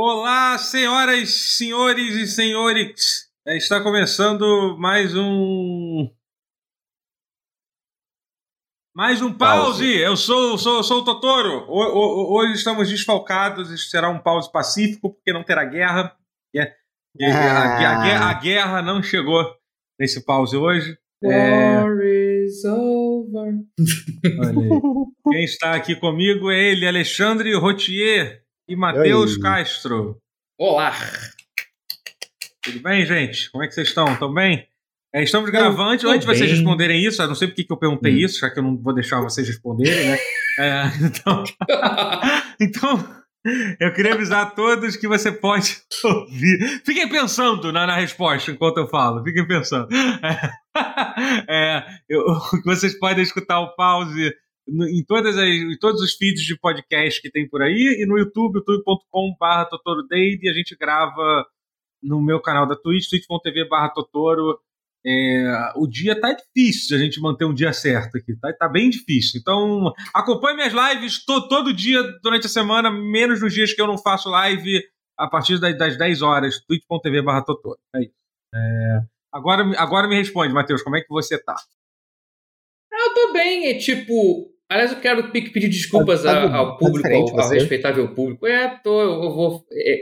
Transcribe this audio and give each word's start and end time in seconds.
Olá, 0.00 0.56
senhoras, 0.58 1.56
senhores 1.56 2.14
e 2.14 2.24
senhores. 2.28 3.28
É, 3.44 3.56
Está 3.56 3.80
começando 3.82 4.76
mais 4.78 5.12
um. 5.16 6.08
Mais 8.94 9.20
um 9.20 9.32
pause. 9.36 9.64
Pause. 9.82 9.98
Eu 9.98 10.16
sou, 10.16 10.56
sou, 10.56 10.84
sou 10.84 10.98
o 11.00 11.04
Totoro. 11.04 11.64
Ho- 11.68 11.96
ho- 11.98 12.32
Hoje 12.38 12.52
estamos 12.52 12.88
desfalcados. 12.88 13.90
Será 13.90 14.08
um 14.08 14.20
pause 14.20 14.52
pacífico, 14.52 15.14
porque 15.14 15.32
não 15.32 15.42
terá 15.42 15.64
guerra. 15.64 16.16
E 16.54 16.60
a, 16.60 16.72
e 17.18 17.24
a- 17.24 17.34
a- 17.36 17.74
a 17.74 17.78
guerra- 18.04 18.30
a 18.30 18.34
guerra 18.34 18.82
não 18.82 19.02
chegou 19.02 19.52
nesse 19.98 20.24
pause 20.24 20.56
hoje. 20.56 20.96
É, 21.24 21.82
War 21.82 21.98
is 22.04 22.64
over. 22.64 23.52
Quem 25.28 25.42
está 25.42 25.74
aqui 25.74 25.96
comigo 25.96 26.52
é 26.52 26.70
ele, 26.70 26.86
Alexandre 26.86 27.52
Rotier 27.56 28.44
e 28.68 28.76
Matheus. 28.76 29.36
Castro. 29.38 30.18
Olá. 30.58 30.92
Tudo 32.62 32.80
bem, 32.80 33.06
gente? 33.06 33.50
Como 33.50 33.64
é 33.64 33.68
que 33.68 33.74
vocês 33.74 33.88
estão? 33.88 34.06
Estão 34.12 34.32
bem? 34.32 34.66
É, 35.14 35.22
estamos 35.22 35.48
Eu 35.48 35.52
gravando. 35.52 35.90
Antes, 36.08 36.20
de 36.20 36.26
vocês 36.26 36.40
bem. 36.40 36.50
responderem 36.50 37.02
isso, 37.04 37.22
eu 37.22 37.28
não 37.28 37.34
sei 37.34 37.48
porque 37.48 37.64
que 37.64 37.72
eu 37.72 37.76
perguntei 37.78 38.12
Hum. 38.12 38.18
isso, 38.18 38.40
já 38.40 38.50
que 38.50 38.58
eu 38.58 38.62
não 38.62 38.76
vou 38.76 38.92
deixar 38.94 39.20
vocês 39.20 39.46
responderem, 39.46 40.10
né? 40.10 40.18
É, 40.60 40.82
então, 41.04 41.44
então, 42.60 43.14
eu 43.78 43.92
queria 43.94 44.14
avisar 44.14 44.42
a 44.42 44.50
todos 44.50 44.96
que 44.96 45.06
você 45.06 45.30
pode 45.30 45.76
ouvir. 46.02 46.82
Fiquem 46.84 47.08
pensando 47.08 47.70
na, 47.72 47.86
na 47.86 47.94
resposta 47.94 48.50
enquanto 48.50 48.78
eu 48.78 48.88
falo. 48.88 49.22
Fiquem 49.22 49.46
pensando. 49.46 49.86
É, 51.48 51.82
eu- 52.08 52.24
que 52.50 52.64
vocês 52.64 52.96
podem 52.98 53.22
escutar 53.24 53.58
o 53.60 53.74
pause 53.74 54.32
em, 54.68 55.04
todas 55.04 55.36
as, 55.36 55.48
em 55.48 55.78
todos 55.78 56.00
os 56.02 56.14
feeds 56.14 56.42
de 56.42 56.58
podcast 56.58 57.20
que 57.22 57.30
tem 57.30 57.48
por 57.48 57.62
aí 57.62 57.98
e 58.02 58.06
no 58.06 58.18
YouTube, 58.18 58.56
youtube.com.br. 58.56 59.76
E 60.42 60.48
a 60.48 60.52
gente 60.52 60.76
grava 60.76 61.46
no 62.02 62.20
meu 62.20 62.40
canal 62.40 62.66
da 62.66 62.76
Twitch, 62.76 63.08
twitch.tv 63.08 63.68
Totoro. 63.94 64.58
É, 65.06 65.72
o 65.76 65.86
dia 65.86 66.20
tá 66.20 66.32
difícil 66.32 66.96
a 66.96 67.00
gente 67.00 67.20
manter 67.20 67.44
um 67.44 67.54
dia 67.54 67.72
certo 67.72 68.18
aqui, 68.18 68.36
tá, 68.36 68.52
tá 68.52 68.68
bem 68.68 68.90
difícil. 68.90 69.40
Então, 69.40 69.92
acompanhe 70.12 70.56
minhas 70.56 70.72
lives 70.72 71.24
to- 71.24 71.48
todo 71.48 71.72
dia 71.72 72.02
durante 72.22 72.46
a 72.46 72.50
semana, 72.50 72.90
menos 72.90 73.40
nos 73.40 73.54
dias 73.54 73.72
que 73.72 73.80
eu 73.80 73.86
não 73.86 73.96
faço 73.96 74.28
live 74.28 74.82
a 75.16 75.28
partir 75.28 75.58
das, 75.60 75.78
das 75.78 75.96
10 75.96 76.20
horas, 76.20 76.60
twitch.tv 76.66 77.22
Totoro. 77.46 77.78
É 77.94 78.00
isso. 78.02 78.12
É, 78.54 79.00
agora, 79.32 79.62
agora 79.80 80.08
me 80.08 80.16
responde, 80.16 80.52
Matheus, 80.52 80.82
como 80.82 80.96
é 80.96 81.00
que 81.00 81.08
você 81.08 81.38
tá? 81.42 81.56
Eu 82.92 83.14
tô 83.14 83.32
bem, 83.32 83.68
é 83.68 83.78
tipo. 83.78 84.52
Aliás, 84.70 84.92
eu 84.92 85.00
quero 85.00 85.30
pe- 85.30 85.50
pedir 85.50 85.68
desculpas 85.68 86.22
Tá- 86.22 86.46
tá 86.48 86.56
ao 86.56 86.76
público, 86.76 87.08
ao, 87.08 87.40
ao 87.40 87.48
respeitável 87.50 88.14
público. 88.14 88.46
É, 88.46 88.68
tô, 88.84 89.00
eu, 89.00 89.22
eu 89.24 89.30
vou. 89.32 89.64
é, 89.72 90.00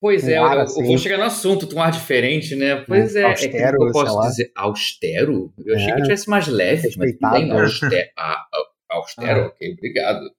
pois 0.00 0.26
é, 0.26 0.40
Um 0.40 0.44
eu, 0.44 0.48
ar 0.50 0.56
eu 0.56 0.62
assim. 0.62 0.84
vou 0.84 0.96
chegar 0.98 1.18
no 1.18 1.24
assunto, 1.24 1.66
com 1.66 1.76
um 1.76 1.82
ar 1.82 1.90
diferente, 1.92 2.54
né? 2.56 2.76
Pois 2.86 3.14
é, 3.14 3.20
é, 3.20 3.34
que 3.34 3.44
austero, 3.46 3.76
eu 3.84 3.92
posso 3.92 4.20
dizer. 4.28 4.52
Austero? 4.56 5.52
Eu 5.66 5.74
achei 5.76 5.88
É. 5.90 5.94
que 5.94 5.98
eu 6.00 6.04
tivesse 6.04 6.30
mais 6.30 6.48
leve, 6.48 6.82
mas. 6.96 7.10
Respeitado. 7.10 7.52
Austero, 7.52 8.10
ah, 8.18 8.42
austero 8.90 9.40
Ah. 9.42 9.46
ok, 9.48 9.72
obrigado. 9.74 10.30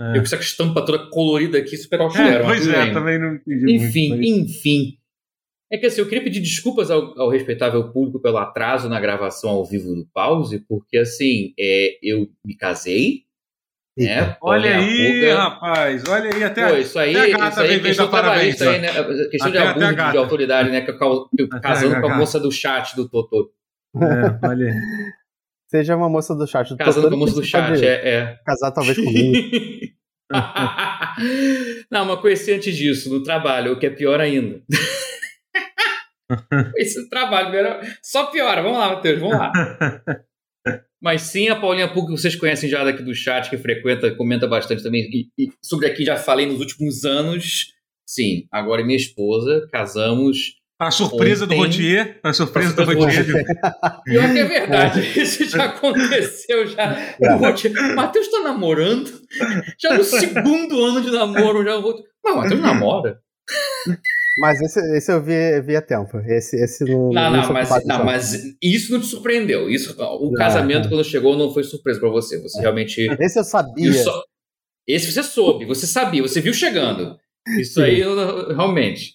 É. 0.00 0.10
Eu 0.12 0.14
com 0.14 0.20
essa 0.22 0.36
estampa 0.36 0.84
toda 0.84 1.10
colorida 1.10 1.58
aqui, 1.58 1.76
super 1.76 2.00
austero. 2.00 2.44
mas 2.46 2.64
pois 2.64 2.74
é, 2.74 2.92
também 2.92 3.18
não 3.18 3.34
entendi 3.34 3.74
Enfim, 3.74 4.08
muito. 4.10 4.20
mas- 4.20 4.50
enfim. 4.50 4.96
É 5.72 5.78
que 5.78 5.86
assim, 5.86 6.00
eu 6.00 6.08
queria 6.08 6.24
pedir 6.24 6.40
desculpas 6.40 6.90
ao, 6.90 7.18
ao 7.20 7.28
respeitável 7.30 7.92
público 7.92 8.20
pelo 8.20 8.38
atraso 8.38 8.88
na 8.88 8.98
gravação 9.00 9.50
ao 9.50 9.64
vivo 9.64 9.94
do 9.94 10.04
pause, 10.12 10.58
porque 10.68 10.98
assim, 10.98 11.52
é, 11.58 11.96
eu 12.02 12.26
me 12.44 12.56
casei, 12.56 13.22
Eita. 13.96 14.14
né? 14.26 14.36
Olha 14.42 14.78
aí, 14.78 15.20
Puga. 15.20 15.38
rapaz, 15.38 16.04
olha 16.08 16.34
aí, 16.34 16.42
até, 16.42 16.68
Pô, 16.68 16.76
isso 16.76 16.98
aí, 16.98 17.14
até 17.16 17.32
a 17.32 17.36
gata 17.38 17.50
isso 17.50 17.60
aí 17.60 17.74
é 17.76 17.78
questão 17.80 18.10
parabéns, 18.10 18.56
trabalhista 18.56 18.70
aí, 18.70 18.80
né? 18.80 19.28
Questão 19.30 19.50
de 19.52 19.58
Até- 19.58 19.68
até 19.68 19.84
a 19.84 19.88
abuso 19.90 20.04
de, 20.06 20.10
de 20.12 20.18
autoridade, 20.18 20.70
né? 20.70 20.80
que 20.80 20.90
eu 20.90 21.28
Até 21.52 21.60
casando 21.60 21.94
a 21.94 22.00
com 22.00 22.06
a 22.06 22.08
gata. 22.08 22.20
moça 22.20 22.40
do 22.40 22.50
chat 22.50 22.96
do 22.96 23.08
Totô. 23.08 23.52
É, 23.96 24.46
olha 24.48 24.66
aí. 24.66 24.74
Seja 25.68 25.94
uma 25.96 26.08
moça 26.08 26.34
do 26.34 26.48
chat. 26.48 26.76
Casando 26.76 27.08
com 27.10 27.14
a 27.14 27.18
moça 27.18 27.34
do 27.34 27.44
chat, 27.44 27.84
é. 27.84 28.08
é. 28.08 28.38
Casar 28.44 28.72
talvez 28.72 28.96
comigo. 29.02 29.38
Não, 31.90 32.04
mas 32.06 32.20
conheci 32.20 32.52
antes 32.52 32.76
disso, 32.76 33.08
no 33.12 33.22
trabalho, 33.22 33.72
o 33.72 33.78
que 33.78 33.86
é 33.86 33.90
pior 33.90 34.20
ainda. 34.20 34.60
Esse 36.76 37.08
trabalho 37.08 37.54
era 37.54 37.80
só 38.02 38.26
piora. 38.26 38.62
Vamos 38.62 38.78
lá, 38.78 38.90
Matheus, 38.94 39.20
vamos 39.20 39.36
lá. 39.38 39.52
Mas 41.02 41.22
sim, 41.22 41.48
a 41.48 41.56
Paulinha 41.56 41.88
Puc, 41.88 42.06
que 42.06 42.12
vocês 42.12 42.36
conhecem 42.36 42.68
já 42.68 42.84
daqui 42.84 43.02
do 43.02 43.14
chat, 43.14 43.48
que 43.48 43.56
frequenta, 43.56 44.14
comenta 44.14 44.46
bastante 44.46 44.82
também. 44.82 45.08
E, 45.10 45.28
e 45.46 45.50
sobre 45.64 45.86
aqui 45.86 46.04
já 46.04 46.16
falei 46.16 46.44
nos 46.46 46.60
últimos 46.60 47.04
anos. 47.04 47.72
Sim, 48.06 48.46
agora 48.52 48.82
é 48.82 48.84
minha 48.84 48.98
esposa, 48.98 49.66
casamos. 49.72 50.58
Para 50.78 50.90
surpresa 50.90 51.46
do 51.46 51.54
Ontem- 51.54 51.66
Rotier, 51.66 52.20
para 52.20 52.32
surpresa 52.32 52.74
do 52.74 52.84
do 52.86 52.92
Rotier. 52.94 53.24
Pior 54.04 54.32
que 54.32 54.38
é 54.38 54.44
verdade, 54.44 55.00
isso 55.20 55.44
já 55.48 55.66
aconteceu 55.66 56.66
já. 56.66 56.96
É. 57.20 57.34
O 57.34 57.94
Matheus 57.96 58.28
tá 58.28 58.40
namorando, 58.40 59.10
já 59.78 59.94
no 59.96 60.02
segundo 60.04 60.84
ano 60.84 61.02
de 61.02 61.10
namoro, 61.10 61.62
já 61.64 61.76
vou. 61.76 62.02
Mas 62.24 62.34
o 62.34 62.36
Matheus 62.38 62.60
namora? 62.60 63.20
Mas 64.40 64.60
esse, 64.60 64.96
esse 64.96 65.12
eu 65.12 65.22
vi, 65.22 65.60
vi 65.62 65.76
a 65.76 65.82
tempo. 65.82 66.18
Esse, 66.26 66.56
esse 66.56 66.84
não. 66.84 67.10
Não, 67.10 67.30
não, 67.30 67.44
sou 67.44 67.52
mas, 67.52 67.68
não, 67.84 67.98
não. 67.98 68.04
mas 68.04 68.42
isso 68.62 68.92
não 68.92 69.00
te 69.00 69.06
surpreendeu. 69.06 69.68
Isso, 69.70 69.94
o 69.98 70.24
Não, 70.26 70.32
casamento, 70.32 70.84
não. 70.84 70.90
quando 70.90 71.04
chegou, 71.04 71.36
não 71.36 71.52
foi 71.52 71.62
surpresa 71.62 72.00
pra 72.00 72.08
você. 72.08 72.40
Você 72.40 72.60
realmente. 72.60 73.06
Esse 73.20 73.38
eu 73.38 73.44
sabia. 73.44 73.92
só- 73.92 74.22
Esse 74.86 75.12
você 75.12 75.22
soube, 75.22 75.64
você 75.66 75.86
sabia, 75.86 76.22
você 76.22 76.40
viu 76.40 76.52
chegando. 76.54 77.16
Isso 77.58 77.80
aí, 77.82 78.00
eu- 78.00 78.48
realmente. 78.54 79.14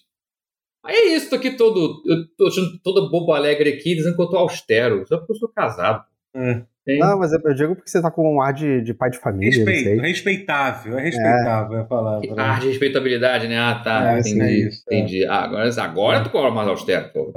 Aí 0.84 0.94
é 0.94 1.16
isso, 1.16 1.28
tô 1.28 1.36
aqui 1.36 1.50
todo. 1.56 2.02
Eu 2.06 2.26
tô 2.36 2.46
achando 2.46 2.78
toda 2.82 3.10
bobo 3.10 3.32
alegre 3.32 3.70
aqui, 3.70 3.94
dizendo 3.96 4.14
que 4.16 4.22
eu 4.22 4.28
tô 4.30 4.36
austero, 4.36 5.04
só 5.08 5.18
porque 5.18 5.32
eu 5.32 5.36
sou 5.36 5.48
casado. 5.48 6.04
É. 6.34 6.62
Tem- 6.86 7.00
Não, 7.00 7.18
mas 7.18 7.32
eu 7.32 7.52
digo 7.54 7.74
porque 7.74 7.90
você 7.90 8.00
tá 8.00 8.10
com 8.12 8.36
um 8.36 8.40
ar 8.40 8.52
de, 8.52 8.80
de 8.80 8.94
pai 8.94 9.10
de 9.10 9.18
família, 9.18 9.58
não 9.58 9.66
Respeito, 9.66 10.00
sei. 10.00 10.08
respeitável, 10.08 10.96
é 10.98 11.02
respeitável 11.02 11.80
a 11.80 11.84
palavra. 11.84 12.28
né? 12.28 12.34
Ah, 12.38 12.58
de 12.60 12.68
respeitabilidade, 12.68 13.48
né? 13.48 13.58
Ah, 13.58 13.74
tá, 13.82 14.14
É, 14.16 14.20
entendi. 14.20 14.40
é 14.40 14.50
isso, 14.52 14.84
é. 14.88 14.94
entendi. 14.96 15.24
Ah, 15.26 15.44
agora, 15.44 15.82
agora 15.82 16.22
tu 16.22 16.30
cobra 16.30 16.50
mais 16.52 16.68
austero. 16.68 17.10
Pô. 17.12 17.32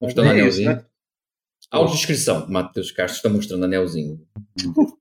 Mostrando 0.00 0.28
É 0.28 0.34
isso, 0.34 0.40
anelzinho. 0.40 0.70
né? 0.76 0.84
Autodescrição, 1.70 2.46
Matheus 2.50 2.90
Castro 2.92 3.16
está 3.16 3.28
mostrando 3.30 3.64
anelzinho. 3.64 4.18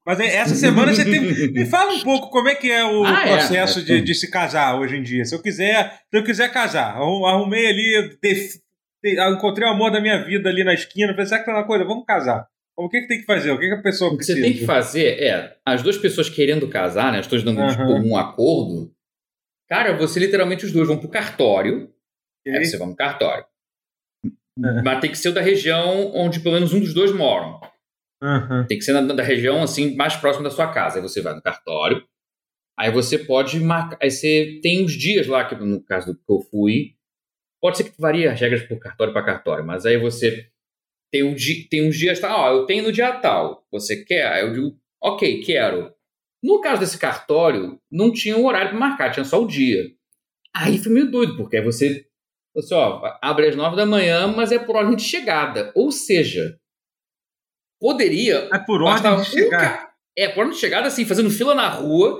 Mas 0.05 0.19
é, 0.21 0.35
essa 0.37 0.55
semana 0.55 0.93
você 0.93 1.03
teve. 1.03 1.51
Me 1.51 1.65
fala 1.65 1.91
um 1.93 2.01
pouco 2.01 2.29
como 2.29 2.47
é 2.47 2.55
que 2.55 2.71
é 2.71 2.83
o 2.85 3.03
Ah, 3.03 3.27
é. 3.27 3.31
processo 3.37 3.83
de, 3.83 4.01
de 4.01 4.15
se 4.15 4.31
casar 4.31 4.79
hoje 4.79 4.95
em 4.95 5.03
dia. 5.03 5.25
Se 5.25 5.35
eu 5.35 5.41
quiser, 5.41 5.99
se 6.09 6.17
eu 6.17 6.23
quiser 6.23 6.49
casar, 6.51 6.95
arru- 6.95 7.25
arrumei 7.25 7.67
ali, 7.67 8.17
def- 8.21 8.55
encontrei 9.03 9.67
o 9.67 9.71
amor 9.71 9.91
da 9.91 9.99
minha 9.99 10.23
vida 10.23 10.49
ali 10.49 10.63
na 10.63 10.73
esquina, 10.73 11.11
falei, 11.11 11.25
sabe 11.25 11.41
aquela 11.41 11.63
coisa, 11.65 11.83
vamos 11.83 12.05
casar. 12.05 12.47
O 12.77 12.89
que, 12.89 13.01
que 13.01 13.07
tem 13.07 13.19
que 13.19 13.25
fazer? 13.25 13.51
O 13.51 13.59
que, 13.59 13.67
que 13.67 13.73
a 13.73 13.81
pessoa 13.81 14.09
O 14.09 14.11
que 14.11 14.17
precisa? 14.17 14.37
você 14.39 14.43
tem 14.43 14.53
que 14.57 14.65
fazer 14.65 15.21
é, 15.21 15.57
as 15.65 15.83
duas 15.83 15.97
pessoas 15.97 16.29
querendo 16.29 16.67
casar, 16.69 17.11
né? 17.11 17.19
As 17.19 17.27
duas 17.27 17.43
dando 17.43 17.61
Aham. 17.61 17.71
tipo, 17.71 17.83
um 18.07 18.17
acordo. 18.17 18.91
Cara, 19.69 19.95
você 19.97 20.19
literalmente 20.19 20.65
os 20.65 20.71
dois 20.71 20.87
vão 20.87 20.97
pro 20.97 21.09
cartório. 21.09 21.93
Ok? 22.45 22.57
Aí 22.59 22.65
você 22.65 22.77
vai 22.77 22.87
no 22.87 22.95
cartório. 22.95 23.45
É. 24.25 24.81
Mas 24.83 24.99
tem 24.99 25.11
que 25.11 25.17
ser 25.17 25.31
da 25.31 25.41
região 25.41 26.11
onde 26.15 26.39
pelo 26.39 26.55
menos 26.55 26.73
um 26.73 26.79
dos 26.79 26.93
dois 26.93 27.13
moram. 27.13 27.59
Aham. 28.21 28.65
Tem 28.67 28.77
que 28.77 28.83
ser 28.83 28.93
na, 28.93 29.01
da 29.01 29.23
região 29.23 29.61
assim 29.63 29.95
mais 29.95 30.15
próxima 30.15 30.43
da 30.43 30.51
sua 30.51 30.71
casa. 30.71 30.97
Aí 30.97 31.01
você 31.01 31.21
vai 31.21 31.33
no 31.33 31.41
cartório. 31.41 32.05
Aí 32.77 32.91
você 32.91 33.17
pode 33.17 33.59
marcar. 33.59 33.97
Aí 34.01 34.09
você 34.11 34.59
tem 34.61 34.83
uns 34.83 34.93
dias 34.93 35.27
lá, 35.27 35.45
que 35.45 35.55
no 35.55 35.81
caso 35.83 36.13
do 36.13 36.15
que 36.19 36.31
eu 36.31 36.39
fui. 36.39 36.95
Pode 37.61 37.77
ser 37.77 37.83
que 37.83 38.01
varie 38.01 38.27
as 38.27 38.39
regras 38.39 38.63
por 38.63 38.79
cartório 38.79 39.13
para 39.13 39.23
cartório, 39.23 39.63
mas 39.63 39.85
aí 39.85 39.95
você 39.95 40.50
tem, 41.11 41.23
um 41.23 41.33
di, 41.35 41.67
tem 41.69 41.87
uns 41.87 41.97
dias, 41.97 42.19
tá? 42.19 42.35
Ó, 42.35 42.51
eu 42.51 42.65
tenho 42.65 42.83
no 42.83 42.91
dia 42.91 43.11
tal. 43.13 43.65
Você 43.71 44.03
quer? 44.03 44.27
Aí 44.31 44.43
eu 44.43 44.53
digo, 44.53 44.77
ok, 45.01 45.41
quero. 45.41 45.91
No 46.43 46.59
caso 46.61 46.79
desse 46.79 46.97
cartório, 46.97 47.79
não 47.91 48.11
tinha 48.11 48.37
um 48.37 48.45
horário 48.45 48.69
para 48.69 48.79
marcar, 48.79 49.11
tinha 49.11 49.23
só 49.25 49.41
o 49.43 49.47
dia. 49.47 49.83
Aí 50.55 50.77
foi 50.77 50.91
meio 50.91 51.09
doido, 51.11 51.35
porque 51.37 51.57
aí 51.57 51.63
você. 51.63 52.05
Você, 52.53 52.73
ó, 52.73 53.01
abre 53.21 53.47
às 53.47 53.55
nove 53.55 53.75
da 53.77 53.85
manhã, 53.85 54.27
mas 54.27 54.51
é 54.51 54.59
por 54.59 54.75
ordem 54.75 54.95
de 54.95 55.03
chegada. 55.03 55.71
Ou 55.75 55.89
seja, 55.91 56.57
poderia 57.79 58.49
É 58.53 58.59
por 58.59 58.81
ordem 58.81 59.15
de 59.15 59.21
um 59.21 59.23
chegar. 59.23 59.59
ca- 59.59 59.91
É, 60.17 60.27
por 60.27 60.39
ordem 60.41 60.53
de 60.53 60.59
chegada, 60.59 60.87
assim, 60.87 61.05
fazendo 61.05 61.29
fila 61.29 61.55
na 61.55 61.69
rua. 61.69 62.19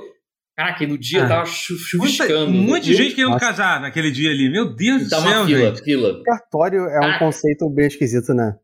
Caraca, 0.56 0.84
e 0.84 0.88
no 0.88 0.98
dia 0.98 1.26
Ah. 1.26 1.28
tava 1.28 1.46
chuviscando. 1.46 2.46
um 2.52 2.52
monte 2.64 2.84
de 2.86 2.94
gente 2.94 3.16
querendo 3.16 3.38
casar 3.38 3.82
naquele 3.82 4.12
dia 4.12 4.30
ali. 4.30 4.50
Meu 4.50 4.74
Deus 4.74 5.02
E 5.02 5.06
do 5.06 5.10
tá 5.10 5.20
uma 5.20 5.30
céu, 5.32 5.46
fila, 5.46 5.60
gente. 5.76 5.84
fila. 5.84 6.24
Cartório 6.24 6.86
é 6.86 7.00
um 7.00 7.12
Ah. 7.12 7.20
conceito 7.20 7.70
bem 7.70 7.88
esquisito, 7.88 8.34
né? 8.34 8.58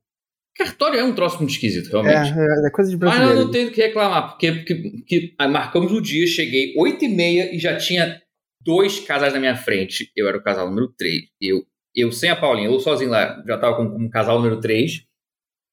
Cartório 0.58 1.00
é 1.00 1.04
um 1.04 1.14
troço 1.14 1.38
muito 1.38 1.52
esquisito, 1.52 1.88
É, 1.88 1.92
realmente. 2.02 2.34
é, 2.38 2.68
é 2.68 2.70
coisa 2.72 2.90
de 2.90 2.98
Mas 2.98 3.14
eu 3.14 3.20
brasileiro. 3.20 3.46
não 3.46 3.52
tenho 3.52 3.68
o 3.70 3.72
que 3.72 3.82
reclamar, 3.82 4.30
porque, 4.30 4.52
porque, 4.52 4.76
porque 4.76 5.34
aí 5.38 5.48
marcamos 5.50 5.92
o 5.92 6.02
dia, 6.02 6.26
cheguei 6.26 6.74
8 6.78 7.06
e 7.06 7.08
meia 7.10 7.56
e 7.56 7.60
já 7.60 7.78
tinha 7.78 8.22
dois 8.62 9.00
casais 9.00 9.34
na 9.34 9.40
minha 9.40 9.56
frente. 9.56 10.12
Eu 10.16 10.28
era 10.28 10.38
o 10.38 10.42
casal 10.44 10.68
número 10.68 10.88
3. 10.98 11.22
Eu, 11.42 11.64
eu 11.96 12.12
sem 12.12 12.30
a 12.30 12.36
Paulinha, 12.36 12.68
eu 12.68 12.80
sozinho 12.80 13.10
lá, 13.12 13.42
já 13.48 13.58
tava 13.58 13.78
com, 13.78 13.90
com 13.92 14.06
o 14.06 14.10
casal 14.10 14.38
número 14.40 14.60
3. 14.60 15.04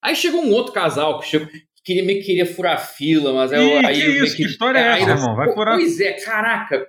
Aí 0.02 0.14
chegou 0.14 0.42
um 0.44 0.52
outro 0.52 0.72
casal 0.72 1.18
que 1.18 1.26
chegou, 1.26 1.48
que 1.48 1.62
queria, 1.84 2.04
meio 2.04 2.20
que 2.20 2.26
queria 2.26 2.44
furar 2.46 2.74
a 2.74 2.78
fila, 2.78 3.32
mas 3.32 3.52
aí, 3.52 3.60
eu- 3.60 3.80
Ih, 3.80 3.86
aí 3.86 3.94
que 4.00 4.06
eu 4.18 4.24
isso? 4.24 4.36
Que 4.36 4.44
história 4.44 4.78
é 4.78 5.00
essa, 5.00 5.10
irmão? 5.10 5.34
Vai 5.34 5.52
furar- 5.54 5.76
Pois 5.76 5.98
é, 6.00 6.12
caraca. 6.12 6.86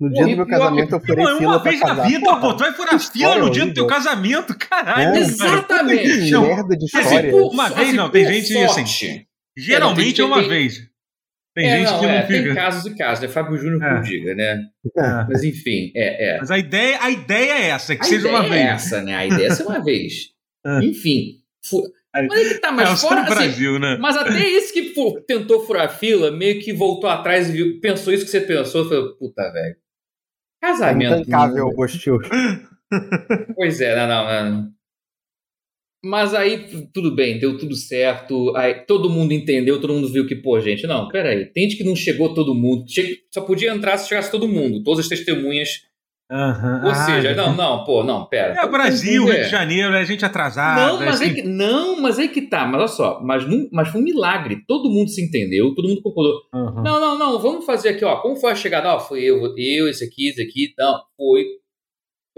No 0.00 0.08
dia 0.10 0.22
Pô, 0.24 0.30
do 0.30 0.36
meu 0.36 0.46
casamento 0.46 0.94
eu 0.94 1.00
furei 1.00 1.24
Pô, 1.26 1.36
fila 1.36 1.50
uma 1.50 1.62
vez 1.62 1.80
na 1.80 1.86
casar. 1.88 2.06
vida, 2.08 2.20
Porra, 2.24 2.40
pô, 2.40 2.54
tu 2.54 2.58
vai 2.60 2.72
furar 2.72 2.98
fila 3.00 3.34
no 3.36 3.50
dia 3.50 3.66
do 3.66 3.74
teu 3.74 3.86
casamento, 3.86 4.56
caralho. 4.58 5.00
É, 5.02 5.04
cara. 5.12 5.18
exatamente. 5.20 6.02
Que 6.30 6.38
merda 6.38 6.76
de 6.76 6.84
história. 6.86 7.30
pô, 7.30 7.48
uma 7.48 7.68
vez 7.68 7.92
não, 7.94 8.08
tem 8.10 8.24
gente, 8.26 8.56
assim. 8.58 9.24
Geralmente 9.56 10.20
é 10.20 10.24
É, 10.24 10.26
uma 10.26 10.40
tem- 10.40 10.48
vez. 10.48 10.90
Tem 11.54 11.68
É, 11.68 11.78
gente 11.78 11.90
não, 11.90 12.00
que 12.00 12.06
não 12.06 12.12
é, 12.12 12.22
tem 12.22 12.42
fica. 12.42 12.54
casos 12.54 12.86
e 12.92 12.96
casos, 12.96 13.22
né? 13.22 13.28
Fábio 13.28 13.58
Júnior 13.58 13.82
É. 13.82 13.94
que 14.00 14.08
diga, 14.08 14.34
né? 14.36 14.62
É. 14.96 15.24
Mas 15.28 15.42
enfim, 15.42 15.90
é, 15.96 16.36
é. 16.36 16.38
Mas 16.38 16.50
a 16.50 16.56
ideia, 16.56 16.98
a 17.02 17.10
ideia 17.10 17.52
é 17.52 17.66
essa, 17.70 17.96
que 17.96 18.02
A 18.02 18.04
seja 18.04 18.28
ideia 18.28 18.36
uma 18.36 18.46
é 18.46 18.48
vez. 18.48 18.64
essa, 18.70 19.02
né? 19.02 19.16
A 19.16 19.26
ideia 19.26 19.46
é 19.48 19.50
ser 19.50 19.64
uma 19.64 19.80
vez. 19.84 20.12
É. 20.64 20.78
Enfim. 20.84 21.34
fu- 21.62 21.82
Mas 22.14 22.32
é 22.46 22.54
que 22.54 22.60
tá, 22.60 22.70
mas 22.72 22.90
é 22.90 22.96
fora. 22.96 23.20
assim, 23.22 23.34
Brasil, 23.34 23.78
né? 23.80 23.98
mas 24.00 24.16
até 24.16 24.30
esse 24.48 24.72
que 24.72 24.94
fu- 24.94 25.20
tentou 25.26 25.66
furar 25.66 25.86
a 25.86 25.88
fila, 25.88 26.30
meio 26.30 26.60
que 26.60 26.72
voltou 26.72 27.10
atrás 27.10 27.48
e 27.48 27.52
viu, 27.52 27.80
pensou 27.80 28.12
isso 28.14 28.24
que 28.24 28.30
você 28.30 28.40
pensou, 28.40 28.88
falou, 28.88 29.16
puta, 29.16 29.50
velho. 29.52 29.76
É 30.62 30.66
Casamento. 30.66 31.20
intancável 31.20 31.66
o 31.68 31.74
postil. 31.74 32.18
Pois 33.54 33.80
é, 33.80 33.94
não, 33.94 34.08
não, 34.08 34.50
não. 34.50 34.72
Mas 36.02 36.34
aí, 36.34 36.66
tu- 36.66 36.88
tudo 36.92 37.14
bem, 37.14 37.38
deu 37.38 37.58
tudo 37.58 37.76
certo. 37.76 38.56
Aí 38.56 38.74
todo 38.86 39.10
mundo 39.10 39.32
entendeu, 39.32 39.80
todo 39.80 39.92
mundo 39.92 40.10
viu 40.12 40.26
que, 40.26 40.34
pô, 40.34 40.58
gente, 40.60 40.86
não, 40.86 41.08
peraí, 41.08 41.44
tente 41.52 41.76
que 41.76 41.84
não 41.84 41.94
chegou 41.94 42.32
todo 42.34 42.54
mundo. 42.54 42.84
Só 43.32 43.42
podia 43.42 43.70
entrar 43.72 43.98
se 43.98 44.08
chegasse 44.08 44.30
todo 44.30 44.48
mundo, 44.48 44.82
todas 44.82 45.00
as 45.04 45.08
testemunhas. 45.08 45.82
Aham. 46.30 46.84
Ou 46.84 46.90
Ah, 46.92 46.94
seja, 46.94 47.34
não, 47.34 47.56
não, 47.56 47.84
pô, 47.84 48.04
não, 48.04 48.24
pera. 48.24 48.54
É 48.54 48.64
o 48.64 48.70
Brasil, 48.70 49.28
É. 49.28 49.34
Rio 49.34 49.42
de 49.44 49.50
Janeiro, 49.50 49.92
é 49.94 50.04
gente 50.04 50.24
atrasada. 50.24 50.86
Não, 50.86 50.98
mas 51.00 51.20
assim. 51.20 51.30
é 51.30 51.34
que, 51.34 51.42
não, 51.42 52.00
mas 52.00 52.18
é 52.20 52.28
que 52.28 52.42
tá, 52.42 52.64
mas 52.66 52.78
olha 52.80 52.88
só, 52.88 53.20
mas, 53.20 53.48
não, 53.48 53.68
mas 53.72 53.88
foi 53.88 54.00
um 54.00 54.04
milagre. 54.04 54.64
Todo 54.66 54.88
mundo 54.88 55.10
se 55.10 55.20
entendeu, 55.20 55.74
todo 55.74 55.88
mundo 55.88 56.00
concordou. 56.02 56.40
Aham. 56.54 56.82
Não, 56.84 57.00
não, 57.00 57.18
não, 57.18 57.38
vamos 57.40 57.66
fazer 57.66 57.88
aqui, 57.88 58.04
ó. 58.04 58.16
Como 58.20 58.36
foi 58.36 58.52
a 58.52 58.54
chegada? 58.54 58.94
Ó, 58.94 59.00
foi 59.00 59.24
eu, 59.24 59.42
eu, 59.58 59.88
esse 59.88 60.04
aqui, 60.04 60.28
esse 60.28 60.40
aqui, 60.40 60.72
não, 60.78 61.02
foi. 61.16 61.44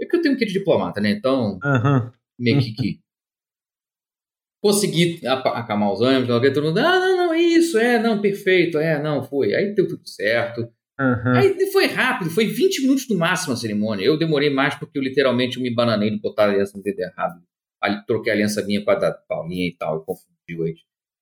É 0.01 0.05
que 0.07 0.15
eu 0.15 0.21
tenho 0.23 0.35
que 0.35 0.43
ir 0.43 0.47
de 0.47 0.53
diplomata, 0.53 0.99
né? 0.99 1.11
Então, 1.11 1.59
Aham. 1.63 2.11
meio 2.39 2.59
que. 2.59 2.71
que 2.73 2.99
consegui 4.59 5.19
acalmar 5.27 5.91
os 5.91 6.01
ânimos, 6.01 6.27
todo 6.53 6.63
mundo, 6.63 6.77
ah, 6.79 6.99
não, 6.99 7.17
não, 7.17 7.33
é 7.33 7.41
isso, 7.41 7.77
é, 7.77 7.99
não, 8.01 8.21
perfeito, 8.21 8.77
é, 8.79 9.01
não, 9.01 9.21
foi. 9.21 9.53
Aí 9.53 9.75
deu 9.75 9.87
tudo 9.87 10.07
certo. 10.07 10.67
Aham. 10.99 11.37
Aí 11.37 11.71
foi 11.71 11.87
rápido, 11.87 12.29
foi 12.29 12.45
20 12.45 12.81
minutos 12.81 13.07
no 13.09 13.17
máximo 13.17 13.53
a 13.53 13.55
cerimônia. 13.57 14.05
Eu 14.05 14.17
demorei 14.17 14.49
mais 14.49 14.75
porque 14.75 14.97
eu 14.97 15.01
literalmente 15.03 15.59
me 15.59 15.73
bananei 15.73 16.11
de 16.11 16.19
botar 16.19 16.43
a 16.43 16.49
aliança 16.49 16.77
no 16.77 16.83
dedo 16.83 16.99
errado. 16.99 17.41
Ali, 17.81 18.05
troquei 18.05 18.31
a 18.31 18.35
aliança 18.35 18.63
minha 18.63 18.83
com 18.83 18.91
a 18.91 18.95
da 18.95 19.11
Paulinha 19.11 19.67
e 19.67 19.75
tal, 19.75 20.01
e 20.01 20.05
confundiu 20.05 20.63
aí. 20.65 20.75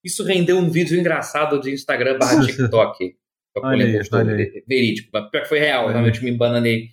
Isso 0.03 0.23
rendeu 0.23 0.57
um 0.57 0.69
vídeo 0.69 0.99
engraçado 0.99 1.59
de 1.59 1.71
Instagram 1.71 2.17
barra 2.19 2.41
TikTok. 2.45 3.15
Olha 3.57 3.85
aí, 3.85 4.01
olha 4.11 4.31
aí. 4.31 4.37
ve- 4.37 4.63
verídico. 4.67 5.09
Mas 5.13 5.29
pior 5.29 5.41
que 5.43 5.49
foi 5.49 5.59
real, 5.59 5.85
eu 5.85 5.91
realmente 5.91 6.23
me 6.23 6.31
bananei 6.31 6.89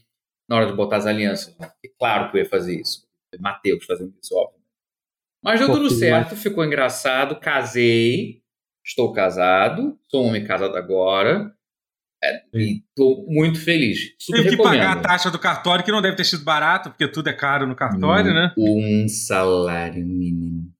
na 0.49 0.57
hora 0.57 0.67
de 0.67 0.73
botar 0.73 0.97
as 0.97 1.07
alianças. 1.07 1.57
Claro 1.99 2.31
que 2.31 2.39
eu 2.39 2.43
ia 2.43 2.49
fazer 2.49 2.81
isso. 2.81 3.07
Matheus 3.39 3.85
fazendo 3.85 4.15
isso, 4.23 4.35
óbvio. 4.35 4.59
Mas 5.43 5.61
deu 5.61 5.69
Pô, 5.69 5.75
tudo 5.75 5.91
certo, 5.91 6.35
ficou 6.35 6.65
engraçado, 6.65 7.39
casei, 7.39 8.43
estou 8.85 9.13
casado, 9.13 9.99
sou 10.09 10.25
um 10.25 10.29
homem 10.29 10.45
casado 10.45 10.77
agora. 10.77 11.55
É, 12.23 12.43
e 12.55 12.83
tô 12.97 13.25
muito 13.29 13.61
feliz. 13.61 14.15
Super 14.21 14.39
Teve 14.43 14.51
que 14.51 14.57
recomendo. 14.57 14.81
pagar 14.81 14.97
a 14.99 15.01
taxa 15.01 15.31
do 15.31 15.39
cartório, 15.39 15.85
que 15.85 15.93
não 15.93 16.03
deve 16.03 16.17
ter 16.17 16.25
sido 16.25 16.43
barato, 16.45 16.91
porque 16.91 17.07
tudo 17.07 17.29
é 17.29 17.33
caro 17.33 17.67
no 17.67 17.77
cartório, 17.77 18.33
Hum, 18.33 18.35
né? 18.35 18.55
Um 18.59 19.09
salário 19.09 20.05
mínimo. 20.05 20.73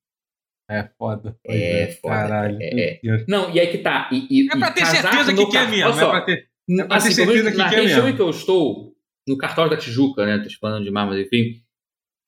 É 0.71 0.83
foda. 0.99 1.37
É 1.47 1.87
foda, 2.03 2.15
Caralho. 2.15 2.59
é, 2.61 3.01
é. 3.07 3.25
Não, 3.29 3.51
e 3.55 3.59
aí 3.61 3.69
que 3.69 3.79
tá. 3.79 4.09
E, 4.13 4.27
e- 4.43 4.47
É 4.53 4.57
pra 4.59 4.71
ter 4.73 4.81
casar 4.81 5.01
certeza 5.13 5.33
que 5.35 5.47
quer 5.47 5.63
car- 5.63 5.71
mesmo. 5.71 5.91
É 5.91 5.93
só, 5.95 6.11
pra 6.11 6.21
ter, 6.23 6.49
é 6.71 6.85
pra 6.85 6.97
assim, 6.97 7.09
ter 7.11 7.15
pelo 7.15 7.27
menos 7.29 7.43
certeza 7.45 7.51
que 7.53 7.57
na 7.57 7.71
quer 7.71 7.81
região 7.83 7.97
mesmo. 8.05 8.09
em 8.11 8.17
que 8.17 8.23
eu 8.23 8.31
estou, 8.31 8.93
no 9.27 9.39
cartório 9.39 9.71
da 9.71 9.77
Tijuca, 9.79 10.27
né? 10.27 10.39
Tô 10.43 10.51
falando 10.61 10.85
de 10.85 10.91
mas 10.91 11.19
enfim. 11.19 11.63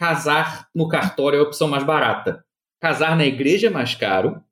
Casar 0.00 0.68
no 0.74 0.88
cartório 0.88 1.36
é 1.36 1.40
a 1.40 1.42
opção 1.42 1.68
mais 1.68 1.82
barata. 1.84 2.42
Casar 2.80 3.14
na 3.16 3.26
igreja 3.26 3.66
é 3.66 3.70
mais 3.70 3.94
caro. 3.94 4.42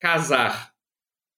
Casar 0.00 0.72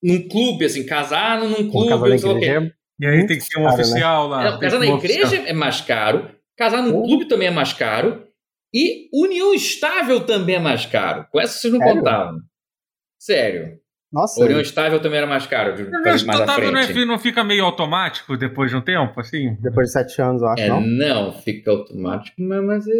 num 0.02 0.28
clube, 0.28 0.64
assim, 0.64 0.84
casar 0.86 1.40
num 1.40 1.70
Pô, 1.70 1.70
clube, 1.72 1.88
casar 1.90 2.02
na 2.04 2.08
não 2.10 2.18
sei 2.18 2.30
o 2.30 2.38
quê. 2.38 2.44
igreja 2.46 2.72
E 3.00 3.06
aí 3.06 3.26
tem 3.26 3.38
que 3.38 3.48
ter 3.48 3.60
um 3.60 3.64
Cara, 3.64 3.76
né? 3.76 3.82
oficial 3.82 4.28
lá. 4.28 4.44
Não, 4.44 4.50
tem 4.52 4.60
casar 4.60 4.78
na 4.78 4.86
igreja 4.86 5.22
oficial. 5.26 5.46
é 5.46 5.52
mais 5.52 5.80
caro. 5.80 6.30
Casar 6.56 6.82
num 6.82 6.92
Pô. 6.92 7.02
clube 7.04 7.24
também 7.28 7.48
é 7.48 7.50
mais 7.52 7.72
caro. 7.72 8.24
E 8.74 9.08
união 9.14 9.54
estável 9.54 10.20
também 10.20 10.56
é 10.56 10.58
mais 10.60 10.84
caro. 10.84 11.26
Com 11.32 11.40
essa 11.40 11.58
vocês 11.58 11.72
não 11.72 11.80
Sério? 11.80 11.96
contavam. 11.96 12.38
Sério. 13.18 13.78
Nossa, 14.10 14.42
União 14.42 14.58
estável 14.58 14.98
também 15.00 15.18
era 15.18 15.26
mais 15.26 15.46
caro. 15.46 15.74
De, 15.76 15.84
mais 15.90 16.26
à 16.26 16.32
total 16.32 16.60
não, 16.72 16.78
é- 16.78 16.84
frente. 16.86 17.04
não 17.04 17.18
fica 17.18 17.44
meio 17.44 17.62
automático 17.62 18.38
depois 18.38 18.70
de 18.70 18.76
um 18.78 18.80
tempo, 18.80 19.20
assim? 19.20 19.54
depois 19.60 19.88
de 19.88 19.92
sete 19.92 20.22
anos, 20.22 20.40
eu 20.40 20.48
acho, 20.48 20.62
É, 20.62 20.68
não? 20.68 20.80
não, 20.80 21.32
fica 21.34 21.70
automático, 21.70 22.34
mas, 22.40 22.86
é, 22.88 22.90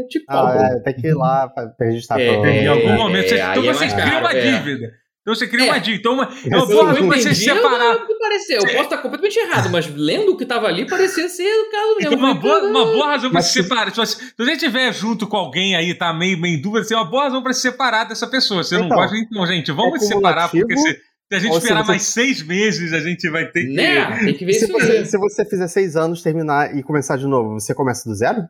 é 0.00 0.04
tipo 0.08 0.24
Ah, 0.30 0.70
é, 0.78 0.80
tem 0.80 0.94
que 0.94 1.08
ir 1.08 1.12
lá 1.14 1.46
pra 1.46 1.66
pra 1.68 1.86
registrar. 1.88 2.18
É, 2.18 2.24
provavelmente. 2.26 2.64
Em 2.64 2.68
algum 2.68 2.88
É, 2.88 2.96
momento. 2.96 3.28
Você, 3.28 3.34
aí 3.38 3.58
então 3.58 3.70
é 3.70 3.74
você 3.74 3.86
cria 3.88 3.96
caro, 3.96 4.20
uma 4.20 4.32
é. 4.32 4.40
dívida. 4.40 4.92
Então 5.22 5.34
você 5.34 5.46
cria 5.46 5.66
É. 5.66 5.70
uma 5.70 5.78
dívida. 5.78 6.00
Então, 6.00 6.14
uma, 6.14 6.24
é 6.24 6.56
uma 6.56 6.66
boa 6.66 6.84
pra 6.94 6.94
você 6.94 7.20
entendi, 7.28 7.34
separar. 7.44 7.78
não, 7.94 8.08
não 8.08 8.18
pareceu. 8.18 8.56
Eu 8.60 8.66
posso 8.66 8.82
estar 8.84 8.98
completamente 8.98 9.38
errado, 9.38 9.68
mas 9.70 9.86
lendo 9.94 10.32
o 10.32 10.36
que 10.36 10.44
estava 10.44 10.66
ali, 10.66 10.86
parecia 10.88 11.28
ser 11.28 11.42
o 11.44 11.70
caso 11.70 11.96
mesmo. 11.96 12.14
Então, 12.14 12.18
uma 12.18 12.34
boa, 12.34 12.62
uma 12.64 12.84
boa 12.86 13.06
razão 13.08 13.30
pra 13.30 13.38
Mas 13.40 13.46
se 13.46 13.52
se- 13.52 13.62
separar. 13.62 13.90
Se 13.90 13.96
você, 13.96 14.16
se 14.16 14.52
estiver 14.52 14.92
junto 14.94 15.26
com 15.26 15.36
alguém 15.36 15.76
aí, 15.76 15.92
tá 15.94 16.12
meio, 16.14 16.38
meio 16.40 16.56
em 16.56 16.62
dúvida, 16.62 16.80
assim, 16.80 16.94
é 16.94 16.96
uma 16.96 17.04
boa 17.10 17.24
razão 17.24 17.42
pra 17.42 17.52
se 17.52 17.60
separar 17.60 18.04
dessa 18.04 18.26
pessoa. 18.26 18.64
Você 18.64 18.78
não 18.78 18.86
Então, 18.86 18.96
gosta, 18.96 19.16
então, 19.16 19.46
gente, 19.46 19.70
vamos 19.72 19.96
é 19.96 19.98
se 19.98 20.06
separar, 20.06 20.48
porque 20.50 20.76
se, 20.76 20.90
se 20.92 20.98
a 21.34 21.38
gente 21.38 21.52
se 21.52 21.58
esperar 21.58 21.82
você- 21.84 21.88
mais 21.88 22.02
seis 22.02 22.42
meses, 22.42 22.92
a 22.94 23.00
gente 23.00 23.28
vai 23.28 23.46
ter 23.46 23.66
que. 23.66 23.74
Né? 23.74 24.24
Tem 24.24 24.34
que 24.34 24.44
ver 24.46 24.54
Se 24.54 24.64
isso 24.64 24.72
você, 24.72 24.92
aí. 24.92 25.04
se 25.06 25.18
você 25.18 25.44
fizer 25.44 25.68
seis 25.68 25.96
anos, 25.96 26.22
terminar 26.22 26.74
e 26.74 26.82
começar 26.82 27.16
de 27.18 27.26
novo, 27.26 27.60
você 27.60 27.74
começa 27.74 28.08
do 28.08 28.14
zero? 28.14 28.42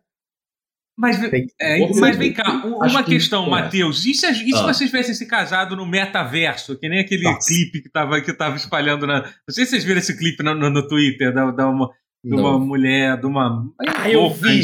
Mas, 1.00 1.18
é, 1.58 1.78
mas 1.98 2.16
vem 2.16 2.32
cá, 2.32 2.62
um- 2.66 2.76
uma 2.76 3.02
que 3.02 3.12
questão, 3.12 3.44
começa. 3.46 3.64
Matheus. 3.64 4.04
E 4.04 4.12
se, 4.14 4.26
e 4.26 4.34
se 4.34 4.54
Ah. 4.54 4.62
vocês 4.64 4.90
tivessem 4.90 5.14
se 5.14 5.26
casado 5.26 5.74
no 5.74 5.86
metaverso? 5.86 6.78
Que 6.78 6.88
nem 6.88 7.00
aquele 7.00 7.22
Nossa. 7.22 7.48
clipe 7.48 7.80
que 7.82 7.88
tava, 7.90 8.20
que 8.20 8.32
tava 8.34 8.56
espalhando 8.56 9.06
na. 9.06 9.22
Não 9.22 9.30
sei 9.54 9.64
se 9.64 9.70
vocês 9.70 9.84
viram 9.84 9.98
esse 9.98 10.16
clipe 10.18 10.42
no, 10.42 10.54
no, 10.54 10.68
no 10.68 10.86
Twitter 10.86 11.32
da, 11.32 11.50
da 11.50 11.68
uma, 11.68 11.90
de 12.22 12.34
uma 12.34 12.58
mulher, 12.58 13.18
de 13.18 13.26
uma. 13.26 13.64
Ah, 13.96 14.10
eu 14.10 14.28
vi. 14.30 14.60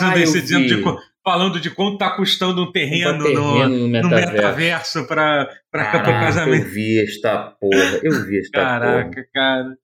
Ah, 0.00 0.14
de 0.14 0.82
falando 1.24 1.60
de 1.60 1.70
quanto 1.70 1.98
tá 1.98 2.10
custando 2.16 2.62
um 2.62 2.72
terreno, 2.72 3.14
Um 3.14 3.22
terreno 3.22 3.68
no, 3.68 3.78
no 3.78 3.88
metaverso. 3.88 4.32
metaverso 4.32 5.06
para 5.06 5.48
para 5.70 5.84
Caraca, 5.92 6.10
eu 6.10 6.20
casamento. 6.20 6.68
vi 6.68 7.00
esta 7.00 7.38
porra. 7.60 8.00
Eu 8.02 8.26
vi 8.26 8.38
esta 8.38 8.58
porra. 8.60 8.78
Caraca, 8.80 9.26
cara. 9.32 9.76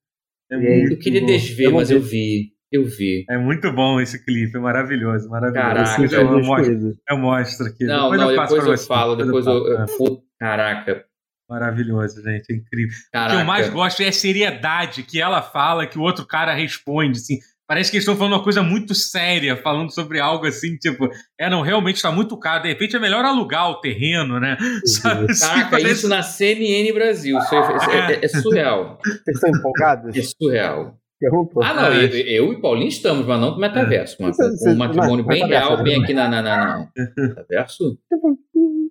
É 0.51 0.57
E 0.57 0.93
Eu 0.93 0.99
queria 0.99 1.21
bom. 1.21 1.27
desver, 1.27 1.65
Eu 1.65 1.73
mas 1.73 1.89
vi. 1.89 1.95
eu 1.95 2.01
vi. 2.03 2.53
Eu 2.71 2.85
vi. 2.85 3.25
É 3.31 3.39
muito 3.39 3.73
bom 3.73 4.01
esse 4.01 4.23
clipe, 4.25 4.57
é 4.57 4.61
maravilhoso, 4.61 5.29
maravilhoso. 5.29 5.69
Caraca, 5.69 6.03
eu, 6.03 6.09
foi 6.29 6.43
mostro, 6.43 6.99
eu 7.09 7.19
mostro 7.19 7.67
aqui. 7.67 7.85
Não, 7.85 8.11
depois 8.11 8.21
não, 8.21 8.31
eu 8.31 8.37
passo 8.37 8.55
depois 8.55 8.65
pra 8.65 8.73
eu 8.73 8.77
você, 8.77 8.87
falo, 8.87 9.17
depois 9.17 9.47
eu. 9.47 9.67
eu-. 9.67 9.87
Pô, 9.97 10.23
Caraca, 10.39 11.05
Maravilhoso, 11.49 12.23
gente, 12.23 12.53
é 12.53 12.57
incrível. 12.57 12.95
O 12.95 13.11
caraca. 13.11 13.37
que 13.37 13.43
eu 13.43 13.47
mais 13.47 13.69
gosto 13.71 14.03
é 14.03 14.09
a 14.09 14.13
seriedade 14.13 15.03
que 15.03 15.19
ela 15.19 15.41
fala, 15.41 15.87
que 15.87 15.99
o 15.99 16.03
outro 16.03 16.27
cara 16.27 16.53
responde, 16.53 17.19
assim. 17.19 17.39
Parece 17.67 17.91
que 17.91 17.97
eles 17.99 18.03
estão 18.05 18.17
falando 18.17 18.33
uma 18.35 18.43
coisa 18.43 18.63
muito 18.63 18.95
séria, 18.95 19.55
falando 19.57 19.91
sobre 19.93 20.19
algo 20.21 20.47
assim, 20.47 20.77
tipo, 20.77 21.09
é, 21.39 21.51
não, 21.51 21.61
realmente 21.63 21.97
está 21.97 22.11
muito 22.11 22.35
caro. 22.39 22.63
De 22.63 22.69
repente 22.69 22.97
é 22.97 22.99
melhor 22.99 23.25
alugar 23.25 23.69
o 23.71 23.81
terreno, 23.81 24.39
né? 24.41 24.57
Sabe 24.85 25.31
assim, 25.31 25.47
Caraca, 25.47 25.71
parece- 25.71 25.93
isso 25.93 26.09
na 26.09 26.23
CNN 26.23 26.93
Brasil. 26.93 27.39
Isso 27.39 27.55
é, 27.55 27.77
isso 27.77 27.91
é- 27.91 28.25
é 28.25 28.29
surreal. 28.29 28.99
Vocês 29.05 29.37
estão 29.37 29.51
empolgados? 29.51 30.17
É 30.17 30.23
surreal. 30.23 30.98
Perguntou. 31.21 31.63
Ah, 31.65 31.75
não, 31.75 31.93
eu, 31.95 32.09
eu 32.11 32.53
e 32.53 32.61
Paulinho 32.61 32.89
estamos, 32.89 33.27
mas 33.27 33.41
não 33.41 33.53
pro 33.53 33.61
metaverso. 33.61 34.17
Mas 34.21 34.37
com, 34.37 34.57
com 34.57 34.71
um 34.71 34.77
matrimônio 34.77 35.25
Mas- 35.27 35.39
bem 35.41 35.49
real, 35.49 35.83
bem 35.83 36.03
aqui 36.03 36.15
na, 36.15 36.29
na, 36.29 36.43
na, 36.43 36.57
na- 36.57 36.93
metaverso. 37.17 37.99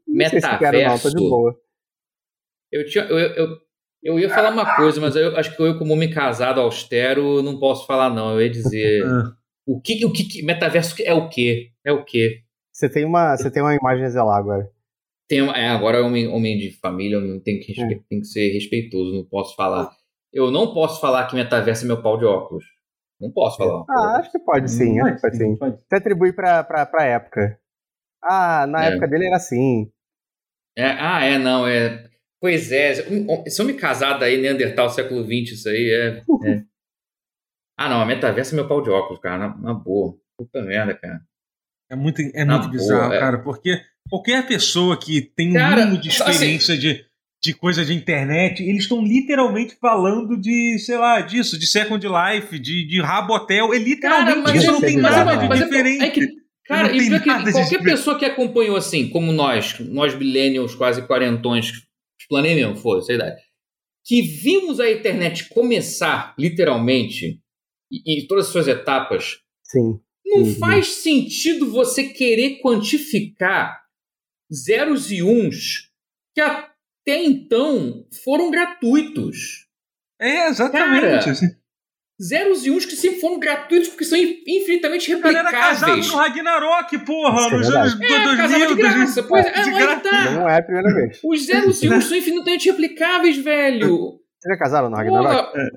Não 0.08 0.30
sei 0.30 0.42
se 0.42 0.58
quero, 0.58 0.78
não, 0.84 1.00
tô 1.00 1.10
de 1.10 1.16
metaverso. 1.16 1.30
boa. 1.30 1.56
Eu, 2.72 2.86
tinha, 2.86 3.06
eu, 3.06 3.18
eu, 3.18 3.58
eu 4.04 4.20
ia 4.20 4.30
falar 4.30 4.52
uma 4.52 4.76
coisa, 4.76 5.00
mas 5.00 5.16
eu 5.16 5.36
acho 5.38 5.56
que 5.56 5.62
eu, 5.62 5.78
como 5.80 5.94
homem 5.94 6.10
casado 6.10 6.60
austero, 6.60 7.42
não 7.42 7.60
posso 7.60 7.88
falar, 7.88 8.10
não. 8.10 8.34
Eu 8.34 8.42
ia 8.42 8.50
dizer. 8.50 9.04
Ah, 9.08 9.34
O 9.70 9.82
que, 9.82 10.06
o 10.06 10.14
que, 10.14 10.42
metaverso 10.44 10.96
é 11.04 11.14
o 11.14 11.28
quê? 11.30 11.72
É 11.86 11.92
o 11.92 12.04
quê? 12.06 12.42
Você 12.72 12.88
tem 12.90 13.04
uma, 13.04 13.36
você 13.36 13.52
tem 13.52 13.62
uma 13.62 13.76
imagem 13.76 14.06
a 14.06 14.10
zelar 14.10 14.38
agora. 14.38 14.70
Tem, 15.28 15.40
é, 15.40 15.68
agora, 15.68 16.06
homem, 16.06 16.26
homem 16.28 16.58
de 16.58 16.72
família, 16.80 17.20
tem 17.44 17.60
que, 17.60 17.74
respe- 17.74 18.02
tem 18.10 18.22
que 18.22 18.28
ser 18.28 18.50
respeitoso, 18.54 19.14
não 19.14 19.26
posso 19.26 19.56
falar. 19.58 19.92
Eu 20.34 20.52
não 20.52 20.74
posso 20.74 21.00
falar 21.02 21.28
que 21.28 21.36
metaverso 21.36 21.86
é 21.86 21.88
meu 21.88 22.02
pau 22.02 22.18
de 22.18 22.26
óculos. 22.26 22.66
Não 23.20 23.32
posso 23.32 23.58
falar. 23.58 23.84
Ah, 23.90 24.18
acho 24.20 24.32
que 24.32 24.40
pode 24.40 24.70
sim, 24.70 25.00
acho 25.00 25.16
que 25.16 25.22
pode 25.22 25.38
sim. 25.38 25.56
pode. 25.56 25.78
Você 25.88 25.96
atribui 25.96 26.32
pra, 26.34 26.64
pra, 26.64 26.86
pra 26.86 27.06
época. 27.06 27.60
Ah, 28.24 28.68
na 28.68 28.86
É. 28.86 28.90
época 28.90 29.08
dele 29.08 29.26
era 29.28 29.38
assim. 29.38 29.92
É, 30.78 30.86
ah, 30.92 31.24
é, 31.24 31.38
não, 31.40 31.68
é. 31.68 32.08
Pois 32.40 32.72
é, 32.72 32.94
se 33.50 33.60
eu 33.62 33.66
me 33.66 33.74
casar 33.74 34.20
daí, 34.20 34.40
Neandertal, 34.40 34.90
século 34.92 35.24
XX, 35.24 35.54
isso 35.54 35.70
aí 35.70 35.90
é. 35.90 36.24
é. 36.50 36.64
Ah, 37.80 37.88
não, 37.90 38.02
a 38.02 38.06
metaverso 38.08 38.54
é 38.54 38.56
meu 38.56 38.68
pau 38.68 38.82
de 38.82 38.90
óculos, 38.90 39.20
cara, 39.20 39.38
na, 39.38 39.56
na 39.58 39.74
boa. 39.74 40.18
Puta 40.36 40.64
merda, 40.64 40.96
cara. 40.96 41.22
É 41.92 41.96
muito, 41.96 42.22
é 42.34 42.44
Na 42.44 42.54
muito 42.58 42.70
boa, 42.70 42.72
bizarro, 42.72 43.14
é. 43.14 43.20
cara, 43.20 43.38
porque 43.44 43.80
qualquer 44.10 44.48
pessoa 44.48 45.00
que 45.00 45.22
tem 45.22 45.52
um 45.52 45.54
Cara, 45.54 45.86
mínimo 45.86 46.02
de 46.02 46.10
assim- 46.10 46.24
experiência 46.32 46.76
de, 46.78 47.06
de 47.44 47.53
coisa 47.53 47.86
de 47.86 47.94
internet, 47.94 48.63
eles 48.63 48.84
estão 48.84 49.03
literalmente 49.03 49.75
falando 49.79 50.36
de, 50.39 50.77
sei 50.79 50.98
lá, 50.98 51.22
disso, 51.22 51.58
de 51.58 51.67
Second 51.67 52.06
Life, 52.06 52.58
de, 52.60 52.88
de 52.88 53.01
Rabotel. 53.01 53.74
É 53.74 53.77
literalmente 53.77 54.41
Cara, 54.41 54.41
mas 54.41 54.63
isso, 54.63 54.72
não 54.72 54.82
tem 54.82 54.98
mas 54.98 55.15
nada 55.15 55.34
é- 55.34 55.38
de 55.38 55.48
mas 55.48 55.62
é- 55.62 55.63
diferente. 55.65 56.03
é 56.03 56.10
que- 56.10 56.38
Cara, 56.65 56.94
e 56.94 57.00
que 57.00 57.51
qualquer 57.53 57.82
pessoa 57.82 58.20
que 58.20 58.25
acompanhou 58.25 58.75
assim, 58.75 59.08
como 59.10 59.32
nós, 59.32 59.79
nós 59.79 60.13
millennials 60.17 60.75
quase 60.75 61.01
quarentões, 61.08 61.72
explanei 62.20 62.56
mesmo, 62.56 62.75
foi 62.75 63.00
essa 63.00 63.13
idade, 63.13 63.41
que 64.06 64.22
vimos 64.22 64.79
a 64.82 64.91
internet 64.91 65.48
começar, 65.48 66.36
literalmente, 66.38 67.39
e- 67.89 68.20
em 68.22 68.27
todas 68.27 68.48
as 68.48 68.51
suas 68.51 68.67
etapas, 68.67 69.38
Sim. 69.63 69.98
não 70.25 70.39
Uhum. 70.44 70.56
faz 70.56 70.88
sentido 70.96 71.72
você 71.72 72.03
querer 72.10 72.60
quantificar 72.60 73.79
zeros 74.53 75.10
e 75.10 75.24
uns 75.24 75.89
que 76.36 76.41
até 77.12 77.24
então 77.24 78.06
foram 78.24 78.52
gratuitos. 78.52 79.66
É, 80.20 80.48
exatamente. 80.50 81.02
Cara, 81.02 81.32
assim. 81.32 81.48
Zeros 82.22 82.66
e 82.66 82.72
uns 82.72 82.84
que 82.86 82.96
sempre 82.96 83.20
foram 83.22 83.40
gratuitos 83.40 83.90
porque 83.90 84.04
são 84.04 84.18
infinitamente 84.18 85.14
O 85.14 85.22
cara 85.22 85.40
era 85.40 85.52
casado 85.52 85.90
replicáveis. 85.96 86.08
no 86.08 86.16
Ragnarok, 86.18 86.98
porra, 87.06 87.38
Isso 87.46 87.54
é 87.54 87.58
nos 87.58 87.70
anos 87.70 87.94
É, 87.94 87.98
2000. 88.24 88.38
casava 88.38 88.68
de 88.68 88.76
graça. 88.76 89.24
Pois 89.24 89.46
é, 89.46 89.52
de 89.52 90.02
tá. 90.02 90.32
Não 90.32 90.50
é 90.50 90.58
a 90.58 90.64
primeira 90.64 90.94
vez. 90.96 91.20
Os 91.24 91.46
zeros 91.46 91.84
e 91.84 91.90
uns 91.90 92.06
são 92.06 92.18
infinitamente 92.18 92.70
replicáveis, 92.70 93.38
velho. 93.38 93.98
Vocês 94.40 94.54
já 94.54 94.58
casaram 94.58 94.90
no 94.90 94.96
Ragnarok? 94.96 95.52
Porra, 95.52 95.70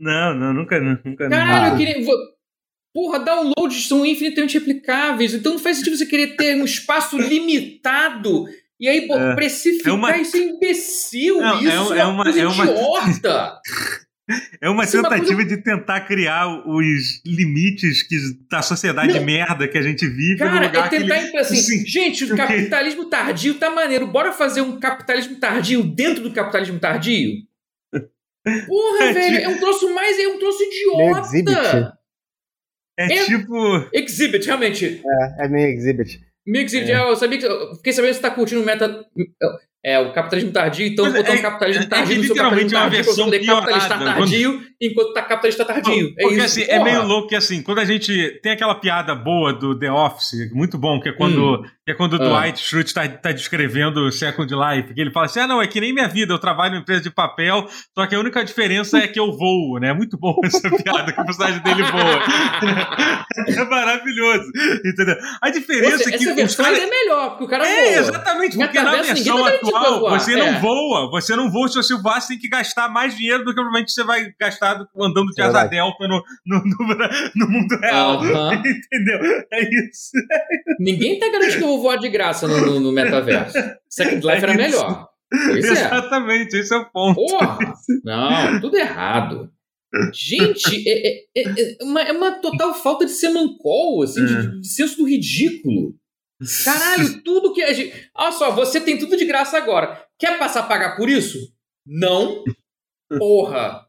Não, 0.00 0.34
não, 0.34 0.52
nunca, 0.52 0.80
nunca. 0.80 1.28
caralho, 1.30 1.64
Ah. 1.66 1.68
eu 1.68 1.76
queria. 1.78 2.06
Porra, 2.92 3.20
downloads 3.20 3.86
são 3.86 4.04
infinitamente 4.04 4.58
replicáveis. 4.58 5.32
Então 5.32 5.52
não 5.52 5.58
faz 5.60 5.76
sentido 5.78 5.96
você 5.96 6.04
querer 6.06 6.36
ter 6.36 6.56
um 6.56 6.64
espaço 6.64 7.16
limitado 7.16 8.44
e 8.82 8.88
aí 8.88 9.06
pô, 9.06 9.16
É. 9.16 9.34
precificar 9.34 9.92
É 9.92 9.96
uma- 9.96 10.16
isso 10.18 10.36
é 10.36 10.40
imbecil. 10.40 11.38
Não, 11.40 11.58
isso 11.60 11.68
é 11.70 11.80
um- 11.80 11.94
é 11.94 11.98
é 12.00 12.04
uma, 12.04 12.12
uma- 12.14 12.24
coisa 12.24 12.40
é 12.40 12.46
uma- 12.46 12.64
idiota. 12.64 13.60
É 14.62 14.70
uma 14.70 14.84
Isso 14.84 14.96
é 14.96 15.00
uma 15.00 15.10
tentativa 15.10 15.44
de 15.44 15.56
tentar 15.58 16.00
criar 16.02 16.46
os 16.66 17.20
limites 17.26 18.02
que, 18.04 18.16
da 18.48 18.62
sociedade 18.62 19.14
Não. 19.18 19.24
merda 19.26 19.66
que 19.68 19.76
a 19.76 19.82
gente 19.82 20.06
vive 20.06 20.34
no 20.34 20.38
Cara, 20.50 20.66
lugar 20.66 20.90
é 20.92 20.94
ele... 20.96 21.04
tentar 21.04 21.26
impor 21.26 21.40
assim, 21.40 21.56
Sim. 21.56 21.84
gente, 21.84 22.24
o 22.24 22.36
capitalismo 22.36 23.06
tardio 23.06 23.54
tá 23.54 23.68
maneiro, 23.68 24.06
bora 24.06 24.32
fazer 24.32 24.62
um 24.62 24.78
capitalismo 24.78 25.36
tardio 25.36 25.82
dentro 25.82 26.22
do 26.22 26.32
capitalismo 26.32 26.78
tardio? 26.78 27.32
Porra, 28.68 29.04
É 29.06 29.12
velho, 29.12 29.36
tipo- 29.38 29.44
é 29.44 29.48
um 29.48 29.58
troço 29.58 29.92
mais, 29.94 30.18
é 30.18 30.28
um 30.28 30.38
troço 30.38 30.58
Meio 30.60 31.18
exhibit. 31.20 31.50
idiota. 31.50 31.98
É, 32.98 33.04
é- 33.12 33.24
tipo... 33.26 33.88
Exhibit, 33.92 34.46
realmente. 34.46 35.02
É, 35.04 35.44
é 35.44 35.48
meio 35.48 35.68
exhibit. 35.76 36.20
Mix 36.46 36.74
É. 36.74 36.78
é. 36.78 37.10
eu 37.10 37.16
sabia 37.16 37.38
que. 37.38 37.46
eu 37.46 37.74
Fiquei 37.76 37.92
sabendo 37.92 38.10
que 38.10 38.16
você 38.16 38.22
tá 38.22 38.30
curtindo 38.30 38.62
o 38.62 38.64
meta. 38.64 39.04
É, 39.84 39.98
o 39.98 40.12
capitalismo 40.12 40.52
tardio, 40.52 40.86
então 40.86 41.04
Mas 41.06 41.14
vou 41.14 41.22
botar 41.24 41.34
é- 41.34 41.38
um 41.38 41.42
capitalismo 41.42 41.82
é- 41.82 41.86
é 41.86 41.88
tardio 41.88 42.08
que 42.08 42.16
no 42.18 42.22
seu 42.24 42.34
literalmente 42.34 42.72
é 42.74 42.78
uma 42.78 42.82
tardio, 42.84 42.98
você 42.98 43.04
versão 43.04 43.24
poder 43.24 43.44
capitalista 43.46 43.88
piorada, 43.98 44.18
tardio, 44.20 44.62
enquanto 44.80 45.12
tá 45.12 45.22
capitalista 45.22 45.64
tardio. 45.64 46.14
É 46.18 46.22
Porque 46.22 46.36
isso. 46.36 46.44
assim, 46.46 46.62
é 46.62 46.78
porra. 46.78 46.84
meio 46.84 47.02
louco 47.02 47.28
que 47.28 47.34
assim, 47.34 47.62
quando 47.62 47.78
a 47.80 47.84
gente 47.84 48.40
tem 48.44 48.52
aquela 48.52 48.76
piada 48.76 49.12
boa 49.14 49.52
do 49.52 49.76
The 49.76 49.90
Office, 49.90 50.52
muito 50.52 50.78
bom, 50.78 51.00
que 51.00 51.08
é 51.08 51.12
quando, 51.12 51.64
que 51.84 51.90
é 51.90 51.94
quando 51.94 52.12
o 52.12 52.22
Ah. 52.22 52.42
Dwight 52.42 52.60
Schrute 52.62 52.94
tá, 52.94 53.08
tá 53.08 53.32
descrevendo 53.32 54.06
o 54.06 54.12
Second 54.12 54.54
Life, 54.54 54.94
que 54.94 55.00
ele 55.00 55.10
fala 55.10 55.26
assim, 55.26 55.40
ah 55.40 55.48
não, 55.48 55.60
é 55.60 55.66
que 55.66 55.80
nem 55.80 55.92
minha 55.92 56.06
vida, 56.06 56.32
eu 56.32 56.38
trabalho 56.38 56.70
numa 56.74 56.82
empresa 56.82 57.02
de 57.02 57.10
papel, 57.10 57.66
só 57.92 58.06
que 58.06 58.14
a 58.14 58.20
única 58.20 58.44
diferença 58.44 58.98
é 58.98 59.08
que 59.08 59.18
eu 59.18 59.36
voo, 59.36 59.80
né? 59.80 59.88
É 59.88 59.92
muito 59.92 60.16
bom 60.16 60.36
essa 60.44 60.60
piada, 60.70 61.12
que 61.12 61.20
o 61.20 61.24
personagem 61.24 61.60
dele 61.60 61.82
voa. 61.82 62.22
é 63.48 63.64
maravilhoso, 63.64 64.44
entendeu? 64.84 65.16
A 65.40 65.50
diferença 65.50 65.94
Essa, 65.96 66.08
é 66.08 66.12
que 66.12 66.22
essa 66.22 66.30
os 66.30 66.36
versão 66.36 66.64
ainda 66.66 66.78
é 66.82 66.86
melhor, 66.86 67.30
porque 67.30 67.44
o 67.44 67.48
cara 67.48 67.66
É, 67.66 67.90
voa. 67.94 67.98
exatamente, 68.00 68.56
porque 68.56 68.80
na 68.80 68.90
versão 69.02 69.42
tá 69.44 69.71
voar, 69.72 70.18
você 70.20 70.32
é. 70.34 70.36
não 70.52 70.60
voa, 70.60 71.10
você 71.10 71.36
não 71.36 71.50
voa, 71.50 71.68
se 71.68 71.74
você 71.74 71.94
voar, 71.96 72.20
você 72.20 72.28
tem 72.28 72.38
que 72.38 72.48
gastar 72.48 72.88
mais 72.88 73.16
dinheiro 73.16 73.40
do 73.44 73.50
que 73.50 73.54
provavelmente 73.54 73.92
você 73.92 74.02
vai 74.04 74.32
gastar 74.40 74.84
andando 74.98 75.26
de 75.32 75.40
É 75.40 75.44
asa 75.44 75.52
verdade. 75.52 75.70
delta 75.70 76.08
no, 76.08 76.22
no, 76.46 76.62
no, 76.64 76.96
no 77.36 77.50
mundo 77.50 77.76
real. 77.80 78.20
Entendeu? 78.24 79.44
É 79.52 79.62
isso. 79.62 80.10
Ninguém 80.78 81.18
tá 81.18 81.28
garantindo 81.30 81.58
que 81.58 81.64
eu 81.64 81.68
vou 81.68 81.82
voar 81.82 81.96
de 81.96 82.08
graça 82.08 82.46
no, 82.48 82.60
no, 82.66 82.80
no 82.80 82.92
metaverso. 82.92 83.58
Second 83.88 84.16
Life 84.26 84.28
É 84.30 84.42
era 84.50 84.54
melhor. 84.54 85.08
Pois 85.30 85.64
é. 85.64 85.70
Exatamente, 85.72 86.56
esse 86.56 86.74
é 86.74 86.76
o 86.78 86.84
ponto. 86.90 87.14
Porra! 87.16 87.58
Não, 88.04 88.60
tudo 88.60 88.76
errado. 88.76 89.50
Gente, 90.12 90.88
é, 90.88 91.08
é- 91.08 91.22
é- 91.36 91.76
é 91.80 91.84
uma, 91.84 92.00
é 92.02 92.12
uma 92.12 92.32
total 92.32 92.74
falta 92.74 93.04
de 93.04 93.12
semancol, 93.12 94.02
assim, 94.02 94.22
É. 94.22 94.26
de, 94.26 94.60
de 94.60 94.68
senso 94.68 94.96
do 94.98 95.06
ridículo. 95.06 95.94
Caralho, 96.64 97.22
tudo 97.24 97.52
que 97.52 97.62
a 97.62 97.72
gente. 97.72 98.10
Olha 98.14 98.32
só, 98.32 98.50
você 98.50 98.80
tem 98.80 98.98
tudo 98.98 99.16
de 99.16 99.24
graça 99.24 99.56
agora. 99.56 100.04
Quer 100.18 100.38
passar 100.38 100.60
a 100.60 100.66
pagar 100.66 100.96
por 100.96 101.08
isso? 101.08 101.38
Não. 101.86 102.42
Porra. 103.18 103.86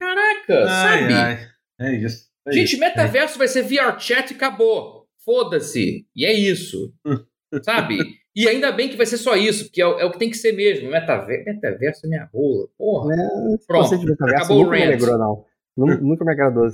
Caraca, 0.00 0.64
Ai, 0.68 1.00
sabe? 1.00 1.12
ai. 1.14 1.48
É 1.80 1.94
isso. 1.96 2.26
é 2.46 2.52
Gente, 2.52 2.72
isso. 2.72 2.80
metaverso 2.80 3.38
vai 3.38 3.48
ser 3.48 3.62
VR 3.62 3.98
chat 3.98 4.30
e 4.30 4.34
acabou. 4.34 5.06
Foda-se. 5.24 6.06
E 6.14 6.24
é 6.24 6.32
isso. 6.32 6.92
sabe? 7.64 7.98
E 8.34 8.46
ainda 8.48 8.70
bem 8.70 8.88
que 8.88 8.96
vai 8.96 9.06
ser 9.06 9.16
só 9.16 9.34
isso, 9.34 9.64
porque 9.64 9.80
é, 9.80 9.86
o- 9.86 9.98
é 9.98 10.04
o 10.04 10.10
que 10.12 10.18
tem 10.18 10.28
que 10.30 10.36
ser 10.36 10.52
mesmo. 10.52 10.90
Metaverso, 10.90 11.44
metaverso 11.46 12.06
é 12.06 12.08
minha 12.08 12.30
rola. 12.32 12.68
Porra. 12.76 13.14
Esse 13.54 13.66
Pronto, 13.66 13.94
acabou 14.24 14.58
o 14.58 14.64
nunca 14.64 14.70
me 14.72 14.78
rant. 14.78 14.86
alegrou, 14.88 15.18
não. 15.18 15.44
Nu- 15.76 16.00
Nunca 16.08 16.24
me 16.24 16.32
agradou. 16.32 16.66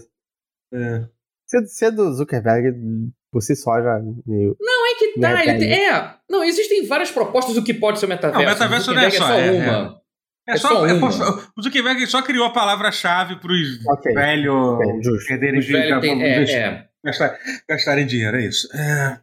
É. 0.74 1.06
Ser, 1.46 1.66
ser 1.66 1.90
do 1.92 2.12
Zuckerberg, 2.12 2.72
por 3.30 3.42
si 3.42 3.54
só, 3.54 3.80
já 3.80 4.00
meio... 4.26 4.56
Não 4.60 4.71
é 4.71 4.71
tá. 5.20 5.28
Meta 5.34 5.42
ele 5.50 5.58
tem- 5.58 5.72
é. 5.88 6.14
Não, 6.30 6.42
existem 6.44 6.86
várias 6.86 7.10
propostas 7.10 7.54
do 7.54 7.62
que 7.64 7.74
pode 7.74 7.98
ser 7.98 8.06
o 8.06 8.08
metaverso. 8.08 8.42
Não, 8.44 8.52
metaverso 8.52 8.94
não 8.94 9.02
é 9.02 9.10
só, 9.10 9.32
é, 9.32 9.50
uma. 9.50 10.02
É 10.48 10.52
É 10.54 10.56
só, 10.56 10.68
só 10.68 10.86
é 10.86 10.92
uma. 10.94 11.10
só- 11.12 11.38
o 11.56 11.62
Zuckerberg 11.62 12.06
só 12.06 12.22
criou 12.22 12.46
a 12.46 12.52
palavra-chave 12.52 13.36
para 13.36 13.52
os 13.52 13.86
Ok. 13.86 14.12
velhos 14.14 15.26
perderem 15.26 15.60
Os 15.60 15.66
velhos 15.66 16.00
têm- 16.00 16.18
dinheiro, 16.18 16.50
é, 16.50 16.54
é. 16.54 16.88
gastar- 17.04 17.38
gastarem 17.68 18.06
dinheiro, 18.06 18.36
é 18.36 18.46
isso. 18.46 18.68
É, 18.74 19.20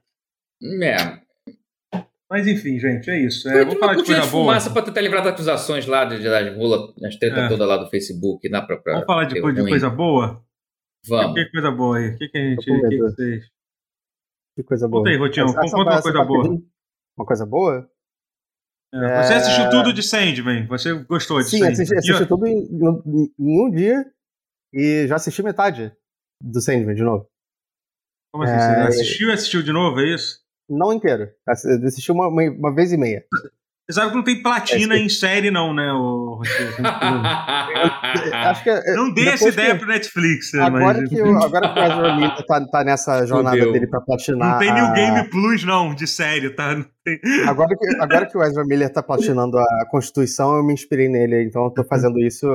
É. 0.83 1.19
Mas 2.31 2.45
enfim, 2.45 2.77
gente, 2.79 3.09
é 3.09 3.17
isso. 3.19 3.49
É, 3.49 3.53
Foi 3.53 3.59
vamos 3.61 3.73
uma 3.75 3.79
falar 3.79 3.95
de 3.95 4.03
coisa 4.05 4.21
de 4.21 4.27
boa. 4.27 4.43
fumaça 4.45 4.69
pra 4.69 4.81
tentar 4.83 5.01
livrar 5.01 5.23
das 5.23 5.33
acusações 5.33 5.87
lá 5.87 6.05
de, 6.05 6.17
de, 6.19 6.23
das 6.25 6.55
rola, 6.55 6.93
as 7.03 7.15
tretas 7.15 7.39
É. 7.45 7.47
todas 7.47 7.67
lá 7.67 7.77
do 7.77 7.89
Facebook. 7.89 8.47
Na, 8.49 8.61
pra, 8.61 8.77
pra, 8.77 8.93
Vamos 8.93 9.07
falar 9.07 9.23
de, 9.25 9.41
coisa- 9.41 9.63
de 9.63 9.67
coisa 9.69 9.89
boa? 9.89 10.43
Vamos. 11.07 11.33
Que 11.33 11.49
coisa 11.49 11.71
boa 11.71 11.97
aí? 11.97 12.09
O 12.09 12.17
que, 12.17 12.27
que 12.27 12.37
a 12.37 12.41
gente. 12.41 12.71
O 12.71 12.81
que, 12.81 12.89
que 12.89 12.97
vocês. 12.97 13.43
Que 14.59 14.63
coisa 14.63 14.89
boa. 14.89 14.99
Conta 15.03 15.09
aí, 15.11 15.15
Rotião. 15.17 15.45
Conta 15.53 15.75
uma 15.77 16.01
coisa 16.01 16.19
tá 16.19 16.25
boa. 16.25 16.61
Uma 17.17 17.25
coisa 17.25 17.45
boa? 17.45 17.89
É, 18.93 19.23
Você 19.23 19.33
É. 19.33 19.37
assistiu 19.37 19.69
tudo 19.69 19.93
de 19.93 20.03
Sandman? 20.03 20.67
Você 20.67 20.93
gostou 21.03 21.39
de 21.39 21.45
Sim, 21.45 21.59
Sandman? 21.59 21.71
assisti, 21.71 21.95
assisti 21.97 22.25
tudo 22.25 22.45
em, 22.45 22.57
em- 22.57 23.33
em 23.39 23.61
um 23.61 23.71
dia 23.71 24.05
e 24.73 25.07
já 25.07 25.15
assisti 25.15 25.41
metade 25.41 25.95
do 26.43 26.59
Sandman 26.59 26.93
de 26.93 27.03
novo. 27.03 27.25
Como 28.33 28.43
assim? 28.43 28.55
É, 28.55 28.59
Você 28.59 29.01
assistiu 29.01 29.29
e 29.29 29.31
assistiu 29.31 29.63
de 29.63 29.71
novo, 29.71 30.01
é 30.01 30.13
isso? 30.13 30.43
Não 30.69 30.91
inteiro. 30.91 31.31
Assi- 31.47 31.69
Assisti 31.85 32.11
uma, 32.11 32.27
uma, 32.27 32.43
uma 32.43 32.75
vez 32.75 32.91
e 32.91 32.97
meia. 32.97 33.25
Você 33.89 33.93
sabe 33.99 34.11
que 34.11 34.17
não 34.17 34.23
tem 34.23 34.43
platina 34.43 34.93
É, 34.95 34.99
em 34.99 35.09
série, 35.09 35.49
não, 35.49 35.73
né, 35.73 35.91
o? 35.91 36.39
Acho 38.45 38.63
que 38.63 38.69
é- 38.69 38.95
Não 38.95 39.11
dê 39.11 39.27
essa 39.29 39.45
que- 39.45 39.51
ideia 39.51 39.75
pro 39.75 39.87
Netflix, 39.87 40.53
né, 40.53 40.63
Agora 40.63 40.99
mas- 40.99 41.09
que, 41.09 41.21
o, 41.21 41.37
agora 41.43 41.73
que 41.73 41.79
o 41.79 41.83
Ezra 41.83 42.15
Miller 42.15 42.45
tá, 42.45 42.65
tá 42.67 42.83
nessa 42.83 43.25
jornada 43.25 43.57
Fudeu. 43.57 43.73
dele 43.73 43.87
pra 43.87 44.01
platinar. 44.01 44.51
Não 44.53 44.59
tem 44.59 44.69
a- 44.69 44.73
New 44.75 44.93
Game 44.93 45.29
Plus, 45.29 45.63
não, 45.63 45.93
de 45.93 46.07
série, 46.07 46.49
tá? 46.51 46.75
Tem- 47.03 47.19
Agora 47.47 47.75
que, 47.75 47.95
agora 48.01 48.25
que 48.27 48.37
o 48.37 48.43
Ezra 48.43 48.63
Miller 48.65 48.91
tá 48.91 49.01
platinando 49.01 49.57
a 49.57 49.85
Constituição, 49.89 50.55
eu 50.55 50.63
me 50.63 50.73
inspirei 50.73 51.09
nele. 51.09 51.43
Então 51.45 51.65
eu 51.65 51.71
tô 51.71 51.83
fazendo 51.83 52.19
isso 52.19 52.45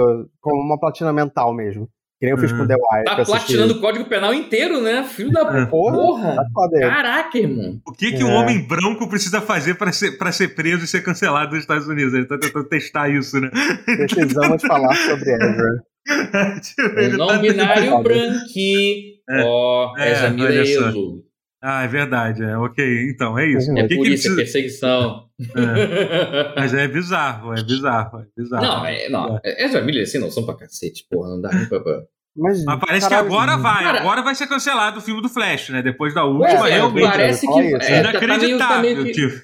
como 0.41 0.61
uma 0.63 0.79
platina 0.79 1.13
mental 1.13 1.55
mesmo. 1.55 1.89
Que 2.25 2.31
nem 2.31 2.31
eu 2.31 2.39
fiz 2.39 2.53
com 2.53 2.59
Uhum. 2.61 2.67
The 2.67 2.75
Wire. 2.75 3.05
que 3.05 3.17
Tá 3.17 3.25
platinando 3.25 3.75
o 3.75 3.81
código 3.81 4.05
penal 4.07 4.33
inteiro, 4.33 4.81
né? 4.81 5.05
Filho 5.05 5.31
da 5.31 5.41
É. 5.41 5.67
Porra, 5.67 5.95
porra. 5.97 6.37
Tá. 6.37 6.81
Caraca, 6.81 7.37
irmão. 7.39 7.81
O 7.87 7.93
que, 7.93 8.13
que 8.13 8.23
É. 8.23 8.25
um 8.25 8.33
homem 8.33 8.67
branco 8.67 9.09
precisa 9.09 9.41
fazer 9.41 9.75
pra 9.75 9.93
ser, 9.93 10.13
pra 10.17 10.33
ser 10.33 10.55
preso 10.55 10.85
e 10.85 10.89
ser 10.89 11.03
cancelado 11.03 11.51
nos 11.53 11.61
Estados 11.61 11.87
Unidos? 11.87 12.15
Ele 12.15 12.27
tá 12.27 12.39
tentando 12.39 12.65
testar 12.69 13.09
isso, 13.11 13.39
né? 13.41 13.51
Precisamos 13.85 14.63
falar 14.63 14.95
sobre 14.95 15.31
Ezra. 15.35 15.85
Tipo, 16.61 17.17
não 17.19 17.27
tá- 17.29 17.39
binário 17.39 17.99
branqui. 18.03 19.15
É. 19.29 19.43
Ó, 19.45 19.95
É, 19.99 20.31
olha 20.39 20.67
só. 20.67 20.89
elo. 20.89 21.25
Ah, 21.67 21.83
é 21.85 21.89
verdade, 21.89 22.43
é. 22.45 22.59
Ok, 22.59 23.11
então, 23.11 23.39
é 23.39 23.47
isso. 23.49 23.71
Uhum. 23.71 23.79
É 23.79 23.83
que, 23.85 23.89
que 23.89 23.97
polícia, 23.97 24.31
precisa... 24.35 24.37
perseguição. 24.37 25.25
É, 25.41 26.61
Mas 26.61 26.75
é 26.75 26.87
bizarro, 26.87 27.55
é 27.55 27.63
bizarro, 27.65 28.21
é 28.21 28.25
bizarro. 28.37 28.63
Não, 28.63 28.85
é, 28.87 29.09
não. 29.09 29.41
Ezra 29.43 29.81
Miller 29.81 30.07
sem 30.07 30.21
noção 30.21 30.45
pra 30.45 30.55
cacete, 30.57 31.07
porra. 31.11 31.31
Não 31.31 31.41
dá 31.41 31.51
nem 31.55 31.67
pra... 31.67 31.81
pra- 31.81 32.03
Mas, 32.37 32.65
Mas 32.65 32.81
parece 32.81 33.09
caralho, 33.09 33.29
que 33.29 33.35
agora 33.35 33.57
vai, 33.57 33.85
Cara- 33.85 34.01
agora 34.01 34.23
vai 34.23 34.35
ser 34.35 34.49
cancelado 34.49 34.99
o 34.99 35.03
filme 35.03 35.23
do 35.23 35.29
Flash, 35.29 35.69
né? 35.69 35.83
Depois 35.83 36.13
da 36.13 36.25
última, 36.25 36.69
é, 36.69 36.73
realmente. 36.75 37.07
parece 37.07 37.47
que... 37.47 37.61
É, 37.61 37.71
é, 37.71 37.73
tá- 37.73 37.79
tá 37.79 37.89
meio- 37.91 38.03
tá 38.03 38.25
inacreditável, 38.25 38.81
meio 38.81 39.05
que- 39.05 39.13
tipo. 39.13 39.41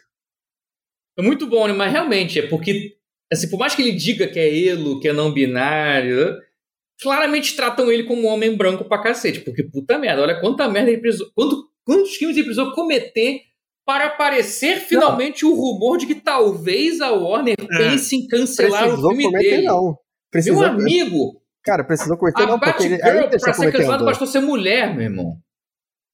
É 1.18 1.23
muito 1.23 1.47
bom, 1.47 1.66
né? 1.68 1.73
Mas 1.73 1.92
realmente, 1.92 2.38
é 2.38 2.47
porque, 2.49 2.94
assim, 3.32 3.49
por 3.49 3.59
mais 3.61 3.75
que 3.75 3.82
ele 3.82 3.92
diga 3.92 4.26
que 4.26 4.38
é 4.38 4.66
elo, 4.68 4.99
que 5.00 5.09
é 5.09 5.12
não 5.12 5.32
binário, 5.32 6.37
claramente 7.00 7.54
tratam 7.54 7.90
ele 7.92 8.04
como 8.04 8.23
um 8.23 8.26
homem 8.32 8.56
branco 8.56 8.85
pra 8.85 8.99
cacete. 9.02 9.40
Porque, 9.40 9.62
puta 9.62 9.99
merda, 9.99 10.23
olha 10.23 10.40
quanta 10.40 10.68
merda 10.68 10.90
ele 10.90 11.00
precisou. 11.00 11.30
Quanto, 11.35 11.64
quantos 11.85 12.16
crimes 12.16 12.37
ele 12.37 12.47
precisou 12.47 12.73
cometer 12.73 13.40
para 13.87 14.06
aparecer 14.06 14.78
finalmente 14.80 15.44
o 15.44 15.54
rumor 15.54 15.97
de 15.99 16.06
que 16.06 16.14
talvez 16.14 17.00
a 17.00 17.11
Warner 17.12 17.54
É. 17.59 17.78
pense 17.78 18.16
em 18.16 18.26
cancelar 18.26 18.82
o 18.85 18.87
Precisou 18.88 19.11
filme 19.11 19.25
cometer, 19.25 19.50
dele. 19.50 19.62
não. 19.66 19.82
Meu 19.85 19.97
Precisou, 20.30 20.64
amigo, 20.64 21.39
cara, 21.64 21.85
precisou 21.85 22.17
cometer, 22.17 22.43
a 22.43 22.47
não, 22.47 22.59
porque 22.59 22.83
ele 22.85 22.97
Batgirl, 22.99 23.19
ainda 23.25 23.38
pra 23.38 23.52
ser 23.55 23.73
cancelado, 23.73 24.05
bastou 24.05 24.26
ser 24.26 24.40
mulher, 24.40 24.95
meu 24.95 25.02
irmão. 25.05 25.37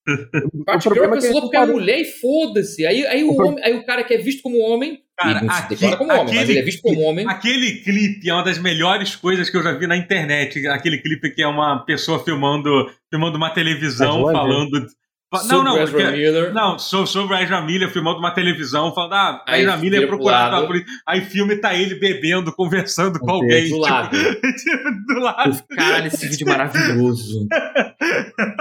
O 0.54 0.64
Batgirl 0.64 0.94
problema 0.94 1.16
é 1.16 1.20
cancelou 1.20 1.40
porque 1.42 1.56
é 1.56 1.66
mulher 1.66 2.00
e 2.00 2.04
foda-se. 2.04 2.86
Aí, 2.86 3.04
aí, 3.06 3.24
o 3.24 3.34
homem- 3.42 3.64
aí 3.64 3.74
o 3.74 3.84
cara 3.84 4.04
que 4.04 4.14
é 4.14 4.18
visto 4.18 4.40
como 4.42 4.58
homem, 4.60 5.00
Cara, 5.18 5.40
não 5.40 5.50
aqui- 5.50 5.96
como 5.96 6.12
homem, 6.12 6.22
aquele- 6.38 6.52
ele 6.52 6.58
é 6.60 6.62
visto 6.62 6.82
como 6.82 7.00
homem. 7.00 7.26
Aquele 7.26 7.80
clipe 7.80 8.28
é 8.30 8.32
uma 8.32 8.44
das 8.44 8.58
melhores 8.58 9.16
coisas 9.16 9.50
que 9.50 9.56
eu 9.56 9.62
já 9.64 9.72
vi 9.72 9.86
na 9.88 9.96
internet. 9.96 10.64
Aquele 10.68 10.98
clipe 10.98 11.30
que 11.30 11.42
é 11.42 11.46
uma 11.48 11.84
pessoa 11.84 12.22
filmando, 12.22 12.70
filmando 13.10 13.36
uma 13.36 13.50
televisão, 13.50 14.22
falando. 14.30 14.86
Não, 15.32 15.40
Sobre 15.40 15.64
não, 15.64 15.78
Ezra 15.82 15.98
que- 16.12 16.16
Miller. 16.16 16.54
não, 16.54 16.78
so- 16.78 17.04
sobre 17.06 17.34
a 17.36 17.42
Ezra 17.42 17.60
Miller 17.60 17.90
filmando 17.92 18.18
uma 18.20 18.30
televisão, 18.30 18.94
falando, 18.94 19.14
ah, 19.14 19.42
a 19.46 19.52
Aí 19.54 19.62
Ezra 19.62 19.76
Miller 19.76 20.02
é 20.04 20.06
procurado 20.06 20.54
pela 20.54 20.66
polícia. 20.68 20.86
Aí 21.06 21.20
filme 21.20 21.56
tá 21.56 21.74
ele 21.74 21.96
bebendo, 21.96 22.52
conversando 22.52 23.18
com 23.18 23.30
alguém. 23.30 23.68
Do 23.68 23.76
lado. 23.78 24.16
tipo, 24.16 24.34
do 25.14 25.20
lado. 25.20 25.62
Caralho, 25.74 26.06
esse 26.06 26.28
vídeo 26.28 26.46
é 26.48 26.50
maravilhoso. 26.52 27.48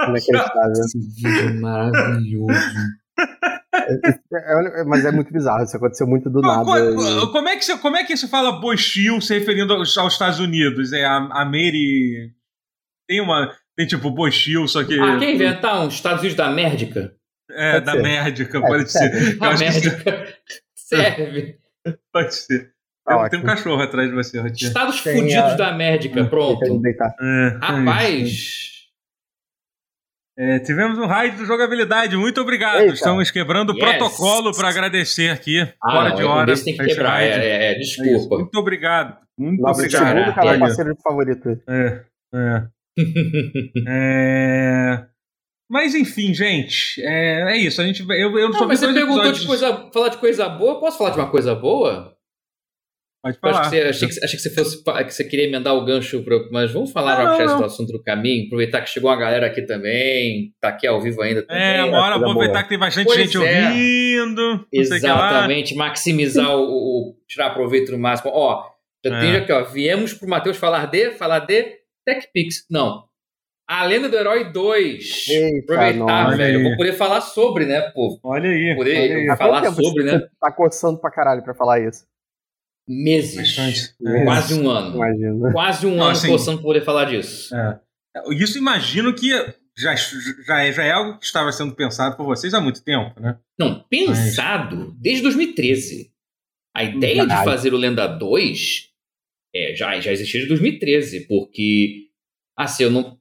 Inacreditável. 0.08 0.72
Esse 0.72 0.98
vídeo 0.98 1.48
é 1.48 1.52
maravilhoso. 1.52 2.52
É, 3.74 4.80
é- 4.80 4.84
mas 4.84 5.04
é 5.04 5.12
muito 5.12 5.32
bizarro, 5.32 5.62
isso 5.64 5.76
aconteceu 5.76 6.06
muito 6.06 6.28
do 6.28 6.40
nada. 6.40 6.64
co- 6.64 7.30
Como 7.30 7.48
é 7.48 7.56
que 7.56 7.64
você, 7.64 7.78
como 7.78 7.96
é 7.96 8.04
que 8.04 8.16
você 8.16 8.26
fala 8.26 8.60
Bochil 8.60 9.20
se 9.20 9.34
referindo 9.38 9.72
aos, 9.72 9.96
aos 9.96 10.14
Estados 10.14 10.40
Unidos? 10.40 10.92
É 10.92 11.04
a, 11.04 11.16
a 11.16 11.44
Mary. 11.44 12.32
Tem 13.08 13.20
uma. 13.20 13.52
Tem 13.76 13.86
tipo 13.86 14.10
Bochil, 14.10 14.66
só 14.68 14.82
que. 14.84 14.98
Ah, 14.98 15.18
quer 15.18 15.34
inventar 15.34 15.80
uns 15.84 15.94
Estados 15.94 16.20
Unidos 16.20 16.36
da 16.36 16.50
Merdica? 16.50 17.14
É, 17.50 17.72
Pode 17.74 17.84
da 17.86 17.92
ser. 17.92 18.02
Merdica, 18.02 18.58
É, 18.58 18.60
pode 18.60 18.90
serve. 18.92 19.20
ser. 19.20 19.36
Eu 19.36 19.44
A 19.44 19.48
acho 19.50 19.58
que 19.64 19.70
Merdica 19.70 20.34
serve. 20.74 21.58
pode 22.12 22.34
ser. 22.34 22.70
Tá 23.06 23.28
tem 23.28 23.38
um 23.38 23.44
cachorro 23.44 23.80
atrás 23.82 24.08
de 24.08 24.14
você, 24.16 24.40
Rotinha. 24.40 24.66
Estados 24.68 25.00
Tem 25.02 25.14
fudidos 25.20 25.52
a- 25.52 25.54
da 25.54 25.72
Merdica, 25.72 26.14
Deixa 26.16 26.28
pronto. 26.28 26.64
É, 26.64 26.90
é. 27.22 27.48
Rapaz, 27.64 28.72
É, 30.38 30.58
tivemos 30.58 30.98
um 30.98 31.06
raid 31.06 31.36
de 31.36 31.46
jogabilidade. 31.46 32.16
Muito 32.16 32.40
obrigado. 32.40 32.80
Eita. 32.80 32.94
Estamos 32.94 33.30
quebrando 33.30 33.70
o 33.70 33.74
Yes. 33.76 33.84
protocolo 33.84 34.52
para 34.54 34.68
agradecer 34.68 35.30
aqui. 35.30 35.60
ah, 35.60 35.90
fora 35.92 36.08
não, 36.10 36.16
de 36.16 36.22
é, 36.22 36.24
hora. 36.26 36.54
tem 36.62 36.76
que 36.76 36.84
quebrar. 36.84 37.22
É, 37.22 37.28
é, 37.28 37.46
é, 37.46 37.72
É 37.72 37.74
desculpa. 37.78 38.38
Muito 38.38 38.58
obrigado. 38.58 39.16
Muito 39.38 39.62
Nosso 39.62 39.80
obrigado. 39.80 40.02
segundo 40.08 40.24
canal 40.24 40.34
Caralho. 40.34 40.60
parceiro 40.60 40.96
favorito. 41.02 41.62
É, 41.68 42.04
é. 42.34 42.66
É, 43.88 45.04
Mas 45.70 45.94
enfim, 45.94 46.32
gente, 46.32 47.02
é, 47.02 47.52
é 47.52 47.56
isso. 47.58 47.80
A 47.80 47.86
gente, 47.86 48.02
eu, 48.08 48.38
eu 48.38 48.50
Não, 48.50 48.58
só 48.58 48.66
mas 48.66 48.78
você 48.80 48.92
perguntou 48.92 49.32
de 49.32 49.46
coisa, 49.46 49.90
falar 49.92 50.08
de 50.10 50.16
coisa 50.18 50.48
boa. 50.48 50.78
Posso 50.80 50.98
falar 50.98 51.10
de 51.10 51.18
uma 51.18 51.30
coisa 51.30 51.54
boa? 51.54 52.14
Pode 53.22 53.38
Eu 53.42 53.48
acho 53.50 53.58
falar. 53.58 53.70
que 53.70 53.76
você, 53.76 53.82
achei, 53.88 54.08
que, 54.08 54.24
achei 54.24 54.36
que 54.36 54.42
você 54.42 54.50
fosse 54.54 54.84
que 54.84 55.10
você 55.14 55.24
queria 55.24 55.46
emendar 55.46 55.74
o 55.74 55.84
gancho, 55.84 56.22
pra, 56.22 56.38
mas 56.52 56.70
vamos 56.70 56.92
falar 56.92 57.18
Não, 57.24 57.36
não, 57.46 57.58
do 57.58 57.64
assunto 57.64 57.90
do 57.92 58.00
caminho, 58.02 58.46
aproveitar 58.46 58.80
que 58.82 58.90
chegou 58.90 59.10
uma 59.10 59.16
galera 59.16 59.46
aqui 59.46 59.62
também, 59.62 60.52
tá 60.60 60.68
aqui 60.68 60.86
ao 60.86 61.00
vivo 61.02 61.20
ainda 61.22 61.42
também. 61.44 61.60
É, 61.62 61.90
bora 61.90 62.14
coisa 62.14 62.16
aproveitar 62.30 62.52
boa. 62.52 62.62
que 62.62 62.68
tem 62.68 62.78
bastante 62.78 63.06
Pois 63.06 63.18
gente 63.18 63.36
é. 63.36 63.40
ouvindo. 63.68 64.66
Exatamente, 64.72 65.74
maximizar 65.74 66.54
o, 66.56 66.62
o- 66.62 67.16
tirar 67.26 67.50
proveito 67.50 67.90
no 67.90 67.98
máximo. 67.98 68.30
Ó, 68.32 68.62
já 69.04 69.10
É. 69.18 69.20
tem 69.20 69.36
aqui, 69.36 69.52
ó, 69.52 69.64
viemos 69.64 70.14
pro 70.14 70.28
Matheus 70.28 70.56
falar 70.56 70.86
de, 70.86 71.10
falar 71.12 71.40
de 71.40 71.75
TechPix. 72.06 72.64
Não. 72.70 73.04
A 73.68 73.84
Lenda 73.84 74.08
do 74.08 74.16
Herói 74.16 74.52
2. 74.52 75.28
Eita, 75.28 75.74
Aproveitar, 75.74 76.36
velho. 76.36 76.54
Eu 76.54 76.58
Aí. 76.60 76.64
vou 76.68 76.76
poder 76.76 76.92
falar 76.92 77.20
sobre, 77.20 77.66
né, 77.66 77.80
pô? 77.90 78.18
Olha 78.22 78.48
aí. 78.48 78.74
Poder 78.76 78.96
olha 79.12 79.32
aí. 79.32 79.36
Falar 79.36 79.64
sobre, 79.72 80.04
você 80.04 80.18
né? 80.18 80.28
Tá 80.40 80.52
coçando 80.52 80.98
pra 81.00 81.10
caralho 81.10 81.42
pra 81.42 81.52
falar 81.54 81.80
isso. 81.80 82.06
Meses. 82.88 83.34
Bastante. 83.36 83.94
É. 84.06 84.24
Quase 84.24 84.54
um 84.54 84.70
ano. 84.70 84.94
Imagina. 84.94 85.52
Quase 85.52 85.86
um 85.86 85.96
Não, 85.96 86.02
ano 86.04 86.12
assim- 86.12 86.28
coçando 86.28 86.58
pra 86.58 86.66
poder 86.66 86.84
falar 86.84 87.06
disso. 87.06 87.54
É. 87.56 87.80
Isso 88.30 88.56
imagino 88.56 89.12
que 89.12 89.30
já, 89.76 89.94
já, 90.46 90.62
é, 90.62 90.72
já 90.72 90.84
é 90.84 90.92
algo 90.92 91.18
que 91.18 91.26
estava 91.26 91.50
sendo 91.50 91.74
pensado 91.74 92.16
por 92.16 92.24
vocês 92.24 92.54
há 92.54 92.60
muito 92.60 92.82
tempo, 92.84 93.20
né? 93.20 93.36
Não, 93.58 93.82
pensado 93.90 94.92
desde 94.98 95.22
2013. 95.24 96.12
A 96.74 96.84
ideia 96.84 97.22
de 97.22 97.28
Caralho. 97.28 97.50
fazer 97.50 97.74
o 97.74 97.76
Lenda 97.76 98.06
2 98.06 98.90
é, 99.56 99.74
já, 99.74 99.98
já 100.00 100.12
existia 100.12 100.40
desde 100.40 100.48
2013, 100.48 101.26
porque. 101.26 102.06
Assim, 102.58 102.84
eu 102.84 102.90
não. 102.90 103.18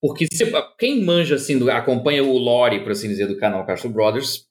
Porque 0.00 0.26
se- 0.32 0.52
quem 0.78 1.02
manja, 1.04 1.34
assim, 1.34 1.58
do- 1.58 1.70
acompanha 1.70 2.22
o 2.22 2.36
lore, 2.38 2.80
por 2.82 2.92
assim 2.92 3.08
dizer, 3.08 3.26
do 3.26 3.36
canal 3.38 3.66
Castro 3.66 3.90
Brothers, 3.90 4.46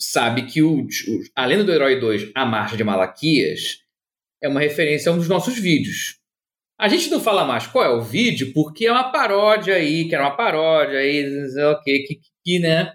sabe 0.00 0.46
que 0.46 0.62
o, 0.62 0.80
o, 0.82 0.86
a 1.36 1.46
Lenda 1.46 1.64
do 1.64 1.72
Herói 1.72 1.98
2, 2.00 2.32
A 2.34 2.44
Marcha 2.44 2.76
de 2.76 2.84
Malaquias, 2.84 3.78
é 4.42 4.48
uma 4.48 4.60
referência 4.60 5.10
a 5.10 5.14
um 5.14 5.18
dos 5.18 5.28
nossos 5.28 5.58
vídeos. 5.58 6.18
A 6.78 6.88
gente 6.88 7.08
não 7.10 7.20
fala 7.20 7.44
mais 7.44 7.66
qual 7.66 7.84
é 7.84 7.88
o 7.94 8.02
vídeo, 8.02 8.52
porque 8.52 8.86
é 8.86 8.92
uma 8.92 9.12
paródia 9.12 9.76
aí, 9.76 10.08
que 10.08 10.14
era 10.14 10.24
uma 10.24 10.36
paródia 10.36 10.98
aí, 10.98 11.24
ok, 11.76 12.02
que, 12.04 12.20
que 12.44 12.58
né? 12.58 12.92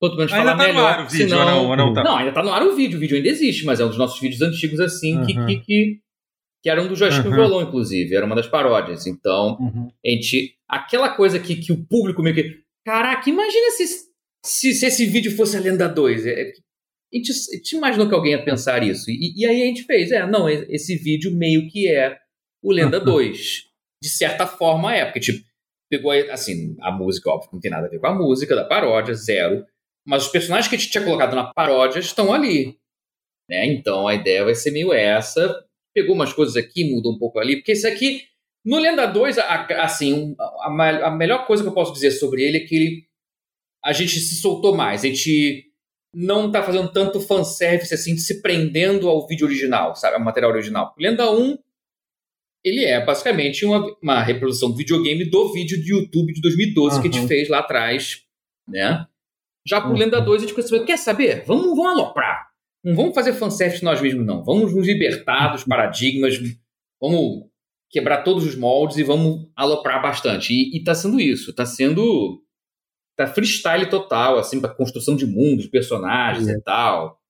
Quanto 0.00 0.16
menos 0.16 0.32
Ainda 0.32 0.44
falar 0.46 0.56
tá 0.58 0.66
no 0.66 0.74
melhor. 0.74 0.92
ar 0.92 1.04
o 1.04 1.08
vídeo, 1.08 1.28
senão... 1.28 1.40
ou 1.40 1.46
não, 1.46 1.70
ou 1.70 1.76
não 1.76 1.94
tá? 1.94 2.02
Não, 2.02 2.16
ainda 2.16 2.32
tá 2.32 2.42
no 2.42 2.52
ar 2.52 2.62
o 2.62 2.74
vídeo. 2.74 2.96
O 2.96 3.00
vídeo 3.00 3.16
ainda 3.16 3.28
existe, 3.28 3.64
mas 3.64 3.78
é 3.78 3.84
um 3.84 3.88
dos 3.88 3.98
nossos 3.98 4.18
vídeos 4.18 4.40
antigos, 4.42 4.80
assim, 4.80 5.24
que, 5.24 5.38
Uhum. 5.38 5.46
que, 5.46 5.56
que, 5.56 5.62
que 5.64 6.00
era 6.68 6.82
um 6.82 6.88
do 6.88 6.94
Joaquim 6.96 7.28
Uhum. 7.28 7.34
Violão, 7.34 7.62
inclusive. 7.62 8.14
Era 8.14 8.26
uma 8.26 8.36
das 8.36 8.46
paródias. 8.46 9.06
Então, 9.06 9.56
Uhum. 9.60 9.88
a 10.04 10.08
gente. 10.10 10.56
Aquela 10.68 11.08
coisa 11.16 11.38
que, 11.40 11.56
que 11.56 11.72
o 11.72 11.84
público 11.86 12.22
meio 12.22 12.34
que. 12.34 12.60
Caraca, 12.84 13.28
imagina 13.30 13.70
se, 13.70 13.86
se, 14.44 14.74
se 14.74 14.86
esse 14.86 15.06
vídeo 15.06 15.34
fosse 15.36 15.56
a 15.56 15.60
Lenda 15.60 15.88
2. 15.88 16.26
É, 16.26 16.30
é, 16.30 16.42
a 16.42 17.16
gente, 17.16 17.30
a 17.32 17.56
gente 17.56 17.76
imaginou 17.76 18.08
que 18.08 18.14
alguém 18.14 18.32
ia 18.32 18.44
pensar 18.44 18.82
isso. 18.82 19.10
E, 19.10 19.32
e 19.36 19.46
aí 19.46 19.62
a 19.62 19.66
gente 19.66 19.84
fez. 19.84 20.10
É, 20.12 20.26
não, 20.26 20.48
esse 20.48 20.96
vídeo 20.96 21.32
meio 21.34 21.68
que 21.68 21.88
é 21.88 22.16
o 22.62 22.72
Lenda 22.72 22.98
Uhum. 22.98 23.04
2. 23.04 23.64
De 24.02 24.08
certa 24.08 24.46
forma 24.46 24.94
é, 24.94 25.04
porque, 25.04 25.20
tipo, 25.20 25.44
pegou 25.90 26.12
assim, 26.30 26.76
a 26.80 26.90
música, 26.92 27.28
óbvio, 27.30 27.50
não 27.52 27.60
tem 27.60 27.70
nada 27.70 27.86
a 27.86 27.90
ver 27.90 27.98
com 27.98 28.06
a 28.06 28.14
música 28.14 28.54
da 28.54 28.64
paródia, 28.64 29.12
zero. 29.14 29.64
Mas 30.06 30.24
os 30.26 30.32
personagens 30.32 30.68
que 30.68 30.76
a 30.76 30.78
gente 30.78 30.90
tinha 30.90 31.04
colocado 31.04 31.34
na 31.34 31.52
paródia 31.52 31.98
estão 31.98 32.32
ali. 32.32 32.78
Né? 33.48 33.66
Então 33.66 34.06
a 34.08 34.14
ideia 34.14 34.44
vai 34.44 34.54
ser 34.54 34.70
meio 34.70 34.92
essa. 34.92 35.62
Pegou 36.00 36.14
umas 36.14 36.32
coisas 36.32 36.56
aqui, 36.56 36.90
mudou 36.94 37.12
um 37.14 37.18
pouco 37.18 37.38
ali, 37.38 37.56
porque 37.56 37.72
esse 37.72 37.86
aqui, 37.86 38.22
no 38.64 38.78
Lenda 38.78 39.06
2, 39.06 39.38
a- 39.38 39.44
a- 39.44 39.84
assim, 39.84 40.34
a, 40.38 41.06
a 41.06 41.10
melhor 41.10 41.46
coisa 41.46 41.62
que 41.62 41.68
eu 41.68 41.74
posso 41.74 41.92
dizer 41.92 42.10
sobre 42.12 42.42
ele 42.42 42.56
é 42.58 42.60
que 42.60 42.74
ele, 42.74 43.04
a 43.84 43.92
gente 43.92 44.18
se 44.20 44.36
soltou 44.40 44.74
mais. 44.74 45.04
A 45.04 45.08
gente 45.08 45.66
não 46.14 46.50
tá 46.50 46.62
fazendo 46.62 46.90
tanto 46.92 47.20
fanservice 47.20 47.94
assim, 47.94 48.16
se 48.16 48.40
prendendo 48.42 49.08
ao 49.08 49.26
vídeo 49.26 49.46
original, 49.46 49.94
sabe? 49.94 50.16
Ao 50.16 50.20
material 50.24 50.50
original. 50.52 50.94
Lenda 50.98 51.30
1, 51.30 51.56
ele 52.64 52.84
é 52.84 53.04
basicamente 53.04 53.64
uma, 53.64 53.84
uma 54.02 54.22
reprodução 54.22 54.70
do 54.70 54.76
videogame 54.76 55.24
do 55.24 55.52
vídeo 55.52 55.82
de 55.82 55.92
YouTube 55.92 56.32
de 56.32 56.40
2012 56.40 57.00
que 57.00 57.06
a 57.08 57.10
Uhum. 57.10 57.16
gente 57.18 57.28
fez 57.28 57.48
lá 57.48 57.60
atrás, 57.60 58.22
né? 58.68 59.06
Já 59.66 59.80
pro 59.80 59.90
Uhum. 59.90 59.96
Lenda 59.98 60.20
2 60.20 60.42
a 60.42 60.46
gente 60.46 60.54
pensou, 60.56 60.84
quer 60.84 60.96
saber? 60.98 61.44
Vamos, 61.46 61.66
vamos 61.76 61.86
aloprar. 61.86 62.49
Não 62.84 62.94
vamos 62.94 63.14
fazer 63.14 63.32
fanservice 63.34 63.84
nós 63.84 64.00
mesmos, 64.00 64.24
não. 64.26 64.42
Vamos 64.44 64.74
nos 64.74 64.86
libertar 64.86 65.48
dos 65.52 65.64
paradigmas, 65.64 66.38
vamos 67.00 67.44
quebrar 67.90 68.22
todos 68.22 68.44
os 68.46 68.54
moldes 68.56 68.96
e 68.96 69.02
vamos 69.02 69.48
aloprar 69.54 70.00
bastante. 70.00 70.52
E, 70.52 70.76
e 70.76 70.82
tá 70.84 70.94
sendo 70.94 71.20
isso, 71.20 71.54
tá 71.54 71.66
sendo. 71.66 72.42
Tá 73.16 73.26
freestyle 73.26 73.90
total, 73.90 74.38
assim, 74.38 74.60
pra 74.60 74.72
construção 74.74 75.14
de 75.14 75.26
mundos, 75.26 75.66
personagens 75.66 76.48
É. 76.48 76.52
e 76.52 76.60
tal. 76.62 77.20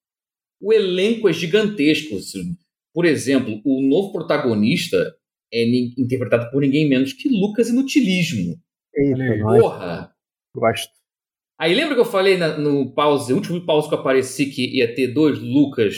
O 0.60 0.72
elenco 0.72 1.28
é 1.28 1.32
gigantesco. 1.32 2.16
assim. 2.16 2.56
Por 2.94 3.04
exemplo, 3.04 3.60
o 3.64 3.80
novo 3.82 4.12
protagonista 4.12 5.16
é 5.52 5.64
interpretado 5.98 6.48
por 6.52 6.60
ninguém 6.60 6.88
menos 6.88 7.12
que 7.12 7.28
Lucas 7.28 7.70
Inutilismo. 7.70 8.56
Eita, 8.94 9.38
Porra! 9.42 10.12
gosto. 10.54 10.92
Aí 11.60 11.74
lembra 11.74 11.94
que 11.94 12.00
eu 12.00 12.04
falei 12.06 12.38
na- 12.38 12.56
no 12.56 12.92
pause, 12.94 13.32
o 13.32 13.36
último 13.36 13.60
pause 13.66 13.86
que 13.88 13.94
eu 13.94 13.98
apareci 13.98 14.46
que 14.46 14.78
ia 14.78 14.94
ter 14.94 15.08
dois 15.08 15.38
Lucas? 15.38 15.94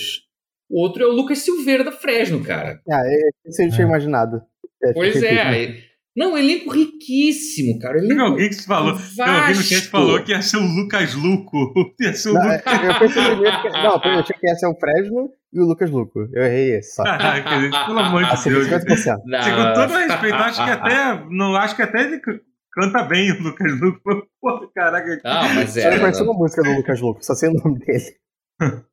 O 0.69 0.81
outro 0.83 1.03
é 1.03 1.07
o 1.07 1.13
Lucas 1.13 1.39
Silveira 1.39 1.85
da 1.85 1.93
Fresno, 1.93 2.43
cara. 2.43 2.81
Ah, 2.91 3.03
é- 3.05 3.31
esse 3.49 3.65
eu 3.65 3.71
tinha 3.71 3.85
É. 3.85 3.89
imaginado. 3.89 4.43
É, 4.83 4.93
Pois 4.93 5.23
é. 5.23 5.41
aí- 5.41 5.93
Não, 6.15 6.37
elenco 6.37 6.71
riquíssimo, 6.75 7.79
cara. 7.79 7.95
Teve 7.95 8.07
Elenco 8.13 8.23
alguém 8.23 8.49
que 8.51 8.63
falou. 8.67 8.93
Teve 8.97 9.23
alguém 9.23 9.49
no 9.55 9.63
chat 9.63 9.69
que 9.69 9.75
vasto. 9.77 9.91
falou 9.91 10.23
que 10.23 10.33
ia 10.33 10.43
ser 10.43 10.57
o 10.59 10.61
Lucas 10.67 11.15
Luco. 11.15 11.57
Ia 12.01 12.13
ser 12.13 12.29
o 12.31 12.35
Não, 12.35 12.43
Lucas. 12.43 12.63
é, 12.67 12.89
eu 12.89 12.99
pensei 12.99 13.25
primeiro 13.25 13.63
que, 13.63 13.69
não, 13.71 13.83
eu 14.05 14.19
achei 14.21 14.37
que 14.39 14.47
ia 14.47 14.55
ser 14.57 14.67
o 14.67 14.75
Fresno 14.79 15.31
e 15.55 15.61
o 15.61 15.65
Lucas 15.65 15.91
Luco. 15.91 16.29
Eu 16.35 16.43
errei 16.43 16.75
esse 16.77 16.97
só. 16.97 17.03
Caraca, 17.05 17.61
gente, 17.63 17.87
pelo 17.87 17.99
amor 17.99 18.25
de 18.25 18.31
Assim, 18.31 18.51
Deus. 18.51 18.65
50%. 18.67 19.23
Não. 19.25 19.39
Assim, 19.39 19.51
com 19.53 19.73
todo 19.73 19.93
respeito, 19.99 20.35
acho 20.35 20.65
que 20.65 20.71
até. 20.71 21.25
Não, 21.31 21.57
acho 21.57 21.77
que 21.77 21.83
até 21.83 22.03
ele 22.03 22.21
canta 22.73 23.03
bem 23.05 23.31
o 23.33 23.43
Lucas 23.43 23.81
Luco. 23.81 24.29
Pô, 24.41 24.69
caraca. 24.75 25.21
Não, 25.25 25.55
mas 25.55 25.77
é. 25.77 25.91
não 25.91 26.01
conheço 26.01 26.25
não. 26.25 26.33
uma 26.33 26.39
música 26.39 26.63
do 26.63 26.73
Lucas 26.73 27.01
Luco, 27.01 27.25
só 27.25 27.35
sei 27.35 27.51
o 27.51 27.55
nome 27.55 27.79
dele. 27.81 28.17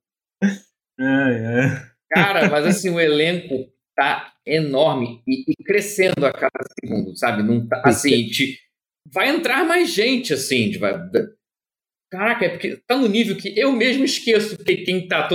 É, 1.02 1.04
é. 1.06 1.90
Cara, 2.12 2.50
mas 2.50 2.66
assim, 2.66 2.90
o 2.90 3.00
elenco 3.00 3.72
tá 3.96 4.34
enorme 4.46 5.24
e, 5.26 5.50
e 5.50 5.64
crescendo 5.64 6.26
a 6.26 6.34
cada 6.34 6.60
segundo, 6.78 7.16
sabe? 7.18 7.42
Não 7.42 7.66
tá, 7.66 7.82
assim, 7.86 8.28
te- 8.28 8.60
vai 9.14 9.30
entrar 9.30 9.64
mais 9.66 9.94
gente, 9.94 10.34
assim. 10.34 10.70
de- 10.70 10.78
vai- 10.78 11.00
Caraca, 12.12 12.46
é 12.46 12.50
porque 12.50 12.76
tá 12.88 12.98
no 12.98 13.08
nível 13.08 13.38
que 13.38 13.58
eu 13.58 13.72
mesmo 13.72 14.04
esqueço 14.04 14.58
que 14.58 14.78
quem 14.78 15.08
tá. 15.08 15.30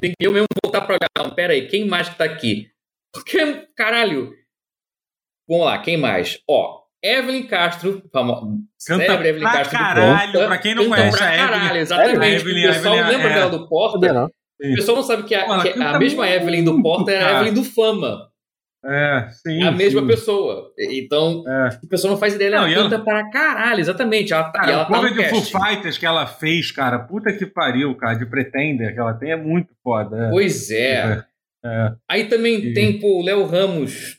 Tem 0.00 0.12
que 0.16 0.26
eu 0.26 0.32
mesmo 0.32 0.46
voltar 0.62 0.82
pra 0.82 0.94
olhar. 0.96 1.08
Não, 1.18 1.34
pera 1.34 1.52
aí, 1.54 1.66
quem 1.66 1.86
mais 1.88 2.08
que 2.08 2.18
tá 2.18 2.24
aqui? 2.24 2.70
Porque, 3.12 3.66
caralho. 3.74 4.32
Vamos 5.48 5.64
lá, 5.66 5.82
quem 5.82 5.96
mais? 5.96 6.40
Ó, 6.48 6.82
Evelyn 7.14 7.46
Castro, 7.46 8.02
famo... 8.12 8.34
Canta 8.86 9.04
célebre 9.04 9.28
Evelyn 9.28 9.42
pra 9.44 9.52
Castro 9.58 9.78
caralho, 9.78 10.26
do 10.32 10.32
Porta. 10.38 10.46
pra 10.48 10.58
quem 10.58 10.74
não 10.74 10.84
Canta 10.84 10.96
conhece 10.96 11.18
pra 11.18 11.26
a 11.28 11.34
Evelyn. 11.34 11.48
caralho, 11.50 11.78
exatamente. 11.80 12.34
Evelyn, 12.34 12.64
o 12.64 12.72
pessoal 12.72 12.94
Evelyn, 12.96 13.16
lembra 13.16 13.30
é. 13.30 13.34
dela 13.34 13.50
do 13.50 13.68
Porta. 13.68 14.12
Não. 14.12 14.24
O 14.26 14.74
pessoal 14.74 14.96
não 14.96 15.04
sabe 15.04 15.22
que 15.24 15.34
a, 15.34 15.44
Pô, 15.44 15.60
que 15.60 15.68
a 15.68 15.74
canta 15.74 15.98
mesma 15.98 16.22
muito, 16.24 16.34
Evelyn 16.36 16.64
do 16.64 16.82
Porta 16.82 17.10
é 17.12 17.22
a. 17.24 17.30
Evelyn 17.36 17.54
do 17.54 17.64
Fama. 17.64 18.28
É, 18.88 19.28
sim. 19.30 19.62
É 19.64 19.66
a 19.66 19.72
mesma 19.72 20.00
sim. 20.00 20.06
pessoa. 20.06 20.70
Então, 20.78 21.42
É. 21.46 21.78
o 21.82 21.88
pessoal 21.88 22.12
não 22.12 22.18
faz 22.20 22.34
ideia. 22.34 22.50
Ela 22.50 22.60
Não, 22.60 22.68
e 22.68 22.74
ela- 22.74 22.82
canta 22.88 23.02
para 23.04 23.28
caralho, 23.30 23.80
exatamente. 23.80 24.32
Ela, 24.32 24.44
tá- 24.44 24.60
Cara, 24.60 24.72
ela 24.72 24.82
o 24.82 24.86
tá 24.86 24.94
cover 24.94 25.14
no 25.14 25.22
de 25.22 25.28
Foo. 25.28 25.42
Fighters 25.60 25.98
que 25.98 26.06
ela 26.06 26.26
fez, 26.26 26.70
cara, 26.70 27.00
puta 27.00 27.32
que 27.32 27.44
pariu, 27.46 27.94
cara, 27.96 28.14
de 28.14 28.24
Pretender 28.26 28.94
que 28.94 29.00
ela 29.00 29.12
tem 29.14 29.32
é 29.32 29.36
muito 29.36 29.74
foda. 29.82 30.28
Pois 30.30 30.70
é. 30.70 31.24
É. 31.64 31.92
Aí 32.08 32.28
também 32.28 32.54
E- 32.66 32.74
tem, 32.74 33.00
pô, 33.00 33.20
o 33.20 33.24
Léo 33.24 33.44
Ramos, 33.44 34.18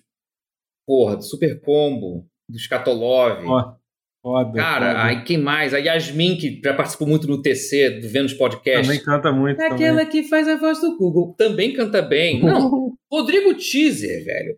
porra, 0.86 1.16
do 1.16 1.24
Super 1.24 1.62
Combo, 1.62 2.26
do 2.50 2.58
Skatolov. 2.58 3.44
Foda, 3.44 3.78
foda. 4.22 4.54
Cara, 4.60 4.88
foda. 4.94 5.04
aí 5.06 5.24
quem 5.24 5.38
mais? 5.38 5.74
A 5.74 5.78
Yasmin, 5.78 6.38
que 6.38 6.62
já 6.64 6.74
participou 6.74 7.08
muito 7.08 7.28
no 7.28 7.42
TC, 7.42 8.00
do 8.02 8.10
Vênus 8.10 8.34
Podcast. 8.34 8.88
também 8.88 9.04
canta 9.04 9.32
muito. 9.32 9.62
É 9.62 9.68
aquela 9.68 10.06
que 10.06 10.24
faz 10.24 10.48
a 10.48 10.56
voz 10.58 10.80
do 10.82 10.98
Google. 10.98 11.34
Também 11.38 11.74
canta 11.74 12.02
bem. 12.02 12.42
Não, 12.44 12.94
Rodrigo 13.12 13.54
Teaser, 13.56 14.24
velho. 14.26 14.58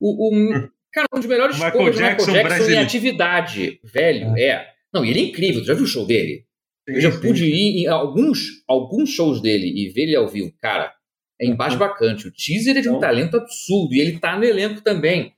O, 0.00 0.28
o- 0.28 0.68
cara, 0.92 1.06
um 1.14 1.18
dos 1.18 1.26
melhores 1.28 1.56
Michael 1.56 1.72
covers 1.72 1.96
do 1.96 2.00
Michael 2.02 2.16
Jackson 2.16 2.32
Jackson 2.32 2.46
em 2.46 2.56
brasileiro. 2.56 2.82
atividade. 2.84 3.80
Velho, 3.84 4.36
é. 4.36 4.66
Não, 4.92 5.04
e 5.04 5.10
ele 5.10 5.20
é 5.20 5.22
incrível. 5.24 5.60
Tu 5.60 5.66
já 5.66 5.74
viu 5.74 5.84
o 5.84 5.88
show 5.88 6.06
dele? 6.06 6.44
Sim, 6.88 6.94
Eu 6.94 7.00
já 7.00 7.12
sim. 7.12 7.20
pude 7.20 7.44
ir 7.44 7.82
em 7.82 7.86
alguns, 7.88 8.62
alguns 8.66 9.10
shows 9.10 9.40
dele 9.42 9.66
e 9.66 9.88
ver 9.90 10.02
ele 10.04 10.16
ao 10.16 10.26
vivo. 10.28 10.52
Cara, 10.60 10.92
é 11.40 11.46
embasbacante. 11.46 12.26
O 12.26 12.32
teaser 12.32 12.76
é 12.76 12.80
de 12.80 12.88
um 12.88 12.92
Então- 12.92 13.00
talento 13.00 13.36
absurdo 13.36 13.94
e 13.94 14.00
ele 14.00 14.18
tá 14.18 14.36
no 14.38 14.44
elenco 14.44 14.80
também. 14.80 15.34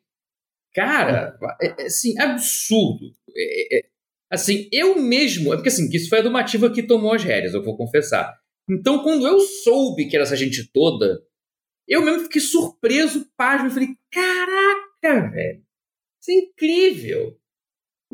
Cara, 0.74 1.36
é, 1.60 1.66
é, 1.82 1.86
assim, 1.86 2.18
absurdo. 2.18 3.10
É, 3.36 3.78
é, 3.78 3.84
assim, 4.30 4.68
eu 4.72 5.00
mesmo. 5.00 5.52
É 5.52 5.56
porque 5.56 5.68
assim, 5.68 5.88
isso 5.92 6.08
foi 6.08 6.20
a 6.20 6.22
Domativa 6.22 6.70
que 6.72 6.82
tomou 6.82 7.12
as 7.12 7.22
rédeas, 7.24 7.54
eu 7.54 7.62
vou 7.64 7.76
confessar. 7.76 8.38
Então, 8.68 9.02
quando 9.02 9.26
eu 9.26 9.40
soube 9.40 10.06
que 10.08 10.14
era 10.16 10.22
essa 10.24 10.36
gente 10.36 10.70
toda, 10.72 11.20
eu 11.88 12.02
mesmo 12.04 12.22
fiquei 12.24 12.40
surpreso, 12.40 13.28
pasmo, 13.36 13.70
falei: 13.70 13.88
caraca, 14.12 15.30
velho, 15.30 15.62
isso 16.20 16.30
é 16.30 16.34
incrível. 16.34 17.36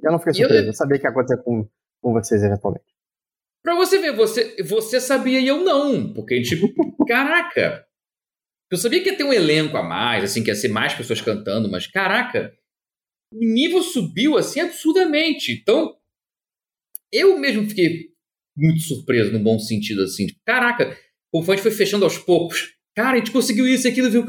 Eu 0.03 0.13
não 0.13 0.19
fiquei 0.19 0.33
E 0.41 0.43
eu- 0.43 0.49
surpreso. 0.49 0.69
Eu 0.69 0.75
sabia 0.75 0.99
que 0.99 1.07
ia 1.07 1.11
acontecer 1.11 1.43
com, 1.43 1.69
com 2.03 2.13
vocês 2.13 2.43
eventualmente. 2.43 2.85
Pra 3.63 3.75
você 3.75 3.99
ver, 3.99 4.13
você, 4.15 4.63
você 4.63 5.01
sabia 5.01 5.41
e 5.41 5.49
eu 5.49 5.63
não. 5.65 6.13
Porque, 6.15 6.41
tipo, 6.43 6.69
caraca. 7.07 7.86
Eu 8.71 8.79
sabia 8.79 9.03
que 9.03 9.11
ia 9.11 9.17
ter 9.17 9.25
um 9.25 9.33
elenco 9.33 9.77
a 9.77 9.83
mais, 9.83 10.25
assim, 10.25 10.43
que 10.43 10.51
ia 10.51 10.55
ser 10.55 10.69
mais 10.69 10.93
pessoas 10.95 11.21
cantando, 11.21 11.71
mas 11.71 11.87
caraca, 11.87 12.53
o 13.33 13.39
nível 13.39 13.83
subiu 13.83 14.37
assim 14.37 14.61
absurdamente. 14.61 15.53
Então, 15.53 15.95
eu 17.13 17.39
mesmo 17.39 17.69
fiquei 17.69 18.09
muito 18.57 18.81
surpreso 18.81 19.33
no 19.33 19.39
bom 19.39 19.59
sentido, 19.59 20.03
assim. 20.03 20.27
Tipo, 20.27 20.41
caraca, 20.45 20.97
o 21.33 21.43
fã 21.43 21.57
foi 21.57 21.71
fechando 21.71 22.05
aos 22.05 22.19
poucos. 22.19 22.75
Cara, 22.95 23.13
a 23.17 23.19
gente 23.19 23.31
conseguiu 23.31 23.67
isso 23.67 23.87
e 23.87 23.91
aquilo, 23.91 24.11
viu? 24.11 24.25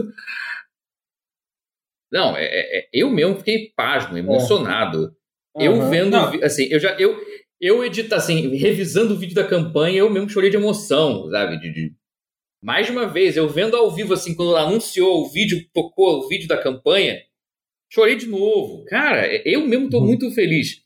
Não, 2.12 2.38
é, 2.38 2.46
é- 2.46 2.80
é- 2.80 2.90
eu 2.94 3.10
mesmo 3.10 3.38
fiquei 3.38 3.72
pasmo, 3.76 4.18
emocionado. 4.18 5.14
Eu 5.60 5.76
Aham. 5.76 5.90
vendo, 5.90 6.12
Não, 6.12 6.44
assim, 6.44 6.68
eu 6.70 6.80
já, 6.80 6.96
eu, 7.00 7.20
eu 7.60 7.84
edito, 7.84 8.14
assim, 8.14 8.56
revisando 8.56 9.14
o 9.14 9.18
vídeo 9.18 9.36
da 9.36 9.48
campanha, 9.48 10.00
eu 10.00 10.10
mesmo 10.10 10.30
chorei 10.30 10.50
de 10.50 10.58
emoção, 10.58 11.30
sabe? 11.32 11.60
De, 11.60 11.74
de- 11.74 11.96
Mais 12.68 12.86
de 12.86 12.92
uma 12.92 13.08
vez, 13.08 13.38
eu 13.38 13.48
vendo 13.48 13.78
ao 13.78 13.90
vivo, 13.90 14.14
assim, 14.14 14.36
quando 14.36 14.50
ela 14.52 14.68
anunciou 14.68 15.22
o 15.22 15.30
vídeo, 15.30 15.66
tocou 15.74 16.18
o 16.20 16.28
vídeo 16.28 16.50
da 16.50 16.62
campanha, 16.62 17.24
chorei 17.90 18.18
de 18.18 18.26
novo. 18.28 18.84
Cara, 18.90 19.26
eu 19.48 19.66
mesmo 19.66 19.90
tô 19.90 20.00
Uhum. 20.00 20.08
muito 20.08 20.30
feliz. 20.32 20.84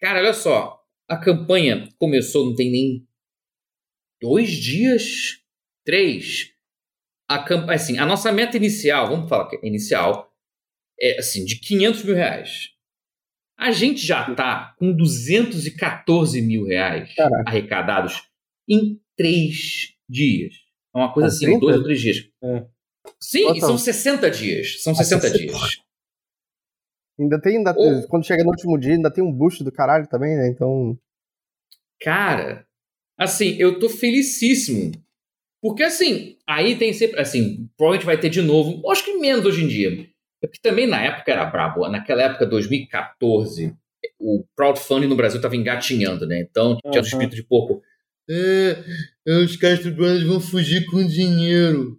Cara, 0.00 0.20
olha 0.20 0.32
só, 0.32 0.82
a 1.06 1.18
campanha 1.18 1.86
começou, 1.98 2.46
não 2.46 2.54
tem 2.56 2.70
nem 2.72 3.06
dois 4.18 4.48
dias, 4.50 5.42
três. 5.84 6.54
A 7.28 7.38
campanha, 7.44 7.76
assim, 7.76 7.98
a 7.98 8.06
nossa 8.06 8.32
meta 8.32 8.56
inicial, 8.56 9.10
vamos 9.10 9.28
falar 9.28 9.50
que 9.50 9.56
é 9.56 9.66
inicial, 9.68 10.34
é, 10.98 11.18
assim, 11.18 11.44
de 11.44 11.60
500 11.60 12.02
mil 12.04 12.14
reais. 12.14 12.70
A 13.58 13.72
gente 13.72 14.00
já 14.06 14.34
tá 14.34 14.74
com 14.78 14.90
214 14.90 16.40
mil 16.40 16.64
reais 16.64 17.14
Caraca. 17.14 17.44
arrecadados 17.46 18.22
em 18.66 18.98
três 19.18 19.94
dias. 20.08 20.61
É 20.94 20.98
uma 20.98 21.12
coisa 21.12 21.28
Com 21.28 21.34
assim, 21.34 21.44
30? 21.46 21.60
dois 21.60 21.76
ou 21.76 21.82
três 21.84 22.00
dias. 22.00 22.28
É. 22.42 22.64
Sim, 23.20 23.44
Quanto? 23.44 23.56
e 23.58 23.60
são 23.60 23.78
60 23.78 24.30
dias. 24.30 24.82
São 24.82 24.94
60 24.94 25.28
60. 25.28 25.38
dias. 25.38 25.82
Ainda 27.18 27.40
tem. 27.40 27.56
Ainda. 27.58 27.74
Quando 28.08 28.26
chega 28.26 28.42
no 28.42 28.50
último 28.50 28.78
dia, 28.78 28.94
ainda 28.94 29.10
tem 29.12 29.22
um 29.22 29.32
boost 29.32 29.62
do 29.62 29.72
caralho 29.72 30.06
também, 30.08 30.36
né? 30.36 30.48
Então. 30.48 30.98
Cara, 32.00 32.66
assim, 33.18 33.56
eu 33.58 33.78
tô 33.78 33.88
felicíssimo. 33.88 34.92
Porque, 35.62 35.84
assim, 35.84 36.36
aí 36.46 36.76
tem 36.76 36.92
sempre, 36.92 37.20
assim, 37.20 37.68
provavelmente 37.76 38.04
vai 38.06 38.18
ter 38.18 38.28
de 38.28 38.42
novo, 38.42 38.90
acho 38.90 39.04
que 39.04 39.14
menos 39.18 39.44
hoje 39.44 39.62
em 39.62 39.68
dia. 39.68 40.08
É 40.42 40.46
porque 40.48 40.58
também 40.60 40.88
na 40.88 41.00
época 41.00 41.30
era 41.30 41.44
brabo. 41.44 41.88
Naquela 41.88 42.22
época, 42.22 42.44
2014, 42.44 43.72
o 44.18 44.44
crowdfunding 44.56 45.06
no 45.06 45.14
Brasil 45.14 45.40
tava 45.40 45.54
engatinhando, 45.54 46.26
né? 46.26 46.40
Então, 46.40 46.76
tinha 46.90 46.94
Uhum. 46.94 46.98
um 46.98 47.02
espírito 47.02 47.36
de 47.36 47.44
pouco. 47.44 47.80
É, 48.34 49.36
os 49.44 49.56
Castro 49.56 49.92
Brothers 49.94 50.22
vão 50.26 50.40
fugir 50.40 50.86
com 50.86 51.06
dinheiro. 51.06 51.98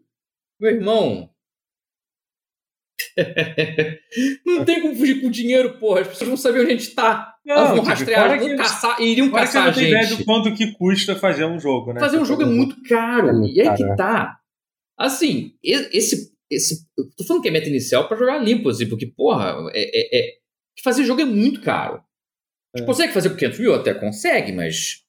Meu 0.60 0.72
irmão. 0.72 1.30
não 4.46 4.66
tem 4.66 4.82
como 4.82 4.96
fugir 4.96 5.22
com 5.22 5.30
dinheiro, 5.30 5.78
porra. 5.78 6.02
As 6.02 6.08
pessoas 6.08 6.28
vão 6.30 6.38
saber 6.38 6.62
onde 6.62 6.72
a 6.74 6.78
gente 6.78 6.94
tá. 6.96 7.36
Elas 7.46 7.68
vão 7.70 7.78
tipo, 7.80 7.88
rastrear, 7.90 8.40
vão 8.40 8.48
que- 8.50 8.56
caçar, 8.56 9.02
iriam 9.02 9.30
caçar 9.32 9.64
a 9.64 9.66
não 9.68 9.74
tem 9.74 9.88
ideia 9.90 10.04
gente. 10.04 10.20
do 10.20 10.26
quanto 10.26 10.54
que 10.56 10.72
custa 10.74 11.16
fazer 11.16 11.46
um 11.46 11.60
jogo, 11.60 11.94
né? 11.94 12.00
Fazer 12.00 12.18
um 12.18 12.26
jogo 12.26 12.44
é 12.44 12.46
muito 12.46 12.82
caro. 12.84 13.30
É 13.30 13.34
muito 13.34 13.54
e 13.56 13.60
aí 13.62 13.66
caro, 13.68 13.78
que 13.78 13.84
é. 13.84 13.96
tá. 13.96 14.40
Assim, 14.98 15.54
esse. 15.64 16.32
esse 16.50 16.88
eu 16.98 17.06
tô 17.18 17.24
falando 17.26 17.42
que 17.44 17.50
é 17.50 17.52
meta 17.52 17.68
inicial 17.70 18.08
pra 18.08 18.18
jogar 18.18 18.38
limpo, 18.38 18.70
assim, 18.70 18.88
porque, 18.88 19.08
porra, 19.08 19.56
é, 19.74 19.82
é- 19.84 20.20
é- 20.20 20.34
fazer 20.84 21.04
jogo 21.04 21.22
é 21.22 21.26
muito 21.26 21.62
caro. 21.62 22.02
A 22.74 22.78
gente 22.80 22.86
É. 22.86 22.88
consegue 22.88 23.14
fazer 23.14 23.30
por 23.30 23.38
500 23.38 23.60
mil? 23.60 23.74
Até 23.76 23.94
consegue, 23.94 24.52
mas 24.52 25.03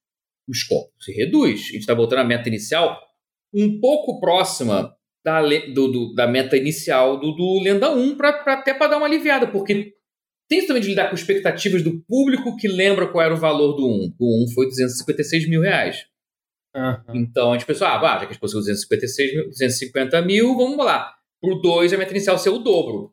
o 0.49 0.53
escopo 0.53 0.91
se 1.01 1.13
reduz. 1.13 1.61
A 1.71 1.73
gente 1.73 1.87
tá 1.87 1.95
voltando 1.95 2.21
a 2.21 2.25
meta 2.25 2.49
inicial 2.49 2.99
um 3.55 3.79
pouco 3.81 4.19
próxima 4.21 4.95
da, 5.25 5.41
do- 5.43 5.89
do- 5.89 6.15
da 6.15 6.27
meta 6.27 6.57
inicial 6.57 7.19
do, 7.19 7.33
do 7.33 7.61
Lenda 7.63 7.91
1, 7.91 8.17
pra, 8.17 8.33
pra- 8.33 8.55
até 8.55 8.75
para 8.75 8.89
dar 8.89 8.97
uma 8.99 9.07
aliviada, 9.07 9.47
porque 9.47 9.93
tem 10.49 10.59
isso 10.59 10.67
também 10.69 10.83
de 10.83 10.89
lidar 10.89 11.09
com 11.09 11.15
expectativas 11.15 11.83
do 11.83 12.03
público 12.07 12.57
que 12.57 12.69
lembra 12.69 13.07
qual 13.11 13.25
era 13.25 13.33
o 13.35 13.39
valor 13.39 13.73
do 13.75 13.87
1. 13.87 14.15
O 14.19 14.45
1 14.45 14.53
foi 14.55 14.67
256 14.67 15.49
mil 15.49 15.63
reais. 15.63 16.05
Aham. 16.77 17.05
Então 17.15 17.51
a 17.53 17.55
gente 17.57 17.67
pensou, 17.67 17.87
ah, 17.87 17.97
vá, 17.99 18.15
já 18.15 18.19
que 18.21 18.25
a 18.25 18.29
gente 18.33 18.41
conseguiu 18.41 18.61
256 18.63 19.33
mil, 19.35 19.49
250 19.49 20.23
mil, 20.23 20.57
vamos 20.57 20.85
lá. 20.85 21.15
Pro 21.41 21.55
2, 21.61 21.93
a 21.93 21.97
meta 21.99 22.11
inicial 22.11 22.37
ser 22.39 22.51
o 22.51 22.59
dobro. 22.59 23.13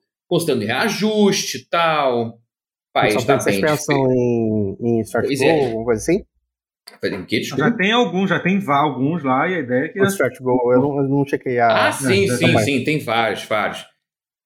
Em 0.63 0.65
reajuste 0.65 1.57
e 1.59 1.65
tal. 1.69 2.39
Só 3.11 3.21
tá 3.25 3.39
vocês 3.39 3.55
bem. 3.57 3.65
pensam 3.65 4.11
em, 4.11 4.77
em 4.81 5.01
Stretch 5.01 5.27
Pois 5.27 5.41
é. 5.41 5.65
alguma 5.65 5.85
coisa 5.85 6.01
assim? 6.01 6.25
Em 7.03 7.25
quê? 7.25 7.39
Desculpa. 7.39 7.65
Já 7.69 7.71
tem 7.71 7.91
alguns, 7.91 8.29
já 8.29 8.39
tem 8.39 8.61
alguns 8.67 9.23
lá 9.23 9.47
e 9.47 9.55
a 9.55 9.59
ideia 9.59 9.85
é 9.85 9.87
que. 9.89 10.01
O 10.01 10.05
Stretch 10.05 10.39
Goal, 10.39 10.73
eu 10.73 10.81
não, 10.81 10.97
eu 10.97 11.03
não 11.09 11.25
chequei 11.25 11.59
a. 11.59 11.87
Ah, 11.87 11.91
sim, 11.91 12.29
é, 12.29 12.35
sim, 12.37 12.57
sim, 12.59 12.83
tem 12.83 12.99
vários, 12.99 13.43
vários. 13.45 13.85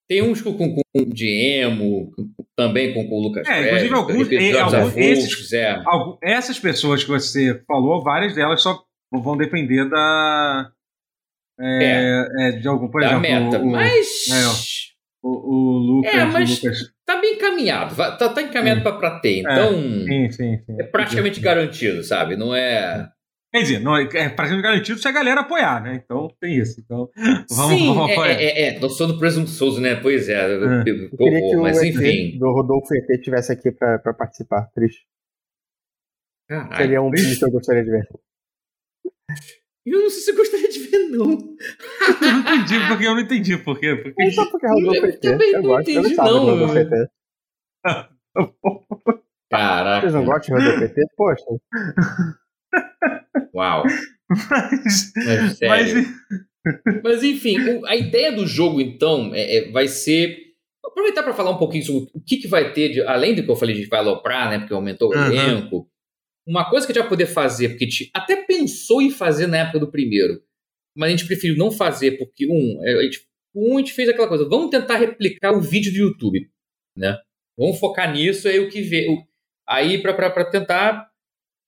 Tem 0.07 0.21
uns 0.21 0.39
com, 0.41 0.53
com, 0.55 0.75
com 0.75 1.05
de 1.09 1.27
emo, 1.27 2.11
com- 2.15 2.29
também 2.55 2.93
com, 2.93 3.07
com 3.09 3.15
o 3.15 3.21
Lucas 3.23 3.47
É, 3.47 3.65
inclusive 3.65 3.89
Pérez, 3.89 3.91
alguns- 3.93 4.31
episódios 4.31 4.55
é, 4.55 4.61
alguns- 4.61 4.91
avulsos, 4.97 5.53
é. 5.53 5.83
Essas 6.21 6.59
pessoas 6.59 7.03
que 7.03 7.09
você 7.09 7.59
falou, 7.67 8.03
várias 8.03 8.35
delas 8.35 8.61
só 8.61 8.79
vão 9.11 9.35
depender 9.35 9.89
da. 9.89 10.69
é, 11.59 12.27
é, 12.39 12.51
de 12.51 12.67
algum, 12.67 12.87
por 12.89 13.01
da 13.01 13.07
exemplo, 13.07 13.21
meta. 13.45 13.59
o, 13.59 13.65
mas 13.71 14.27
é, 14.29 14.45
o, 15.27 15.53
o 15.53 15.77
Lucas. 15.77 16.13
É, 16.13 16.25
mas- 16.25 16.49
o 16.61 16.65
Lucas 16.67 16.93
tá 17.05 17.19
bem 17.19 17.33
encaminhado. 17.35 17.95
Tá, 17.95 18.29
tá 18.29 18.41
encaminhado 18.41 18.81
Hum. 18.81 18.97
pra, 18.99 19.19
ter. 19.19 19.39
Então, 19.39 19.71
sim, 19.73 20.31
sim, 20.31 20.57
sim. 20.65 20.75
é 20.79 20.83
praticamente 20.83 21.39
garantido, 21.39 22.03
sabe? 22.03 22.35
Não 22.35 22.53
é. 22.55 23.09
Quer 23.53 23.61
dizer, 23.61 23.79
não, 23.79 23.95
é 23.95 24.03
é 24.03 24.27
praticamente 24.29 24.61
garantido 24.63 24.99
se 24.99 25.07
a 25.07 25.11
galera 25.13 25.39
apoiar, 25.41 25.81
né? 25.81 26.01
Então 26.03 26.27
tem 26.41 26.57
isso. 26.57 26.79
Então, 26.81 27.09
vamos, 27.49 27.79
Sim, 27.79 27.87
vamos 27.87 28.09
é, 28.09 28.13
apoiar. 28.13 28.31
é, 28.31 28.43
é, 28.43 28.61
é. 28.75 28.79
Não 28.79 28.89
sou 28.89 29.07
do 29.07 29.17
presunçoso, 29.17 29.79
né? 29.79 29.95
Pois 29.95 30.27
é. 30.27 30.33
É. 30.33 30.53
Eu 30.55 30.83
queria 30.83 31.09
que 31.09 31.15
Horror, 31.45 31.59
o 31.59 31.61
mas 31.61 31.81
enfim. 31.81 32.37
do 32.37 32.51
Rodolfo 32.51 32.93
ET 32.93 33.09
estivesse 33.09 33.51
aqui 33.53 33.71
pra, 33.71 33.97
pra 33.99 34.13
participar. 34.13 34.69
Triste. 34.75 35.05
Caralho. 36.49 36.75
Seria 36.75 37.01
um 37.01 37.09
filme 37.15 37.35
que 37.35 37.45
eu 37.45 37.51
gostaria 37.51 37.83
de 37.83 37.91
ver. 37.91 38.07
Eu 39.85 39.99
não 40.01 40.09
sei 40.09 40.19
se 40.21 40.31
eu 40.31 40.35
gostaria 40.35 40.67
de 40.67 40.79
ver, 40.79 40.97
não. 41.09 41.25
Eu 41.31 42.31
não 42.33 42.39
entendi, 42.39 42.87
porque 42.87 43.05
eu 43.05 43.11
não 43.13 43.19
entendi 43.19 43.57
por 43.57 43.79
quê. 43.79 43.95
Porque... 43.95 44.23
Não 44.23 44.31
só 44.31 44.49
porque 44.49 44.65
é 44.65 44.69
Eu 44.71 45.05
ET. 45.05 45.19
também 45.21 45.51
Eu 45.51 45.61
não 45.61 45.69
gosto. 45.69 45.89
Eu 45.89 45.99
entendi, 46.01 46.15
não. 46.15 46.25
Rodolfo 46.45 46.77
ET. 46.77 46.89
Caraca. 49.51 50.01
Vocês 50.01 50.13
não 50.13 50.25
gostam 50.25 50.57
de 50.57 50.79
PT? 50.79 51.01
Poxa. 51.15 51.43
Uau. 53.53 53.83
Mas, 54.27 55.13
Mas, 55.15 55.57
sério. 55.57 55.95
mas, 55.95 57.03
Mas 57.03 57.23
enfim, 57.23 57.59
o- 57.59 57.85
a 57.85 57.95
ideia 57.95 58.31
do 58.31 58.47
jogo, 58.47 58.81
então, 58.81 59.31
é- 59.35 59.57
é- 59.57 59.71
vai 59.71 59.87
ser. 59.87 60.35
vou 60.81 60.91
Aproveitar 60.91 61.21
para 61.23 61.33
falar 61.33 61.51
um 61.51 61.57
pouquinho 61.59 61.83
sobre 61.83 62.09
o 62.13 62.19
que, 62.25 62.37
que 62.37 62.47
vai 62.47 62.73
ter, 62.73 62.89
de- 62.89 63.01
além 63.03 63.35
do 63.35 63.43
que 63.43 63.51
eu 63.51 63.55
falei 63.55 63.75
de 63.75 63.85
vai 63.87 63.99
aloprar, 63.99 64.49
né? 64.49 64.57
Porque 64.59 64.73
aumentou 64.73 65.09
o 65.11 65.13
Aham. 65.13 65.27
elenco. 65.31 65.87
Uma 66.47 66.69
coisa 66.69 66.85
que 66.85 66.91
a 66.91 66.93
gente 66.93 67.01
vai 67.01 67.09
poder 67.09 67.25
fazer, 67.25 67.69
porque 67.69 67.85
a 67.85 67.87
gente 67.89 68.11
até 68.13 68.43
pensou 68.45 69.01
em 69.01 69.09
fazer 69.09 69.47
na 69.47 69.57
época 69.57 69.79
do 69.79 69.91
primeiro, 69.91 70.43
mas 70.95 71.09
a 71.09 71.11
gente 71.11 71.25
preferiu 71.25 71.57
não 71.57 71.71
fazer, 71.71 72.17
porque, 72.17 72.47
um, 72.47 72.85
é, 72.85 72.99
a 72.99 73.03
gente, 73.03 73.27
um, 73.55 73.77
a 73.77 73.79
gente 73.79 73.93
fez 73.93 74.07
aquela 74.09 74.27
coisa, 74.27 74.47
vamos 74.47 74.69
tentar 74.69 74.97
replicar 74.97 75.53
o 75.53 75.61
vídeo 75.61 75.91
do 75.91 75.97
YouTube, 75.97 76.49
né? 76.95 77.17
Vamos 77.57 77.79
focar 77.79 78.11
nisso, 78.13 78.47
aí 78.47 78.59
o 78.59 78.69
que 78.69 78.81
vê. 78.81 79.07
aí 79.67 80.01
para 80.01 80.45
tentar 80.45 81.09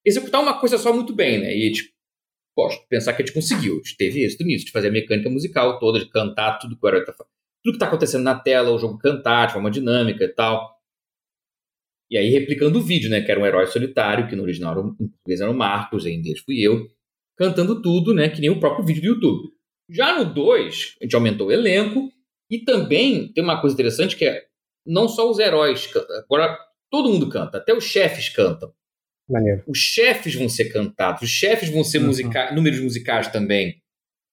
executar 0.06 0.42
uma 0.42 0.60
coisa 0.60 0.78
só 0.78 0.94
muito 0.94 1.14
bem, 1.14 1.40
né? 1.40 1.56
E 1.56 1.64
a 1.64 1.68
gente 1.68 1.94
gosto 2.58 2.88
pensar 2.88 3.14
que 3.14 3.22
a 3.22 3.26
gente 3.26 3.36
conseguiu. 3.36 3.74
A 3.74 3.78
gente 3.78 3.98
teve 3.98 4.24
êxito 4.24 4.44
nisso, 4.44 4.66
de 4.66 4.72
fazer 4.72 4.88
a 4.88 4.92
mecânica 4.92 5.30
musical 5.30 5.80
toda, 5.80 6.00
de 6.00 6.10
cantar 6.10 6.58
tudo 6.58 6.78
que 6.78 6.86
o 6.86 6.88
herói 6.88 7.06
tá 7.06 7.14
Tudo 7.64 7.74
que 7.74 7.80
tá 7.80 7.86
acontecendo 7.86 8.24
na 8.24 8.40
tela, 8.40 8.72
o 8.72 8.80
jogo 8.80 8.98
cantar 8.98 9.48
de 9.48 9.54
forma 9.54 9.70
dinâmica 9.70 10.24
e 10.24 10.30
tal. 10.30 10.77
E 12.10 12.18
aí 12.18 12.30
replicando 12.30 12.80
o 12.80 12.82
vídeo, 12.82 13.10
né? 13.10 13.22
Que 13.22 13.32
era 13.32 13.40
um 13.40 13.46
herói 13.46 13.68
solitário, 13.68 14.28
que 14.28 14.36
no 14.36 14.44
original 14.44 14.72
era, 14.74 14.82
em 14.82 15.08
português 15.10 15.42
era 15.42 15.52
o 15.52 15.54
Marcos, 15.58 16.06
em 16.06 16.16
inglês 16.16 16.40
fui 16.40 16.60
eu, 16.62 16.88
cantando 17.38 17.82
tudo, 17.82 18.14
né? 18.14 18.30
Que 18.30 18.40
nem 18.42 18.50
o 18.50 18.60
próprio 18.60 18.86
vídeo 18.86 19.02
do 19.02 19.08
YouTube. 19.08 19.50
Já 19.90 20.18
no 20.18 20.34
2, 20.34 20.96
a 21.02 21.04
gente 21.06 21.16
aumentou 21.16 21.48
o 21.48 21.52
elenco 21.52 22.10
e 22.50 22.60
também 22.60 23.32
tem 23.34 23.44
uma 23.44 23.60
coisa 23.62 23.74
interessante 23.74 24.16
que 24.16 24.26
é 24.26 24.44
não 24.86 25.08
só 25.08 25.30
os 25.30 25.38
heróis, 25.40 25.88
can- 25.88 26.06
agora 26.26 26.58
todo 26.90 27.10
mundo 27.10 27.30
canta, 27.30 27.58
até 27.58 27.74
os 27.74 27.84
chefes 27.84 28.30
cantam 28.30 28.72
Maneiro. 29.30 29.64
os 29.68 29.78
chefes 29.78 30.34
vão 30.36 30.48
ser 30.48 30.66
cantados, 30.72 31.24
os 31.24 31.30
chefes 31.30 31.70
vão 31.70 31.84
ser 31.84 32.00
Uhum. 32.00 32.06
musica 32.08 32.54
números 32.54 32.80
musicais 32.80 33.28
também, 33.30 33.82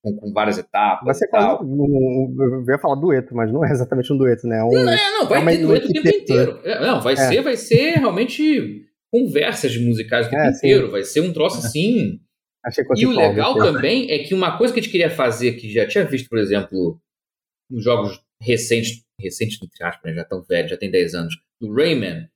com, 0.04 0.14
com 0.16 0.32
várias 0.32 0.58
etapas. 0.58 1.04
Vai 1.04 1.14
ser 1.14 1.26
quase. 1.28 1.64
um- 1.64 1.82
um- 1.82 2.36
Eu 2.68 2.72
ia 2.74 2.78
falar 2.78 2.96
dueto, 2.96 3.34
mas 3.34 3.50
não 3.50 3.64
é 3.64 3.70
exatamente 3.72 4.12
um 4.12 4.18
dueto, 4.18 4.46
né? 4.46 4.58
É 4.58 4.62
um, 4.64 4.70
Não, 4.70 4.84
não, 4.84 5.20
não, 5.20 5.26
vai 5.28 5.42
é 5.42 5.56
ter 5.56 5.62
dueto 5.66 5.86
o 5.88 5.92
tempo 5.92 6.08
inteiro. 6.08 6.60
É, 6.62 6.80
Não, 6.80 7.00
vai 7.00 7.14
É. 7.14 7.16
ser, 7.16 7.40
vai 7.42 7.56
ser 7.56 7.98
realmente 7.98 8.86
conversas 9.10 9.76
musicais 9.78 10.26
o 10.26 10.30
tempo 10.30 10.42
É, 10.42 10.52
sim. 10.52 10.58
inteiro. 10.58 10.90
Vai 10.90 11.02
ser 11.04 11.20
um 11.22 11.32
troço 11.32 11.58
assim. 11.58 12.20
Achei 12.64 12.84
E 12.96 13.06
o 13.06 13.10
legal 13.12 13.54
também 13.56 14.10
é 14.10 14.18
que 14.20 14.34
uma 14.34 14.56
coisa 14.58 14.72
que 14.72 14.80
a 14.80 14.82
gente 14.82 14.90
queria 14.92 15.10
fazer, 15.10 15.52
que 15.52 15.70
já 15.72 15.86
tinha 15.86 16.04
visto, 16.04 16.28
por 16.28 16.38
exemplo, 16.38 16.98
nos 17.70 17.82
jogos 17.84 18.20
recentes, 18.40 19.02
recentes, 19.20 19.58
entre 19.62 19.84
aspas, 19.84 20.10
né, 20.10 20.14
já 20.16 20.24
tão 20.24 20.42
velhos, 20.42 20.70
já 20.70 20.76
tem 20.76 20.90
10 20.90 21.14
anos, 21.14 21.34
do 21.60 21.72
Rayman, 21.72 22.26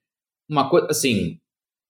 uma 0.48 0.68
coisa 0.70 0.86
assim, 0.90 1.38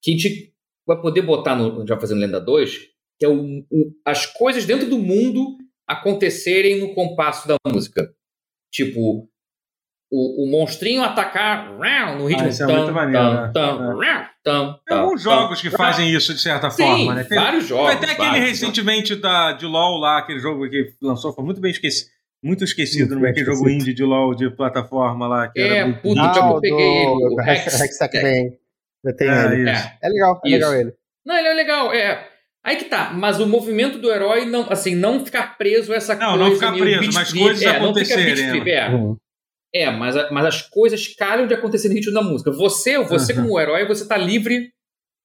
que 0.03 0.11
a 0.12 0.14
gente 0.14 0.53
vai 0.87 1.01
poder 1.01 1.23
botar 1.23 1.55
no, 1.57 1.87
já 1.87 1.99
fazendo 1.99 2.21
Lenda 2.21 2.41
2, 2.41 2.79
que 3.19 3.25
é 3.27 3.29
o, 3.29 3.59
o- 3.71 3.93
as 4.07 4.25
coisas 4.27 4.64
dentro 4.64 4.88
do 4.88 4.99
mundo 4.99 5.59
acontecerem 5.88 6.81
no 6.81 6.94
compasso 6.94 7.48
da 7.48 7.57
música. 7.66 8.11
Tipo, 8.72 9.29
o, 10.11 10.44
o 10.44 10.51
monstrinho 10.51 11.03
atacar 11.03 11.70
no 12.16 12.27
ritmo. 12.27 12.44
Ah, 12.46 12.48
isso 12.48 12.62
é 12.62 12.66
tam, 12.66 12.77
muito 12.77 12.92
maneiro, 12.92 13.22
tam, 13.24 13.35
né? 13.42 13.51
tam, 13.53 14.03
É. 14.03 14.07
rau, 14.14 14.27
tam, 14.42 14.72
Tem 14.74 14.81
tam, 14.87 14.98
alguns 15.01 15.22
tam, 15.24 15.33
jogos 15.33 15.61
que 15.61 15.70
tam. 15.70 15.79
fazem 15.79 16.11
isso 16.14 16.35
de 16.35 16.40
certa 16.40 16.70
Sim, 16.70 16.83
forma, 16.83 17.14
né? 17.14 17.24
Tem, 17.24 17.38
vários 17.38 17.66
jogos. 17.66 17.92
Até 17.94 18.12
aquele 18.12 18.29
vários. 18.29 18.48
recentemente 18.48 19.16
da, 19.16 19.53
de 19.53 19.66
LoL 19.66 19.98
lá, 19.98 20.18
aquele 20.18 20.38
jogo 20.40 20.68
que 20.68 20.94
lançou, 21.03 21.33
foi 21.33 21.44
muito 21.44 21.61
bem 21.61 21.70
esquecido. 21.70 22.11
Muito 22.40 22.62
esquecido, 22.62 23.09
Muito 23.09 23.14
não 23.14 23.18
é 23.29 23.33
bem 23.33 23.42
aquele 23.42 23.46
jogo 23.57 23.68
indie 23.68 23.92
de 23.92 24.05
LoL 24.05 24.33
de 24.35 24.48
plataforma 24.51 25.27
lá. 25.27 25.48
Que 25.48 25.61
É, 25.61 25.66
era 25.79 25.85
muito... 25.87 26.01
puta, 26.03 26.20
Ah, 26.20 26.33
já 26.35 26.51
o 26.51 26.61
peguei 26.61 26.87
ele, 26.98 27.07
o 27.11 27.29
do 27.31 27.40
Hex- 27.40 27.81
Hextech 27.81 28.22
Bang. 28.22 28.59
Eu 29.05 29.16
tenho 29.16 29.31
É, 29.33 29.44
ele. 29.55 29.70
isso. 29.72 29.87
É. 29.87 29.98
É 30.03 30.09
legal, 30.09 30.40
é 30.44 30.48
Isso. 30.48 30.57
legal 30.57 30.74
ele. 30.74 30.94
Não, 31.27 31.37
ele 31.37 31.48
é 31.48 31.55
legal, 31.55 31.92
é. 31.92 32.29
Aí 32.68 32.76
que 32.76 32.85
tá, 32.85 33.14
mas 33.14 33.40
o 33.40 33.46
movimento 33.46 33.98
do 33.98 34.12
herói 34.12 34.44
não, 34.44 34.70
assim, 34.70 34.94
não 34.94 35.24
ficar 35.24 35.57
preso 35.57 35.90
a 35.90 35.96
essa 35.96 36.14
Não, 36.14 36.33
coisa. 36.37 36.44
não 36.44 36.54
ficar 36.54 36.70
meio 36.72 36.85
preso, 36.85 37.00
beat 37.00 37.14
mas 37.14 37.28
trip. 37.28 37.40
coisas 37.42 37.62
é, 37.62 37.66
não 37.78 37.85
acontecerem, 37.87 38.50
trip, 38.50 38.70
é. 38.70 38.88
Uhum. 38.90 39.16
É, 39.74 39.90
mas, 39.90 40.31
mas 40.31 40.44
as 40.44 40.61
coisas 40.68 41.09
calham 41.16 41.46
de 41.46 41.54
acontecer 41.54 41.88
no 41.88 41.94
ritmo 41.94 42.12
da 42.12 42.20
música. 42.20 42.50
Você, 42.52 42.98
você 42.98 43.33
Uhum. 43.33 43.42
como 43.44 43.59
herói, 43.59 43.87
você 43.87 44.07
tá 44.07 44.18
livre 44.18 44.70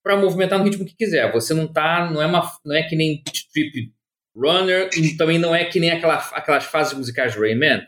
pra 0.02 0.16
movimentar 0.16 0.58
no 0.58 0.64
ritmo 0.64 0.86
que 0.86 0.96
quiser. 0.96 1.30
Você 1.34 1.54
não 1.54 1.68
tá, 1.68 2.10
não 2.10 2.22
é 2.22 2.26
uma, 2.26 2.50
não 2.64 2.74
é 2.76 2.84
que 2.84 2.96
nem 2.96 3.22
beat 3.22 3.44
trip 3.54 3.92
runner 4.34 4.90
e 4.98 5.18
também 5.18 5.38
não 5.38 5.54
é 5.54 5.66
que 5.66 5.82
nem 5.82 5.92
aquela, 5.92 6.16
aquelas 6.16 6.64
fases 6.64 6.94
musicais 6.98 7.34
de 7.34 7.40
Rayman, 7.40 7.86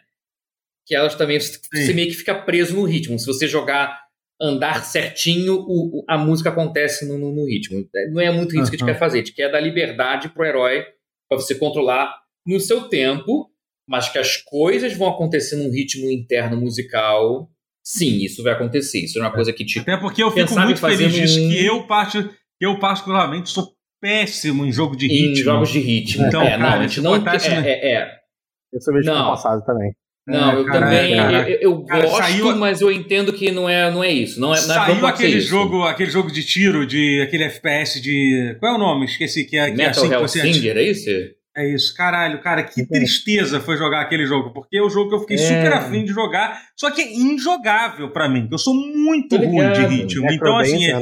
que 0.85 0.93
elas 0.93 1.15
também 1.15 1.39
você 1.39 1.93
meio 1.93 2.09
que 2.09 2.15
fica 2.17 2.35
preso 2.35 2.75
no 2.75 2.83
ritmo. 2.83 3.17
Se 3.17 3.25
você 3.25 3.47
jogar 3.47 4.04
andar 4.41 4.83
certinho, 4.85 5.55
o, 5.67 6.03
a 6.09 6.17
música 6.17 6.49
acontece 6.49 7.07
no, 7.07 7.17
no- 7.17 7.33
no 7.33 7.45
ritmo. 7.45 7.87
Não 8.11 8.21
é 8.21 8.29
muito 8.31 8.55
isso 8.59 8.69
que 8.69 8.75
a 8.75 8.79
gente 8.79 8.85
quer 8.87 8.99
fazer. 8.99 9.19
A 9.19 9.21
gente 9.23 9.33
quer 9.33 9.49
dar 9.51 9.59
liberdade 9.61 10.29
pro 10.29 10.43
herói 10.45 10.83
para 11.29 11.39
você 11.39 11.55
controlar 11.55 12.13
no 12.45 12.59
seu 12.59 12.89
tempo, 12.89 13.49
mas 13.87 14.09
que 14.09 14.17
as 14.17 14.37
coisas 14.37 14.93
vão 14.95 15.07
acontecer 15.09 15.55
num 15.55 15.71
ritmo 15.71 16.09
interno 16.11 16.57
musical. 16.59 17.49
Sim, 17.83 18.23
isso 18.23 18.43
vai 18.43 18.53
acontecer. 18.53 18.99
Isso 19.05 19.17
é 19.17 19.21
uma 19.21 19.31
coisa 19.31 19.53
que 19.53 19.63
te. 19.63 19.79
Até 19.79 19.95
porque 19.97 20.21
eu 20.21 20.29
fico 20.31 20.41
Pensava 20.41 20.61
em 20.61 20.65
muito 20.65 20.79
fazer 20.79 21.09
feliz 21.09 21.13
disso, 21.31 21.39
um- 21.45 21.49
que 21.49 21.65
eu, 21.65 21.87
que 22.59 22.65
eu 22.65 22.79
particularmente 22.79 23.49
sou 23.49 23.73
péssimo 24.01 24.65
em 24.65 24.71
jogo 24.71 24.95
de 24.95 25.05
Em 25.05 25.29
ritmo. 25.29 25.43
jogos 25.43 25.69
de 25.69 25.79
ritmo. 25.79 26.25
Então, 26.27 26.41
é, 26.41 26.57
não, 26.57 26.65
cara, 26.65 26.79
a 26.83 26.87
gente 26.87 27.01
não. 27.01 27.15
É, 27.15 27.19
no- 27.19 27.27
é, 27.67 27.93
é. 27.93 28.11
Eu 28.73 28.81
sou 28.81 28.93
Não. 29.01 29.29
passado 29.31 29.63
também. 29.65 29.93
Não, 30.27 30.51
É, 30.51 30.55
eu 30.55 30.65
caraca, 30.65 30.85
também. 30.97 31.15
caraca. 31.15 31.49
Eu, 31.51 31.59
eu 31.61 31.83
Cara, 31.85 32.01
gosto, 32.03 32.17
saiu- 32.17 32.55
mas 32.57 32.81
eu 32.81 32.91
entendo 32.91 33.31
que 33.31 33.51
não 33.51 33.69
é, 33.69 33.91
não 33.91 34.03
é 34.03 34.11
isso. 34.11 34.39
Não 34.39 34.55
é, 34.55 34.57
não 34.57 34.63
é- 34.63 34.75
Saiu 34.75 34.95
ser 34.99 35.05
aquele 35.05 35.38
isso. 35.38 35.47
jogo, 35.47 35.83
aquele 35.83 36.09
jogo 36.09 36.31
de 36.31 36.43
tiro, 36.43 36.85
de 36.85 37.21
aquele 37.21 37.43
FPS 37.43 38.01
de. 38.01 38.55
Qual 38.59 38.73
é 38.73 38.75
o 38.75 38.79
nome? 38.79 39.05
Esqueci, 39.05 39.43
que 39.45 39.55
é, 39.55 39.65
que 39.67 39.73
é 39.73 39.75
Metal 39.75 39.91
assim 39.91 40.09
que 40.09 40.17
você 40.17 40.39
atira. 40.39 40.47
Hellsinger, 40.49 40.77
é 40.77 40.83
isso? 40.83 41.35
É 41.57 41.73
isso, 41.73 41.95
caralho, 41.95 42.41
cara, 42.41 42.63
que 42.63 42.85
tristeza 42.85 43.61
foi 43.61 43.77
jogar 43.77 44.01
aquele 44.01 44.25
jogo, 44.25 44.51
porque 44.51 44.75
é 44.77 44.81
o 44.81 44.89
jogo 44.89 45.09
que 45.09 45.15
eu 45.15 45.19
fiquei 45.21 45.38
É. 45.38 45.39
super 45.39 45.71
afim 45.73 46.03
de 46.03 46.11
jogar, 46.11 46.59
só 46.75 46.91
que 46.91 46.99
é 47.01 47.13
injogável 47.13 48.09
pra 48.09 48.27
mim, 48.27 48.45
que 48.47 48.53
eu 48.53 48.57
sou 48.57 48.73
muito 48.73 49.38
ruim 49.38 49.71
de 49.71 49.85
ritmo. 49.85 50.29
Então, 50.31 50.57
assim, 50.57 50.85
é- 50.88 50.99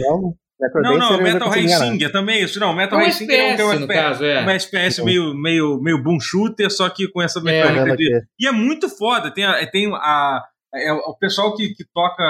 não? 0.75 0.97
não, 0.97 1.11
ainda 1.11 1.23
Metal 1.23 1.57
enganar. 1.57 1.85
Singer 1.91 2.11
também 2.11 2.35
é 2.37 2.43
isso. 2.43 2.59
Não, 2.59 2.73
Metal 2.73 2.99
É 2.99 3.07
um 3.07 3.11
Singer 3.11 3.39
é 3.39 3.53
um, 3.53 3.55
que 3.55 3.61
é 3.61 3.65
um 3.65 3.71
FPS, 3.71 3.93
caso, 3.93 4.25
é. 4.25 4.45
um 4.45 4.49
FPS 4.49 4.99
Uhum. 4.99 5.05
meio, 5.05 5.33
meio, 5.35 5.81
meio 5.81 6.03
boom 6.03 6.19
shooter, 6.19 6.69
só 6.71 6.89
que 6.89 7.07
com 7.09 7.21
essa 7.21 7.39
Tô 7.39 7.45
mecânica 7.45 7.83
vendo 7.85 7.97
de. 7.97 8.13
aqui. 8.15 8.25
E 8.39 8.47
é 8.47 8.51
muito 8.51 8.87
foda. 8.89 9.31
Tem, 9.31 9.43
a, 9.45 9.65
tem 9.69 9.91
a, 9.93 10.43
é 10.75 10.93
o 10.93 11.15
pessoal 11.17 11.55
que, 11.55 11.69
que 11.75 11.83
toca. 11.93 12.23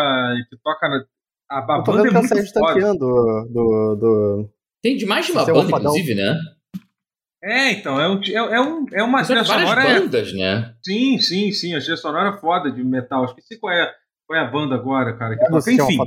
Que 0.50 0.58
toca 0.64 0.90
na- 0.90 1.04
a, 1.52 1.62
banda 1.62 2.08
é 2.08 2.10
é 2.10 2.12
muito 2.14 2.30
foda. 2.30 2.44
Tanquian 2.74 2.96
do, 2.96 3.48
do, 3.52 3.96
do... 3.96 4.50
Tem 4.82 4.98
de 4.98 5.06
mais 5.06 5.26
de 5.26 5.32
uma 5.34 5.42
é 5.42 5.44
um 5.44 5.54
banda, 5.54 5.78
inclusive, 5.78 6.16
né? 6.16 6.36
É, 7.44 7.72
então, 7.74 8.00
é, 8.00 8.08
um, 8.10 8.22
é, 8.24 8.56
é, 8.56 8.62
um, 8.62 8.86
é 8.94 9.04
uma 9.04 9.24
trilha 9.24 9.44
sonora. 9.44 9.84
é- 9.84 10.00
bandas, 10.00 10.34
né? 10.34 10.74
Sim, 10.84 11.20
sim, 11.20 11.52
sim. 11.52 11.76
A 11.76 11.80
trilha 11.80 11.98
sonora 11.98 12.30
é 12.30 12.40
foda 12.40 12.72
de 12.72 12.82
metal. 12.84 13.26
Esqueci 13.26 13.60
qual 13.60 13.74
é, 13.74 13.92
qual 14.26 14.40
é 14.40 14.44
a 14.44 14.50
banda 14.50 14.76
agora, 14.76 15.16
cara. 15.18 15.38
Que 15.38 15.44
É 15.44 15.50
toca. 15.50 15.72
Enfim. 15.72 15.98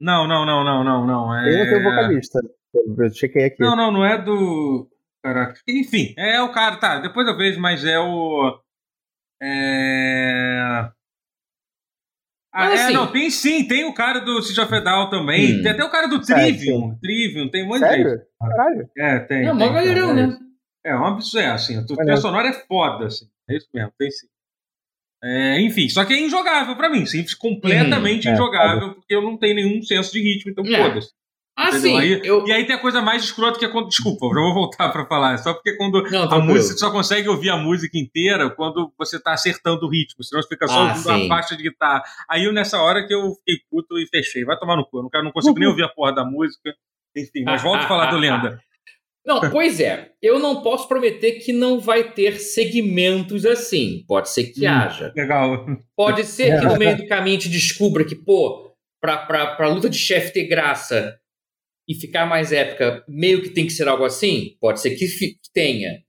Não, 0.00 0.26
não, 0.26 0.46
não, 0.46 0.64
não, 0.64 0.82
não, 0.84 1.06
não. 1.06 1.38
É... 1.38 1.48
Ele 1.48 1.70
tem 1.70 1.78
o 1.80 1.82
vocalista. 1.82 2.40
Eu, 2.72 3.12
chequei 3.12 3.44
aqui. 3.46 3.60
Não, 3.60 3.76
não, 3.76 3.90
não 3.92 4.04
é 4.04 4.16
do. 4.22 4.88
Caraca. 5.22 5.60
Enfim, 5.68 6.14
é 6.16 6.40
o 6.40 6.50
cara, 6.52 6.76
tá. 6.76 6.98
Depois 7.00 7.26
eu 7.26 7.36
vejo, 7.36 7.60
mas 7.60 7.84
é 7.84 7.98
o. 7.98 8.58
É. 9.42 10.88
Ah, 12.52 12.64
Mas 12.66 12.80
é, 12.80 12.84
assim- 12.84 12.94
não, 12.94 13.06
tem 13.12 13.30
sim, 13.30 13.66
tem 13.68 13.84
o 13.84 13.94
cara 13.94 14.20
do 14.20 14.42
Siege 14.42 14.60
of 14.60 14.74
a 14.74 14.80
Down 14.80 15.08
também. 15.08 15.58
Hum. 15.58 15.62
Tem 15.62 15.70
até 15.72 15.84
o 15.84 15.90
cara 15.90 16.08
do 16.08 16.24
Sério, 16.24 16.44
Trivium. 16.46 16.98
Trivium, 17.00 17.48
tem 17.48 17.64
um 17.64 17.68
monte 17.68 17.80
de 17.84 17.90
gente. 17.96 18.22
Caralho. 18.40 18.90
É, 18.98 19.18
tem. 19.20 19.38
É, 19.38 19.44
tem, 19.50 19.54
mó 19.54 19.72
galerão, 19.72 20.14
né? 20.14 20.36
É, 20.84 20.96
um 20.96 21.04
absurdo, 21.04 21.44
é 21.44 21.50
assim, 21.50 21.74
trilha 21.84 21.96
Maneiro. 21.98 22.20
sonora 22.20 22.48
é 22.48 22.52
foda, 22.52 23.06
assim. 23.06 23.26
É 23.48 23.56
isso 23.56 23.68
mesmo, 23.72 23.92
tem 23.98 24.10
sim. 24.10 24.26
É, 25.22 25.60
enfim, 25.60 25.88
só 25.88 26.04
que 26.04 26.14
é 26.14 26.20
injogável 26.20 26.74
pra 26.76 26.88
mim, 26.88 27.04
simples, 27.04 27.34
completamente 27.34 28.26
Hum, 28.26 28.30
é, 28.30 28.34
injogável, 28.34 28.94
porque 28.94 29.14
eu 29.14 29.20
não 29.22 29.36
tenho 29.36 29.54
nenhum 29.56 29.82
senso 29.82 30.10
de 30.12 30.20
ritmo, 30.22 30.50
então 30.50 30.64
É. 30.64 30.76
foda-se. 30.82 31.10
Ah, 31.56 31.68
Entendeu? 31.68 31.80
sim. 31.90 31.98
Aí- 31.98 32.20
eu... 32.24 32.46
E 32.46 32.52
aí 32.52 32.64
tem 32.64 32.74
a 32.74 32.78
coisa 32.78 33.02
mais 33.02 33.22
escrota 33.22 33.58
que 33.58 33.64
é 33.66 33.68
quando. 33.68 33.88
Desculpa, 33.88 34.24
eu 34.24 34.30
já 34.32 34.40
vou 34.40 34.54
voltar 34.54 34.88
pra 34.88 35.04
falar. 35.04 35.36
Só 35.36 35.52
porque 35.52 35.76
quando 35.76 36.02
Não, 36.10 36.22
a 36.32 36.38
música, 36.38 36.72
você 36.72 36.78
só 36.78 36.90
consegue 36.90 37.28
ouvir 37.28 37.50
a 37.50 37.56
música 37.58 37.98
inteira 37.98 38.48
quando 38.48 38.90
você 38.96 39.20
tá 39.20 39.32
acertando 39.34 39.84
o 39.84 39.90
ritmo, 39.90 40.24
senão 40.24 40.40
você 40.40 40.48
fica 40.48 40.66
só 40.66 40.78
Ah, 40.78 40.82
ouvindo 40.88 41.02
sim. 41.02 41.26
a 41.26 41.28
faixa 41.28 41.54
de 41.54 41.62
guitarra. 41.64 42.02
Aí 42.30 42.44
eu, 42.44 42.52
nessa 42.52 42.80
hora 42.80 43.06
que 43.06 43.12
eu 43.12 43.34
fiquei 43.34 43.56
puto 43.70 43.98
e 43.98 44.06
fechei. 44.06 44.42
Vai 44.42 44.58
tomar 44.58 44.74
no 44.76 44.86
cu, 44.86 45.00
eu 45.00 45.02
não, 45.02 45.10
quero, 45.10 45.24
não 45.24 45.32
consigo 45.32 45.58
nem 45.58 45.68
ouvir 45.68 45.82
a 45.82 45.88
porra 45.90 46.14
da 46.14 46.24
música. 46.24 46.72
Enfim, 47.14 47.42
mas 47.44 47.60
volto 47.62 47.82
a 47.84 47.88
falar 47.88 48.06
do 48.06 48.16
Lenda. 48.16 48.58
Não, 49.24 49.40
pois 49.50 49.80
é. 49.80 50.12
Eu 50.22 50.38
não 50.38 50.62
posso 50.62 50.88
prometer 50.88 51.32
que 51.40 51.52
não 51.52 51.78
vai 51.80 52.12
ter 52.12 52.38
segmentos 52.40 53.44
assim. 53.46 54.04
Pode 54.06 54.30
ser 54.30 54.44
que 54.52 54.66
Hum. 54.66 54.70
haja. 54.70 55.12
Legal. 55.16 55.66
Pode 55.96 56.24
ser 56.24 56.58
que 56.60 56.66
no 56.66 56.76
meio 56.78 56.96
do 56.96 57.06
caminho 57.06 57.36
a 57.36 57.40
gente 57.40 57.50
descubra 57.52 58.04
que, 58.04 58.14
pô, 58.14 58.74
pra, 59.00 59.18
pra, 59.18 59.54
pra 59.56 59.68
luta 59.68 59.88
de 59.88 59.98
chefe 59.98 60.32
ter 60.32 60.44
graça 60.46 61.18
e 61.88 61.94
ficar 61.94 62.26
mais 62.26 62.52
épica, 62.52 63.04
meio 63.08 63.42
que 63.42 63.50
tem 63.50 63.66
que 63.66 63.72
ser 63.72 63.88
algo 63.88 64.04
assim? 64.04 64.56
Pode 64.60 64.80
ser 64.80 64.90
que 64.90 65.06
tenha. 65.52 66.02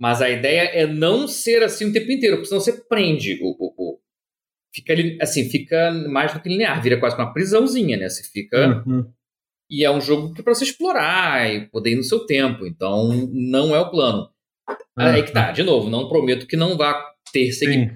Mas 0.00 0.20
a 0.20 0.28
ideia 0.30 0.60
é 0.62 0.86
não 0.86 1.26
ser 1.26 1.62
assim 1.62 1.86
o 1.86 1.92
tempo 1.92 2.12
inteiro, 2.12 2.36
porque 2.36 2.48
senão 2.48 2.60
você 2.60 2.72
prende 2.86 3.38
o. 3.42 3.46
o- 3.58 3.74
o- 3.78 3.98
fica 4.74 4.94
assim, 5.22 5.48
fica 5.48 5.90
mais 6.10 6.34
do 6.34 6.40
que 6.40 6.50
linear, 6.50 6.82
vira 6.82 7.00
quase 7.00 7.16
uma 7.16 7.32
prisãozinha, 7.32 7.96
né? 7.96 8.08
Você 8.10 8.22
fica. 8.30 8.84
Uhum. 8.86 9.10
E 9.70 9.84
é 9.84 9.90
um 9.90 10.00
jogo 10.00 10.32
que 10.32 10.40
é 10.40 10.44
para 10.44 10.54
você 10.54 10.64
explorar 10.64 11.52
e 11.52 11.66
poder 11.68 11.92
ir 11.92 11.96
no 11.96 12.04
seu 12.04 12.20
tempo. 12.26 12.66
Então, 12.66 13.28
não 13.32 13.74
é 13.74 13.80
o 13.80 13.90
plano. 13.90 14.28
Uhum. 14.68 14.76
Aí 14.96 15.22
que 15.22 15.32
tá, 15.32 15.50
de 15.52 15.62
novo, 15.62 15.90
não 15.90 16.08
prometo 16.08 16.46
que 16.46 16.56
não 16.56 16.76
vá 16.76 17.04
ter 17.32 17.50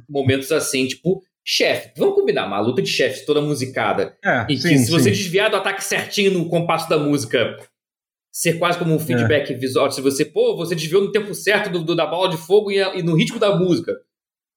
momentos 0.08 0.52
assim, 0.52 0.86
tipo, 0.86 1.22
chefe. 1.44 1.92
Vamos 1.96 2.14
combinar, 2.14 2.46
uma 2.46 2.60
luta 2.60 2.82
de 2.82 2.88
chefes 2.88 3.24
toda 3.24 3.40
musicada. 3.40 4.16
É, 4.24 4.46
e 4.48 4.56
sim, 4.56 4.68
que 4.70 4.78
se 4.78 4.90
você 4.90 5.10
desviar 5.10 5.50
do 5.50 5.56
ataque 5.56 5.82
certinho 5.82 6.32
no 6.32 6.48
compasso 6.48 6.88
da 6.88 6.98
música, 6.98 7.56
ser 8.32 8.58
quase 8.58 8.78
como 8.78 8.94
um 8.94 8.98
feedback 8.98 9.52
é. 9.52 9.56
visual. 9.56 9.90
Se 9.90 10.00
você, 10.00 10.24
pô, 10.24 10.56
você 10.56 10.74
desviou 10.74 11.02
no 11.02 11.12
tempo 11.12 11.34
certo 11.34 11.70
do, 11.70 11.82
do 11.82 11.96
da 11.96 12.06
bola 12.06 12.30
de 12.30 12.36
fogo 12.36 12.70
e, 12.70 12.78
e, 12.78 13.02
no 13.02 13.14
ritmo 13.14 13.38
da 13.38 13.56
música. 13.56 13.92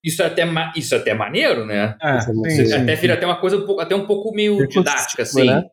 Isso 0.04 0.22
é 0.22 0.26
até, 0.26 0.44
isso 0.76 0.94
é 0.94 0.98
até 0.98 1.14
maneiro, 1.14 1.66
né? 1.66 1.96
É, 2.02 2.20
sim, 2.20 2.66
sim, 2.66 2.74
até 2.74 2.96
vira 2.96 3.14
até 3.14 3.26
uma 3.26 3.40
coisa 3.40 3.56
um 3.56 3.66
pouco, 3.66 3.82
até 3.82 3.96
um 3.96 4.06
pouco 4.06 4.34
meio 4.34 4.68
didática, 4.68 5.24
assim. 5.24 5.46
Né? 5.46 5.64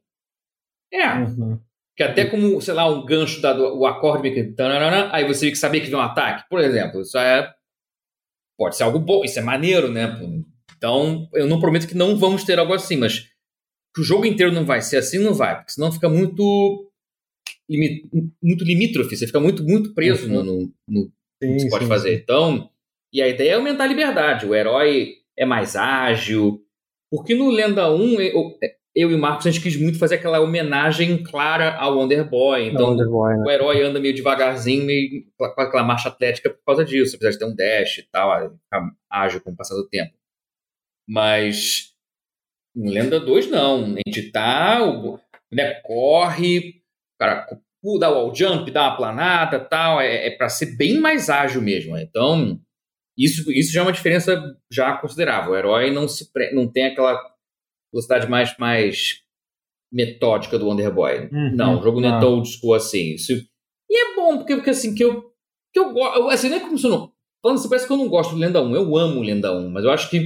É. 0.92 1.08
Uhum. 1.14 1.58
Que 1.96 2.02
até 2.02 2.24
como, 2.24 2.60
sei 2.60 2.74
lá, 2.74 2.88
um 2.88 3.04
gancho 3.04 3.40
dado 3.40 3.76
o 3.76 3.86
acorde 3.86 4.22
meio 4.22 4.34
que. 4.34 4.62
Aí 5.12 5.26
você 5.26 5.40
tem 5.46 5.50
que 5.50 5.58
saber 5.58 5.80
que 5.80 5.86
vem 5.86 5.96
um 5.96 6.02
ataque. 6.02 6.48
Por 6.48 6.60
exemplo, 6.60 7.00
isso 7.02 7.18
é. 7.18 7.52
Pode 8.58 8.76
ser 8.76 8.82
algo 8.82 8.98
bom, 8.98 9.24
isso 9.24 9.38
é 9.38 9.42
maneiro, 9.42 9.90
né? 9.90 10.18
Então, 10.76 11.28
eu 11.34 11.46
não 11.46 11.60
prometo 11.60 11.86
que 11.86 11.96
não 11.96 12.16
vamos 12.16 12.44
ter 12.44 12.58
algo 12.58 12.74
assim, 12.74 12.96
mas 12.96 13.20
que 13.94 14.00
o 14.00 14.04
jogo 14.04 14.26
inteiro 14.26 14.52
não 14.52 14.64
vai 14.64 14.82
ser 14.82 14.98
assim, 14.98 15.18
não 15.18 15.34
vai, 15.34 15.56
porque 15.56 15.72
senão 15.72 15.90
fica 15.90 16.08
muito 16.08 16.86
muito 18.42 18.64
limítrofe, 18.64 19.16
você 19.16 19.26
fica 19.26 19.40
muito, 19.40 19.62
muito 19.62 19.94
preso 19.94 20.26
uhum. 20.26 20.42
no, 20.42 20.44
no, 20.44 20.72
no 20.88 21.02
sim, 21.42 21.56
que 21.56 21.60
você 21.60 21.68
pode 21.70 21.84
sim, 21.84 21.88
fazer. 21.88 22.14
Então, 22.14 22.70
e 23.12 23.20
a 23.22 23.28
ideia 23.28 23.52
é 23.52 23.54
aumentar 23.54 23.84
a 23.84 23.88
liberdade. 23.88 24.46
O 24.46 24.54
herói 24.54 25.14
é 25.36 25.44
mais 25.44 25.76
ágil. 25.76 26.64
Porque 27.10 27.34
no 27.34 27.50
Lenda 27.50 27.92
1, 27.92 28.20
eu, 28.94 29.10
e 29.10 29.14
o 29.14 29.18
Marcos, 29.18 29.46
a 29.46 29.50
gente 29.50 29.62
quis 29.62 29.80
muito 29.80 29.98
fazer 29.98 30.16
aquela 30.16 30.40
homenagem 30.40 31.22
clara 31.22 31.76
ao 31.76 31.96
Wonder 31.96 32.28
Boy. 32.28 32.68
Então, 32.68 32.96
né? 32.96 33.04
o 33.06 33.50
herói 33.50 33.82
anda 33.82 34.00
meio 34.00 34.14
devagarzinho, 34.14 34.84
meio 34.84 35.24
com 35.36 35.44
aquela 35.44 35.84
marcha 35.84 36.08
atlética 36.08 36.50
por 36.50 36.64
causa 36.64 36.84
disso. 36.84 37.14
Apesar 37.14 37.30
de 37.30 37.38
ter 37.38 37.44
um 37.44 37.54
dash 37.54 37.98
e 37.98 38.08
tal, 38.10 38.58
ágil 39.08 39.40
com 39.42 39.52
o 39.52 39.56
passar 39.56 39.76
do 39.76 39.88
tempo. 39.88 40.12
Mas 41.08 41.94
no 42.74 42.90
Lenda 42.90 43.20
2, 43.20 43.48
não. 43.48 43.94
A 43.94 44.00
gente 44.06 44.32
tá. 44.32 44.82
O 44.82 45.20
boneco 45.50 45.82
corre, 45.84 46.82
o 47.14 47.18
cara 47.18 47.46
dá 47.98 48.10
o 48.10 48.14
wall 48.14 48.34
jump, 48.34 48.70
dá 48.70 48.88
uma 48.88 48.96
planada 48.96 49.60
tal. 49.60 50.00
É, 50.00 50.26
é 50.26 50.30
para 50.30 50.48
ser 50.48 50.76
bem 50.76 50.98
mais 50.98 51.30
ágil 51.30 51.62
mesmo. 51.62 51.96
Então, 51.96 52.60
isso, 53.16 53.52
isso 53.52 53.72
já 53.72 53.80
é 53.80 53.82
uma 53.84 53.92
diferença 53.92 54.42
já 54.68 54.96
considerável. 54.96 55.52
O 55.52 55.56
herói 55.56 55.92
não, 55.92 56.08
se, 56.08 56.28
não 56.52 56.66
tem 56.66 56.86
aquela 56.86 57.20
velocidade 57.92 58.28
mais, 58.28 58.56
mais 58.58 59.20
metódica 59.92 60.58
do 60.58 60.66
Wonder 60.66 60.92
Boy. 60.92 61.28
Uhum, 61.32 61.56
não, 61.56 61.78
o 61.78 61.82
jogo 61.82 62.00
não 62.00 62.16
é 62.16 62.20
tão 62.20 62.34
old 62.34 62.48
school 62.48 62.74
assim. 62.74 63.14
Isso, 63.14 63.32
e 63.90 63.98
é 63.98 64.14
bom, 64.14 64.38
porque, 64.38 64.54
porque 64.54 64.70
assim, 64.70 64.94
que 64.94 65.02
eu, 65.02 65.32
que 65.72 65.80
eu 65.80 65.92
gosto. 65.92 66.28
Assim, 66.28 66.48
não 66.48 66.56
é 66.58 66.60
como 66.60 66.78
se 66.78 66.86
eu 66.86 66.90
não. 66.90 67.12
Falando 67.42 67.58
assim, 67.58 67.68
parece 67.68 67.86
que 67.86 67.92
eu 67.92 67.96
não 67.96 68.08
gosto 68.08 68.34
do 68.34 68.40
Lenda 68.40 68.62
1. 68.62 68.74
Eu 68.74 68.96
amo 68.96 69.20
o 69.20 69.22
Lenda 69.22 69.52
1, 69.52 69.70
mas 69.70 69.84
eu 69.84 69.90
acho 69.90 70.08
que. 70.08 70.20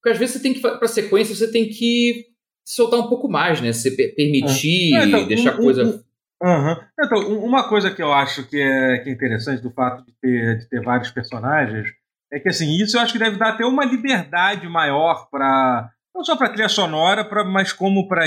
Porque 0.00 0.12
às 0.12 0.18
vezes 0.18 0.36
você 0.36 0.42
tem 0.42 0.54
que. 0.54 0.60
Pra 0.60 0.86
sequência, 0.86 1.34
você 1.34 1.50
tem 1.50 1.68
que 1.68 2.26
soltar 2.64 3.00
um 3.00 3.08
pouco 3.08 3.28
mais, 3.28 3.60
né? 3.60 3.72
Você 3.72 3.90
permitir, 3.90 4.94
é. 4.94 5.06
então, 5.06 5.26
deixar 5.26 5.52
a 5.52 5.54
um, 5.54 5.62
coisa. 5.62 5.84
Um, 5.84 6.08
Uhum. 6.40 6.76
Então, 7.04 7.44
uma 7.44 7.68
coisa 7.68 7.90
que 7.90 8.00
eu 8.00 8.12
acho 8.12 8.48
que 8.48 8.60
é, 8.60 8.98
que 8.98 9.10
é 9.10 9.12
interessante 9.12 9.60
do 9.60 9.72
fato 9.72 10.04
de 10.04 10.12
ter, 10.20 10.58
de 10.58 10.68
ter 10.68 10.80
vários 10.80 11.10
personagens 11.10 11.88
é 12.32 12.38
que 12.38 12.48
assim 12.48 12.80
isso 12.80 12.96
eu 12.96 13.00
acho 13.00 13.12
que 13.12 13.18
deve 13.18 13.36
dar 13.36 13.54
até 13.54 13.64
uma 13.64 13.84
liberdade 13.84 14.68
maior 14.68 15.28
para 15.30 15.90
não 16.14 16.24
só 16.24 16.36
para 16.36 16.50
trilha 16.50 16.68
sonora, 16.68 17.24
pra, 17.24 17.44
mas 17.44 17.72
como 17.72 18.08
para 18.08 18.24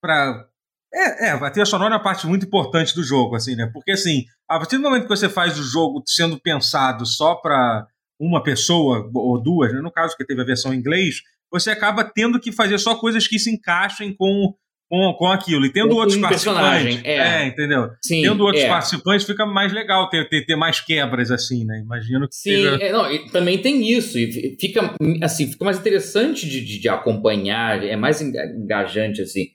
para 0.00 0.48
é, 0.94 1.28
é, 1.28 1.30
a 1.30 1.50
trilha 1.50 1.64
sonora 1.64 1.94
é 1.94 1.96
uma 1.96 2.02
parte 2.02 2.26
muito 2.26 2.44
importante 2.44 2.94
do 2.94 3.02
jogo, 3.02 3.34
assim, 3.34 3.56
né? 3.56 3.70
Porque 3.72 3.92
assim, 3.92 4.24
a 4.48 4.58
partir 4.58 4.76
do 4.76 4.82
momento 4.82 5.04
que 5.04 5.08
você 5.08 5.28
faz 5.28 5.58
o 5.58 5.62
jogo 5.62 6.02
sendo 6.06 6.38
pensado 6.38 7.06
só 7.06 7.34
para 7.34 7.86
uma 8.20 8.42
pessoa 8.42 9.10
ou 9.14 9.42
duas, 9.42 9.72
né? 9.72 9.80
no 9.80 9.90
caso 9.90 10.16
que 10.16 10.24
teve 10.24 10.42
a 10.42 10.44
versão 10.44 10.72
em 10.72 10.78
inglês, 10.78 11.22
você 11.50 11.70
acaba 11.70 12.04
tendo 12.04 12.38
que 12.38 12.52
fazer 12.52 12.78
só 12.78 12.94
coisas 12.94 13.26
que 13.26 13.38
se 13.38 13.50
encaixem 13.50 14.14
com 14.14 14.54
com, 14.92 15.14
com 15.14 15.26
aquilo. 15.26 15.64
E 15.64 15.72
tendo 15.72 15.94
um 15.94 15.96
outros 15.96 16.18
participantes. 16.18 17.00
É. 17.02 17.16
é. 17.16 17.46
entendeu? 17.46 17.88
Sim, 18.04 18.20
tendo 18.20 18.44
outros 18.44 18.62
é. 18.62 18.68
participantes 18.68 19.26
fica 19.26 19.46
mais 19.46 19.72
legal 19.72 20.10
ter, 20.10 20.28
ter, 20.28 20.44
ter, 20.44 20.54
mais 20.54 20.80
quebras, 20.80 21.30
assim, 21.30 21.64
né? 21.64 21.80
Imagino 21.82 22.28
que 22.28 22.34
Sim, 22.34 22.50
seja... 22.50 22.76
é, 22.78 22.92
não, 22.92 23.26
também 23.28 23.56
tem 23.56 23.90
isso. 23.90 24.18
E 24.18 24.54
fica, 24.60 24.94
assim, 25.22 25.50
fica 25.50 25.64
mais 25.64 25.78
interessante 25.78 26.46
de, 26.46 26.62
de, 26.62 26.78
de, 26.78 26.88
acompanhar, 26.90 27.82
é 27.82 27.96
mais 27.96 28.20
engajante, 28.20 29.22
assim. 29.22 29.46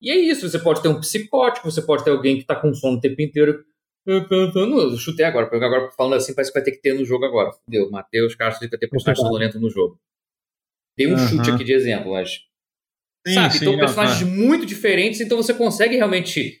E 0.00 0.10
é 0.10 0.16
isso, 0.16 0.48
você 0.48 0.58
pode 0.58 0.80
ter 0.80 0.88
um 0.88 0.98
psicótico, 0.98 1.70
você 1.70 1.82
pode 1.82 2.02
ter 2.02 2.10
alguém 2.10 2.36
que 2.36 2.42
está 2.42 2.56
com 2.56 2.72
sono 2.72 2.96
o 2.96 3.00
tempo 3.00 3.20
inteiro. 3.20 3.62
Eu 4.06 4.96
chutei 4.96 5.26
agora, 5.26 5.46
porque 5.46 5.64
agora 5.64 5.90
falando 5.96 6.14
assim 6.14 6.32
parece 6.32 6.52
que 6.52 6.58
vai 6.58 6.64
ter 6.64 6.70
que 6.70 6.80
ter 6.80 6.94
no 6.94 7.04
jogo 7.04 7.26
agora. 7.26 7.50
Fudeu, 7.52 7.90
Matheus 7.90 8.34
Castro 8.34 8.66
vai 8.66 8.78
ter 8.78 8.88
personagem 8.88 9.22
sonolento 9.22 9.60
no 9.60 9.68
jogo. 9.68 9.98
Dei 10.96 11.08
um 11.08 11.10
uhum. 11.10 11.18
chute 11.18 11.50
aqui 11.50 11.64
de 11.64 11.72
exemplo, 11.72 12.12
mas 12.12 12.46
Sim, 13.26 13.34
sabe? 13.34 13.58
Sim, 13.58 13.64
então, 13.64 13.78
personagens 13.78 14.20
não, 14.20 14.28
muito 14.28 14.64
diferentes, 14.64 15.20
então 15.20 15.36
você 15.36 15.52
consegue 15.52 15.96
realmente 15.96 16.60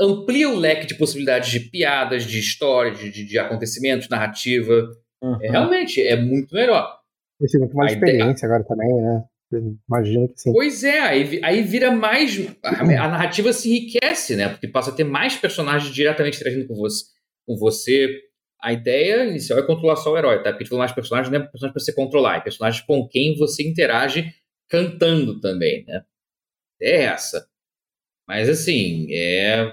amplia 0.00 0.48
o 0.48 0.56
leque 0.56 0.86
de 0.86 0.94
possibilidades 0.94 1.50
de 1.50 1.60
piadas, 1.60 2.24
de 2.24 2.38
histórias, 2.38 2.98
de, 2.98 3.24
de, 3.24 3.38
acontecimentos, 3.38 4.08
narrativa. 4.08 4.88
Uhum. 5.22 5.38
É, 5.42 5.50
realmente, 5.50 6.00
é 6.00 6.16
muito 6.16 6.54
melhor. 6.54 6.98
Tem 7.50 7.60
muito 7.60 7.76
mais 7.76 7.92
experiência 7.92 8.46
agora 8.46 8.64
também, 8.64 8.88
né? 8.94 9.24
Imagino 9.88 10.28
que 10.28 10.40
sim. 10.40 10.52
Pois 10.52 10.82
é, 10.82 11.00
aí, 11.00 11.40
aí 11.42 11.62
vira 11.62 11.90
mais. 11.90 12.36
A, 12.62 12.80
a, 12.80 13.08
narrativa 13.08 13.52
se 13.52 13.68
enriquece, 13.68 14.36
né? 14.36 14.48
Porque 14.48 14.66
passa 14.66 14.90
a 14.90 14.94
ter 14.94 15.04
mais 15.04 15.36
personagens 15.36 15.92
diretamente 15.94 16.36
interagindo 16.36 16.66
com 16.66 16.74
você. 16.74 17.04
Com 17.46 17.56
você. 17.56 18.08
A 18.60 18.72
ideia 18.72 19.24
inicial 19.24 19.58
é 19.58 19.62
controlar 19.62 19.96
só 19.96 20.12
o 20.12 20.18
herói, 20.18 20.42
tá? 20.42 20.50
Porque 20.50 20.64
tipo, 20.64 20.76
mais 20.76 20.90
personagens 20.90 21.30
não 21.30 21.38
é 21.38 21.42
personagens 21.42 21.72
para 21.72 21.80
você 21.80 21.92
controlar, 21.92 22.38
é 22.38 22.40
personagens 22.40 22.82
com 22.84 23.06
quem 23.06 23.36
você 23.36 23.62
interage 23.62 24.32
cantando 24.68 25.40
também, 25.40 25.84
né? 25.86 26.04
É 26.80 27.04
essa. 27.04 27.48
Mas 28.28 28.48
assim, 28.48 29.06
é. 29.10 29.72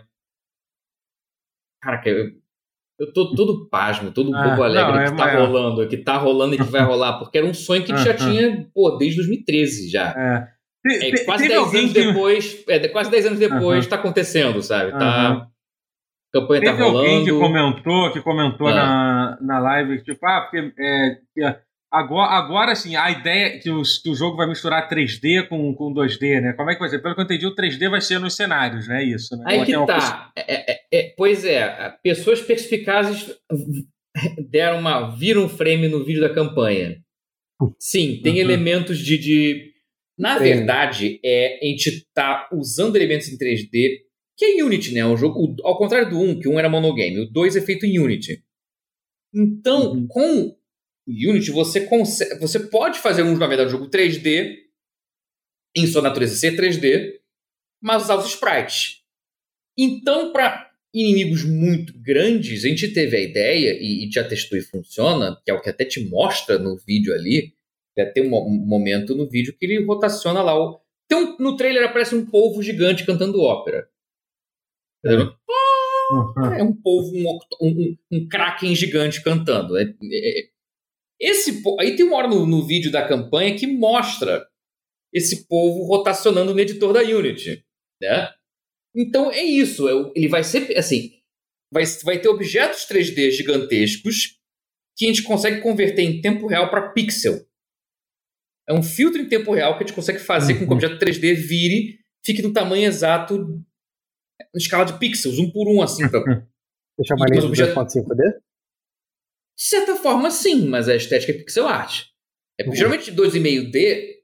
Cara, 1.81 2.01
eu, 2.05 2.31
eu 2.99 3.11
tô 3.11 3.35
todo 3.35 3.67
pasmo, 3.69 4.11
todo 4.11 4.33
ah, 4.35 4.49
bobo 4.49 4.63
alegre 4.63 4.93
não, 4.93 4.99
é 4.99 5.05
que 5.05 5.17
tá 5.17 5.25
maior. 5.25 5.47
rolando, 5.47 5.87
que 5.87 5.97
tá 5.97 6.17
rolando 6.17 6.55
e 6.55 6.57
que 6.57 6.63
vai 6.63 6.83
rolar, 6.83 7.19
porque 7.19 7.37
era 7.37 7.47
um 7.47 7.53
sonho 7.53 7.83
que 7.83 7.91
a 7.91 7.97
gente 7.97 8.07
já 8.07 8.15
tinha, 8.15 8.69
pô, 8.73 8.91
desde 8.91 9.17
2013 9.17 9.89
já. 9.89 10.11
É. 10.11 10.53
É, 10.85 11.23
quase 11.23 11.47
10 11.47 11.75
anos 11.75 11.93
que... 11.93 12.05
depois, 12.05 12.63
é, 12.67 12.87
quase 12.89 13.09
10 13.09 13.25
anos 13.27 13.39
depois, 13.39 13.87
tá 13.87 13.95
acontecendo, 13.95 14.61
sabe? 14.61 14.91
Tá. 14.91 15.31
A 15.31 15.47
campanha 16.33 16.61
tá 16.61 16.71
Teve 16.71 16.77
tá 16.77 16.83
rolando. 16.83 16.99
alguém 16.99 17.25
que 17.25 17.31
comentou, 17.31 18.11
que 18.11 18.21
comentou 18.21 18.67
ah. 18.67 18.73
na, 18.73 19.37
na 19.41 19.59
live, 19.59 20.03
tipo, 20.03 20.25
ah, 20.25 20.41
porque 20.41 20.73
é, 20.77 21.21
Agora, 21.93 22.31
agora 22.31 22.75
sim, 22.75 22.95
a 22.95 23.11
ideia 23.11 23.45
é 23.45 23.59
que 23.59 23.69
o, 23.69 23.83
que 23.83 24.09
o 24.09 24.15
jogo 24.15 24.35
vai 24.35 24.47
misturar 24.47 24.89
3D 24.89 25.47
com, 25.47 25.75
com 25.75 25.93
2D, 25.93 26.41
né? 26.41 26.53
Como 26.53 26.71
é 26.71 26.73
que 26.73 26.79
vai 26.79 26.89
ser? 26.89 26.97
Pelo 26.97 27.13
que 27.13 27.21
eu 27.21 27.25
entendi, 27.25 27.45
o 27.45 27.53
3D 27.53 27.87
vai 27.87 28.01
ser 28.01 28.17
nos 28.17 28.35
cenários, 28.35 28.87
né? 28.87 29.03
Isso, 29.03 29.37
né? 29.37 29.43
Aí 29.45 29.63
que 29.63 29.73
tá. 29.73 29.85
Coisa... 29.85 30.31
É, 30.35 30.71
é, 30.71 30.79
é, 30.91 31.13
pois 31.15 31.45
é, 31.45 31.95
pessoas 32.01 32.41
perspicazes 32.41 33.37
deram 34.49 34.79
uma. 34.79 35.15
viram 35.15 35.47
frame 35.47 35.87
no 35.87 36.03
vídeo 36.03 36.21
da 36.21 36.33
campanha. 36.33 36.99
Sim, 37.77 38.19
tem 38.23 38.33
uhum. 38.33 38.39
elementos 38.39 38.97
de, 38.97 39.15
de. 39.19 39.71
Na 40.17 40.39
Sim. 40.39 40.45
verdade, 40.45 41.19
é, 41.23 41.59
a 41.61 41.65
gente 41.67 42.07
tá 42.11 42.49
usando 42.51 42.95
elementos 42.95 43.27
em 43.29 43.37
3D, 43.37 43.99
que 44.35 44.45
é 44.45 44.63
Unity, 44.63 44.95
né? 44.95 45.05
Um 45.05 45.15
jogo, 45.15 45.55
ao 45.63 45.77
contrário 45.77 46.09
do 46.09 46.19
1, 46.19 46.39
que 46.39 46.49
um 46.49 46.57
era 46.57 46.67
monogame, 46.67 47.19
o 47.19 47.29
2 47.31 47.55
é 47.55 47.61
feito 47.61 47.85
em 47.85 47.99
Unity. 47.99 48.43
Então, 49.31 49.93
uhum. 49.93 50.07
com 50.07 50.62
Unity, 51.07 51.51
você, 51.51 51.81
consegue, 51.85 52.39
você 52.39 52.59
pode 52.59 52.99
fazer 52.99 53.23
um, 53.23 53.37
na 53.37 53.47
verdade, 53.47 53.69
um 53.69 53.71
jogo 53.71 53.89
3D, 53.89 54.57
em 55.75 55.87
sua 55.87 56.01
natureza 56.01 56.35
ser 56.35 56.55
3D, 56.55 57.19
mas 57.81 58.03
usar 58.03 58.15
os 58.15 58.27
sprites. 58.27 59.01
Então, 59.77 60.31
para 60.31 60.71
inimigos 60.93 61.43
muito 61.43 61.93
grandes, 61.99 62.63
a 62.63 62.67
gente 62.67 62.93
teve 62.93 63.17
a 63.17 63.19
ideia, 63.19 63.73
e, 63.73 64.07
e, 64.07 64.11
já 64.11 64.23
testou 64.23 64.57
e 64.57 64.61
funciona, 64.61 65.41
que 65.43 65.51
é 65.51 65.53
o 65.53 65.61
que 65.61 65.69
até 65.69 65.83
te 65.83 66.07
mostra 66.07 66.59
no 66.59 66.77
vídeo 66.77 67.13
ali, 67.13 67.53
já 67.97 68.09
tem 68.11 68.25
um, 68.25 68.49
momento 68.65 69.15
no 69.15 69.27
vídeo 69.27 69.55
que 69.57 69.65
ele 69.65 69.83
rotaciona 69.83 70.41
lá. 70.41 70.57
O, 70.57 70.79
tem 71.07 71.17
um, 71.17 71.37
no 71.37 71.57
trailer 71.57 71.83
aparece 71.83 72.15
um 72.15 72.25
polvo 72.25 72.61
gigante 72.61 73.05
cantando 73.05 73.41
ópera. 73.41 73.87
Uhum. 75.03 76.53
É 76.57 76.63
um 76.63 76.73
polvo, 76.73 77.11
um, 77.15 77.39
um, 77.61 77.97
um 78.11 78.27
kraken 78.27 78.75
gigante 78.75 79.21
cantando. 79.23 79.77
É, 79.77 79.83
é, 79.83 80.49
esse, 81.19 81.61
aí 81.79 81.95
tem 81.95 82.05
uma 82.05 82.17
hora 82.17 82.27
no, 82.27 82.45
no 82.45 82.65
vídeo 82.65 82.91
da 82.91 83.07
campanha 83.07 83.55
que 83.57 83.67
mostra 83.67 84.45
esse 85.13 85.47
povo 85.47 85.83
rotacionando 85.85 86.53
no 86.53 86.59
editor 86.59 86.91
da 86.93 87.01
Unity, 87.01 87.63
né? 88.01 88.29
Então 88.95 89.31
é 89.31 89.41
isso, 89.43 89.87
é 89.87 90.11
ele 90.15 90.27
vai 90.27 90.43
ser 90.43 90.77
assim, 90.77 91.11
vai, 91.71 91.83
vai 92.03 92.19
ter 92.19 92.27
objetos 92.29 92.85
3D 92.87 93.31
gigantescos 93.31 94.39
que 94.97 95.05
a 95.05 95.07
gente 95.07 95.23
consegue 95.23 95.61
converter 95.61 96.01
em 96.03 96.21
tempo 96.21 96.45
real 96.47 96.69
para 96.69 96.89
pixel. 96.91 97.45
É 98.67 98.73
um 98.73 98.83
filtro 98.83 99.21
em 99.21 99.27
tempo 99.27 99.51
real 99.53 99.77
que 99.77 99.83
a 99.83 99.87
gente 99.87 99.95
consegue 99.95 100.19
fazer 100.19 100.53
com 100.53 100.59
que 100.59 100.65
o 100.65 100.67
Uhum. 100.69 100.73
objeto 100.75 100.97
3D 100.99 101.33
vire, 101.35 101.99
fique 102.25 102.41
no 102.41 102.53
tamanho 102.53 102.85
exato, 102.85 103.37
na 104.39 104.57
escala 104.57 104.85
de 104.85 104.97
pixels, 104.99 105.37
um 105.39 105.51
por 105.51 105.67
um, 105.67 105.81
assim. 105.81 106.07
Pra... 106.09 106.21
Você 106.97 107.07
chamaria 107.07 107.35
Mas 107.35 107.39
de 107.43 107.45
o 107.45 107.49
objeto- 107.49 107.73
2.5D? 107.79 108.39
Certa 109.55 109.95
forma, 109.95 110.29
sim, 110.31 110.67
mas 110.67 110.87
a 110.89 110.95
estética 110.95 111.31
é 111.31 111.35
pixel 111.35 111.67
art. 111.67 112.05
É, 112.59 112.65
Uhum. 112.67 112.75
Geralmente, 112.75 113.11
2,5D, 113.11 114.15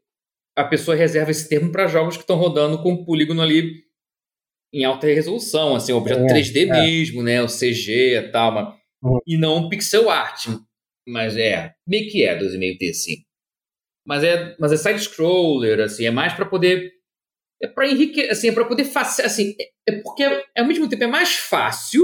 a 0.56 0.64
pessoa 0.64 0.96
reserva 0.96 1.32
esse 1.32 1.48
termo 1.50 1.72
para 1.72 1.88
jogos 1.88 2.16
que 2.16 2.24
estão 2.24 2.36
rodando 2.38 2.82
com 2.84 3.04
polígono 3.06 3.42
ali 3.42 3.84
em 4.74 4.84
alta 4.84 5.08
resolução, 5.08 5.76
assim, 5.76 5.92
objeto 5.94 6.22
É, 6.22 6.28
3D 6.28 6.64
é. 6.64 6.66
mesmo, 6.66 7.24
né? 7.24 7.42
O 7.42 7.48
CG 7.48 8.18
e 8.18 8.32
tal, 8.32 8.52
mas- 8.52 8.76
Uhum. 9.02 9.20
e 9.26 9.38
não 9.38 9.70
pixel 9.70 10.10
art. 10.10 10.48
Mas 11.08 11.36
é, 11.38 11.74
meio 11.88 12.10
que 12.12 12.24
é 12.24 12.36
2,5D, 12.38 12.94
sim. 12.94 13.24
Mas 14.06 14.24
é, 14.24 14.56
mas 14.60 14.72
é 14.72 14.78
side-scroller, 14.78 15.80
assim, 15.80 16.06
é 16.06 16.12
mais 16.12 16.34
para 16.34 16.46
poder. 16.46 16.92
É 17.62 17.68
para 17.68 17.88
enriquecer, 17.88 18.32
assim, 18.32 18.50
é 18.50 18.52
para 18.52 18.66
poder 18.66 18.84
fazer. 18.86 19.24
Assim, 19.24 19.56
é, 19.60 19.70
é 19.94 20.02
porque 20.02 20.24
ao 20.56 20.66
mesmo 20.68 20.88
tempo 20.88 21.04
é 21.04 21.08
mais 21.08 21.36
fácil 21.36 22.04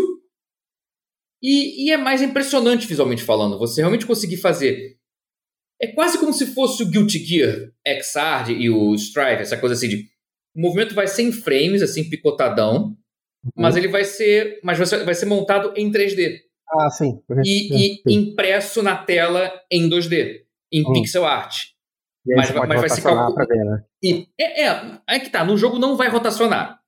e, 1.46 1.86
e 1.88 1.92
é 1.92 1.98
mais 1.98 2.22
impressionante 2.22 2.88
visualmente 2.88 3.24
falando. 3.24 3.58
Você 3.60 3.82
realmente 3.82 4.06
conseguir 4.06 4.38
fazer. 4.38 4.96
É 5.82 5.88
quase 5.88 6.18
como 6.18 6.34
se 6.34 6.48
fosse 6.48 6.82
o 6.84 6.90
Guilty 6.90 7.20
Gear 7.20 7.72
Xrd 8.02 8.54
e 8.54 8.70
o 8.70 8.96
Strive, 8.96 9.42
essa 9.42 9.58
coisa 9.58 9.76
assim 9.76 9.90
de. 9.90 10.06
O 10.56 10.62
movimento 10.62 10.96
vai 10.96 11.06
ser 11.08 11.24
em 11.24 11.32
frames, 11.34 11.82
assim, 11.82 12.10
picotadão, 12.10 12.96
mas 13.56 13.76
ele 13.76 13.90
vai 13.90 14.06
ser. 14.06 14.60
Mas 14.64 14.78
vai 14.78 14.88
ser, 14.88 15.04
vai 15.04 15.14
ser 15.14 15.26
montado 15.26 15.74
em 15.76 15.92
3D 15.92 16.40
Ah, 16.80 16.90
sim. 16.90 17.20
e, 17.44 18.00
e 18.10 18.14
impresso 18.16 18.82
na 18.82 18.96
tela 18.96 19.52
em 19.70 19.90
2D, 19.90 20.44
em 20.72 20.82
Hum. 20.88 20.94
pixel 20.94 21.26
art. 21.26 21.56
Aí 22.28 22.36
mas 22.38 22.52
mas 22.68 22.80
vai 22.82 22.90
se 22.90 23.02
calcular- 23.04 23.46
ver, 23.46 23.64
né? 23.66 23.84
E 24.02 24.28
é, 24.40 24.64
é, 24.66 25.00
aí 25.08 25.20
que 25.20 25.30
tá, 25.30 25.44
no 25.44 25.56
jogo 25.58 25.78
não 25.78 25.96
vai 25.96 26.08
rotacionar. 26.10 26.80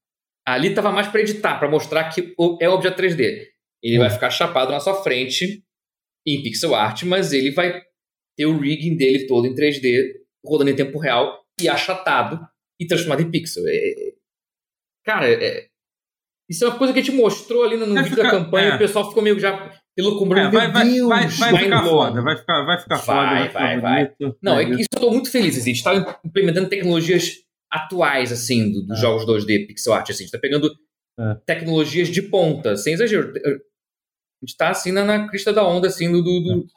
Ali 0.47 0.73
tava 0.73 0.91
mais 0.91 1.07
para 1.09 1.19
editar, 1.21 1.59
para 1.59 1.69
mostrar 1.69 2.05
que 2.09 2.33
é 2.61 2.69
objeto 2.69 2.95
3D. 2.97 3.47
Ele 3.83 3.97
Hum. 3.97 4.01
vai 4.01 4.09
ficar 4.09 4.29
chapado 4.29 4.71
na 4.71 4.79
sua 4.79 5.01
frente 5.03 5.63
em 6.25 6.41
pixel 6.43 6.75
art, 6.75 7.03
mas 7.03 7.31
ele 7.31 7.51
vai 7.51 7.81
ter 8.37 8.45
o 8.45 8.57
rigging 8.59 8.95
dele 8.97 9.27
todo 9.27 9.45
em 9.47 9.53
3D, 9.55 10.15
rodando 10.45 10.69
em 10.71 10.75
tempo 10.75 10.97
real 10.99 11.43
e 11.59 11.67
achatado 11.69 12.39
e 12.79 12.85
transformado 12.85 13.21
em 13.21 13.31
pixel. 13.31 13.63
É- 13.67 13.71
é- 13.75 14.13
cara, 15.05 15.27
é- 15.31 15.67
isso 16.49 16.63
é 16.63 16.67
uma 16.69 16.77
coisa 16.77 16.93
que 16.93 16.99
a 16.99 17.01
gente 17.03 17.15
mostrou 17.15 17.63
ali 17.63 17.75
no, 17.77 17.85
no 17.85 17.93
Vai 17.95 18.03
vídeo 18.03 18.17
da 18.17 18.25
ficar- 18.25 18.37
campanha, 18.43 18.69
é. 18.71 18.75
o 18.75 18.79
pessoal 18.79 19.07
ficou 19.09 19.23
meio 19.23 19.39
já 19.39 19.71
elucubrando. 19.97 20.49
É, 20.57 20.59
vai, 20.61 20.71
vai, 20.71 20.89
Deus, 20.91 21.07
vai, 21.09 21.27
vai 21.27 21.51
mind 21.51 21.63
ficar 21.63 21.83
foda, 21.83 22.21
vai 22.21 22.37
ficar, 22.37 22.63
vai 22.65 22.79
ficar 22.79 22.97
foda, 22.99 23.17
Vai, 23.21 23.35
vai 23.39 23.47
ficar 23.47 23.59
vai, 23.59 23.79
vai. 23.81 24.05
bonito. 24.17 24.37
Não, 24.41 24.53
é 24.59 24.63
Vai 24.63 24.75
que 24.75 24.81
isso 24.81 24.89
eu 24.93 24.99
tô 25.01 25.11
muito 25.11 25.31
feliz, 25.31 25.57
assim, 25.57 25.71
a 25.71 25.73
gente 25.73 25.83
tá 25.83 26.19
implementando 26.25 26.69
tecnologias 26.69 27.37
atuais, 27.71 28.31
assim, 28.31 28.71
do- 28.71 28.85
dos 28.85 28.97
É. 28.97 29.01
jogos 29.01 29.25
2D, 29.25 29.65
pixel 29.65 29.93
art, 29.93 30.09
assim, 30.09 30.23
a 30.23 30.25
gente 30.27 30.31
tá 30.31 30.39
pegando 30.39 30.69
É. 31.19 31.35
tecnologias 31.45 32.09
de 32.09 32.21
ponta, 32.21 32.75
sem 32.77 32.93
exagero. 32.93 33.33
A 33.35 34.45
gente 34.45 34.55
tá, 34.57 34.69
assim, 34.69 34.91
na, 34.91 35.03
na 35.03 35.27
crista 35.27 35.51
da 35.51 35.67
onda, 35.67 35.87
assim, 35.87 36.11
do, 36.11 36.21
do, 36.21 36.39
do- 36.41 36.67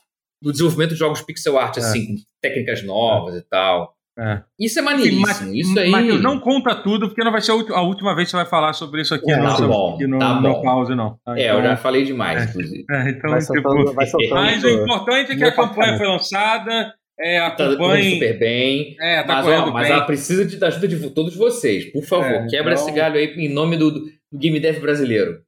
do 0.42 0.50
desenvolvimento 0.52 0.90
de 0.92 0.96
jogos 0.96 1.20
pixel 1.20 1.58
art, 1.58 1.76
É. 1.76 1.80
assim, 1.80 2.06
com 2.06 2.14
técnicas 2.40 2.82
novas 2.82 3.36
e 3.36 3.42
tal. 3.42 3.94
É. 4.18 4.42
Isso 4.58 4.78
é 4.78 4.82
Sim, 4.82 4.86
maneiríssimo, 4.88 5.20
mas, 5.26 5.40
isso 5.54 5.78
aí... 5.78 5.90
Matheus, 5.90 6.22
não 6.22 6.40
compra 6.40 6.74
tudo, 6.74 7.08
porque 7.08 7.22
não 7.22 7.30
vai 7.32 7.40
ser 7.42 7.52
a 7.52 7.80
última 7.82 8.14
vez 8.14 8.26
que 8.28 8.30
você 8.32 8.36
vai 8.38 8.46
falar 8.46 8.72
sobre 8.72 9.02
isso 9.02 9.14
aqui 9.14 9.30
É, 9.30 9.36
no, 9.36 9.56
tá 9.56 9.66
bom, 9.66 9.94
aqui 9.94 10.06
no, 10.06 10.18
tá 10.18 10.34
no 10.40 10.42
bom. 10.54 10.62
pause, 10.62 10.94
não. 10.94 11.18
Tá? 11.24 11.38
É, 11.38 11.44
Então- 11.46 11.58
eu 11.58 11.62
já 11.64 11.76
falei 11.76 12.04
demais, 12.04 12.40
É. 12.42 12.44
inclusive. 12.46 12.84
É, 12.90 13.10
então, 13.10 13.30
Vai 13.30 13.40
tipo, 13.40 13.52
soltando, 13.62 13.92
vai 13.94 14.06
soltando. 14.08 14.34
mas 14.34 14.64
o 14.64 14.68
importante 14.68 15.32
é 15.32 15.36
que 15.36 15.44
a 15.44 15.52
campanha 15.52 15.96
foi 15.98 16.06
lançada, 16.06 16.94
é, 17.18 17.38
Tá 17.50 17.66
acompanhe. 17.66 18.14
super 18.14 18.38
bem. 18.38 18.96
É, 19.00 19.22
tá 19.22 19.34
mas, 19.36 19.44
correndo 19.44 19.68
ó, 19.68 19.72
mas 19.72 19.88
bem. 19.88 19.96
ela 19.96 20.06
precisa 20.06 20.44
de- 20.46 20.56
da 20.56 20.66
ajuda 20.68 20.88
de 20.88 21.10
todos 21.10 21.36
vocês. 21.36 21.92
Por 21.92 22.02
favor, 22.04 22.26
É, 22.26 22.46
quebra 22.46 22.72
então- 22.72 22.84
esse 22.86 22.92
galho 22.96 23.16
aí 23.16 23.26
em 23.36 23.52
nome 23.52 23.76
do, 23.76 24.06
do 24.32 24.38
Game 24.38 24.60
Dev 24.60 24.80
brasileiro. 24.80 25.44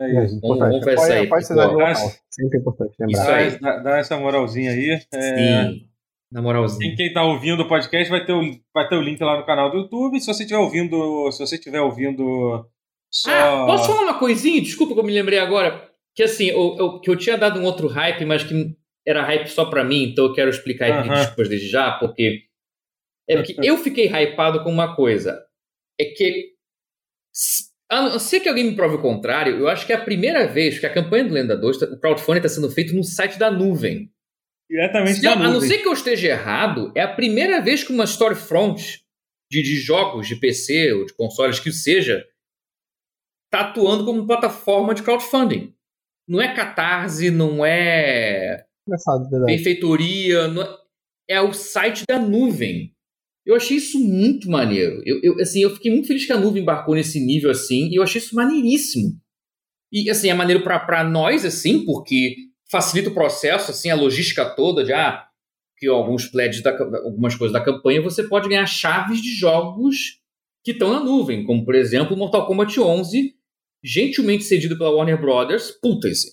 É 0.00 0.04
É, 0.04 0.24
isso. 0.24 0.40
Vamos- 0.40 0.56
importante. 0.56 0.70
vamos 0.70 0.84
ver 0.84 0.94
isso 0.94 1.12
aí, 1.12 1.26
apoia 1.26 1.38
a 1.38 1.44
cidade 1.44 1.72
pô. 1.72 1.78
local. 1.78 2.10
Sempre 2.30 2.58
é 2.58 2.60
importante 2.60 2.94
lembrar. 2.98 3.12
Isso 3.18 3.26
Dá, 3.26 3.36
aí. 3.36 3.58
dá- 3.60 3.78
dá 3.82 3.98
essa 3.98 4.16
moralzinha 4.16 4.70
aí. 4.72 4.90
É, 5.12 5.68
Sim. 5.70 5.88
Na 6.32 6.42
moralzinha. 6.42 6.88
Quem, 6.88 6.96
quem 6.96 7.12
tá 7.12 7.22
ouvindo 7.22 7.62
o 7.62 7.68
podcast 7.68 8.10
vai 8.10 8.26
ter, 8.26 8.32
o, 8.32 8.40
vai 8.74 8.88
ter 8.88 8.96
o 8.96 9.00
link 9.02 9.20
lá 9.22 9.38
no 9.38 9.46
canal 9.46 9.70
do 9.70 9.78
YouTube. 9.78 10.18
Se 10.20 10.26
você 10.26 10.42
estiver 10.42 10.58
ouvindo, 10.60 11.30
se 11.30 11.38
você 11.38 11.54
estiver 11.54 11.80
ouvindo 11.80 12.68
só. 13.08 13.30
Ah, 13.30 13.66
posso 13.66 13.86
falar 13.86 14.02
uma 14.02 14.18
coisinha? 14.18 14.60
Desculpa 14.60 14.94
que 14.94 15.00
eu 15.00 15.04
me 15.04 15.12
lembrei 15.12 15.38
agora. 15.38 15.88
Que 16.12 16.24
assim, 16.24 16.46
eu, 16.46 16.76
eu- 16.76 17.00
que 17.00 17.08
eu 17.08 17.16
tinha 17.16 17.38
dado 17.38 17.60
um 17.60 17.64
outro 17.64 17.86
hype, 17.86 18.24
mas 18.24 18.42
que 18.42 18.76
era 19.06 19.22
hype 19.22 19.46
só 19.46 19.66
pra 19.66 19.84
mim, 19.84 20.04
então 20.10 20.24
eu 20.24 20.32
quero 20.32 20.50
explicar 20.50 20.88
e 20.88 20.92
pedir 20.96 21.08
Aham. 21.10 21.16
desculpas 21.20 21.48
desde 21.48 21.68
já, 21.68 21.92
porque. 21.98 22.42
É 23.28 23.36
porque 23.36 23.54
eu 23.62 23.76
fiquei 23.78 24.06
hypado 24.08 24.64
com 24.64 24.70
uma 24.70 24.96
coisa. 24.96 25.40
É 26.00 26.04
que. 26.06 26.52
A 27.90 28.02
não 28.10 28.18
ser 28.18 28.40
que 28.40 28.48
alguém 28.48 28.64
me 28.64 28.76
prove 28.76 28.96
o 28.96 29.02
contrário, 29.02 29.56
eu 29.58 29.68
acho 29.68 29.86
que 29.86 29.92
é 29.92 29.96
a 29.96 30.04
primeira 30.04 30.46
vez 30.46 30.78
que 30.78 30.86
a 30.86 30.92
campanha 30.92 31.24
do 31.24 31.34
Lenda 31.34 31.56
2, 31.56 31.78
tá- 31.78 31.86
o 31.86 31.98
crowdfunding 32.00 32.38
está 32.38 32.48
sendo 32.48 32.70
feito 32.70 32.94
no 32.94 33.04
site 33.04 33.38
da 33.38 33.50
nuvem. 33.50 34.10
Diretamente 34.70 35.16
Se 35.16 35.22
da 35.22 35.30
eu- 35.30 35.32
a 35.34 35.36
não 35.36 35.52
nuvem. 35.54 35.68
ser 35.68 35.78
que 35.78 35.88
eu 35.88 35.92
esteja 35.92 36.28
errado, 36.28 36.90
é 36.94 37.02
a 37.02 37.14
primeira 37.14 37.60
vez 37.60 37.84
que 37.84 37.92
uma 37.92 38.06
storefront 38.06 39.04
de, 39.52 39.62
de 39.62 39.76
jogos 39.76 40.26
de 40.26 40.36
PC 40.36 40.92
ou 40.94 41.04
de 41.04 41.12
consoles 41.14 41.60
que 41.60 41.70
seja 41.70 42.24
está 43.46 43.68
atuando 43.68 44.04
como 44.04 44.26
plataforma 44.26 44.94
de 44.94 45.02
crowdfunding. 45.02 45.74
Não 46.26 46.40
é 46.40 46.54
catarse, 46.54 47.30
não 47.30 47.64
é 47.64 48.64
Engraçado, 48.88 49.28
verdade. 49.30 49.52
benfeitoria, 49.54 50.48
não 50.48 50.62
é, 50.62 50.76
é 51.28 51.40
o 51.42 51.52
site 51.52 52.04
da 52.08 52.18
nuvem. 52.18 52.93
Eu 53.44 53.54
achei 53.54 53.76
isso 53.76 53.98
muito 53.98 54.50
maneiro. 54.50 55.02
Eu, 55.04 55.20
eu, 55.22 55.40
assim, 55.40 55.60
eu 55.60 55.70
fiquei 55.70 55.92
muito 55.92 56.06
feliz 56.06 56.24
que 56.24 56.32
a 56.32 56.38
nuvem 56.38 56.62
embarcou 56.62 56.94
nesse 56.94 57.20
nível 57.20 57.50
assim, 57.50 57.88
e 57.88 57.96
eu 57.96 58.02
achei 58.02 58.20
isso 58.20 58.34
maneiríssimo. 58.34 59.20
E 59.92 60.10
assim, 60.10 60.28
é 60.28 60.34
maneiro 60.34 60.62
para 60.62 61.04
nós, 61.04 61.44
assim, 61.44 61.84
porque 61.84 62.36
facilita 62.70 63.10
o 63.10 63.14
processo, 63.14 63.70
assim, 63.70 63.90
a 63.90 63.94
logística 63.94 64.44
toda 64.44 64.82
de 64.82 64.92
ah, 64.92 65.26
que 65.78 65.86
alguns 65.86 66.26
pledges, 66.26 66.62
da, 66.62 66.70
algumas 66.70 67.34
coisas 67.34 67.52
da 67.52 67.64
campanha, 67.64 68.02
você 68.02 68.24
pode 68.24 68.48
ganhar 68.48 68.66
chaves 68.66 69.20
de 69.20 69.32
jogos 69.32 70.20
que 70.64 70.72
estão 70.72 70.90
na 70.90 71.00
nuvem, 71.00 71.44
como 71.44 71.64
por 71.64 71.74
exemplo 71.74 72.16
Mortal 72.16 72.46
Kombat 72.46 72.80
11, 72.80 73.34
gentilmente 73.82 74.44
cedido 74.44 74.78
pela 74.78 74.90
Warner 74.90 75.20
Brothers, 75.20 75.70
puta, 75.70 76.08
esse, 76.08 76.32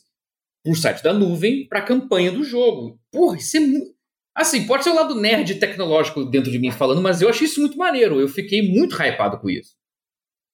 pro 0.64 0.76
site 0.76 1.04
da 1.04 1.14
nuvem 1.14 1.68
para 1.68 1.80
a 1.80 1.86
campanha 1.86 2.32
do 2.32 2.44
jogo. 2.44 3.00
Porra, 3.12 3.38
isso 3.38 3.58
é 3.58 3.60
muito. 3.60 3.92
Assim, 4.36 4.66
pode 4.66 4.84
ser 4.84 4.92
o 4.92 4.96
lado 4.96 5.16
nerd 5.16 5.56
tecnológico 5.56 6.24
dentro 6.26 6.50
de 6.52 6.58
mim 6.58 6.72
falando, 6.72 7.02
mas 7.02 7.22
eu 7.22 7.30
achei 7.30 7.46
isso 7.46 7.60
muito 7.60 7.78
maneiro. 7.78 8.20
Eu 8.20 8.28
fiquei 8.28 8.62
muito 8.62 8.96
hypado 8.96 9.40
com 9.40 9.50
isso. 9.50 9.76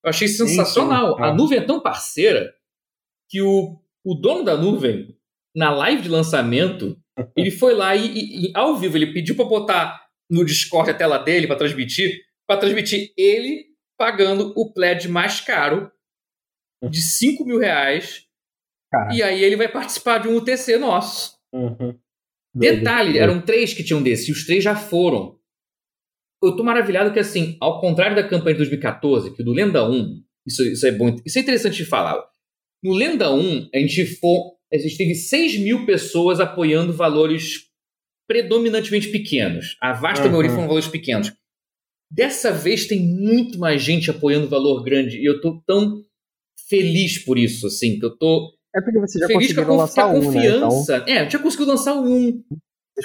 Eu 0.04 0.10
achei 0.10 0.28
Sim, 0.28 0.48
sensacional. 0.48 1.16
sim, 1.16 1.22
é. 1.22 1.26
A 1.26 1.34
nuvem 1.34 1.58
é 1.60 1.66
tão 1.66 1.80
parceira 1.82 2.54
que 3.30 3.42
o, 3.42 3.80
o 4.06 4.16
dono 4.16 4.44
da 4.44 4.58
nuvem, 4.58 5.16
na 5.56 5.70
live 5.72 6.02
de 6.04 6.10
lançamento, 6.10 6.98
ele 7.38 7.52
foi 7.52 7.74
lá 7.74 7.96
e, 7.96 8.08
e- 8.08 8.48
e, 8.48 8.52
ao 8.56 8.76
vivo, 8.78 8.98
ele 8.98 9.14
pediu 9.14 9.36
para 9.36 9.46
botar 9.46 10.08
no 10.30 10.44
Discord 10.44 10.90
a 10.90 10.94
tela 10.94 11.18
dele 11.20 11.46
para 11.48 11.56
transmitir, 11.58 12.20
para 12.48 12.60
transmitir 12.60 13.14
ele 13.18 13.66
pagando 13.98 14.54
o 14.56 14.72
pledge 14.74 15.08
mais 15.08 15.40
caro 15.42 15.92
de 16.90 17.02
5 17.02 17.46
mil 17.46 17.60
reais. 17.60 18.26
Cara. 18.92 19.14
E 19.14 19.22
aí 19.24 19.44
ele 19.44 19.56
vai 19.56 19.68
participar 19.68 20.20
de 20.20 20.28
um 20.28 20.36
UTC 20.38 20.78
nosso. 20.78 21.38
Uhum. 21.54 21.98
Detalhe, 22.56 23.18
eram 23.20 23.42
três 23.42 23.74
que 23.74 23.84
tinham 23.84 24.02
desse, 24.02 24.30
e 24.30 24.34
os 24.34 24.46
três 24.46 24.64
já 24.64 24.76
foram. 24.76 25.38
Eu 26.44 26.56
tô 26.56 26.64
maravilhado 26.64 27.12
que, 27.14 27.20
assim, 27.20 27.58
ao 27.60 27.80
contrário 27.82 28.16
da 28.16 28.28
campanha 28.28 28.54
de 28.54 28.60
2014, 28.60 29.34
que 29.36 29.42
o 29.42 29.46
do 29.46 29.52
Lenda 29.54 29.88
1, 29.90 30.22
isso, 30.46 30.64
isso 30.64 30.86
é 30.86 30.92
bom, 30.92 31.16
isso 31.26 31.38
é 31.38 31.42
interessante 31.42 31.78
de 31.78 31.86
falar. 31.86 32.24
No 32.84 32.94
Lenda 32.94 33.34
1, 33.34 33.70
a 33.74 33.78
gente, 33.80 34.06
for, 34.06 34.56
a 34.72 34.78
gente 34.78 34.98
teve 34.98 35.16
6 35.16 35.60
mil 35.60 35.86
pessoas 35.86 36.40
apoiando 36.40 36.94
valores 36.94 37.68
predominantemente 38.28 39.08
pequenos. 39.10 39.78
A 39.82 39.94
vasta 39.94 40.26
Uhum. 40.26 40.32
maioria 40.32 40.52
foram 40.52 40.68
valores 40.68 40.88
pequenos. 40.88 41.34
Dessa 42.12 42.52
vez 42.52 42.86
tem 42.86 43.00
muito 43.00 43.58
mais 43.60 43.82
gente 43.82 44.10
apoiando 44.12 44.48
valor 44.48 44.84
grande, 44.84 45.18
e 45.18 45.26
eu 45.26 45.42
tô 45.42 45.62
tão 45.66 46.04
feliz 46.70 47.18
por 47.18 47.38
isso, 47.38 47.68
assim, 47.68 47.98
que 47.98 48.06
eu 48.06 48.18
tô 48.18 48.54
É 48.78 48.82
porque 48.82 49.00
você 49.00 49.20
já 49.20 49.28
feliz 49.28 49.48
conseguiu 49.48 49.76
lançar 49.76 50.08
um, 50.08 50.32
né? 50.32 50.48
Então, 50.48 50.70
confiança. 50.70 51.04
É, 51.08 51.18
a 51.18 51.24
gente 51.24 51.32
já 51.32 51.40
conseguiu 51.40 51.66
lançar 51.68 51.96
um. 51.96 52.44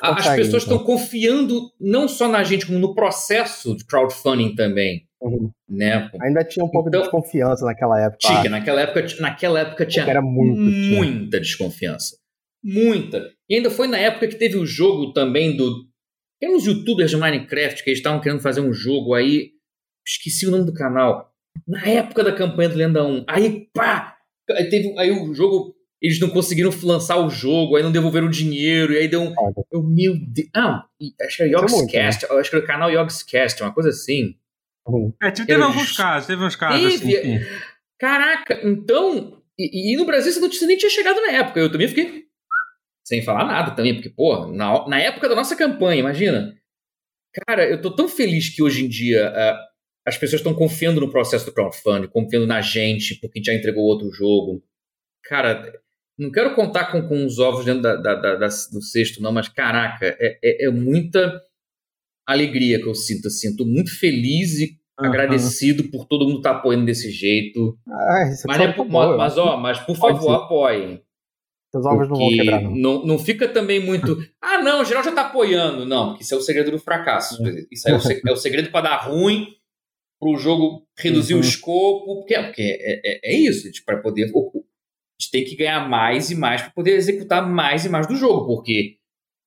As 0.03 0.29
pessoas 0.37 0.64
então. 0.64 0.77
estão 0.77 0.79
confiando 0.85 1.70
não 1.81 2.09
só 2.09 2.27
na 2.29 2.43
gente, 2.43 2.66
como 2.66 2.79
no 2.79 2.95
processo 2.95 3.77
de 3.77 3.85
crowdfunding 3.85 4.55
também. 4.55 5.07
Uhum. 5.20 5.51
Né? 5.68 6.11
Ainda 6.20 6.43
tinha 6.45 6.64
um 6.64 6.68
pouco 6.68 6.89
Então- 6.89 7.01
de 7.01 7.07
desconfiança 7.07 7.64
naquela 7.64 8.01
época. 8.01 8.18
Tinha, 8.20 8.51
naquela 8.51 8.81
época, 8.81 9.07
naquela 9.20 9.61
época 9.61 9.87
tinha 9.87 10.05
era 10.05 10.20
muito, 10.23 10.59
tinha. 10.70 10.97
muita 10.97 11.41
desconfiança. 11.41 12.16
Muita. 12.64 13.31
E 13.49 13.57
ainda 13.57 13.70
foi 13.70 13.87
na 13.87 13.99
época 13.99 14.29
que 14.29 14.37
teve 14.37 14.57
o 14.57 14.66
jogo 14.66 15.12
também 15.12 15.57
do. 15.57 15.87
Tem 16.41 16.55
uns 16.55 16.66
youtubers 16.66 17.11
de 17.11 17.16
Minecraft 17.16 17.83
que 17.85 17.91
eles 17.91 17.99
estavam 17.99 18.20
querendo 18.20 18.41
fazer 18.41 18.61
um 18.61 18.73
jogo 18.73 19.14
aí. 19.14 19.51
Esqueci 20.07 20.47
o 20.47 20.51
nome 20.51 20.64
do 20.64 20.73
canal. 20.73 21.31
Na 21.66 21.87
época 21.87 22.25
da 22.25 22.33
campanha 22.33 22.68
do 22.68 22.77
Lenda 22.77 23.05
1. 23.05 23.25
Aí, 23.29 23.68
pá! 23.73 24.16
Aí, 24.57 24.68
teve, 24.68 24.94
aí 24.98 25.11
o 25.11 25.34
jogo 25.34 25.74
eles 26.00 26.18
não 26.18 26.30
conseguiram 26.30 26.70
lançar 26.82 27.16
o 27.18 27.30
jogo, 27.30 27.76
aí 27.76 27.82
não 27.82 27.92
devolveram 27.92 28.26
o 28.26 28.30
dinheiro, 28.30 28.92
e 28.92 28.98
aí 28.98 29.09
deu 29.09 29.22
um. 29.22 29.34
Eu, 29.70 29.82
meu 29.84 30.14
Deus. 30.16 30.48
Ah, 30.55 30.84
acho 31.22 31.36
que 31.36 31.42
era 31.44 31.53
Yogscast, 31.53 32.26
né? 32.28 32.40
acho 32.40 32.50
que 32.50 32.57
era 32.57 32.64
o 32.64 32.66
canal 32.66 32.90
Yogscast, 32.90 33.62
uma 33.62 33.72
coisa 33.72 33.90
assim. 33.90 34.34
Uhum. 34.86 35.12
É, 35.22 35.30
teve 35.30 35.55
eu, 35.55 35.62
alguns 35.62 35.96
casos, 35.96 36.26
teve 36.26 36.42
uns 36.42 36.57
casos 36.57 37.00
teve, 37.00 37.16
assim. 37.16 37.38
Caraca, 38.00 38.61
então. 38.64 39.40
E, 39.57 39.92
e, 39.92 39.96
no 39.96 40.05
Brasil 40.05 40.30
essa 40.30 40.40
notícia 40.40 40.66
nem 40.66 40.76
tinha 40.76 40.90
chegado 40.90 41.20
na 41.20 41.30
época. 41.30 41.61
Eu 41.61 41.70
também 41.70 41.86
fiquei 41.86 42.24
sem 43.05 43.22
falar 43.22 43.44
nada 43.44 43.70
também, 43.72 43.94
porque, 43.94 44.11
pô, 44.11 44.46
na, 44.46 44.88
na 44.88 44.98
época 44.98 45.28
da 45.28 45.34
nossa 45.36 45.55
campanha, 45.55 46.00
imagina. 46.00 46.55
Cara, 47.46 47.64
eu 47.68 47.80
tô 47.80 47.94
tão 47.94 48.09
feliz 48.09 48.48
que 48.48 48.62
hoje 48.62 48.84
em 48.84 48.88
dia 48.88 49.30
uh, 49.30 49.72
as 50.07 50.16
pessoas 50.16 50.40
estão 50.40 50.55
confiando 50.55 51.00
no 51.00 51.11
processo 51.11 51.46
do 51.46 51.53
crowdfunding, 51.53 52.09
confiando 52.09 52.46
na 52.46 52.61
gente, 52.61 53.18
porque 53.20 53.42
já 53.42 53.55
entregou 53.55 53.84
outro 53.84 54.11
jogo. 54.11 54.62
Cara, 55.24 55.72
não 56.18 56.30
quero 56.30 56.55
contar 56.55 56.90
com, 56.90 57.07
com 57.07 57.24
os 57.24 57.38
ovos 57.38 57.64
dentro 57.64 57.82
da, 57.82 57.96
da, 57.96 58.14
da, 58.14 58.46
do 58.46 58.82
cesto, 58.82 59.22
não, 59.22 59.32
mas 59.32 59.48
caraca, 59.48 60.07
é, 60.18 60.38
é, 60.42 60.66
é, 60.66 60.70
muita 60.70 61.40
alegria 62.26 62.80
que 62.80 62.88
eu 62.88 62.94
sinto. 62.94 63.28
Assim, 63.28 63.57
tô 63.57 63.64
muito 63.64 63.96
feliz 63.98 64.59
e 64.59 64.78
uhum. 64.98 65.07
agradecido 65.07 65.84
por 65.84 66.07
todo 66.07 66.26
mundo 66.26 66.38
estar 66.38 66.55
tá 66.55 66.59
apoiando 66.59 66.86
desse 66.86 67.11
jeito. 67.11 67.78
Ah, 67.88 68.24
mas, 68.46 68.61
é, 68.61 68.72
por, 68.72 68.88
mas, 68.88 69.38
ó, 69.38 69.57
mas 69.57 69.78
por 69.80 69.96
favor, 69.96 70.34
apoiem. 70.34 71.00
Os 71.74 71.86
ovos 71.86 72.09
não 72.09 72.16
vão 72.16 72.28
quebrar, 72.28 72.61
não. 72.61 72.70
não. 72.72 73.07
Não 73.07 73.18
fica 73.18 73.48
também 73.48 73.80
muito. 73.80 74.18
ah, 74.42 74.61
não, 74.61 74.82
o 74.82 74.84
geral 74.84 75.03
já 75.03 75.11
está 75.11 75.22
apoiando. 75.22 75.86
Não, 75.86 76.11
porque 76.11 76.22
isso 76.22 76.34
é 76.34 76.36
o 76.36 76.42
segredo 76.42 76.70
do 76.70 76.78
fracasso. 76.78 77.42
É. 77.46 77.64
Isso 77.70 77.88
é 77.88 77.94
o, 77.94 78.00
segredo, 78.00 78.28
é 78.28 78.32
o 78.32 78.36
segredo 78.36 78.70
para 78.70 78.90
dar 78.90 78.96
ruim, 79.09 79.46
para 80.23 80.31
o 80.31 80.37
jogo 80.37 80.87
reduzir 80.97 81.35
uhum. 81.35 81.41
o 81.41 81.43
escopo. 81.43 82.20
Porque, 82.20 82.39
porque 82.41 82.62
é, 82.62 83.01
é, 83.05 83.35
é 83.35 83.37
isso, 83.37 83.68
para 83.85 83.97
poder 83.97 84.31
gente 85.20 85.31
tem 85.33 85.45
que 85.45 85.57
ganhar 85.57 85.89
mais 85.89 86.31
e 86.31 86.37
mais 86.37 86.62
para 86.62 86.70
poder 86.70 86.93
executar 86.93 87.49
mais 87.49 87.85
e 87.85 87.89
mais 87.89 88.07
do 88.07 88.14
jogo, 88.14 88.47
porque 88.47 88.97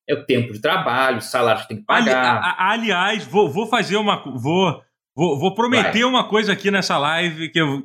é 0.08 0.14
o 0.14 0.26
tempo 0.26 0.52
de 0.52 0.62
trabalho, 0.62 1.18
o 1.18 1.22
salário 1.22 1.62
que 1.62 1.70
tem 1.70 1.78
que 1.78 1.86
pagar. 1.86 2.38
Ali, 2.38 2.46
a, 2.46 2.72
aliás, 2.72 3.26
vou, 3.26 3.50
vou 3.50 3.68
fazer 3.68 3.96
uma. 3.96 4.22
Vou, 4.38 4.82
vou, 5.16 5.40
vou 5.40 5.56
prometer 5.56 6.02
Vai. 6.02 6.04
uma 6.04 6.28
coisa 6.28 6.52
aqui 6.52 6.70
nessa 6.70 6.98
live 6.98 7.50
que 7.50 7.60
eu, 7.60 7.82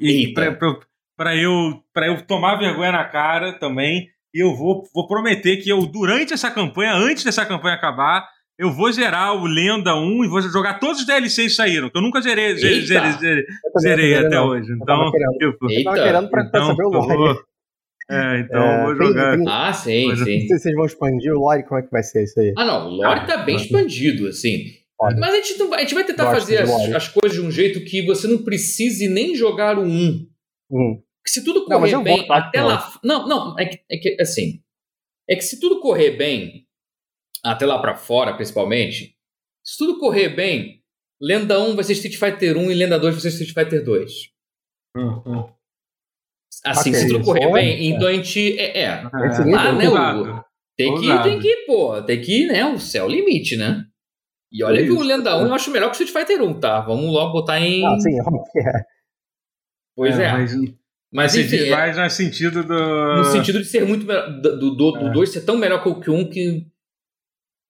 para 1.17 1.37
eu, 1.37 1.83
eu 1.97 2.27
tomar 2.27 2.57
vergonha 2.57 2.93
na 2.93 3.05
cara 3.05 3.53
também. 3.59 4.09
E 4.33 4.45
eu 4.45 4.55
vou, 4.55 4.85
vou 4.95 5.09
prometer 5.09 5.57
que 5.57 5.69
eu, 5.69 5.85
durante 5.87 6.33
essa 6.33 6.51
campanha, 6.51 6.95
antes 6.95 7.25
dessa 7.25 7.45
campanha 7.45 7.75
acabar, 7.75 8.29
eu 8.61 8.71
vou 8.71 8.93
zerar 8.93 9.35
o 9.35 9.47
Lenda 9.47 9.97
1 9.97 10.25
e 10.25 10.29
vou 10.29 10.43
jogar 10.43 10.79
todos 10.79 11.01
os 11.01 11.07
DLCs 11.07 11.35
que 11.35 11.49
saíram, 11.49 11.89
que 11.89 11.97
eu 11.97 12.03
nunca 12.03 12.21
zerei, 12.21 12.55
zerei, 12.57 12.83
zerei, 12.83 13.47
zerei 13.81 14.15
até 14.15 14.39
hoje. 14.39 14.71
Então, 14.71 14.79
eu 14.79 14.87
tava 14.87 15.11
querendo, 15.11 15.37
eu 15.41 15.85
tava 15.85 15.97
querendo 15.97 16.31
pra, 16.31 16.45
então, 16.45 16.67
saber 16.67 16.85
o 16.85 16.91
lore. 16.91 17.41
É, 18.13 18.41
então 18.41 18.61
é, 18.61 18.83
vou 18.83 18.97
jogar. 18.97 19.37
Tem, 19.37 19.45
tem, 19.45 19.55
ah, 19.55 19.73
sim, 19.73 20.03
sim. 20.03 20.09
Não 20.09 20.17
sei 20.17 20.41
se 20.41 20.49
vocês 20.49 20.75
vão 20.75 20.85
expandir 20.85 21.33
o 21.33 21.39
lore, 21.39 21.63
como 21.63 21.79
é 21.79 21.83
que 21.85 21.93
vai 21.93 22.03
ser 22.03 22.25
isso 22.25 22.41
aí? 22.41 22.53
Ah, 22.59 22.65
não, 22.65 22.89
o 22.89 22.97
lore 22.97 23.25
tá 23.25 23.37
bem 23.37 23.55
expandido, 23.55 24.27
assim. 24.27 24.65
Pode. 24.99 25.21
Mas 25.21 25.33
a 25.33 25.37
gente, 25.37 25.59
não, 25.61 25.73
a 25.73 25.79
gente 25.79 25.95
vai 25.95 26.03
tentar 26.03 26.25
Gosto 26.25 26.41
fazer 26.41 26.59
as, 26.61 26.71
as, 26.93 27.07
coisas 27.07 27.39
de 27.39 27.47
um 27.47 27.53
jeito 27.53 27.85
que 27.85 28.05
você 28.05 28.27
não 28.27 28.39
precise 28.39 29.07
nem 29.07 29.37
jogar 29.37 29.79
o 29.79 29.83
1. 29.83 30.27
Hum. 30.73 31.01
Se 31.25 31.45
tudo 31.45 31.65
correr 31.67 31.93
não, 31.93 32.03
bem, 32.03 32.27
até 32.29 32.61
lá. 32.61 32.93
Não, 33.05 33.29
não, 33.29 33.57
é 33.57 33.67
que, 33.67 33.81
é 33.89 33.97
que 33.97 34.21
assim. 34.21 34.61
É 35.29 35.37
que 35.37 35.43
se 35.43 35.61
tudo 35.61 35.79
correr 35.79 36.17
bem, 36.17 36.67
até 37.45 37.67
lá 37.67 37.79
para 37.81 37.97
fora, 37.97 38.35
principalmente, 38.35 39.15
se 39.65 39.79
tudo 39.79 39.99
correr 39.99 40.31
bem, 40.31 40.83
Lenda 41.21 41.61
1 41.61 41.75
vai 41.75 41.85
ser 41.85 41.93
Street 41.93 42.17
Fighter 42.17 42.57
1 42.57 42.71
e 42.71 42.75
Lenda 42.75 42.99
2 42.99 43.15
vai 43.15 43.23
ser 43.23 43.29
Street 43.29 43.53
Fighter 43.53 43.85
2. 43.85 44.13
Uhum. 44.97 45.51
Assim, 46.65 46.91
okay, 46.91 47.03
se 47.03 47.09
tudo 47.09 47.25
correr 47.25 47.53
bem, 47.53 47.71
é. 47.71 47.85
então 47.85 48.09
a 48.09 48.13
gente. 48.13 48.59
É, 48.59 48.81
é, 48.81 48.85
é 48.85 49.47
lá, 49.47 49.73
né, 49.73 49.89
o, 49.89 50.45
tem 50.77 50.95
que, 50.99 51.23
tem 51.23 51.39
que, 51.39 51.57
pô, 51.67 52.03
tem 52.03 52.21
que, 52.21 52.47
né, 52.47 52.65
o 52.65 52.79
céu 52.79 53.07
limite, 53.07 53.57
né? 53.57 53.85
E 54.53 54.65
olha 54.65 54.83
que 54.83 54.91
o 54.91 55.01
Lenda 55.01 55.37
1 55.37 55.47
eu 55.47 55.55
acho 55.55 55.71
melhor 55.71 55.91
que 55.91 55.99
o 55.99 56.03
Street 56.03 56.27
Fighter 56.27 56.43
1, 56.43 56.59
tá? 56.59 56.81
Vamos 56.81 57.13
logo 57.13 57.33
botar 57.33 57.61
em. 57.61 57.87
Ah, 57.87 57.99
sim, 58.01 58.19
é. 58.19 58.85
Pois 59.95 60.19
é. 60.19 60.25
é. 60.25 60.33
Mas, 60.33 60.55
mas 61.13 61.37
enfim, 61.37 61.57
diz 61.59 61.71
mais 61.71 61.97
no 61.97 62.11
sentido 62.11 62.65
do. 62.65 63.17
No 63.17 63.25
sentido 63.27 63.59
de 63.59 63.67
ser 63.67 63.87
muito 63.87 64.07
melhor. 64.07 64.29
Do 64.41 64.75
2 64.75 64.77
do, 64.77 64.93
do 64.93 65.13
dois 65.13 65.31
ser 65.31 65.43
tão 65.43 65.57
melhor 65.57 65.83
que 65.83 66.11
o 66.11 66.15
1 66.15 66.19
um, 66.19 66.29
que. 66.29 66.67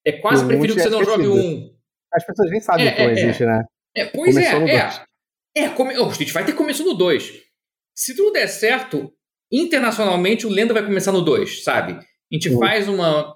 É 0.05 0.12
quase 0.12 0.46
preferível 0.46 0.76
que 0.76 0.82
você 0.82 0.90
não 0.90 1.05
jogue 1.05 1.26
o 1.26 1.34
1. 1.34 1.38
Um. 1.38 1.76
As 2.12 2.24
pessoas 2.24 2.51
nem 2.51 2.61
sabem 2.61 2.94
que 2.94 3.03
não 3.03 3.11
existe, 3.11 3.44
né? 3.44 3.62
É, 3.96 4.05
pois 4.07 4.34
Começou 4.34 4.61
é, 4.68 4.74
é. 4.74 5.64
É, 5.64 5.68
come... 5.70 5.96
o 5.98 6.09
Street 6.11 6.30
Fighter 6.30 6.55
começou 6.55 6.86
no 6.86 6.94
2. 6.94 7.32
Se 7.94 8.16
tudo 8.16 8.32
der 8.32 8.46
certo, 8.46 9.12
internacionalmente 9.53 10.46
o 10.46 10.51
Lenda 10.51 10.72
vai 10.72 10.84
começar 10.84 11.12
no 11.12 11.22
2, 11.22 11.62
sabe? 11.64 11.92
A 11.92 12.34
gente 12.34 12.48
uhum. 12.51 12.59
faz 12.59 12.88
uma. 12.88 13.34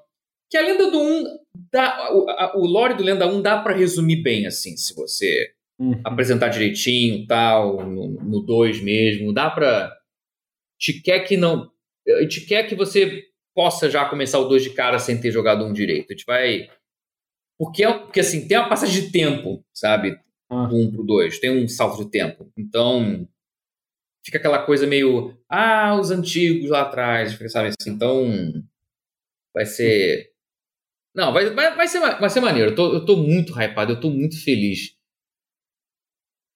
Que 0.51 0.57
a 0.57 0.63
Lenda 0.63 0.91
do 0.91 0.99
1. 0.99 1.03
Um 1.03 1.25
dá... 1.73 2.13
o, 2.13 2.31
a, 2.31 2.57
o 2.57 2.67
lore 2.67 2.95
do 2.95 3.03
Lenda 3.03 3.27
1 3.27 3.43
dá 3.43 3.61
para 3.61 3.77
resumir 3.77 4.23
bem, 4.23 4.47
assim, 4.47 4.77
se 4.77 4.95
você 4.95 5.51
uhum. 5.79 6.01
apresentar 6.05 6.49
direitinho 6.49 7.27
tal, 7.27 7.85
no 7.87 8.41
2 8.41 8.81
mesmo. 8.83 9.33
Dá 9.33 9.51
pra. 9.51 9.93
Te 10.79 11.01
quer 11.03 11.21
que 11.21 11.37
não. 11.37 11.71
Te 12.29 12.43
quer 12.47 12.65
que 12.65 12.75
você 12.75 13.25
possa 13.55 13.91
já 13.91 14.09
começar 14.09 14.39
o 14.39 14.49
2 14.49 14.63
de 14.63 14.71
cara 14.71 14.99
sem 14.99 15.21
ter 15.21 15.31
jogado 15.31 15.65
um 15.65 15.73
direito. 15.73 16.11
A 16.11 16.13
gente 16.15 16.27
vai. 16.27 16.69
Porque, 17.59 17.85
é 17.85 17.93
porque 17.99 18.21
assim, 18.21 18.49
tem 18.49 18.59
uma 18.59 18.69
passagem 18.69 19.03
de 19.03 19.13
tempo, 19.13 19.65
sabe? 19.73 20.19
Ah. 20.51 20.67
Do 20.67 20.77
1 20.77 20.83
um 20.83 20.91
pro 20.91 21.05
2. 21.05 21.39
Tem 21.39 21.51
um 21.51 21.69
salto 21.69 22.05
de 22.05 22.11
tempo. 22.11 22.51
Então 22.57 23.29
fica 24.25 24.39
aquela 24.39 24.65
coisa 24.65 24.87
meio, 24.87 25.37
ah, 25.49 25.99
os 26.01 26.11
antigos 26.11 26.71
lá 26.71 26.83
atrás, 26.83 27.37
sabe 27.51 27.69
assim, 27.69 27.91
então 27.91 28.25
vai 29.55 29.67
ser 29.67 30.35
não, 31.15 31.33
vai, 31.33 31.49
vai, 31.51 31.77
vai, 31.77 31.87
ser, 31.87 32.01
vai 32.01 32.29
ser 32.29 32.41
maneiro. 32.41 32.73
Eu 32.73 32.75
tô, 32.75 32.93
eu 32.95 33.07
tô 33.07 33.17
muito 33.17 33.53
hypado, 33.53 33.93
eu 33.93 34.01
tô 34.01 34.11
muito 34.11 34.43
feliz. 34.43 34.97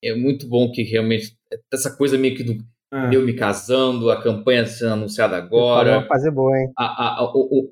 É 0.02 0.14
muito 0.14 0.48
bom 0.48 0.70
que 0.72 0.82
realmente 0.82 1.36
essa 1.72 1.96
coisa 1.96 2.18
meio 2.18 2.36
que 2.36 2.42
do 2.42 2.58
ah. 2.92 3.10
eu 3.12 3.22
me 3.22 3.32
casando, 3.32 4.10
a 4.10 4.22
campanha 4.22 4.66
sendo 4.66 4.92
anunciada 4.92 5.36
agora. 5.36 6.00
Vai 6.00 6.08
fazer 6.08 6.30
boa, 6.30 6.56
hein? 6.56 6.72
A, 6.76 6.84
a, 6.84 7.18
a, 7.20 7.24
o, 7.24 7.38
o, 7.38 7.70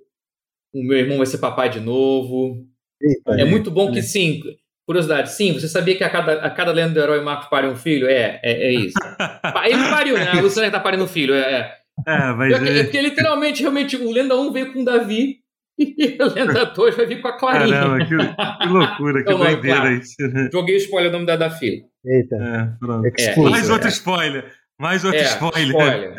o, 0.74 0.84
meu 0.84 0.98
irmão 0.98 1.18
vai 1.18 1.26
ser 1.26 1.38
papai 1.38 1.68
de 1.68 1.80
novo. 1.80 2.64
Eita, 3.00 3.40
é, 3.40 3.42
é 3.42 3.44
muito 3.44 3.70
bom 3.70 3.92
que 3.92 4.02
sim, 4.02 4.40
Curiosidade, 4.86 5.32
sim, 5.32 5.52
você 5.52 5.66
sabia 5.68 5.96
que 5.96 6.04
a 6.04 6.08
cada, 6.08 6.34
a 6.34 6.48
cada 6.48 6.70
lenda 6.70 6.94
do 6.94 7.00
herói 7.00 7.20
Marcos 7.20 7.48
pare 7.48 7.66
um 7.66 7.74
filho? 7.74 8.06
É, 8.06 8.38
é, 8.40 8.68
é 8.68 8.72
isso. 8.72 8.94
Ele 9.66 9.90
pariu, 9.90 10.14
né? 10.14 10.28
A 10.30 10.40
Luciana 10.40 10.70
tá 10.70 10.78
parindo 10.78 11.02
um 11.02 11.08
filho, 11.08 11.34
é. 11.34 11.74
É, 12.06 12.14
é 12.14 12.32
mas 12.32 12.56
porque, 12.56 12.70
é... 12.70 12.82
porque 12.84 13.00
literalmente, 13.00 13.62
realmente, 13.62 13.96
o 13.96 14.12
Lenda 14.12 14.36
1 14.36 14.52
veio 14.52 14.72
com 14.72 14.82
o 14.82 14.84
Davi 14.84 15.38
e 15.76 16.16
a 16.20 16.26
Lenda 16.26 16.66
2 16.66 16.96
vai 16.96 17.06
vir 17.06 17.20
com 17.20 17.26
a 17.26 17.36
Clarinha. 17.36 17.80
Caramba, 17.80 18.04
que, 18.04 18.16
que 18.16 18.72
loucura, 18.72 19.24
que 19.24 19.34
doideira 19.34 19.80
claro. 19.80 19.96
isso. 19.96 20.22
Né? 20.22 20.50
Joguei 20.52 20.76
o 20.76 20.78
spoiler 20.78 21.10
o 21.10 21.12
nome 21.12 21.26
da, 21.26 21.34
da 21.34 21.50
filha. 21.50 21.82
Eita. 22.04 22.36
É, 22.36 22.78
pronto. 22.78 23.06
É, 23.18 23.36
Mais 23.50 23.68
outro 23.68 23.88
spoiler. 23.88 24.52
Mais 24.78 25.04
outro 25.04 25.18
é, 25.18 25.24
spoiler. 25.24 25.68
spoiler. 25.68 26.14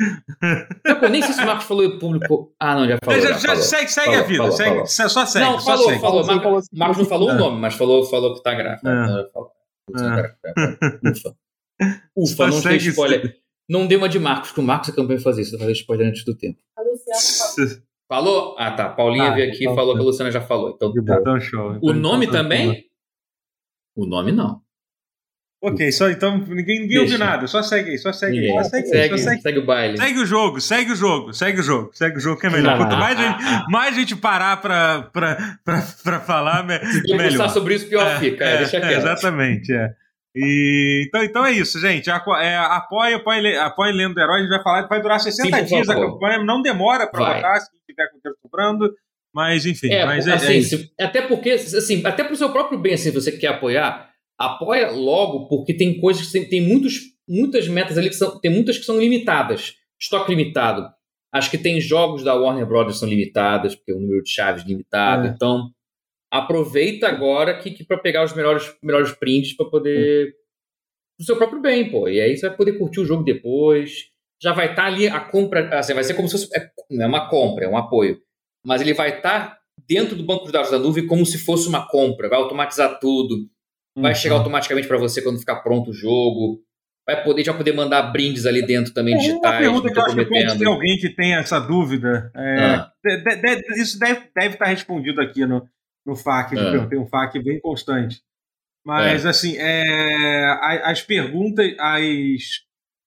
eu 1.03 1.10
nem 1.10 1.22
sei 1.22 1.34
se 1.34 1.41
o 1.41 1.45
Marcos 1.45 1.66
falou 1.66 1.99
público. 1.99 2.55
Ah, 2.60 2.74
não, 2.74 2.88
já 2.88 2.97
falou. 3.03 3.22
Já, 3.22 3.28
já, 3.28 3.34
já 3.34 3.49
falou. 3.49 3.64
Segue, 3.64 3.91
segue 3.91 4.05
falou, 4.05 4.20
a 4.20 4.24
vida. 4.24 4.38
Falou, 4.38 4.58
segue, 4.58 4.70
falou. 4.70 4.88
Só 4.88 5.26
segue. 5.26 5.45
Não, 5.45 5.60
só 5.60 5.72
falou, 5.72 5.86
segue. 5.86 6.01
falou. 6.01 6.26
Marcos, 6.26 6.43
falou 6.43 6.58
assim, 6.58 6.70
Marcos 6.74 6.97
não 6.97 7.05
falou 7.05 7.30
o 7.30 7.36
nome, 7.36 7.62
mas 7.62 7.76
falou, 7.76 8.03
falou 8.05 8.36
que 8.36 8.41
tá 8.41 8.55
grávida. 8.55 8.89
É. 8.89 9.30
Ufa. 11.10 11.36
Ufa, 12.16 12.47
não 12.47 12.62
tem 12.62 12.78
spoiler. 12.78 13.38
Não 13.70 13.86
deu 13.86 13.99
uma 13.99 14.10
de 14.10 14.18
Marcos, 14.18 14.51
que 14.51 14.60
o 14.60 14.64
Marcos 14.64 14.89
é 14.89 14.93
campanha 14.93 15.20
fazer 15.20 15.41
isso, 15.41 15.58
fazer 15.58 15.74
spoiler 15.74 16.08
antes 16.08 16.24
do 16.24 16.36
tempo. 16.36 16.60
A 16.76 16.82
Luciana 16.82 17.84
falou. 18.10 18.55
Ah, 18.58 18.72
tá. 18.72 18.89
Paulinha 18.89 19.32
ah, 19.32 19.36
veio 19.36 19.49
aqui 19.49 19.60
e 19.60 19.64
então 19.64 19.76
falou 19.76 19.93
tá. 19.93 19.99
que 19.99 20.03
a 20.03 20.08
Luciana 20.08 20.32
já 20.32 20.41
falou. 20.41 20.72
Então, 20.72 20.93
então 20.97 21.39
show. 21.39 21.76
Então, 21.76 21.89
o 21.89 21.93
nome 21.93 22.26
então, 22.26 22.41
também? 22.41 22.86
O 23.95 24.05
nome 24.05 24.32
não. 24.32 24.62
Ok, 25.60 25.91
só 25.91 26.08
então 26.10 26.38
ninguém, 26.38 26.82
ninguém 26.82 26.99
ouviu 26.99 27.18
nada, 27.18 27.47
só 27.47 27.64
segue 27.64 27.89
aí, 27.89 27.97
só 27.97 28.14
segue 28.14 28.39
aí, 28.39 28.47
só 28.47 28.64
segue, 28.64 28.88
segue, 28.88 29.18
só 29.18 29.30
segue, 29.30 29.41
segue 29.41 29.60
o 29.60 29.66
baile. 29.66 29.97
Segue 29.97 30.20
o 30.20 30.26
jogo, 30.26 30.62
segue 30.62 30.91
o 30.91 30.95
jogo, 30.95 31.34
segue 31.34 31.60
o 31.60 31.64
jogo, 31.64 31.89
segue 31.93 32.18
o 32.18 32.20
jogo 32.20 32.39
que 32.39 32.45
é 32.45 32.49
melhor. 32.51 32.78
Quanto 32.78 32.95
mais, 32.95 33.18
gente, 33.18 33.72
mais 33.72 33.95
gente 33.95 34.16
parar 34.16 34.62
pra, 34.62 35.10
pra, 35.12 35.58
pra, 35.66 35.84
pra 36.03 36.20
falar, 36.20 36.64
me, 36.64 36.78
Se 36.80 37.16
melhor. 37.16 37.49
sobre 37.49 37.74
isso, 37.74 37.89
pior 37.89 38.05
é, 38.05 38.20
fica. 38.20 38.45
É, 38.45 38.58
deixa 38.58 38.78
é, 38.78 38.93
exatamente, 38.93 39.74
é. 39.74 39.89
E, 40.36 41.05
então, 41.08 41.24
então 41.24 41.45
é 41.45 41.51
isso, 41.51 41.80
gente. 41.80 42.08
É, 42.08 42.14
apoia, 42.14 43.16
apoia, 43.16 43.64
apoia 43.64 43.91
Lendo 43.91 44.14
do 44.14 44.22
Herói. 44.22 44.38
A 44.38 44.41
gente 44.41 44.49
vai 44.49 44.62
falar 44.62 44.88
vai 44.88 45.01
durar 45.01 45.20
60 45.20 45.58
Sim, 45.58 45.66
dias 45.66 45.89
a 45.89 45.95
campanha. 45.95 46.43
Não 46.43 46.62
demora 46.62 47.08
para 47.08 47.34
votar, 47.34 47.60
se 47.62 47.70
tiver 47.88 48.08
com 48.12 48.18
o 48.18 48.22
tempo 48.22 48.36
sobrando. 48.43 48.93
Mas, 49.34 49.66
enfim. 49.66 49.91
É, 49.91 50.05
mas 50.05 50.28
é, 50.28 50.34
assim, 50.34 50.58
é 50.58 50.62
se, 50.62 50.91
até 50.99 51.22
porque, 51.24 51.51
assim, 51.51 52.05
até 52.05 52.24
pro 52.24 52.36
seu 52.36 52.51
próprio 52.51 52.78
bem, 52.78 52.95
se 52.95 53.10
você 53.10 53.32
quer 53.32 53.47
apoiar, 53.47 54.07
apoia 54.38 54.92
logo, 54.92 55.48
porque 55.48 55.74
tem 55.74 56.00
coisas 56.00 56.28
que 56.28 56.32
tem, 56.32 56.50
tem 56.50 56.62
muitos, 56.62 57.00
muitas 57.28 57.68
metas 57.68 57.98
ali 57.98 58.10
que 58.10 58.16
são. 58.16 58.40
Tem 58.40 58.52
muitas 58.52 58.78
que 58.78 58.86
são 58.86 59.00
limitadas. 59.00 59.76
Estoque 60.00 60.30
limitado. 60.30 60.88
Acho 61.34 61.50
que 61.52 61.58
tem 61.58 61.82
jogos 61.82 62.24
da 62.24 62.36
Warner 62.36 62.66
Brothers 62.66 63.00
são 63.00 63.10
limitadas, 63.10 63.76
porque 63.76 63.94
o 63.94 64.00
número 64.00 64.24
de 64.24 64.30
chaves 64.30 64.64
é 64.64 64.68
limitado. 64.68 65.28
É. 65.28 65.32
Então, 65.32 65.70
aproveita 66.32 67.08
agora 67.08 67.58
que, 67.58 67.72
que 67.72 67.84
para 67.84 67.98
pegar 67.98 68.24
os 68.24 68.34
melhores, 68.34 68.74
melhores 68.82 69.12
prints 69.12 69.54
para 69.54 69.70
poder. 69.70 70.34
Pro 71.18 71.26
seu 71.26 71.36
próprio 71.36 71.62
bem, 71.62 71.90
pô. 71.90 72.08
E 72.08 72.22
aí 72.22 72.38
você 72.38 72.48
vai 72.48 72.56
poder 72.56 72.78
curtir 72.78 73.00
o 73.00 73.06
jogo 73.06 73.24
depois. 73.24 74.12
já 74.42 74.54
vai 74.54 74.70
estar 74.70 74.86
ali 74.86 75.08
a 75.08 75.20
compra, 75.20 75.80
assim, 75.80 75.94
vai 75.94 76.04
ser 76.04 76.14
como 76.14 76.28
se 76.28 76.34
fosse, 76.34 76.56
é, 76.56 76.70
não 76.92 77.06
é 77.06 77.08
uma 77.08 77.28
compra, 77.28 77.66
é 77.66 77.68
um 77.68 77.78
apoio, 77.78 78.22
mas 78.64 78.82
ele 78.82 78.94
vai 78.94 79.18
estar 79.18 79.58
dentro 79.88 80.16
do 80.16 80.24
banco 80.24 80.46
de 80.46 80.52
dados 80.52 80.70
da 80.70 80.78
nuvem 80.78 81.08
como 81.08 81.26
se 81.26 81.40
fosse 81.40 81.68
uma 81.68 81.88
compra, 81.88 82.30
vai 82.30 82.38
automatizar 82.38 83.00
tudo, 83.00 83.50
vai 84.02 84.16
chegar 84.16 84.36
Uhum. 84.36 84.39
automaticamente 84.41 84.88
para 84.88 84.98
você 84.98 85.22
quando 85.22 85.39
ficar 85.39 85.58
pronto 85.58 85.91
o 85.91 85.93
jogo, 85.93 86.62
vai 87.06 87.24
poder 87.24 87.43
já 87.43 87.54
poder 87.54 87.74
mandar 87.74 88.02
brindes 88.12 88.45
ali 88.45 88.66
dentro 88.66 88.93
também 88.93 89.14
É, 89.14 89.18
Uma 89.18 89.24
digitais, 89.28 89.58
pergunta 89.60 89.91
que 89.91 89.98
eu 90.00 90.04
acho 90.04 90.16
que 90.16 90.26
pode 90.26 90.30
ter 90.30 90.39
comprometendo. 90.41 90.70
alguém 90.70 90.98
que 90.98 91.10
tem 91.10 91.36
essa 91.36 91.60
dúvida. 91.60 92.32
é, 92.36 92.60
Ah. 92.60 92.91
de- 93.04 93.18
de- 93.24 93.56
de- 93.62 93.82
isso 93.82 93.98
deve, 94.00 94.22
deve 94.36 94.54
estar 94.56 94.66
respondido 94.66 95.22
aqui 95.22 95.45
no, 95.45 95.68
no 96.06 96.16
FAQ. 96.16 96.56
que 96.56 96.62
Ah. 96.62 96.74
eu- 96.74 96.88
Tem 96.89 97.00
um 97.00 97.08
FAQ 97.08 97.39
bem 97.43 97.60
constante. 97.60 98.22
Mas, 98.86 99.26
assim, 99.26 99.56
é, 99.58 100.45
a- 100.62 100.91
as 100.91 101.02
perguntas, 101.02 101.74
as, 101.80 102.04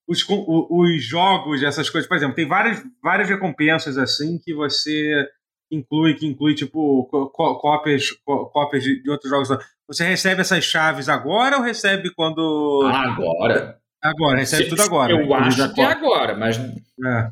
os, 0.06 0.26
os 0.28 1.02
jogos, 1.04 1.62
essas 1.62 1.88
coisas, 1.88 2.06
por 2.08 2.16
exemplo, 2.16 2.34
tem 2.34 2.46
várias, 2.46 2.82
várias 3.02 3.28
recompensas 3.28 3.96
assim 3.96 4.38
que 4.44 4.52
você 4.52 5.26
inclui, 5.70 6.14
que 6.14 6.26
inclui, 6.26 6.54
tipo, 6.54 7.06
có- 7.10 7.26
có- 7.28 7.54
cópias, 7.56 8.10
có- 8.24 8.46
cópias 8.46 8.82
de, 8.82 9.02
de 9.02 9.10
outros 9.10 9.30
jogos. 9.30 9.48
Você 9.86 10.04
recebe 10.04 10.40
essas 10.40 10.64
chaves 10.64 11.08
agora 11.08 11.56
ou 11.56 11.62
recebe 11.62 12.10
quando. 12.14 12.82
Ah, 12.86 13.12
agora. 13.12 13.76
agora, 14.02 14.38
recebe 14.38 14.64
Se- 14.64 14.68
tudo 14.70 14.82
agora. 14.82 15.12
Eu 15.12 15.34
a 15.34 15.38
acho 15.46 15.74
que 15.74 15.80
é 15.80 15.84
agora, 15.84 16.36
mas 16.36 16.56
É. 16.58 17.30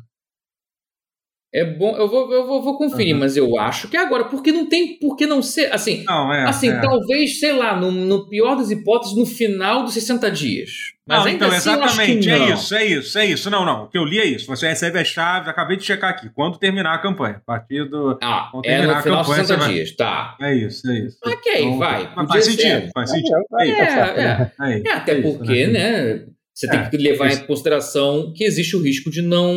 é 1.53 1.63
bom. 1.65 1.95
Eu 1.97 2.07
vou, 2.07 2.31
eu 2.33 2.45
vou, 2.45 2.61
vou 2.61 2.77
conferir, 2.77 3.13
Uhum. 3.13 3.19
mas 3.21 3.35
eu 3.37 3.57
acho 3.59 3.87
que 3.87 3.97
é 3.97 3.99
agora, 3.99 4.25
porque 4.25 4.51
não 4.51 4.67
tem 4.67 4.99
por 4.99 5.15
que 5.15 5.25
não 5.25 5.41
ser. 5.41 5.73
Assim, 5.73 6.03
Não, 6.05 6.31
é. 6.33 6.43
assim 6.47 6.69
é. 6.69 6.79
talvez, 6.79 7.39
sei 7.39 7.53
lá, 7.53 7.75
no, 7.79 7.91
no 7.91 8.29
pior 8.29 8.55
das 8.55 8.69
hipóteses, 8.71 9.15
no 9.17 9.25
final 9.25 9.83
dos 9.83 9.93
60 9.93 10.29
dias. 10.31 10.69
Mas 11.07 11.19
Não, 11.19 11.25
ainda 11.25 11.45
então, 11.47 11.57
assim, 11.57 11.69
eu 11.71 11.83
acho 11.83 11.95
que 11.95 12.01
exatamente, 12.03 12.29
é 12.29 12.37
não. 12.37 12.53
isso, 12.53 12.75
é 12.75 12.85
isso, 12.85 13.17
é 13.17 13.25
isso. 13.25 13.49
Não, 13.49 13.65
não, 13.65 13.85
o 13.85 13.87
que 13.89 13.97
eu 13.97 14.05
li 14.05 14.19
é 14.19 14.25
isso. 14.25 14.45
Você 14.45 14.67
recebe 14.67 14.99
as 14.99 15.07
chaves, 15.07 15.49
acabei 15.49 15.75
de 15.75 15.83
checar 15.83 16.11
aqui, 16.11 16.29
quando 16.35 16.59
terminar 16.59 16.93
a 16.93 16.99
campanha. 16.99 17.37
A 17.37 17.39
partir 17.39 17.89
do. 17.89 18.15
Ah, 18.21 18.51
é 18.63 18.69
terminar 18.69 18.93
no 18.93 18.99
a 18.99 19.01
final 19.01 19.17
dos 19.19 19.27
campanha, 19.29 19.45
60 19.47 19.59
você 19.59 19.65
vai- 19.65 19.73
dias, 19.73 19.95
tá. 19.95 20.37
É 20.39 20.55
isso, 20.55 20.87
é 20.91 20.99
isso. 20.99 21.17
Ok, 21.25 21.51
Então, 21.55 21.77
vai. 21.79 22.13
Mas 22.15 22.27
faz 22.27 22.45
ser. 22.45 22.51
sentido, 22.51 22.89
faz 22.93 23.09
sentido. 23.09 23.35
É. 23.59 23.67
É, 23.69 23.73
né? 23.73 24.51
é. 24.61 24.71
É, 24.71 24.81
É, 24.87 24.93
até 24.93 25.11
é 25.13 25.19
isso, 25.19 25.37
porque, 25.39 25.65
né? 25.67 26.25
Você 26.53 26.67
tem 26.69 26.79
É, 26.79 26.89
que 26.89 26.97
levar 26.97 27.27
isso. 27.29 27.41
em 27.41 27.47
consideração 27.47 28.31
que 28.35 28.43
existe 28.43 28.75
o 28.75 28.81
risco 28.83 29.09
de 29.09 29.23
não, 29.23 29.51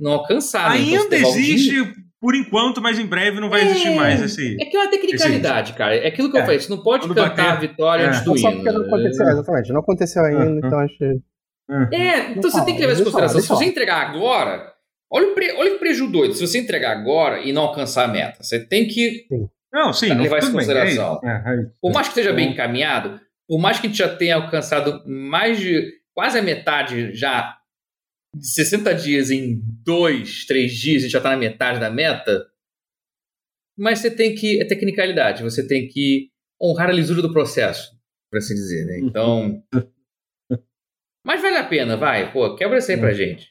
não 0.00 0.12
alcançar. 0.12 0.70
né? 0.70 0.78
Então, 0.80 1.02
Ainda 1.02 1.16
levar 1.16 1.28
o 1.28 1.30
existe, 1.38 1.94
por 2.20 2.34
enquanto, 2.34 2.80
mas 2.80 2.98
em 2.98 3.06
breve 3.06 3.40
não 3.40 3.50
vai 3.50 3.62
existir 3.62 3.88
É. 3.88 3.94
mais 3.94 4.22
esse. 4.22 4.56
É 4.60 4.64
que 4.64 4.76
é 4.76 4.80
uma 4.80 4.90
tecnicalidade, 4.90 5.72
cara. 5.74 5.94
É 5.96 6.06
aquilo 6.08 6.30
que 6.30 6.36
eu 6.36 6.40
É. 6.40 6.44
falei. 6.44 6.60
Você 6.60 6.70
não 6.70 6.82
pode 6.82 7.06
Quando 7.06 7.14
cantar 7.14 7.30
bater- 7.36 7.46
a 7.46 7.56
vitória 7.56 8.02
É. 8.04 8.06
antes 8.08 8.24
do 8.24 8.38
Só 8.38 8.48
hino. 8.50 8.62
porque 8.62 8.72
não 8.78 8.86
aconteceu, 8.86 9.26
exatamente. 9.28 9.72
Não 9.72 9.80
aconteceu 9.80 10.24
ainda, 10.24 10.66
então 10.66 10.78
acho 10.78 10.96
que. 10.98 11.04
É, 11.92 12.30
então 12.32 12.42
você 12.42 12.50
fala, 12.52 12.64
tem 12.66 12.74
que 12.74 12.80
levar 12.80 12.92
isso 12.92 13.02
em 13.02 13.04
consideração. 13.04 13.40
Se 13.40 13.48
você 13.48 13.64
entregar 13.64 13.96
agora, 14.08 14.72
olha 15.10 15.28
o, 15.28 15.34
pre, 15.34 15.52
olha 15.52 15.74
o 15.76 15.78
prejuízo 15.78 16.12
doido. 16.12 16.34
Se 16.34 16.46
você 16.46 16.58
entregar 16.58 16.92
agora 16.92 17.40
e 17.40 17.52
não 17.52 17.62
alcançar 17.62 18.04
a 18.04 18.08
meta, 18.08 18.42
você 18.42 18.58
tem 18.60 18.86
que, 18.86 19.26
Não, 19.72 19.92
sim, 19.92 20.08
não, 20.10 20.22
levar 20.22 20.38
isso 20.38 20.48
em 20.48 20.50
é 20.58 20.62
isso, 20.62 20.72
consideração. 20.72 21.20
é, 21.24 21.42
é 21.46 21.60
isso. 21.62 21.72
por 21.80 21.92
mais 21.92 22.06
que 22.08 22.10
esteja 22.12 22.32
bem 22.34 22.44
Então- 22.50 22.54
encaminhado, 22.54 23.20
por 23.48 23.58
mais 23.60 23.78
que 23.80 23.86
a 23.86 23.90
gente 23.90 23.98
já 23.98 24.14
tenha 24.14 24.36
alcançado 24.36 25.02
mais 25.06 25.58
de 25.58 25.90
quase 26.14 26.38
a 26.38 26.42
metade 26.42 27.14
já 27.14 27.56
de 28.36 28.46
60 28.46 28.94
dias 28.94 29.30
em 29.30 29.60
dois, 29.84 30.44
três 30.46 30.72
dias, 30.72 31.02
a 31.02 31.04
gente 31.04 31.12
já 31.12 31.18
está 31.18 31.30
na 31.30 31.36
metade 31.36 31.78
da 31.80 31.90
meta. 31.90 32.46
Mas 33.78 33.98
você 34.00 34.10
tem 34.10 34.34
que. 34.34 34.60
É 34.60 34.64
tecnicalidade, 34.64 35.42
você 35.42 35.66
tem 35.66 35.88
que 35.88 36.30
honrar 36.62 36.88
a 36.88 36.92
lisura 36.92 37.20
do 37.20 37.32
processo, 37.32 37.90
por 38.30 38.38
assim 38.38 38.54
dizer, 38.54 38.84
né? 38.86 38.98
Então. 39.00 39.62
Mas 41.26 41.40
vale 41.40 41.56
a 41.56 41.64
pena, 41.66 41.96
vai. 41.96 42.30
Pô, 42.32 42.54
quebra 42.54 42.78
isso 42.78 42.90
aí 42.90 42.98
pra 42.98 43.12
gente. 43.14 43.48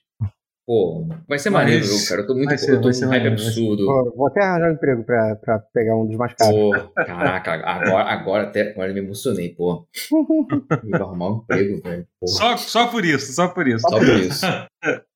Pô, 0.65 1.05
vai 1.27 1.37
ser 1.39 1.49
Mas- 1.49 1.63
maneiro 1.63 1.83
jogo, 1.83 2.07
cara. 2.07 2.21
Eu 2.21 2.27
tô 2.27 2.35
muito 2.35 2.57
ser- 2.57 2.71
eu 2.75 2.81
tô 2.81 2.93
ser 2.93 3.05
um 3.07 3.09
hype 3.09 3.27
absurdo. 3.27 3.85
Vou, 3.85 4.15
vou 4.15 4.27
até 4.27 4.41
arranjar 4.41 4.69
um 4.71 4.73
emprego 4.75 5.03
pra, 5.03 5.35
pra 5.35 5.59
pegar 5.59 5.95
um 5.97 6.05
dos 6.07 6.15
mais 6.15 6.33
caros. 6.35 6.55
Pô, 6.55 6.71
caraca, 7.03 7.53
agora, 7.53 8.03
agora 8.09 8.43
até 8.43 8.69
agora 8.69 8.91
eu 8.91 8.93
me 8.93 9.01
emocionei, 9.01 9.49
pô. 9.53 9.85
Vou 10.09 11.01
arrumar 11.01 11.31
um 11.33 11.37
emprego, 11.39 11.81
velho. 11.81 12.07
Só, 12.25 12.55
só 12.55 12.87
por 12.87 13.03
isso, 13.03 13.33
só 13.33 13.49
por 13.49 13.67
isso. 13.67 13.81
Só 13.81 13.97
por 13.99 14.07
isso. 14.07 14.45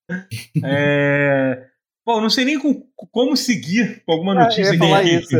É... 0.63 1.65
Bom, 2.05 2.21
não 2.21 2.29
sei 2.29 2.45
nem 2.45 2.57
com- 2.59 2.83
como 3.11 3.35
seguir 3.35 4.01
com 4.05 4.13
alguma 4.13 4.33
Ah, 4.33 4.35
eu 4.35 4.43
notícia 4.43 4.73
ia 4.73 4.79
falar 4.79 5.03
isso. 5.03 5.37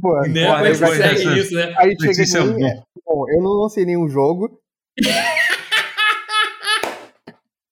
Pô, 0.00 0.14
Né? 0.20 0.20
É 0.20 0.24
que 0.24 0.32
depois 0.62 0.80
consegue 0.80 1.14
dessa- 1.24 1.38
isso, 1.38 1.54
né? 1.54 1.74
aí 1.76 1.90
chega 1.90 2.06
Notícia 2.06 2.38
em 2.40 2.54
mim, 2.54 2.64
é, 2.64 2.82
bom, 3.04 3.24
eu 3.30 3.42
não 3.42 3.50
lancei 3.52 3.84
nenhum 3.84 4.08
jogo. 4.08 4.60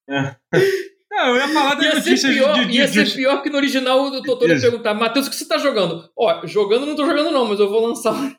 Não, 0.09 1.28
eu 1.30 1.37
ia 1.37 1.49
falar 1.49 1.74
das 1.76 1.84
Ia 1.84 1.91
ser, 1.93 1.97
notícias 2.11 2.34
pior, 2.34 2.55
de, 2.55 2.64
de, 2.66 2.78
ia 2.78 2.89
ser 2.89 3.14
pior 3.14 3.43
que 3.43 3.49
no 3.51 3.57
original 3.57 4.03
o 4.05 4.22
Totoro 4.22 4.53
ia 4.53 4.61
perguntar, 4.61 4.93
Matheus, 4.95 5.26
o 5.26 5.30
que 5.30 5.37
você 5.37 5.49
tá 5.49 5.57
jogando? 5.59 6.09
Ó, 6.16 6.47
jogando 6.47 6.82
eu 6.82 6.87
não 6.89 6.97
tô 6.97 7.07
jogando 7.07 7.30
não, 7.30 7.47
mas 7.47 7.59
eu 7.59 7.68
vou 7.70 7.87
lançar 7.87 8.14
é, 8.22 8.37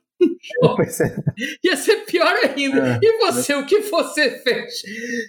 Ia 1.64 1.76
ser 1.78 1.98
pior 2.06 2.34
ainda. 2.44 2.96
É. 2.96 3.00
E 3.02 3.18
você, 3.20 3.54
o 3.56 3.66
que 3.66 3.82
você 3.82 4.40
fez? 4.40 4.82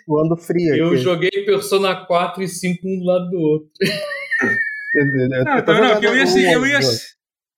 suando 0.05 0.37
frio 0.37 0.71
aqui. 0.73 0.81
Eu 0.81 0.97
joguei 0.97 1.31
Persona 1.45 1.95
4 2.07 2.43
e 2.43 2.49
5 2.49 2.81
um 2.87 2.99
do 2.99 3.05
lado 3.05 3.31
do 3.31 3.39
outro. 3.39 3.71
Eu- 4.95 5.45
Não, 5.45 5.59
então, 5.59 5.75
não, 5.75 6.03
eu 6.03 6.17
ia, 6.17 6.27
se- 6.27 6.51
eu 6.51 6.67
ia, 6.67 6.81
jogo. 6.81 6.95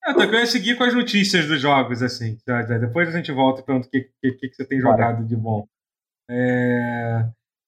não, 0.05 0.13
então, 0.13 0.25
eu 0.25 0.41
ia 0.41 0.47
seguir 0.47 0.77
com 0.77 0.85
as 0.85 0.95
notícias 0.95 1.47
dos 1.47 1.61
jogos, 1.61 2.03
assim. 2.03 2.37
tá? 2.45 2.63
Depois 2.63 3.09
a 3.09 3.13
gente 3.13 3.31
volta 3.33 3.61
e 3.61 3.65
pergunta 3.65 3.87
o 3.87 3.91
que, 3.91 4.09
que, 4.21 4.49
que 4.49 4.55
você 4.55 4.65
tem 4.65 4.81
jogado 4.81 5.25
de 5.27 5.37
bom. 5.37 5.65
É, 6.29 7.25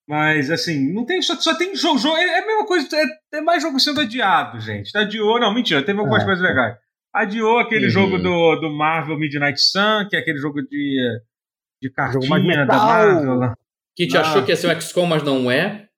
Mas, 0.08 0.50
assim, 0.50 0.92
não 0.92 1.04
tem, 1.06 1.22
só, 1.22 1.36
só 1.36 1.54
tem 1.56 1.74
jogo, 1.76 1.98
jogo. 1.98 2.16
É 2.16 2.22
é 2.24 2.38
a 2.42 2.46
mesma 2.46 2.66
coisa, 2.66 2.88
é, 2.96 3.38
é 3.38 3.40
mais 3.40 3.62
jogo 3.62 3.78
sendo 3.78 4.00
adiado, 4.00 4.60
gente. 4.60 4.96
Adiou, 4.96 5.38
não, 5.40 5.54
mentira, 5.54 5.82
teve 5.82 5.98
algumas 5.98 6.22
É. 6.22 6.26
coisas 6.26 6.42
legais. 6.44 6.76
Adiou 7.14 7.58
aquele 7.58 7.86
Uhum. 7.86 7.90
jogo 7.90 8.18
do, 8.18 8.56
do 8.56 8.70
Marvel 8.70 9.18
Midnight 9.18 9.60
Sun, 9.60 10.08
que 10.08 10.16
é 10.16 10.20
aquele 10.20 10.38
jogo 10.38 10.62
de, 10.62 11.20
de 11.82 11.90
cartinha 11.90 12.64
da. 12.66 12.76
Marvel. 12.76 13.34
lá. 13.34 13.54
Que 13.94 14.06
te 14.06 14.16
Ah. 14.16 14.22
achou 14.22 14.42
que 14.42 14.50
ia 14.50 14.56
ser 14.56 14.74
um 14.74 14.80
XCOM, 14.80 15.06
mas 15.06 15.22
não 15.22 15.50
é. 15.50 15.88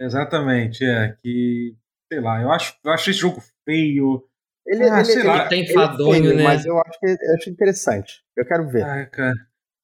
Exatamente, 0.00 0.84
é. 0.84 1.16
Que, 1.22 1.74
sei 2.10 2.20
lá, 2.20 2.40
eu 2.40 2.50
acho, 2.52 2.74
eu 2.84 2.90
acho 2.92 3.10
esse 3.10 3.18
jogo 3.20 3.42
feio. 3.64 4.22
Ele, 4.66 4.84
Ah, 4.84 4.96
ele, 4.96 5.04
sei 5.04 5.16
ele, 5.16 5.22
lá. 5.28 5.34
Ele 5.40 5.48
tá 5.48 5.56
ele 5.56 5.70
enfadonho, 5.70 6.22
feio, 6.24 6.36
né? 6.36 6.44
Mas 6.44 6.64
eu 6.66 6.78
acho, 6.78 6.98
que, 7.00 7.06
eu 7.06 7.34
acho 7.34 7.50
interessante. 7.50 8.22
Eu 8.36 8.46
quero 8.46 8.68
ver. 8.68 8.84
Ai, 8.84 9.06
cara. 9.06 9.34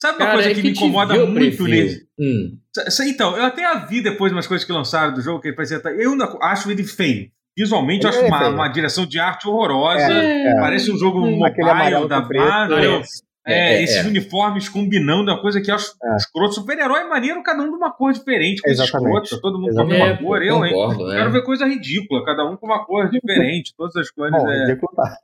Sabe 0.01 0.19
uma 0.19 0.27
Cara, 0.27 0.33
coisa 0.35 0.51
é 0.51 0.55
que, 0.55 0.62
me 0.62 0.73
te 0.73 0.79
incomoda 0.85 1.25
o 1.25 1.27
muito 1.27 1.65
nele? 1.65 2.07
Hum. 2.19 2.59
Então, 3.07 3.37
eu 3.37 3.45
até 3.45 3.87
vi 3.87 4.03
depois 4.03 4.33
umas 4.33 4.47
coisas 4.47 4.67
que 4.67 4.73
lançaram 4.73 5.15
do 5.15 5.23
jogo, 5.23 5.41
que 5.41 5.49
ele 5.49 5.57
parecia. 5.57 5.81
Eu 5.99 6.12
ainda 6.12 6.27
acho 6.43 6.71
ele 6.71 6.85
feio. 6.85 7.31
Visualmente, 7.57 8.05
eu 8.05 8.11
Ele 8.11 8.19
acho 8.19 8.27
é 8.27 8.29
uma, 8.29 8.49
uma 8.49 8.69
direção 8.69 9.07
de 9.07 9.19
arte 9.21 9.47
horrorosa. 9.49 10.13
É. 10.13 10.55
Parece 10.61 10.91
um 10.91 10.97
jogo 10.99 11.21
Hum, 11.21 11.39
mobile 11.39 12.09
da 12.09 12.21
com. 12.21 12.39
Marvel. 12.39 12.77
Parece. 12.79 13.23
É, 13.47 13.75
É, 13.75 13.75
é, 13.77 13.83
esses 13.83 14.05
é. 14.05 14.09
uniformes 14.09 14.71
combinando, 14.71 15.31
é 15.31 15.35
uma 15.35 15.41
coisa 15.43 15.61
que 15.61 15.71
eu 15.71 15.75
acho 15.75 15.93
É. 16.03 16.17
escroto. 16.17 16.55
Super-herói 16.55 17.05
maneiro, 17.05 17.43
cada 17.43 17.63
um 17.63 17.69
de 17.69 17.77
uma 17.77 17.93
cor 17.93 18.11
diferente, 18.13 18.63
coisa 18.63 18.83
Exatamente. 18.85 19.25
escrota, 19.25 19.43
todo 19.43 19.61
mundo 19.61 19.75
com 19.75 19.81
a 19.81 19.85
Exatamente. 19.85 20.01
mesma 20.03 20.15
É, 20.15 20.27
cor. 20.27 20.43
Eu, 20.43 20.65
hein? 20.65 20.73
concordo, 20.73 21.07
né? 21.09 21.17
Quero 21.17 21.31
ver 21.33 21.43
coisa 21.45 21.67
ridícula, 21.67 22.25
cada 22.25 22.45
um 22.51 22.57
com 22.57 22.67
uma 22.67 22.85
cor 22.87 23.11
diferente, 23.11 23.75
todas 23.77 23.95
as 23.97 24.11
cores. 24.11 24.33
Bom, 24.33 24.51
é... 24.51 24.67
ridículo 24.67 24.93
tá. 24.97 25.17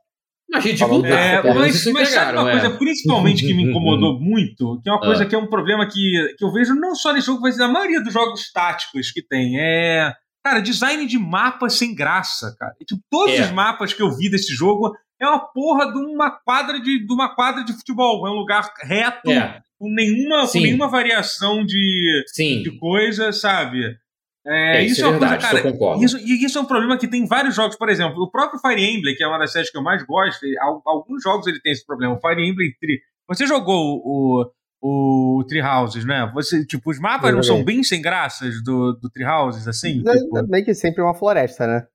Mas 0.53 0.65
ridículo 0.65 1.01
tá, 1.01 1.07
É, 1.09 1.41
menos 1.43 1.57
mas, 1.57 1.85
mas 1.93 2.09
sabe 2.09 2.37
uma 2.37 2.49
é. 2.49 2.59
coisa, 2.59 2.77
principalmente, 2.77 3.47
que 3.47 3.53
me 3.55 3.63
incomodou 3.63 4.19
muito, 4.21 4.79
que 4.83 4.89
é 4.89 4.93
uma 4.93 5.01
coisa 5.01 5.23
Ah. 5.23 5.25
que 5.25 5.33
é 5.33 5.37
um 5.39 5.47
problema 5.47 5.87
que, 5.87 6.35
que 6.37 6.45
eu 6.45 6.51
vejo 6.51 6.75
não 6.75 6.93
só 6.93 7.11
nesse 7.13 7.25
jogo, 7.27 7.41
mas 7.41 7.57
na 7.57 7.67
maioria 7.67 8.03
dos 8.03 8.13
jogos 8.13 8.51
táticos 8.51 9.11
que 9.11 9.21
tem. 9.25 9.59
É. 9.59 10.13
Cara, 10.43 10.59
design 10.61 11.05
de 11.05 11.19
mapa 11.19 11.69
sem 11.69 11.93
graça, 11.93 12.55
cara. 12.59 12.73
Tipo, 12.85 13.01
todos 13.09 13.35
É. 13.35 13.41
os 13.43 13.51
mapas 13.51 13.93
que 13.93 14.01
eu 14.01 14.09
vi 14.15 14.29
desse 14.29 14.53
jogo 14.53 14.91
é 15.19 15.27
uma 15.27 15.39
porra 15.39 15.91
de 15.91 15.99
uma 15.99 16.31
quadra 16.31 16.79
de, 16.81 17.05
de 17.05 17.13
uma 17.13 17.35
quadra 17.35 17.63
de 17.63 17.73
futebol. 17.73 18.25
É 18.27 18.31
um 18.31 18.35
lugar 18.35 18.71
reto, 18.81 19.29
É, 19.29 19.61
com, 19.79 19.87
nenhuma, 19.93 20.47
com 20.47 20.59
nenhuma 20.59 20.87
variação 20.87 21.63
de, 21.63 22.23
sim. 22.27 22.63
de 22.63 22.71
coisa, 22.79 23.31
sabe? 23.31 23.85
É, 24.47 24.77
É, 24.79 24.83
isso, 24.83 24.93
isso 24.93 25.01
é 25.01 25.03
é 25.05 25.07
uma 25.09 25.19
verdade, 25.19 25.41
coisa, 25.47 25.61
cara. 25.61 25.71
concordo. 25.71 26.03
Isso, 26.03 26.17
e 26.17 26.43
isso 26.43 26.57
é 26.57 26.61
um 26.61 26.65
problema 26.65 26.97
que 26.97 27.07
tem 27.07 27.21
em 27.21 27.27
vários 27.27 27.53
jogos, 27.55 27.75
por 27.77 27.89
exemplo, 27.89 28.23
o 28.23 28.31
próprio 28.31 28.59
Fire 28.59 28.83
Emblem, 28.83 29.15
que 29.15 29.23
é 29.23 29.27
uma 29.27 29.37
das 29.37 29.51
séries 29.51 29.69
que 29.69 29.77
eu 29.77 29.83
mais 29.83 30.03
gosto, 30.03 30.43
al- 30.59 30.81
alguns 30.87 31.21
jogos 31.21 31.45
ele 31.45 31.61
tem 31.61 31.71
esse 31.71 31.85
problema. 31.85 32.15
O 32.15 32.19
Fire 32.19 32.41
Emblem. 32.43 32.71
Você 33.29 33.45
jogou 33.45 34.01
o, 34.03 34.51
o 34.81 35.43
Tree 35.47 35.61
Houses, 35.61 36.03
né? 36.05 36.29
Você, 36.33 36.65
tipo, 36.65 36.89
os 36.89 36.99
mapas 36.99 37.29
Eu 37.29 37.35
não 37.35 37.43
são 37.43 37.63
bem 37.63 37.83
sem 37.83 38.01
graças 38.01 38.63
do, 38.63 38.93
do 38.93 39.09
Tree 39.09 39.25
Houses, 39.25 39.67
assim? 39.67 40.01
É, 40.07 40.13
Tipo, 40.17 40.47
Meio 40.47 40.65
que 40.65 40.73
sempre 40.73 41.01
uma 41.03 41.13
floresta, 41.13 41.67
né? 41.67 41.85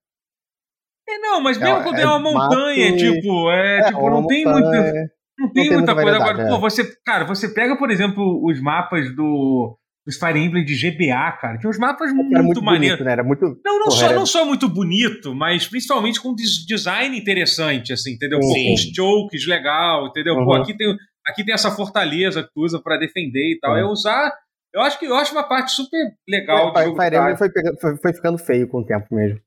é, 1.09 1.17
não, 1.19 1.41
mas 1.41 1.57
mesmo 1.57 1.77
É, 1.77 1.83
quando 1.83 1.99
é 1.99 2.01
é 2.03 2.05
uma 2.07 2.19
montanha, 2.19 2.91
mato 2.91 2.97
tipo, 2.97 3.51
é, 3.51 3.83
tipo, 3.83 3.99
uma 3.99 4.09
não 4.11 4.27
tem 4.27 4.45
montanha, 4.45 4.61
muito. 4.93 5.11
Não 5.39 5.51
tem, 5.53 5.63
tem 5.69 5.77
muita 5.77 5.93
muita 5.95 6.01
coisa. 6.11 6.17
Agora, 6.17 6.43
é. 6.43 6.49
pô, 6.49 6.59
você, 6.59 6.83
cara, 7.05 7.23
você 7.25 7.47
pega, 7.49 7.77
por 7.77 7.91
exemplo, 7.91 8.41
os 8.43 8.59
mapas 8.59 9.15
do, 9.15 9.77
dos 10.05 10.17
Fire 10.17 10.39
Emblem 10.39 10.65
de 10.65 10.75
GBA, 10.75 11.31
cara. 11.33 11.57
Tinha 11.59 11.69
uns 11.69 11.77
mapas 11.77 12.09
Era 12.09 12.15
muito, 12.17 12.43
muito 12.43 12.61
maneiros. 12.63 12.97
bonito, 12.97 13.05
né? 13.05 13.11
Era 13.11 13.23
muito. 13.23 13.41
Não, 13.63 13.79
não, 13.79 13.85
Porra, 13.85 13.97
só, 13.97 14.05
era- 14.05 14.15
não 14.15 14.25
só 14.25 14.45
muito 14.45 14.67
bonito, 14.67 15.33
mas 15.35 15.67
principalmente 15.67 16.19
com 16.19 16.33
des- 16.33 16.65
design 16.65 17.17
interessante, 17.17 17.93
assim, 17.93 18.13
entendeu? 18.13 18.39
Pô, 18.39 18.47
Sim. 18.47 18.69
com 18.71 18.93
chokes 18.95 19.45
legal, 19.47 20.07
entendeu? 20.07 20.33
Pô, 20.35 20.41
Uhum. 20.55 20.61
aqui 20.61 20.75
tem, 20.75 20.93
aqui 21.27 21.43
tem 21.43 21.53
essa 21.53 21.71
fortaleza 21.71 22.43
que 22.43 22.49
tu 22.53 22.61
usa 22.63 22.79
pra 22.79 22.97
defender 22.97 23.53
e 23.53 23.59
tal. 23.59 23.75
É 23.75 23.85
usar. 23.85 24.33
Eu 24.73 24.81
acho 24.81 24.99
que 24.99 25.05
eu 25.05 25.15
acho 25.15 25.31
uma 25.31 25.47
parte 25.47 25.71
super 25.71 26.13
legal 26.27 26.71
do 26.71 26.83
jogo. 26.83 27.01
Fire 27.01 27.15
Emblem 27.15 27.37
foi, 27.37 27.49
foi, 27.79 27.97
foi, 27.97 28.13
ficando 28.13 28.37
feio 28.37 28.67
com 28.67 28.79
o 28.79 28.85
tempo 28.85 29.07
mesmo. 29.11 29.39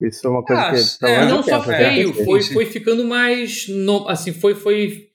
Isso 0.00 0.26
é 0.26 0.30
uma 0.30 0.44
coisa 0.44 0.62
ah, 0.62 0.72
que. 0.72 1.06
É, 1.06 1.26
não 1.26 1.42
só 1.42 1.60
tempo, 1.60 1.76
feio, 1.76 2.24
foi, 2.24 2.42
foi 2.42 2.66
ficando 2.66 3.04
mais. 3.04 3.68
No, 3.68 4.08
assim, 4.08 4.32
foi, 4.32 4.54
foi 4.54 5.10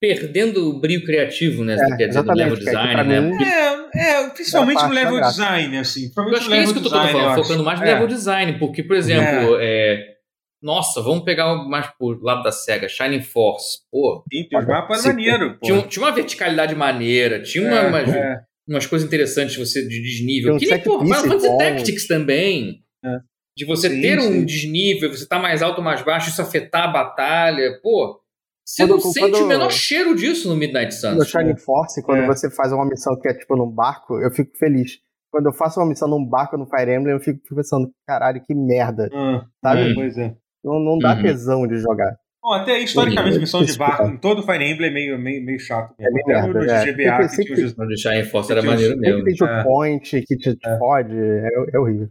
perdendo 0.00 0.70
o 0.70 0.80
brilho 0.80 1.04
criativo, 1.04 1.62
né? 1.62 1.74
É, 1.74 1.96
quer 1.96 2.08
dizer, 2.08 2.22
no 2.22 2.32
level 2.32 2.56
design, 2.56 3.04
né? 3.04 3.20
Mim, 3.20 3.44
é, 3.44 4.12
é, 4.12 4.28
principalmente 4.30 4.82
no 4.82 4.92
level 4.92 5.20
design, 5.20 5.78
assim. 5.78 6.10
Eu 6.16 6.36
acho 6.36 6.48
que 6.48 6.54
é 6.54 6.62
isso 6.62 6.72
que 6.72 6.78
eu 6.78 6.82
tô 6.84 6.88
design, 6.88 7.12
falando, 7.12 7.42
focando 7.42 7.64
mais 7.64 7.80
no 7.80 7.86
level 7.86 8.06
design, 8.06 8.58
porque, 8.58 8.82
por 8.82 8.96
exemplo, 8.96 9.58
é. 9.60 10.19
Nossa, 10.62 11.00
vamos 11.00 11.24
pegar 11.24 11.54
mais 11.66 11.86
pro 11.86 12.22
lado 12.22 12.42
da 12.42 12.52
SEGA, 12.52 12.88
Shining 12.88 13.22
Force. 13.22 13.78
Pô. 13.90 14.22
Sim, 14.30 14.46
tem 14.48 14.66
mapas 14.66 15.06
maneiro. 15.06 15.58
Tinha, 15.62 15.82
tinha, 15.82 16.04
uma 16.04 16.12
verticalidade 16.12 16.74
maneira, 16.74 17.42
tinha 17.42 17.66
uma, 17.66 17.88
umas, 17.88 18.08
é. 18.14 18.40
umas 18.68 18.86
coisas 18.86 19.06
interessantes 19.06 19.56
você 19.56 19.86
de 19.86 20.02
desnível. 20.02 20.58
Que 20.58 20.66
nem, 20.66 20.82
pô, 20.82 21.00
Final 21.00 21.22
Fantasy 21.22 21.58
Tactics 21.58 22.06
também. 22.06 22.82
É. 23.04 23.18
De 23.56 23.64
você 23.64 23.88
sim, 23.88 24.00
ter 24.00 24.20
sim. 24.20 24.28
um 24.28 24.44
desnível, 24.44 25.10
você 25.10 25.26
tá 25.26 25.38
mais 25.38 25.62
alto 25.62 25.78
ou 25.78 25.84
mais 25.84 26.02
baixo, 26.02 26.28
isso 26.28 26.42
afetar 26.42 26.84
a 26.84 26.92
batalha. 26.92 27.80
Pô, 27.82 28.20
você 28.64 28.86
quando, 28.86 28.90
não 28.90 29.00
sente 29.00 29.30
quando, 29.32 29.44
o 29.44 29.48
menor 29.48 29.70
cheiro 29.70 30.14
disso 30.14 30.48
no 30.48 30.56
Midnight 30.56 30.94
Suns. 30.94 31.16
No 31.16 31.24
Shining 31.24 31.56
Force, 31.56 32.02
quando 32.02 32.22
é. 32.22 32.26
você 32.26 32.50
faz 32.50 32.72
uma 32.72 32.86
missão 32.86 33.18
que 33.18 33.28
é 33.28 33.34
tipo 33.34 33.56
num 33.56 33.70
barco, 33.70 34.20
eu 34.20 34.30
fico 34.30 34.56
feliz. 34.56 34.98
Quando 35.30 35.46
eu 35.46 35.52
faço 35.52 35.80
uma 35.80 35.88
missão 35.88 36.08
num 36.08 36.24
barco 36.24 36.56
no 36.56 36.66
Fire 36.66 36.92
Emblem, 36.92 37.14
eu 37.14 37.20
fico 37.20 37.40
pensando, 37.54 37.90
caralho, 38.06 38.42
que 38.44 38.54
merda. 38.54 39.08
Ah, 39.12 39.44
sabe? 39.64 39.90
É, 39.90 39.94
pois 39.94 40.18
é. 40.18 40.36
Não, 40.64 40.78
não 40.78 40.98
dá 40.98 41.14
uhum. 41.14 41.22
tesão 41.22 41.66
de 41.66 41.78
jogar. 41.78 42.16
Bom, 42.42 42.54
até 42.54 42.78
historicamente, 42.78 43.36
a 43.36 43.40
missão 43.40 43.62
de 43.62 43.76
barco 43.76 44.06
em 44.06 44.16
todo 44.16 44.42
Fire 44.42 44.64
Emblem 44.64 44.88
é 44.88 44.92
meio, 44.92 45.18
meio, 45.18 45.44
meio 45.44 45.60
chato. 45.60 45.94
É 45.98 46.10
meio 46.10 46.26
merda, 46.26 46.48
no 46.48 46.64
é. 46.64 46.84
GBA, 46.86 47.28
que 47.28 47.44
tinha 47.44 47.66
os... 47.66 47.76
No 47.76 47.98
Shining 47.98 48.24
Force 48.24 48.50
era 48.50 48.62
maneiro 48.62 48.96
mesmo. 48.98 49.24
Tem 49.24 49.34
é. 49.46 49.62
point 49.62 50.22
que 50.22 50.36
te 50.36 50.58
é. 50.64 50.78
fode, 50.78 51.14
é, 51.14 51.48
é 51.74 51.78
horrível. 51.78 52.08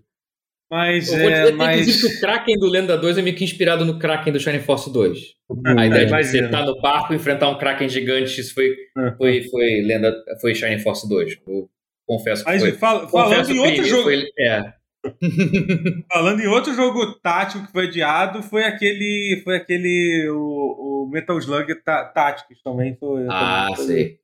Mas, 0.71 1.11
eu 1.11 1.17
vou 1.17 1.29
dizer, 1.31 1.47
é, 1.47 1.51
mas... 1.51 1.79
inclusive, 1.79 2.07
que 2.07 2.15
o 2.15 2.19
Kraken 2.19 2.59
do 2.59 2.67
Lenda 2.67 2.95
2 2.95 3.17
é 3.17 3.21
meio 3.23 3.35
que 3.35 3.43
inspirado 3.43 3.83
no 3.83 3.97
Kraken 3.97 4.31
do 4.31 4.39
Shining 4.39 4.59
Force 4.59 4.93
2. 4.93 5.19
Hum, 5.49 5.63
a 5.65 5.87
ideia 5.87 6.05
de 6.05 6.11
você 6.11 6.45
estar 6.45 6.63
no 6.63 6.79
barco 6.79 7.11
e 7.11 7.15
enfrentar 7.15 7.49
um 7.49 7.57
Kraken 7.57 7.89
gigante, 7.89 8.39
isso 8.39 8.53
foi, 8.53 8.75
uhum. 8.95 9.15
foi, 9.17 9.43
foi, 9.49 9.81
Lenda, 9.81 10.15
foi 10.39 10.53
Shining 10.53 10.77
Force 10.77 11.09
2. 11.09 11.39
Eu 11.47 11.67
confesso 12.07 12.45
que 12.45 12.51
mas, 12.51 12.61
foi. 12.61 12.71
Fala, 12.73 13.07
falando 13.09 13.49
em 13.49 13.57
outro 13.57 13.83
jogo... 13.83 14.03
Foi, 14.03 14.23
é. 14.37 14.78
falando 16.11 16.41
em 16.41 16.47
outro 16.47 16.73
jogo 16.73 17.13
tático 17.19 17.65
que 17.65 17.71
foi 17.71 17.87
adiado, 17.87 18.43
foi 18.43 18.65
aquele, 18.65 19.41
foi 19.43 19.55
aquele 19.55 20.29
o, 20.29 21.05
o 21.05 21.09
Metal 21.09 21.37
Slug 21.37 21.73
Tactics 21.83 22.61
também. 22.61 22.95
Foi, 22.97 23.25
ah, 23.29 23.67
também, 23.71 23.85
sei. 23.85 24.19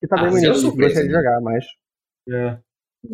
Que 0.00 0.06
tá 0.06 0.22
bem 0.22 0.30
bonito, 0.30 0.76
gostaria 0.76 1.08
de 1.08 1.10
jogar, 1.10 1.40
mas... 1.40 1.64
É. 2.28 2.58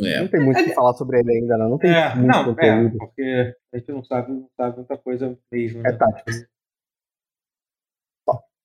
É. 0.03 0.21
Não 0.21 0.29
tem 0.29 0.41
muito 0.41 0.61
o 0.61 0.64
que 0.64 0.75
falar 0.75 0.95
sobre 0.95 1.21
ele 1.21 1.33
ainda, 1.33 1.57
não. 1.57 1.71
Não 1.71 1.79
tem 1.79 1.95
é, 1.95 2.14
muito 2.14 2.27
não, 2.27 2.45
conteúdo. 2.45 2.97
É, 2.97 2.99
porque 2.99 3.57
a 3.73 3.79
gente 3.79 3.93
não 3.93 4.05
sabe, 4.05 4.33
não 4.33 4.51
sabe 4.57 4.77
muita 4.77 4.99
coisa 4.99 5.39
mesmo. 5.53 5.83
Né? 5.83 5.91
É 5.91 5.93
tático. 5.93 6.31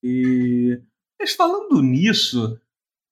E. 0.02 0.80
Mas 1.20 1.32
falando 1.34 1.80
nisso, 1.80 2.60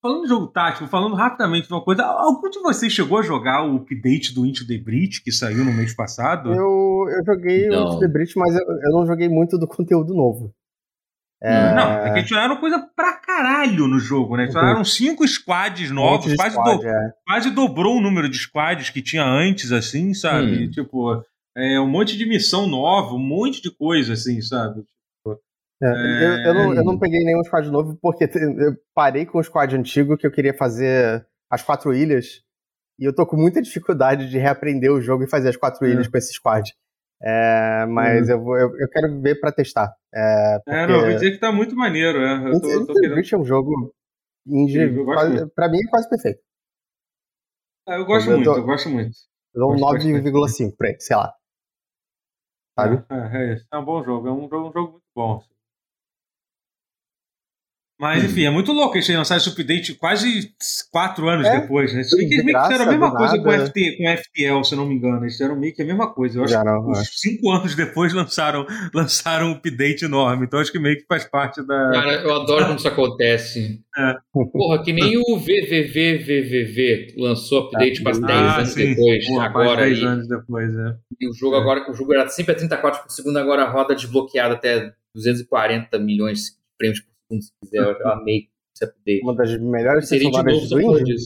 falando 0.00 0.22
de 0.22 0.28
jogo 0.28 0.46
tático, 0.48 0.86
falando 0.86 1.14
rapidamente 1.14 1.68
de 1.68 1.72
uma 1.72 1.82
coisa, 1.82 2.04
algum 2.04 2.48
de 2.48 2.60
vocês 2.60 2.92
chegou 2.92 3.18
a 3.18 3.22
jogar 3.22 3.64
o 3.64 3.76
update 3.76 4.34
do 4.34 4.46
Into 4.46 4.66
the 4.66 4.78
Breach 4.78 5.22
que 5.22 5.30
saiu 5.30 5.64
no 5.64 5.72
mês 5.72 5.94
passado? 5.94 6.52
Eu, 6.52 7.06
eu 7.08 7.24
joguei 7.24 7.68
não. 7.68 7.84
o 7.84 7.88
Into 7.88 8.00
the 8.00 8.08
Breach, 8.08 8.38
mas 8.38 8.54
eu, 8.54 8.62
eu 8.62 8.92
não 8.92 9.06
joguei 9.06 9.28
muito 9.28 9.58
do 9.58 9.66
conteúdo 9.68 10.14
novo. 10.14 10.52
É... 11.42 11.74
Não, 11.74 11.90
é 11.90 12.12
que 12.12 12.18
adicionaram 12.18 12.58
coisa 12.58 12.78
pra 12.94 13.14
caralho 13.14 13.86
no 13.86 13.98
jogo, 13.98 14.36
né? 14.36 14.44
Adicionaram 14.44 14.84
cinco 14.84 15.26
squads 15.26 15.90
novos, 15.90 16.34
quase, 16.34 16.54
squad, 16.54 16.82
do... 16.82 16.86
é. 16.86 17.12
quase 17.26 17.50
dobrou 17.50 17.96
o 17.96 18.00
número 18.00 18.28
de 18.28 18.36
squads 18.36 18.90
que 18.90 19.00
tinha 19.00 19.24
antes, 19.24 19.72
assim, 19.72 20.12
sabe? 20.12 20.66
Hum. 20.66 20.70
Tipo, 20.70 21.24
é, 21.56 21.80
um 21.80 21.88
monte 21.88 22.18
de 22.18 22.26
missão 22.26 22.66
nova, 22.66 23.14
um 23.14 23.18
monte 23.18 23.62
de 23.62 23.70
coisa, 23.70 24.12
assim, 24.12 24.42
sabe? 24.42 24.82
É, 25.82 25.86
eu, 25.86 26.32
eu, 26.46 26.54
não, 26.54 26.74
eu 26.74 26.84
não 26.84 26.98
peguei 26.98 27.24
nenhum 27.24 27.42
squad 27.42 27.70
novo 27.70 27.98
porque 28.02 28.24
eu 28.24 28.76
parei 28.94 29.24
com 29.24 29.38
o 29.38 29.42
squad 29.42 29.74
antigo 29.74 30.16
que 30.16 30.26
eu 30.26 30.30
queria 30.30 30.52
fazer 30.52 31.26
as 31.50 31.62
quatro 31.62 31.94
ilhas 31.94 32.42
e 32.98 33.04
eu 33.04 33.14
tô 33.14 33.26
com 33.26 33.36
muita 33.36 33.62
dificuldade 33.62 34.28
de 34.28 34.38
reaprender 34.38 34.92
o 34.92 35.00
jogo 35.00 35.24
e 35.24 35.30
fazer 35.30 35.48
as 35.48 35.56
quatro 35.56 35.86
ilhas 35.86 36.06
com 36.06 36.18
esse 36.18 36.34
squad. 36.34 36.70
É, 37.22 37.86
mas 37.86 38.28
uhum. 38.28 38.34
eu, 38.34 38.42
vou, 38.42 38.56
eu, 38.58 38.78
eu, 38.78 38.88
quero 38.88 39.20
ver 39.20 39.40
pra 39.40 39.52
testar. 39.52 39.94
É, 40.14 40.58
porque... 40.64 40.78
é, 40.78 40.86
não, 40.86 41.00
vou 41.00 41.12
dizer 41.12 41.30
que 41.32 41.38
tá 41.38 41.50
muito 41.50 41.74
maneiro. 41.74 42.18
É. 42.18 42.48
Eu 42.48 42.60
tô, 42.60 42.70
eu 42.70 42.86
tô 42.86 42.94
querendo... 42.94 43.18
é 43.18 43.36
um 43.36 43.44
jogo 43.44 43.94
indie, 44.46 45.04
quase, 45.04 45.50
pra 45.54 45.68
mim 45.68 45.78
é 45.78 45.90
quase 45.90 46.08
perfeito. 46.08 46.40
É, 47.88 47.96
eu 47.96 48.04
gosto 48.04 48.30
eu 48.30 48.36
muito, 48.36 48.50
eu 48.50 48.64
gosto 48.64 48.88
muito. 48.88 49.16
Eu 49.54 49.60
dou 49.60 49.72
um 49.74 49.76
9,5 49.76 50.76
pra 50.76 50.90
ele, 50.90 51.00
sei 51.00 51.16
lá. 51.16 51.34
Sabe? 52.78 53.04
É, 53.10 53.54
é, 53.54 53.60
é, 53.72 53.78
um 53.78 53.84
bom 53.84 54.02
jogo, 54.02 54.28
é 54.28 54.32
um 54.32 54.48
jogo, 54.48 54.68
um 54.68 54.72
jogo 54.72 54.92
muito 54.92 55.04
bom. 55.14 55.36
Assim. 55.38 55.59
Mas, 58.00 58.24
enfim, 58.24 58.46
é 58.46 58.50
muito 58.50 58.72
louco 58.72 58.96
eles 58.96 59.06
lançado 59.10 59.36
esse 59.36 59.50
update 59.50 59.92
quase 59.92 60.54
quatro 60.90 61.28
anos 61.28 61.46
é, 61.46 61.60
depois, 61.60 61.92
né? 61.92 62.00
Eles 62.00 62.12
meio 62.14 62.30
que 62.30 62.36
fizeram 62.36 62.84
a 62.86 62.86
mesma 62.86 63.14
coisa 63.14 63.38
com, 63.38 63.50
FT, 63.50 63.98
com 63.98 64.16
FTL, 64.16 64.64
se 64.64 64.72
eu 64.72 64.78
não 64.78 64.86
me 64.86 64.94
engano. 64.94 65.22
Eles 65.22 65.34
fizeram 65.34 65.54
meio 65.54 65.74
que 65.74 65.82
a 65.82 65.84
mesma 65.84 66.10
coisa. 66.10 66.38
Eu 66.38 66.44
acho 66.44 66.52
Já 66.54 66.64
não, 66.64 66.92
que 66.92 66.98
é. 66.98 67.02
cinco 67.04 67.50
anos 67.50 67.74
depois 67.74 68.14
lançaram, 68.14 68.66
lançaram 68.94 69.48
um 69.48 69.52
update 69.52 70.06
enorme. 70.06 70.46
Então 70.46 70.58
acho 70.58 70.72
que 70.72 70.78
meio 70.78 70.96
que 70.96 71.04
faz 71.06 71.26
parte 71.26 71.62
da. 71.66 71.90
Cara, 71.92 72.12
eu 72.22 72.34
adoro 72.34 72.64
quando 72.64 72.78
isso 72.78 72.88
acontece. 72.88 73.82
É. 73.98 74.14
Porra, 74.32 74.82
que 74.82 74.94
nem 74.94 75.18
o 75.18 75.36
VVVVVV 75.36 77.16
lançou 77.18 77.66
update 77.66 78.02
quase 78.02 78.22
10 78.22 78.30
ah, 78.32 78.56
anos 78.56 78.70
sim. 78.70 78.94
depois. 78.94 79.26
Porra, 79.26 79.44
agora. 79.44 79.84
10 79.84 80.02
anos 80.04 80.26
depois, 80.26 80.74
é. 80.74 80.96
E 81.20 81.28
o 81.28 81.34
jogo 81.34 81.56
agora, 81.56 81.90
o 81.90 81.92
jogo 81.92 82.14
era 82.14 82.26
sempre 82.28 82.52
a 82.52 82.54
34 82.56 83.02
por 83.02 83.10
segundo, 83.10 83.38
agora 83.38 83.68
roda 83.68 83.94
desbloqueado 83.94 84.54
até 84.54 84.90
240 85.14 85.98
milhões 85.98 86.44
de 86.44 86.52
frames 86.78 87.00
por 87.00 87.09
se 87.38 87.52
quiser. 87.60 87.78
Eu 87.78 88.08
amei 88.08 88.48
esse 88.74 88.84
update. 88.84 89.22
Uma 89.22 89.34
das 89.34 89.60
melhores 89.60 90.08
sensações 90.08 90.68
do 90.70 90.80
Indie? 90.80 91.16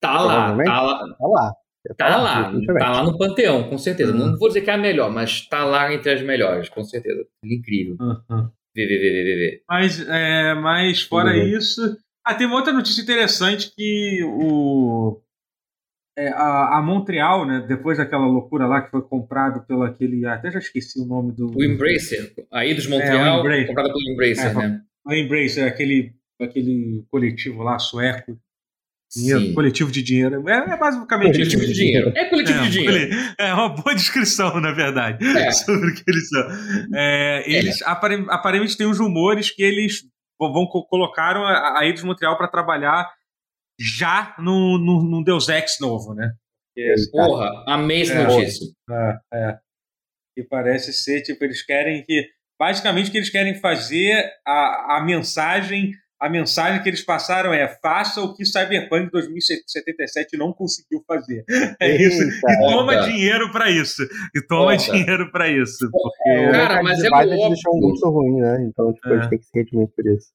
Tá 0.00 0.20
lá, 0.20 0.56
tá 0.64 0.82
lá. 0.82 0.98
Tá 1.16 1.26
lá. 1.26 1.54
Tá 1.98 2.16
lá, 2.16 2.50
tá 2.78 2.90
lá 2.90 3.04
no 3.04 3.18
Panteão, 3.18 3.68
com 3.68 3.76
certeza. 3.76 4.10
Uhum. 4.10 4.30
Não 4.30 4.38
vou 4.38 4.48
dizer 4.48 4.62
que 4.62 4.70
é 4.70 4.72
a 4.72 4.78
melhor, 4.78 5.10
mas 5.10 5.46
tá 5.46 5.64
lá 5.64 5.92
entre 5.92 6.12
as 6.12 6.22
melhores, 6.22 6.70
com 6.70 6.82
certeza. 6.82 7.26
Incrível. 7.44 7.96
Uhum. 8.00 8.48
VVVVV. 8.74 9.62
Mas, 9.68 10.00
é, 10.08 10.54
mas 10.54 11.02
fora 11.02 11.30
uhum. 11.30 11.46
isso. 11.46 11.98
Ah, 12.24 12.34
tem 12.34 12.46
uma 12.46 12.56
outra 12.56 12.72
notícia 12.72 13.02
interessante 13.02 13.70
que 13.76 14.24
o. 14.24 15.20
É, 16.16 16.28
a, 16.28 16.78
a, 16.78 16.82
Montreal, 16.82 17.44
né, 17.44 17.64
depois 17.66 17.98
daquela 17.98 18.26
loucura 18.26 18.66
lá 18.66 18.80
que 18.80 18.90
foi 18.90 19.02
comprado 19.02 19.66
pelo 19.66 19.82
aquele. 19.82 20.24
Até 20.26 20.50
já 20.50 20.58
esqueci 20.58 21.00
o 21.00 21.04
nome 21.04 21.32
do. 21.32 21.50
O 21.56 21.64
Embracer. 21.64 22.32
A 22.52 22.64
Eidos 22.64 22.86
Montreal, 22.86 23.46
é, 23.50 23.64
comprada 23.64 23.88
pelo 23.88 24.12
Embracer, 24.12 24.50
é, 24.50 24.54
né? 24.54 24.80
O 25.04 25.12
Embracer, 25.12 25.66
aquele, 25.66 26.14
aquele 26.40 27.04
coletivo 27.10 27.62
lá 27.62 27.78
sueco 27.78 28.38
Dinheiro, 29.16 29.54
coletivo 29.54 29.92
de 29.92 30.02
dinheiro. 30.02 30.48
É, 30.48 30.72
é 30.72 30.76
basicamente 30.76 31.32
coletivo 31.32 31.62
isso. 31.62 31.72
de 31.72 31.78
dinheiro. 31.78 32.12
É 32.16 32.24
coletivo 32.24 32.58
é, 32.58 32.62
de 32.62 32.70
dinheiro. 32.70 33.14
É 33.38 33.54
uma 33.54 33.68
boa 33.68 33.94
descrição, 33.94 34.60
na 34.60 34.72
verdade, 34.72 35.24
é. 35.24 35.50
sobre 35.52 35.90
o 35.90 35.94
que 35.94 36.02
eles 36.08 36.28
são. 36.28 36.48
É, 36.94 37.44
eles 37.46 37.80
é. 37.80 37.84
aparentemente 37.86 38.76
têm 38.76 38.88
uns 38.88 38.98
rumores 38.98 39.50
que 39.50 39.62
eles 39.62 40.02
vão 40.38 40.66
colocaram 40.66 41.44
a, 41.44 41.78
a 41.78 41.86
Eidos 41.86 42.02
Montreal 42.02 42.36
para 42.36 42.48
trabalhar 42.48 43.08
já 43.78 44.34
no, 44.38 44.78
no, 44.78 45.02
no, 45.02 45.24
Deus 45.24 45.48
Ex 45.48 45.78
novo, 45.80 46.14
né? 46.14 46.32
Porra, 47.12 47.64
amei 47.68 48.02
essa 48.02 48.14
é, 48.14 48.24
notícia. 48.24 48.66
É, 48.90 49.18
é. 49.34 49.58
E 50.36 50.42
parece 50.42 50.92
ser, 50.92 51.22
tipo, 51.22 51.44
eles 51.44 51.64
querem 51.64 52.02
que. 52.02 52.28
Basicamente, 52.58 53.08
o 53.08 53.12
que 53.12 53.18
eles 53.18 53.30
querem 53.30 53.54
fazer 53.60 54.24
a, 54.46 54.98
a 54.98 55.04
mensagem 55.04 55.92
a 56.24 56.28
mensagem 56.30 56.82
que 56.82 56.88
eles 56.88 57.04
passaram 57.04 57.52
é 57.52 57.68
faça 57.82 58.22
o 58.22 58.34
que 58.34 58.46
Cyberpunk 58.46 59.10
2077 59.10 60.38
não 60.38 60.54
conseguiu 60.54 61.02
fazer. 61.06 61.44
É 61.78 61.96
isso. 61.96 62.22
Eita, 62.22 62.50
e 62.50 62.70
toma 62.70 62.96
dinheiro 63.02 63.52
para 63.52 63.70
isso. 63.70 64.02
E 64.34 64.40
toma 64.46 64.74
dinheiro 64.74 65.30
para 65.30 65.48
isso. 65.48 65.90
Porque... 65.90 66.30
É, 66.30 66.50
cara, 66.50 66.82
mas 66.82 67.02
é 67.04 67.08
óbvio. 67.12 67.56
um 67.74 67.80
gosto 67.80 68.08
ruim, 68.08 68.40
né? 68.40 68.66
Então, 68.66 68.92
tipo, 68.94 69.08
é. 69.08 69.12
a 69.12 69.20
gente 69.20 69.30
tem 69.30 69.38
que 69.38 69.44
se 69.44 69.50
redimir 69.54 69.88
por 69.88 70.06
isso. 70.06 70.28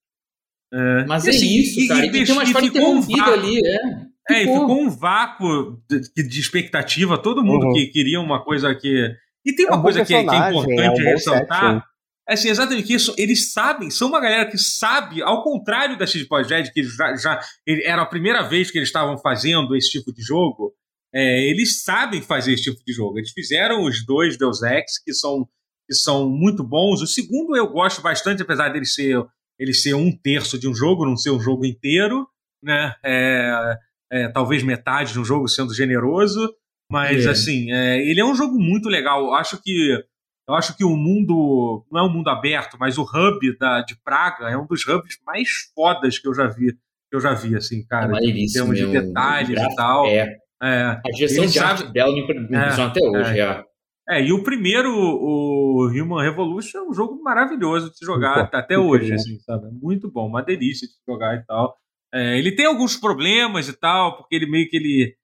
É. 0.74 1.06
Mas 1.06 1.26
e, 1.26 1.28
é 1.28 1.32
assim, 1.32 1.60
isso, 1.60 1.88
cara. 1.88 2.06
E, 2.06 2.10
e, 2.10 2.12
tem 2.12 2.32
uma 2.32 2.44
história 2.44 2.68
interrompida 2.68 3.30
um 3.30 3.34
ali, 3.34 3.60
é. 3.66 4.10
É, 4.32 4.44
e 4.44 4.46
ficou 4.46 4.80
um 4.80 4.90
vácuo 4.90 5.82
de, 5.90 6.28
de 6.28 6.40
expectativa. 6.40 7.18
Todo 7.18 7.44
mundo 7.44 7.66
uhum. 7.68 7.74
que 7.74 7.88
queria 7.88 8.20
uma 8.20 8.44
coisa 8.44 8.74
que. 8.76 9.12
E 9.46 9.54
tem 9.54 9.66
é 9.66 9.70
uma 9.70 9.78
é 9.78 9.80
um 9.80 9.82
coisa 9.82 10.00
que, 10.02 10.08
que, 10.08 10.14
é 10.14 10.22
importante 10.22 10.82
é 10.82 10.92
um 10.92 10.96
ressaltar. 10.96 11.84
É 12.28 12.34
assim, 12.34 12.50
exatamente 12.50 12.94
isso. 12.94 13.16
Eles 13.18 13.52
sabem, 13.52 13.90
são 13.90 14.08
uma 14.08 14.22
galera 14.22 14.46
que 14.46 14.58
sabe, 14.58 15.24
ao 15.24 15.44
contrário 15.44 15.98
da 15.98 16.06
CD 16.06 16.26
Projekt, 16.26 16.72
que 16.72 16.84
já, 16.84 17.16
já 17.16 17.40
era 17.68 18.04
a 18.04 18.06
primeira 18.06 18.44
vez 18.44 18.70
que 18.70 18.78
eles 18.78 18.90
estavam 18.90 19.18
fazendo 19.18 19.76
esse 19.76 19.90
tipo 19.90 20.14
de 20.14 20.22
jogo, 20.22 20.72
é, 21.12 21.50
eles 21.50 21.82
sabem 21.82 22.22
fazer 22.22 22.54
esse 22.54 22.64
tipo 22.64 22.80
de 22.86 22.94
jogo. 22.94 23.18
Eles 23.18 23.32
fizeram 23.32 23.84
os 23.84 24.06
dois 24.06 24.38
Deus 24.38 24.62
Ex, 24.62 25.02
que 25.04 25.12
são, 25.12 25.48
que 25.88 25.96
são 25.96 26.30
muito 26.30 26.64
bons. 26.64 27.02
O 27.02 27.08
segundo 27.08 27.58
eu 27.58 27.68
gosto 27.68 28.00
bastante, 28.00 28.44
apesar 28.44 28.70
dele 28.70 28.86
ser, 28.86 29.18
ele 29.60 29.74
ser 29.74 29.94
um 29.94 30.12
terço 30.16 30.58
de 30.58 30.68
um 30.68 30.74
jogo, 30.74 31.06
não 31.06 31.18
ser 31.18 31.32
um 31.32 31.40
jogo 31.40 31.66
inteiro. 31.66 32.28
Né? 32.64 32.94
É, 33.06 33.78
é, 34.12 34.28
talvez 34.30 34.64
metade 34.64 35.14
de 35.14 35.20
um 35.20 35.24
jogo 35.26 35.48
sendo 35.48 35.74
generoso, 35.74 36.54
mas 36.92 37.26
É. 37.26 37.30
assim, 37.30 37.72
é, 37.72 38.00
ele 38.06 38.20
é 38.20 38.26
um 38.26 38.36
jogo 38.36 38.60
muito 38.60 38.90
legal. 38.90 39.22
Eu 39.26 39.34
acho 39.34 39.62
que 39.62 40.04
eu 40.48 40.56
acho 40.56 40.76
que 40.76 40.84
o 40.84 40.96
mundo 40.98 41.86
não 41.92 42.00
é 42.02 42.04
um 42.04 42.12
mundo 42.12 42.28
aberto, 42.30 42.76
mas 42.80 42.98
o 42.98 43.04
hub 43.04 43.56
da, 43.60 43.82
de 43.82 43.96
Praga 44.04 44.50
é 44.50 44.58
um 44.58 44.66
dos 44.66 44.82
hubs 44.88 45.18
mais 45.24 45.48
fodas 45.76 46.18
que 46.18 46.28
eu 46.28 46.34
já 46.34 46.48
vi, 46.48 46.74
que 46.74 47.16
eu 47.16 47.22
já 47.22 47.34
vi 47.36 47.56
assim, 47.56 47.82
É 47.82 47.86
cara, 47.88 48.08
em 48.08 48.12
maneiríssimo 48.14 48.66
termos 48.74 48.80
de 48.80 48.88
mesmo. 48.88 49.08
detalhes 49.10 49.60
O 49.60 49.64
e 49.72 49.76
tal. 49.76 50.06
É. 50.08 50.38
É, 50.62 50.82
A 50.84 51.02
direção 51.14 51.44
Ele 51.44 51.52
de 51.54 51.60
arte 51.60 51.80
sabe- 51.82 51.94
dela 51.94 52.12
me 52.14 52.22
impre- 52.22 52.40
me 52.40 52.46
impressiona 52.48 52.90
até 52.90 53.00
hoje. 53.08 53.40
É. 53.40 53.64
é, 54.10 54.24
e 54.24 54.34
o 54.34 54.44
primeiro, 54.44 54.92
o 54.92 55.88
Human 55.88 56.24
Revolution, 56.24 56.80
é 56.80 56.84
um 56.90 56.94
jogo 56.94 57.22
maravilhoso 57.22 57.92
de 57.92 58.04
jogar 58.04 58.50
Pô, 58.50 58.58
até 58.58 58.78
hoje, 58.78 59.14
assim, 59.14 59.38
sabe? 59.40 59.68
É 59.68 59.72
Muito 59.72 60.12
bom, 60.12 60.28
uma 60.28 60.42
delícia 60.42 60.88
de 60.88 60.94
jogar 61.08 61.36
e 61.36 61.46
tal. 61.46 61.78
É, 62.12 62.38
ele 62.40 62.56
tem 62.56 62.66
alguns 62.66 62.98
problemas 62.98 63.68
e 63.68 63.74
tal, 63.74 64.18
porque 64.18 64.36
ele 64.36 64.50
meio 64.50 64.68
que 64.68 64.76
ele, 64.76 65.16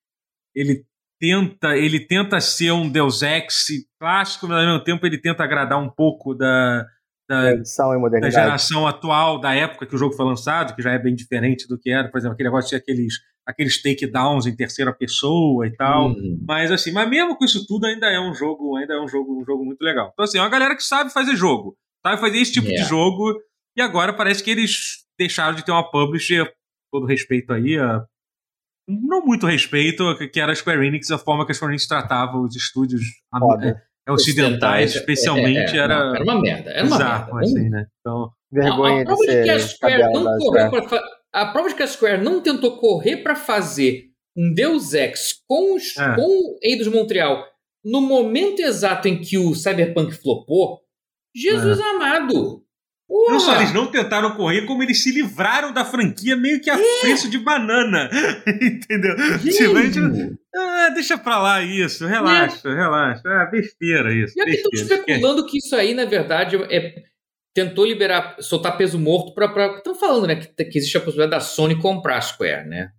ele 0.53 0.85
tenta 1.19 1.75
ele 1.75 1.99
tenta 1.99 2.39
ser 2.39 2.71
um 2.71 2.87
Deus 2.87 3.23
Ex 3.23 3.67
clássico, 3.99 4.47
mas 4.47 4.59
ao 4.59 4.65
mesmo 4.65 4.83
tempo 4.83 5.05
ele 5.05 5.17
tenta 5.17 5.43
agradar 5.43 5.81
um 5.81 5.89
pouco 5.89 6.35
da, 6.35 6.85
da, 7.27 7.51
Edição 7.53 7.91
e 7.91 7.95
da 7.95 7.99
modernidade. 7.99 8.33
geração 8.35 8.87
atual, 8.87 9.39
da 9.39 9.53
época 9.53 9.85
que 9.85 9.95
o 9.95 9.97
jogo 9.97 10.15
foi 10.15 10.25
lançado, 10.25 10.75
que 10.75 10.81
já 10.81 10.91
é 10.91 10.99
bem 10.99 11.15
diferente 11.15 11.67
do 11.67 11.77
que 11.79 11.89
era, 11.89 12.09
por 12.09 12.17
exemplo, 12.17 12.33
aquele 12.35 12.49
negócio 12.49 12.69
de 12.69 12.75
aqueles, 12.75 13.13
aqueles 13.45 13.81
takedowns 13.81 14.45
em 14.45 14.55
terceira 14.55 14.93
pessoa 14.93 15.65
e 15.67 15.75
tal. 15.75 16.09
Uhum. 16.09 16.39
Mas 16.47 16.71
assim, 16.71 16.91
mas 16.91 17.09
mesmo 17.09 17.35
com 17.37 17.45
isso 17.45 17.65
tudo, 17.67 17.85
ainda 17.85 18.07
é 18.07 18.19
um 18.19 18.33
jogo, 18.33 18.75
ainda 18.75 18.93
é 18.95 18.99
um 19.01 19.07
jogo, 19.07 19.41
um 19.41 19.45
jogo 19.45 19.65
muito 19.65 19.81
legal. 19.81 20.09
Então, 20.13 20.23
assim, 20.25 20.37
é 20.37 20.41
uma 20.41 20.49
galera 20.49 20.75
que 20.75 20.83
sabe 20.83 21.11
fazer 21.11 21.35
jogo, 21.35 21.75
sabe 22.05 22.19
fazer 22.21 22.37
esse 22.37 22.51
tipo 22.53 22.67
É. 22.67 22.71
de 22.75 22.83
jogo, 22.83 23.33
e 23.75 23.81
agora 23.81 24.13
parece 24.13 24.43
que 24.43 24.51
eles 24.51 25.03
deixaram 25.17 25.55
de 25.55 25.63
ter 25.65 25.71
uma 25.71 25.89
publisher, 25.89 26.51
todo 26.91 27.05
respeito 27.05 27.51
aí, 27.53 27.77
a- 27.77 28.03
não 28.87 29.25
muito 29.25 29.47
respeito, 29.47 30.15
que- 30.17 30.27
que 30.27 30.39
era 30.39 30.51
a 30.51 30.55
Square 30.55 30.85
Enix, 30.85 31.09
a 31.09 31.17
forma 31.17 31.43
que 31.45 31.51
a 31.51 31.55
Square 31.55 31.71
Enix 31.73 31.87
tratava 31.87 32.37
os 32.37 32.55
estúdios 32.55 33.01
é, 34.07 34.11
ocidentais, 34.11 34.95
é, 34.95 34.99
especialmente, 34.99 35.75
é, 35.75 35.77
é, 35.77 35.83
era 35.83 35.99
não, 36.05 36.15
era 36.15 36.23
uma 36.23 36.41
merda. 36.41 36.69
Era 36.71 36.85
uma 36.87 36.97
bizarro, 36.97 37.35
merda. 37.35 37.47
assim, 37.59 37.69
né? 37.69 37.85
Então, 37.99 38.29
Vergonha 38.51 38.93
a, 38.93 38.95
a 38.95 38.99
de 38.99 39.05
prova 39.05 39.25
de 39.25 39.43
que 39.43 39.49
a 39.49 39.59
Square 39.59 40.03
não 40.13 40.23
correu 40.23 40.39
Square. 40.41 40.69
pra 40.71 40.83
fa- 40.89 41.03
A 41.33 41.45
prova 41.47 41.69
de 41.69 41.75
que 41.75 41.83
a 41.83 41.87
Square 41.87 42.23
não 42.23 42.41
tentou 42.41 42.77
correr 42.77 43.17
pra 43.17 43.35
fazer 43.35 44.05
um 44.37 44.53
Deus 44.53 44.93
Ex 44.93 45.33
com, 45.47 45.75
os, 45.75 45.97
É. 45.97 46.15
com 46.15 46.21
o 46.21 46.59
Eidos 46.61 46.87
Montreal 46.87 47.45
no 47.83 48.01
momento 48.01 48.59
exato 48.61 49.07
em 49.07 49.19
que 49.21 49.37
o 49.37 49.53
Cyberpunk 49.55 50.11
flopou. 50.13 50.79
Jesus 51.35 51.79
amado! 51.79 52.63
Porra! 53.07 53.33
não 53.33 53.39
só 53.39 53.55
eles 53.57 53.73
não 53.73 53.87
tentaram 53.87 54.35
correr, 54.35 54.63
como 54.65 54.81
eles 54.81 55.03
se 55.03 55.11
livraram 55.11 55.71
da 55.71 55.85
franquia 55.85 56.35
meio 56.35 56.59
que 56.59 56.69
a 56.69 56.77
preço 57.01 57.29
de 57.29 57.37
banana. 57.37 58.09
Entendeu? 58.47 59.15
Gente- 59.39 59.53
Gênio! 59.93 60.39
Ah, 60.55 60.89
deixa 60.93 61.17
pra 61.17 61.37
lá 61.39 61.61
isso, 61.61 62.05
relaxa, 62.07 62.73
relaxa. 62.73 63.21
É 63.27 63.51
besteira 63.51 64.13
isso. 64.13 64.33
E 64.37 64.41
aqui 64.41 64.51
estão 64.51 64.71
especulando 64.73 65.45
que 65.45 65.57
isso 65.57 65.75
aí, 65.75 65.93
na 65.93 66.05
verdade, 66.05 66.55
é 66.71 67.03
tentou 67.53 67.85
liberar, 67.85 68.35
soltar 68.39 68.77
peso 68.77 68.97
morto 68.99 69.33
para. 69.33 69.77
Estão 69.77 69.95
falando, 69.95 70.27
né? 70.27 70.35
Que, 70.37 70.65
que 70.65 70.77
existe 70.77 70.97
a 70.97 71.01
possibilidade 71.01 71.31
da 71.31 71.39
Sony 71.39 71.79
comprar 71.79 72.17
a 72.17 72.21
Square, 72.21 72.67
né? 72.67 72.89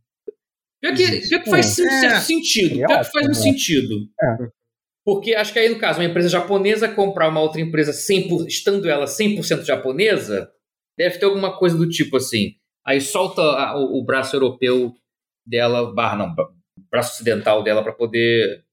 Pior 0.80 0.94
que, 0.94 1.28
pior 1.28 1.42
que 1.42 1.50
faz 1.50 1.78
um 1.78 1.84
É. 1.86 2.00
certo 2.00 2.20
sentido. 2.22 2.68
Seria 2.68 2.86
Pior 2.86 3.04
que 3.04 3.11
faz 3.11 3.26
um 3.26 3.28
né? 3.30 3.34
sentido. 3.34 3.94
É. 4.22 4.36
Porque 5.07 5.36
acho 5.36 5.52
que 5.52 5.61
aí, 5.61 5.68
no 5.68 5.78
caso, 5.78 6.00
uma 6.00 6.04
empresa 6.09 6.28
japonesa 6.28 6.88
comprar 6.92 7.28
uma 7.28 7.40
outra 7.40 7.61
empresa 7.61 7.92
100%, 7.92 8.44
estando 8.48 8.88
ela 8.88 9.07
100% 9.07 9.64
japonesa, 9.64 10.50
deve 10.98 11.16
ter 11.18 11.26
alguma 11.26 11.57
coisa 11.57 11.78
do 11.78 11.88
tipo 11.88 12.16
assim. 12.16 12.57
Aí 12.84 13.00
solta 13.00 13.40
a- 13.40 13.78
o, 13.78 14.00
o 14.00 14.04
braço 14.04 14.34
europeu 14.34 14.92
dela, 15.46 15.94
barra, 15.94 16.16
não, 16.16 16.34
bra- 16.34 16.48
braço 16.90 17.12
ocidental 17.14 17.62
dela 17.62 17.84
para 17.84 17.92
poder. 17.92 18.64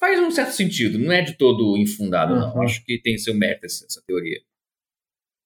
Faz 0.00 0.18
um 0.18 0.32
certo 0.32 0.50
sentido, 0.50 0.98
não 0.98 1.12
é 1.12 1.22
de 1.22 1.36
todo 1.38 1.76
infundado, 1.76 2.34
não. 2.34 2.54
Uhum. 2.54 2.62
Acho 2.62 2.84
que 2.84 3.00
tem 3.00 3.16
seu 3.16 3.34
mérito 3.34 3.66
essa, 3.66 4.02
teoria. 4.04 4.40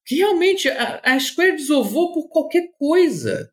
Que 0.06 0.16
realmente 0.16 0.66
a, 0.68 1.00
a 1.04 1.20
Square 1.20 1.52
desovou 1.56 2.12
por 2.14 2.28
qualquer 2.30 2.70
coisa. 2.78 3.52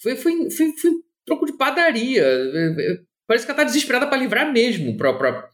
Foi, 0.00 0.14
foi, 0.16 0.48
foi, 0.50 0.72
foi 0.78 0.90
um 0.90 1.02
troco 1.26 1.44
de 1.46 1.56
padaria. 1.56 2.22
É, 2.22 2.92
é, 2.92 3.00
Parece 3.26 3.44
que 3.46 3.50
ela 3.52 3.58
tá 3.60 3.64
desesperada 3.64 4.06
para 4.06 4.18
livrar 4.18 4.52
mesmo. 4.52 4.96
Pra- 4.96 5.50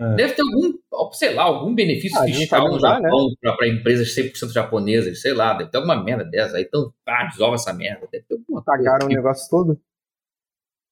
É. 0.00 0.14
Deve 0.14 0.34
ter 0.34 0.42
algum, 0.42 1.12
sei 1.12 1.34
lá, 1.34 1.42
algum 1.42 1.74
benefício 1.74 2.16
Ah, 2.20 2.24
fiscal 2.24 2.60
sabe 2.60 2.70
no 2.70 2.76
usar, 2.76 3.00
né? 3.00 3.08
Japão 3.08 3.56
para 3.56 3.68
empresas 3.68 4.14
100% 4.14 4.52
japonesas, 4.52 5.20
sei 5.20 5.34
lá, 5.34 5.54
deve 5.54 5.70
ter 5.70 5.78
alguma 5.78 6.02
merda 6.02 6.24
dessa. 6.24 6.56
Aí 6.56 6.62
então, 6.64 6.92
ah, 7.06 7.24
dissolve 7.26 7.56
essa 7.56 7.72
merda. 7.72 8.06
Deve 8.12 8.24
ter 8.24 8.34
alguma 8.34 8.62
coisa. 8.62 8.78
Cagaram 8.82 9.06
o 9.06 9.08
que- 9.08 9.16
negócio 9.16 9.50
todo. 9.50 9.80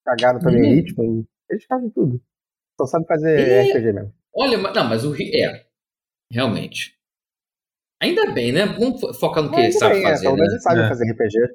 Cagaram 0.05 0.39
também 0.41 0.61
o 0.61 0.75
ritmo. 0.75 1.27
Eles 1.49 1.67
cagam 1.67 1.91
tudo. 1.91 2.21
Só 2.81 2.87
sabe 2.87 3.07
fazer 3.07 3.39
E- 3.39 3.71
RPG 3.73 3.93
mesmo. 3.93 4.13
Olha, 4.35 4.59
não, 4.59 4.85
mas 4.89 5.05
o 5.05 5.15
é. 5.15 5.65
Realmente. 6.31 6.97
Ainda 8.03 8.31
bem, 8.33 8.53
né? 8.53 8.67
Vamos 8.67 9.01
fo- 9.01 9.15
focar 9.15 9.43
no 9.43 9.51
que 9.51 9.57
ele 9.61 9.73
sabe 9.73 9.95
bem, 9.95 10.05
é, 10.05 10.11
fazer, 10.11 10.27
Pelo 10.27 10.37
né? 10.37 10.59
sabem 10.59 10.85
É. 10.85 10.89
fazer 10.89 11.05
RPG. 11.13 11.55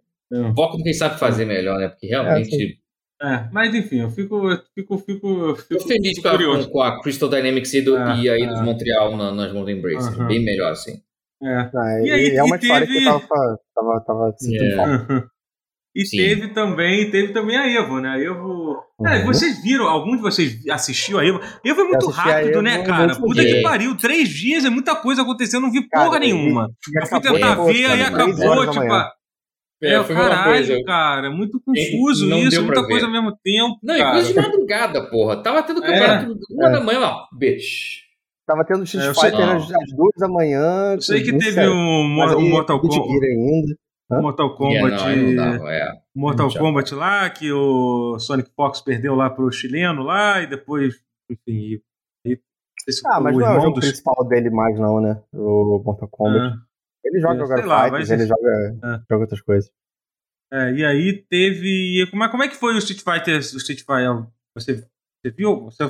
Foca 0.55 0.77
no 0.77 0.83
que 0.83 0.89
ele 0.89 0.93
sabe 0.93 1.19
fazer 1.19 1.45
melhor, 1.45 1.77
né? 1.79 1.89
Porque 1.89 2.07
realmente. 2.07 2.80
É, 3.21 3.47
mas 3.51 3.73
enfim, 3.75 3.99
eu 4.01 4.09
fico, 4.09 4.49
eu 4.49 4.57
fico, 4.73 4.97
fico, 4.97 5.55
fico, 5.55 5.77
Tô 5.79 5.87
feliz 5.87 6.15
fico 6.17 6.23
com 6.23 6.29
a, 6.29 6.69
com 6.71 6.81
a 6.81 7.01
Crystal 7.03 7.29
Dynamics 7.29 7.71
e, 7.75 7.81
do, 7.81 7.95
É, 7.95 8.17
e 8.17 8.29
aí 8.29 8.47
dos 8.47 8.59
é. 8.59 8.63
Montreal 8.63 9.15
na- 9.15 9.31
nas 9.31 9.53
Embrace. 9.53 10.09
Aham. 10.09 10.27
Bem 10.27 10.43
melhor, 10.43 10.71
assim. 10.71 10.93
É. 11.43 11.69
Ah, 11.75 11.99
E 12.01 12.07
e, 12.07 12.11
aí- 12.11 12.35
é 12.35 12.43
uma 12.43 12.55
e 12.55 12.59
história 12.59 12.87
teve- 12.87 12.99
que 12.99 13.05
tava, 13.05 13.27
tava, 13.75 14.03
tava 14.05 14.33
sentindo 14.39 14.63
É. 14.65 14.75
falta. 14.75 15.27
E 15.93 16.05
Sim. 16.05 16.17
teve 16.17 16.47
também, 16.53 17.11
teve 17.11 17.33
também 17.33 17.57
a 17.57 17.67
Evo, 17.69 17.99
né? 17.99 18.09
A 18.11 18.17
Evo. 18.19 18.81
É, 19.05 19.17
Uhum. 19.19 19.25
vocês 19.25 19.61
viram, 19.61 19.85
algum 19.87 20.15
de 20.15 20.21
vocês 20.21 20.65
assistiu 20.69 21.19
a 21.19 21.25
Evo? 21.25 21.41
Evo 21.65 21.81
é 21.81 21.83
muito 21.83 22.07
rápido, 22.09 22.49
Evo 22.49 22.61
né, 22.61 22.81
cara? 22.83 23.13
Puta 23.19 23.43
que 23.43 23.61
pariu, 23.61 23.97
três 23.97 24.29
dias 24.29 24.63
é 24.65 24.69
muita 24.69 24.95
coisa 24.95 25.21
acontecendo, 25.21 25.63
não 25.63 25.71
vi 25.71 25.85
Cara, 25.89 26.05
porra 26.05 26.17
e- 26.17 26.21
nenhuma. 26.21 26.69
E 26.87 26.97
Eu 27.03 27.07
fui 27.07 27.19
tentar 27.21 27.55
ver, 27.65 27.73
três 27.73 28.01
acabou, 28.01 28.67
tipo. 28.71 29.20
A- 29.83 29.89
É, 29.89 30.03
foi 30.03 30.15
uma 30.15 30.29
caralho, 30.29 30.51
coisa. 30.67 30.83
cara, 30.83 31.31
muito 31.31 31.59
confuso 31.61 32.27
não 32.27 32.37
isso, 32.39 32.61
muita 32.63 32.81
ver. 32.81 32.87
coisa 32.87 33.05
ao 33.05 33.11
mesmo 33.11 33.37
tempo. 33.43 33.77
Não, 33.83 33.95
e 33.95 33.99
cara. 33.99 34.11
coisa 34.13 34.27
de 34.33 34.39
madrugada, 34.39 35.09
porra. 35.09 35.37
Tava 35.41 35.63
tendo 35.63 35.81
campeonato 35.81 36.37
uma 36.51 36.67
É. 36.67 36.71
da 36.71 36.81
manhã, 36.81 36.99
ó. 37.01 37.27
Bitch. 37.35 38.01
Tava 38.45 38.65
tendo 38.65 38.85
X 38.85 38.99
É, 39.01 39.07
eu 39.07 39.15
sei- 39.15 39.29
Fighter 39.31 39.49
às, 39.49 39.67
duas 39.95 40.13
da 40.17 40.27
manhã. 40.27 40.93
Eu 40.95 41.01
sei 41.01 41.21
que 41.23 41.37
teve 41.37 41.67
um, 41.69 41.73
um 41.73 42.49
Mortal 42.49 42.79
Kombat. 42.79 42.99
Ainda. 43.25 43.75
Hã? 44.11 44.21
Mortal 44.21 44.47
É, 44.47 44.57
Kombat. 44.57 44.95
não, 44.97 45.05
aí 45.05 45.21
não 45.21 45.35
dava, 45.35 45.71
é. 45.73 45.91
Mortal. 46.13 46.49
Kombat 46.53 46.93
lá, 46.95 47.29
que 47.29 47.51
o 47.51 48.19
Sonic 48.19 48.51
Fox 48.55 48.81
perdeu 48.81 49.15
lá 49.15 49.29
pro 49.29 49.49
chileno 49.51 50.03
lá, 50.03 50.41
e 50.41 50.47
depois, 50.47 50.95
enfim, 51.29 51.39
e, 51.47 51.81
e 52.25 52.37
esse, 52.89 53.01
Ah, 53.07 53.21
mas 53.21 53.33
o 53.35 53.39
não 53.39 53.47
é 53.47 53.57
o 53.57 53.61
jogo 53.61 53.75
dos. 53.79 53.85
principal 53.85 54.27
dele 54.27 54.49
mais, 54.49 54.77
não, 54.77 54.99
né? 54.99 55.17
O 55.33 55.81
Mortal 55.85 56.09
Kombat. 56.11 56.39
Ah, 56.41 56.57
Ele 57.03 57.19
joga 57.19 57.39
É, 57.39 57.43
agora 57.63 57.89
Fighters, 57.89 58.09
ele 58.11 58.27
joga, 58.27 58.49
É. 58.83 58.99
joga 59.09 59.21
outras 59.23 59.41
coisas. 59.41 59.71
é, 60.51 60.71
e 60.73 60.85
aí 60.85 61.25
teve. 61.29 62.07
Como 62.11 62.23
é, 62.23 62.29
como 62.29 62.43
é 62.43 62.47
que 62.47 62.55
foi 62.55 62.73
o 62.73 62.77
Street 62.77 63.01
Fighter? 63.01 63.37
O 63.37 63.57
Street 63.57 63.79
Fighter 63.79 64.27
você, 64.55 64.75
você 65.23 65.31
viu? 65.35 65.65
Você, 65.65 65.89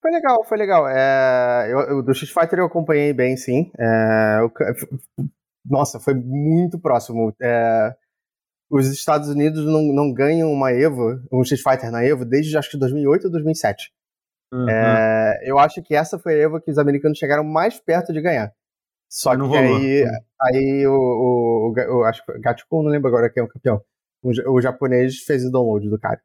Foi 0.00 0.10
legal, 0.10 0.44
foi 0.44 0.58
legal. 0.58 0.88
É, 0.88 1.68
eu, 1.72 1.78
eu- 1.80 2.02
do 2.02 2.12
Street 2.12 2.32
Fighter 2.32 2.58
eu 2.58 2.66
acompanhei 2.66 3.12
bem, 3.12 3.36
sim. 3.36 3.70
É, 3.78 4.38
eu 4.40 4.50
nossa, 5.64 6.00
foi 6.00 6.14
muito 6.14 6.78
próximo. 6.78 7.32
É, 7.40 7.94
os 8.68 8.86
Estados 8.88 9.28
Unidos 9.28 9.64
não, 9.64 9.82
não 9.82 10.12
ganham 10.12 10.50
uma 10.50 10.72
Evo, 10.72 11.20
um 11.30 11.42
Street 11.42 11.62
Fighter 11.62 11.92
na 11.92 12.04
Evo, 12.04 12.24
desde 12.24 12.56
acho 12.58 12.70
que 12.70 12.76
2008 12.78 13.26
ou 13.26 13.30
2007. 13.30 13.92
Aham. 14.52 14.68
É, 14.68 15.40
eu 15.44 15.58
acho 15.58 15.80
que 15.82 15.94
essa 15.94 16.18
foi 16.18 16.34
a 16.34 16.38
Evo 16.38 16.60
que 16.60 16.70
os 16.70 16.78
americanos 16.78 17.16
chegaram 17.18 17.44
mais 17.44 17.78
perto 17.78 18.12
de 18.12 18.20
ganhar. 18.20 18.52
Só 19.12 19.36
não 19.36 19.46
que 19.50 19.54
rolou. 19.56 19.76
aí, 19.76 20.04
aí 20.40 20.86
o, 20.86 20.94
o, 20.94 21.74
o, 21.98 22.04
acho 22.04 22.24
que 22.24 22.38
Gatkun, 22.38 22.82
não 22.82 22.90
lembro 22.90 23.08
agora 23.08 23.28
quem 23.28 23.42
é 23.42 23.44
o 23.44 23.48
campeão. 23.48 23.78
O, 24.22 24.30
o 24.54 24.60
japonês 24.60 25.18
fez 25.18 25.44
o 25.44 25.50
download 25.50 25.90
do 25.90 25.98
cara. 25.98 26.18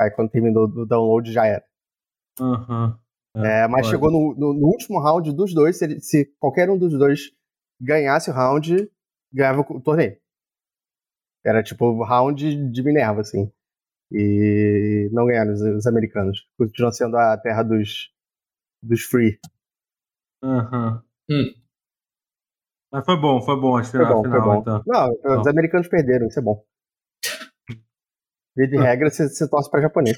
Aí 0.00 0.10
quando 0.10 0.30
terminou 0.30 0.64
o 0.64 0.86
download 0.86 1.30
já 1.30 1.46
era. 1.46 1.62
Aham. 2.40 2.98
É, 3.36 3.68
mas 3.68 3.82
pode. 3.82 3.90
chegou 3.90 4.10
no, 4.10 4.34
no- 4.34 4.54
no 4.54 4.66
último 4.68 4.98
round 5.00 5.30
dos 5.34 5.52
dois, 5.52 5.76
se, 5.76 5.84
ele- 5.84 6.00
se 6.00 6.24
qualquer 6.38 6.70
um 6.70 6.78
dos 6.78 6.96
dois 6.96 7.30
ganhasse 7.78 8.30
o 8.30 8.32
round, 8.32 8.90
ganhava 9.32 9.60
o 9.60 9.80
torneio. 9.82 10.16
Era 11.44 11.62
tipo 11.62 12.02
round 12.04 12.70
de 12.70 12.82
Minerva, 12.82 13.20
assim. 13.20 13.52
E 14.10 15.10
não 15.12 15.26
ganharam 15.26 15.52
os, 15.52 15.60
os 15.60 15.86
americanos. 15.86 16.46
Continuam 16.56 16.92
sendo 16.92 17.16
a 17.18 17.36
terra 17.36 17.62
dos, 17.62 18.10
dos 18.82 19.02
free. 19.02 19.38
Aham. 20.42 21.02
Hum. 21.30 21.63
Mas 22.94 23.04
foi 23.04 23.16
bom, 23.20 23.42
foi 23.42 23.60
bom 23.60 23.76
a 23.76 23.82
Foi 23.82 23.90
final, 24.00 24.14
bom, 24.14 24.22
foi 24.22 24.30
final 24.30 24.44
bom. 24.54 24.60
então. 24.60 24.82
Não, 24.86 25.40
os 25.40 25.46
americanos 25.48 25.88
perderam, 25.88 26.28
isso 26.28 26.38
é 26.38 26.42
bom. 26.42 26.62
Via 28.56 28.68
de 28.68 28.76
regra, 28.76 29.10
você, 29.10 29.28
você 29.28 29.48
torce 29.50 29.68
pra 29.68 29.80
japonês. 29.80 30.16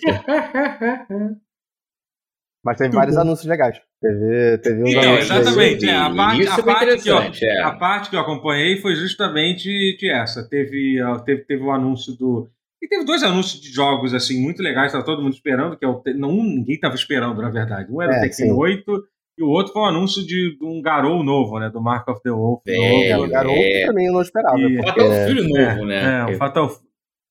Mas 2.65 2.77
teve 2.79 2.89
Muito 2.89 2.97
vários 2.97 3.15
bom. 3.17 3.23
anúncios 3.23 3.47
legais. 3.47 3.81
Teve, 4.01 4.59
teve 4.59 4.83
uns 4.83 4.91
Então, 4.91 5.03
anúncios 5.15 5.31
exatamente. 5.31 5.89
é, 5.89 5.97
a 5.97 6.15
parte- 6.15 6.47
a 6.49 6.55
foi 6.55 6.65
parte 6.65 6.85
que, 7.03 7.11
ó, 7.11 7.19
interessante, 7.21 7.47
é. 7.47 7.63
A 7.63 7.73
parte 7.77 8.11
que 8.11 8.17
eu 8.17 8.21
acompanhei 8.21 8.77
foi 8.83 8.95
justamente 8.97 9.97
de 9.97 10.11
essa. 10.11 10.47
Teve, 10.49 11.01
ó, 11.03 11.19
teve, 11.21 11.45
teve 11.45 11.63
o 11.63 11.71
anúncio 11.71 12.13
do. 12.15 12.51
E 12.83 12.89
teve 12.89 13.05
dois 13.05 13.23
anúncios 13.23 13.61
de 13.63 13.71
jogos, 13.73 14.13
assim, 14.13 14.39
muito 14.43 14.63
legais, 14.63 14.89
estava 14.89 15.05
todo 15.05 15.23
mundo 15.23 15.33
esperando, 15.33 15.79
que 15.79 15.85
é 15.85 15.89
o. 15.89 16.03
Não, 16.17 16.33
ninguém 16.33 16.75
estava 16.75 16.95
esperando, 16.95 17.41
na 17.41 17.49
verdade. 17.49 17.91
Um 17.91 18.03
era 18.03 18.15
É, 18.17 18.19
o 18.19 18.21
Tekken 18.21 18.47
sim. 18.49 18.53
8 18.53 19.09
e 19.39 19.43
o 19.43 19.49
outro 19.49 19.73
foi 19.73 19.83
um 19.83 19.87
anúncio 19.87 20.25
de, 20.27 20.57
de 20.59 20.65
um 20.65 20.81
Garou 20.81 21.23
novo, 21.23 21.59
né? 21.59 21.69
Do 21.71 21.81
Mark 21.81 22.09
of 22.09 22.21
the 22.23 22.31
Wolf. 22.31 22.63
Velho, 22.65 23.13
novo. 23.17 23.25
o 23.27 23.29
garoto 23.31 23.55
é. 23.59 23.87
também 23.87 24.07
eu 24.07 24.13
não 24.13 24.23
esperava. 24.23 24.59
E- 24.59 24.77
porque- 24.77 24.87
Fatal 24.87 25.11
Fury 25.27 25.49
novo, 25.49 25.85
né? 25.87 26.21
É, 26.31 26.35
o 26.35 26.39
Fatal. 26.39 26.71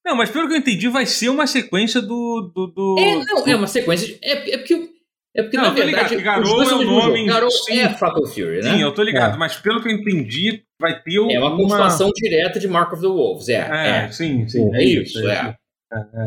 Não, 0.05 0.15
mas 0.15 0.29
pelo 0.29 0.47
que 0.47 0.53
eu 0.53 0.57
entendi, 0.57 0.87
vai 0.87 1.05
ser 1.05 1.29
uma 1.29 1.47
sequência 1.47 1.99
do. 2.01 2.51
do, 2.53 2.67
do- 2.67 2.95
É, 2.99 3.15
não, 3.25 3.47
é 3.47 3.55
uma 3.55 3.67
sequência. 3.67 4.07
De, 4.07 4.19
é, 4.23 4.53
é 4.53 4.57
porque, 4.59 4.89
é 5.35 5.41
porque 5.41 5.57
Não, 5.57 5.63
na 5.63 5.69
eu 5.71 5.75
tô 5.75 5.81
ligado 5.81 6.09
verdade. 6.09 6.23
Garou 6.23 6.43
os 6.43 6.53
dois 6.53 6.71
é 6.71 6.75
o 6.75 6.77
do 6.77 6.85
nome 6.85 7.25
Garou 7.25 7.49
si. 7.49 7.79
é 7.79 7.89
Fatal 7.89 8.25
Fury, 8.27 8.61
né? 8.61 8.73
Sim, 8.75 8.81
eu 8.83 8.93
tô 8.93 9.01
ligado, 9.01 9.33
É. 9.33 9.37
mas 9.37 9.55
pelo 9.57 9.81
que 9.81 9.87
eu 9.87 9.93
entendi, 9.93 10.61
vai 10.79 11.01
ter 11.01 11.15
É 11.15 11.39
uma 11.39 11.55
continuação 11.57 12.11
direta 12.13 12.59
de 12.59 12.67
Mark 12.67 12.93
of 12.93 13.01
the 13.01 13.07
Wolves. 13.07 13.49
É, 13.49 13.55
É, 13.71 14.05
é. 14.05 14.11
sim, 14.11 14.47
sim. 14.47 14.69
É 14.75 14.83
isso, 14.83 15.27
é. 15.27 15.55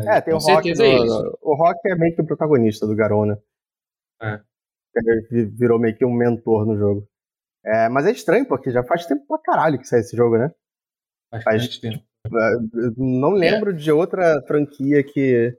É, 0.07 0.19
tem 0.21 0.33
o 0.33 0.39
Com 0.39 0.51
Rock. 0.53 0.71
é 0.71 0.73
no- 0.73 1.05
isso. 1.05 1.37
o 1.41 1.55
Rock 1.55 1.79
é 1.85 1.95
meio 1.95 2.15
que 2.15 2.21
o 2.21 2.25
protagonista 2.25 2.85
do 2.87 2.95
Garona. 2.95 3.37
É. 4.21 4.39
Virou 5.57 5.79
meio 5.79 5.95
que 5.95 6.05
um 6.05 6.13
mentor 6.13 6.65
no 6.65 6.77
jogo. 6.77 7.07
É, 7.65 7.89
mas 7.89 8.05
é 8.05 8.11
estranho, 8.11 8.45
porque 8.47 8.71
já 8.71 8.83
faz 8.83 9.05
tempo 9.05 9.25
pra 9.27 9.37
caralho 9.39 9.77
que 9.79 9.87
sai 9.87 9.99
esse 9.99 10.15
jogo, 10.15 10.37
né? 10.37 10.51
Bastante 11.31 11.81
tempo. 11.81 12.03
Eu 12.25 12.93
não 12.97 13.31
lembro 13.31 13.73
de 13.73 13.91
outra 13.91 14.41
franquia 14.47 15.03
que 15.03 15.53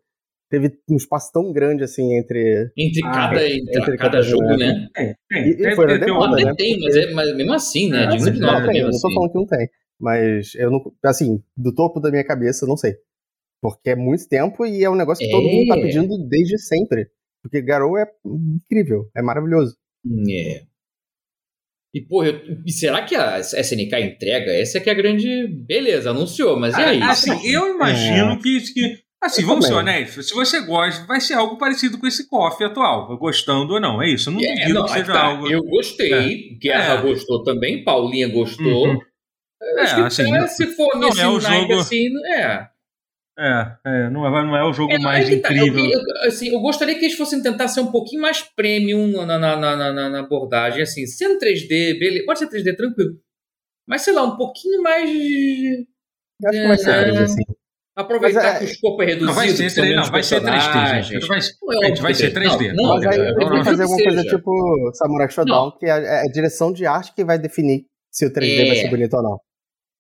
teve 0.51 0.79
um 0.89 0.97
espaço 0.97 1.31
tão 1.33 1.53
grande 1.53 1.85
assim 1.85 2.15
entre. 2.17 2.71
Entre 2.77 3.03
Ah, 3.05 3.11
cada, 3.29 3.47
entre 3.49 3.79
entre 3.79 3.97
cada 3.97 3.97
cada 3.97 4.23
jogo, 4.23 4.43
jogo, 4.45 4.57
né? 4.59 4.89
Tem, 4.95 5.15
tem. 5.29 5.47
E- 5.47 5.53
e 5.53 5.57
Deve 5.57 5.75
foi 5.77 5.87
tem 5.87 5.97
um- 5.97 6.01
demanda, 6.01 6.35
Até 6.37 6.45
né? 6.45 6.55
tem, 6.57 6.81
mas, 6.81 6.97
é, 6.97 7.13
mas 7.13 7.37
mesmo 7.37 7.53
assim, 7.53 7.91
né? 7.91 8.05
É, 8.05 8.07
de 8.09 8.19
muito 8.19 8.35
sim, 8.35 8.41
nova 8.41 8.61
não, 8.61 8.67
tem, 8.67 8.83
não 8.83 8.91
tô 8.91 8.97
assim. 8.97 9.15
falando 9.15 9.33
que 9.33 9.39
não 9.39 9.47
tem. 9.47 9.69
Mas 10.01 10.55
eu 10.55 10.71
não. 10.71 10.93
Assim, 11.05 11.43
do 11.57 11.75
topo 11.75 12.01
da 12.01 12.11
minha 12.11 12.25
cabeça, 12.25 12.65
eu 12.65 12.69
não 12.69 12.77
sei. 12.77 12.97
Porque 13.63 13.91
é 13.91 13.97
muito 13.97 14.27
tempo 14.29 14.65
e 14.67 14.83
é 14.83 14.89
um 14.91 14.95
negócio 14.97 15.25
que 15.25 15.31
todo 15.31 15.47
É. 15.47 15.53
mundo 15.53 15.69
tá 15.69 15.75
pedindo 15.77 16.17
desde 16.29 16.59
sempre. 16.59 17.09
Porque 17.43 17.63
Garou 17.63 17.97
é 17.99 18.07
incrível, 18.25 19.11
é 19.17 19.23
maravilhoso. 19.23 19.77
É. 20.31 20.63
E, 21.95 22.01
porra, 22.03 22.29
eu- 22.29 22.63
e 22.65 22.71
será 22.73 23.03
que 23.05 23.17
a 23.17 23.39
SNK 23.41 23.99
entrega? 24.01 24.53
Essa 24.53 24.79
é 24.79 24.81
que 24.81 24.89
é 24.89 24.93
a 24.93 24.97
grande. 24.97 25.47
Beleza, 25.67 26.11
anunciou, 26.11 26.59
mas 26.59 26.77
e 26.77 26.81
aí? 26.81 27.03
Ah, 27.03 27.11
Assim, 27.11 27.33
eu 27.53 27.75
imagino 27.75 28.39
que, 28.41 28.61
que. 28.73 28.99
Assim, 29.23 29.43
Eu 29.43 29.49
vamos 29.49 29.67
ser 29.67 29.73
também. 29.75 29.95
honestos. 29.97 30.29
Se 30.29 30.35
você 30.35 30.61
gosta, 30.61 31.05
vai 31.07 31.21
ser 31.21 31.35
algo 31.35 31.59
parecido 31.59 31.99
com 31.99 32.07
esse 32.07 32.27
coffee 32.29 32.67
atual. 32.67 33.19
Gostando 33.19 33.75
ou 33.75 33.81
não. 33.81 34.01
É 34.01 34.09
isso. 34.09 34.31
Eu 34.31 34.35
não 34.35 34.41
É, 34.41 34.55
duvido 34.55 34.75
não, 34.75 34.85
que 34.87 34.93
seja 34.93 35.13
tá. 35.13 35.25
algo. 35.25 35.51
Eu 35.51 35.63
gostei, 35.65 36.57
Guerra 36.59 36.95
É. 36.95 37.03
gostou 37.03 37.43
também, 37.43 37.85
Paulinha 37.85 38.29
gostou. 38.29 38.89
Uhum. 38.89 39.01
Acho 39.79 39.93
É, 39.93 39.97
que 39.97 40.01
assim, 40.03 40.31
cara, 40.31 40.47
se 40.49 40.67
for 40.69 40.95
não 40.95 41.09
nesse 41.09 41.21
é 41.21 41.29
o 41.29 41.39
jogo- 41.39 41.75
assim, 41.81 42.07
é. 42.35 42.67
É, 43.43 43.77
é, 43.87 44.11
não, 44.11 44.27
é, 44.27 44.45
não 44.45 44.55
é 44.57 44.65
o 44.69 44.73
jogo 44.73 44.93
É, 44.93 44.99
mais 44.99 45.27
aí 45.27 45.37
que 45.37 45.41
tá. 45.41 45.49
Eu, 45.51 45.67
incrível. 45.69 45.91
eu- 45.91 46.29
assim, 46.29 46.49
eu 46.53 46.61
gostaria 46.61 46.95
que 46.99 47.07
eles 47.07 47.17
fossem 47.17 47.43
tentar 47.43 47.69
ser 47.69 47.81
um 47.81 47.91
pouquinho 47.91 48.21
mais 48.21 48.43
premium 48.43 49.25
na, 49.25 49.39
na, 49.39 49.57
na, 49.57 49.77
na, 49.93 50.09
na- 50.11 50.21
abordagem. 50.21 50.83
Assim, 50.83 51.07
sendo 51.07 51.39
3D, 51.39 51.99
beleza. 51.99 52.27
Pode 52.27 52.39
ser 52.41 52.49
3D 52.49 52.77
tranquilo. 52.77 53.15
Mas 53.89 54.03
sei 54.03 54.13
lá, 54.13 54.25
um 54.25 54.37
pouquinho 54.37 54.83
mais. 54.83 55.09
Eu 55.11 56.49
acho 56.51 56.61
que 56.61 56.69
vai 56.69 56.77
ser 56.79 56.91
É. 56.91 57.19
assim. 57.23 57.43
Aproveitar 57.97 58.43
Mas 58.43 58.55
é- 58.55 58.59
que 58.59 58.65
o 58.65 58.69
escopo 58.69 59.03
é 59.03 59.07
reduzido. 59.07 59.27
Não, 59.27 59.35
vai 59.35 59.49
ser, 59.49 59.63
que 59.65 59.71
são 59.71 59.83
3D, 59.85 59.91
menos 59.91 60.07
não, 60.07 60.13
vai 60.13 60.23
ser 60.23 60.41
3D, 60.41 60.53
gente. 60.53 60.71
personagens. 60.71 61.27
Vai, 61.27 61.39
Não, 61.39 61.83
é 61.83 61.87
gente, 61.89 62.03
vai 62.03 62.15
ser 62.15 62.27
é. 62.27 62.31
3D. 62.31 62.73
Não, 62.75 62.89
Mas 62.89 63.07
aí 63.07 63.35
que 63.35 63.65
fazer 63.65 63.83
alguma 63.83 64.03
coisa 64.05 64.23
tipo 64.23 64.91
Samurai 64.95 65.29
Shodown, 65.31 65.73
que 65.79 65.87
é 65.87 65.89
é 65.91 66.21
a 66.21 66.33
direção 66.33 66.73
de 66.73 66.87
arte 66.87 67.13
que 67.15 67.25
vai 67.25 67.39
definir 67.39 67.85
se 68.11 68.25
o 68.27 68.33
3D 68.33 68.67
vai 68.69 68.79
É. 68.79 68.81
ser 68.83 68.89
bonito 68.91 69.15
ou 69.17 69.23
não. 69.23 69.41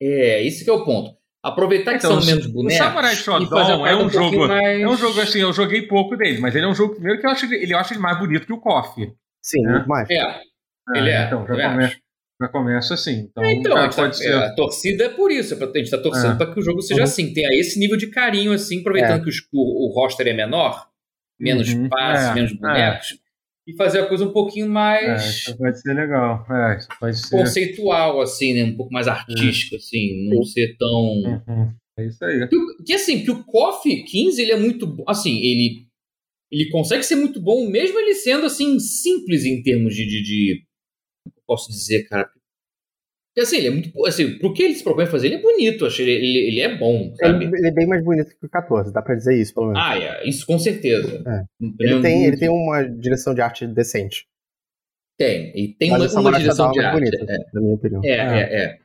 É, 0.00 0.46
esse 0.46 0.64
que 0.64 0.70
é 0.70 0.72
o 0.72 0.84
ponto. 0.84 1.19
Aproveitar 1.42 1.92
que 1.92 1.98
Então, 1.98 2.20
são 2.20 2.26
menos 2.26 2.46
o 2.46 2.52
bonecos. 2.52 2.76
Samurai 2.76 3.12
e 3.14 3.16
Shodown 3.16 3.86
é 3.86 3.94
um 3.96 4.00
pouquinho 4.10 4.22
jogo- 4.32 4.48
mais- 4.48 4.80
É 4.80 4.86
um 4.88 4.96
jogo 4.96 5.20
assim, 5.20 5.38
eu 5.40 5.52
joguei 5.54 5.82
pouco 5.86 6.14
dele, 6.16 6.38
mas 6.38 6.54
ele 6.54 6.66
é 6.66 6.68
um 6.68 6.74
jogo 6.74 6.94
primeiro 6.94 7.18
que 7.18 7.26
eu 7.26 7.30
acho 7.30 7.46
ele, 7.46 7.56
ele- 7.56 7.72
eu 7.72 7.78
acho 7.78 7.94
ele 7.94 8.00
mais 8.00 8.18
bonito 8.18 8.44
que 8.46 8.52
o 8.52 8.60
Coffee. 8.60 9.10
Sim, 9.42 9.66
É. 9.66 9.70
muito 9.70 9.88
mais. 9.88 10.10
É, 10.10 10.40
ele 10.94 11.08
é. 11.10 11.24
Então, 11.24 11.40
já 11.46 11.46
também 11.54 11.70
começa, 11.70 11.96
já 12.42 12.48
começa 12.48 12.94
assim. 12.94 13.20
Então, 13.30 13.42
Então, 13.44 13.72
já 13.72 13.84
a, 13.84 13.88
tá- 13.88 14.12
ser. 14.12 14.34
a 14.34 14.54
torcida 14.54 15.04
é 15.04 15.08
por 15.08 15.30
isso. 15.32 15.54
é 15.54 15.56
A 15.64 15.78
gente 15.78 15.90
tá 15.90 15.96
torcendo 15.98 16.34
É. 16.34 16.36
para 16.36 16.52
que 16.52 16.60
o 16.60 16.62
jogo 16.62 16.82
seja 16.82 17.00
Uhum. 17.00 17.04
assim. 17.04 17.32
Tenha 17.32 17.48
esse 17.58 17.78
nível 17.78 17.96
de 17.96 18.08
carinho, 18.08 18.52
assim, 18.52 18.80
aproveitando 18.80 19.22
que 19.22 19.30
os- 19.30 19.40
o, 19.50 19.88
o 19.88 19.94
roster 19.94 20.26
é 20.28 20.34
menor, 20.34 20.88
menos 21.38 21.72
Uhum. 21.72 21.88
passes, 21.88 22.28
É, 22.28 22.34
menos 22.34 22.52
é. 22.52 22.54
bonecos. 22.56 23.18
E 23.70 23.76
fazer 23.76 24.00
a 24.00 24.06
coisa 24.06 24.24
um 24.24 24.32
pouquinho 24.32 24.66
É, 24.66 24.68
mais 24.68 25.24
isso 25.24 25.56
pode 25.56 25.80
ser 25.80 25.92
legal. 25.94 26.46
É, 26.50 26.78
isso 26.78 26.88
pode 26.98 27.18
ser. 27.18 27.30
conceitual, 27.30 28.20
assim, 28.20 28.54
né? 28.54 28.64
Um 28.64 28.76
pouco 28.76 28.92
mais 28.92 29.06
artístico, 29.08 29.76
assim. 29.76 30.28
Não 30.28 30.42
ser 30.44 30.76
tão. 30.76 30.90
Uhum. 31.46 31.72
É 31.98 32.06
isso 32.06 32.24
aí. 32.24 32.48
Que, 32.48 32.56
o- 32.56 32.76
que, 32.84 32.92
assim, 32.94 33.24
que 33.24 33.30
o 33.30 33.44
KOF 33.44 34.04
15 34.04 34.40
ele 34.40 34.52
é 34.52 34.58
muito 34.58 34.86
bo- 34.86 35.04
assim, 35.08 35.38
ele 35.38 35.86
ele 36.52 36.68
consegue 36.70 37.04
ser 37.04 37.14
muito 37.14 37.40
bom 37.40 37.68
mesmo 37.70 37.96
ele 37.98 38.12
sendo 38.12 38.44
assim 38.44 38.76
simples 38.80 39.44
em 39.44 39.62
termos 39.62 39.94
de, 39.94 40.04
de, 40.04 40.20
de- 40.22 40.64
como 41.24 41.34
eu 41.36 41.42
posso 41.46 41.70
dizer, 41.70 42.08
cara. 42.08 42.28
Porque 43.32 43.40
assim, 43.46 43.56
ele 43.58 43.66
é 43.68 43.70
muito 43.70 44.06
assim, 44.06 44.38
pro 44.38 44.52
que 44.52 44.62
ele 44.62 44.74
se 44.74 44.82
propõe 44.82 45.04
a 45.04 45.06
fazer, 45.06 45.28
ele 45.28 45.36
é 45.36 45.40
bonito, 45.42 45.84
eu 45.84 45.86
achei 45.88 46.04
ele, 46.04 46.26
ele, 46.26 46.48
ele 46.48 46.60
é 46.60 46.76
bom, 46.76 47.14
sabe? 47.14 47.44
Ele, 47.44 47.56
ele 47.56 47.68
é 47.68 47.72
bem 47.72 47.86
mais 47.86 48.02
bonito 48.04 48.30
que 48.38 48.44
o 48.46 48.48
14, 48.48 48.92
dá 48.92 49.00
pra 49.00 49.14
dizer 49.14 49.36
isso, 49.40 49.54
pelo 49.54 49.66
menos. 49.68 49.80
Ah, 49.82 49.96
é, 49.96 50.28
isso 50.28 50.44
com 50.44 50.58
certeza. 50.58 51.22
É. 51.26 51.44
Ele, 51.78 52.00
tem, 52.02 52.24
ele 52.26 52.36
tem 52.36 52.48
uma 52.48 52.82
direção 52.82 53.32
de 53.32 53.40
arte 53.40 53.66
decente. 53.68 54.26
tem, 55.18 55.52
e 55.54 55.74
tem 55.74 55.90
Mas 55.90 56.12
uma, 56.14 56.22
uma 56.30 56.38
direção 56.38 56.70
de 56.72 56.80
é 56.80 56.84
arte. 56.84 56.98
bonito, 56.98 57.16
É, 57.30 57.36
na 57.54 57.60
minha 57.60 57.74
opinião. 57.74 58.02
é, 58.04 58.10
é, 58.10 58.64
é. 58.64 58.78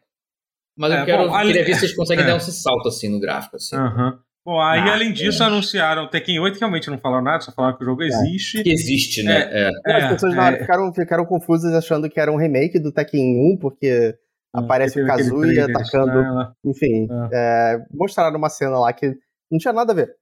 Mas 0.77 0.91
eu 0.91 0.97
É, 0.99 1.05
quero, 1.05 1.27
bom, 1.27 1.33
ali- 1.35 1.47
queria 1.47 1.65
ver 1.65 1.73
se 1.73 1.79
vocês 1.79 1.95
conseguem 1.95 2.23
é. 2.23 2.27
dar 2.27 2.37
esse 2.37 2.51
salto 2.51 2.87
assim 2.89 3.09
no 3.09 3.19
gráfico. 3.19 3.55
Assim. 3.55 3.75
Aham. 3.75 4.19
Bom, 4.45 4.59
aí 4.61 4.79
Ah, 4.81 4.93
além 4.93 5.11
disso, 5.11 5.41
é. 5.41 5.45
anunciaram 5.47 6.03
o 6.03 6.07
Tekken 6.07 6.39
8, 6.39 6.53
que 6.55 6.59
realmente 6.59 6.87
não 6.91 6.99
falaram 6.99 7.23
nada, 7.23 7.39
só 7.41 7.51
falaram 7.51 7.75
que 7.77 7.83
o 7.83 7.87
jogo 7.87 8.03
existe. 8.03 8.61
Que 8.61 8.69
existe, 8.71 9.23
né? 9.23 9.49
É. 9.51 9.69
As 9.87 10.03
É, 10.03 10.09
pessoas 10.09 10.33
é. 10.33 10.35
na 10.35 10.45
hora 10.45 10.57
ficaram, 10.59 10.93
ficaram 10.93 11.25
confusas 11.25 11.73
achando 11.73 12.07
que 12.09 12.19
era 12.19 12.31
um 12.31 12.35
remake 12.37 12.77
do 12.77 12.91
Tekken 12.91 13.53
1, 13.53 13.57
porque 13.57 14.13
aparece 14.59 15.01
o 15.01 15.05
Kazuya 15.07 15.65
atacando. 15.65 16.21
né, 16.21 16.51
Enfim, 16.65 17.07
é, 17.33 17.77
mostraram 17.91 18.37
uma 18.37 18.49
cena 18.49 18.77
lá 18.79 18.91
que 18.93 19.07
não 19.51 19.57
tinha 19.59 19.73
nada 19.73 19.91
a 19.91 19.95
ver. 19.95 20.13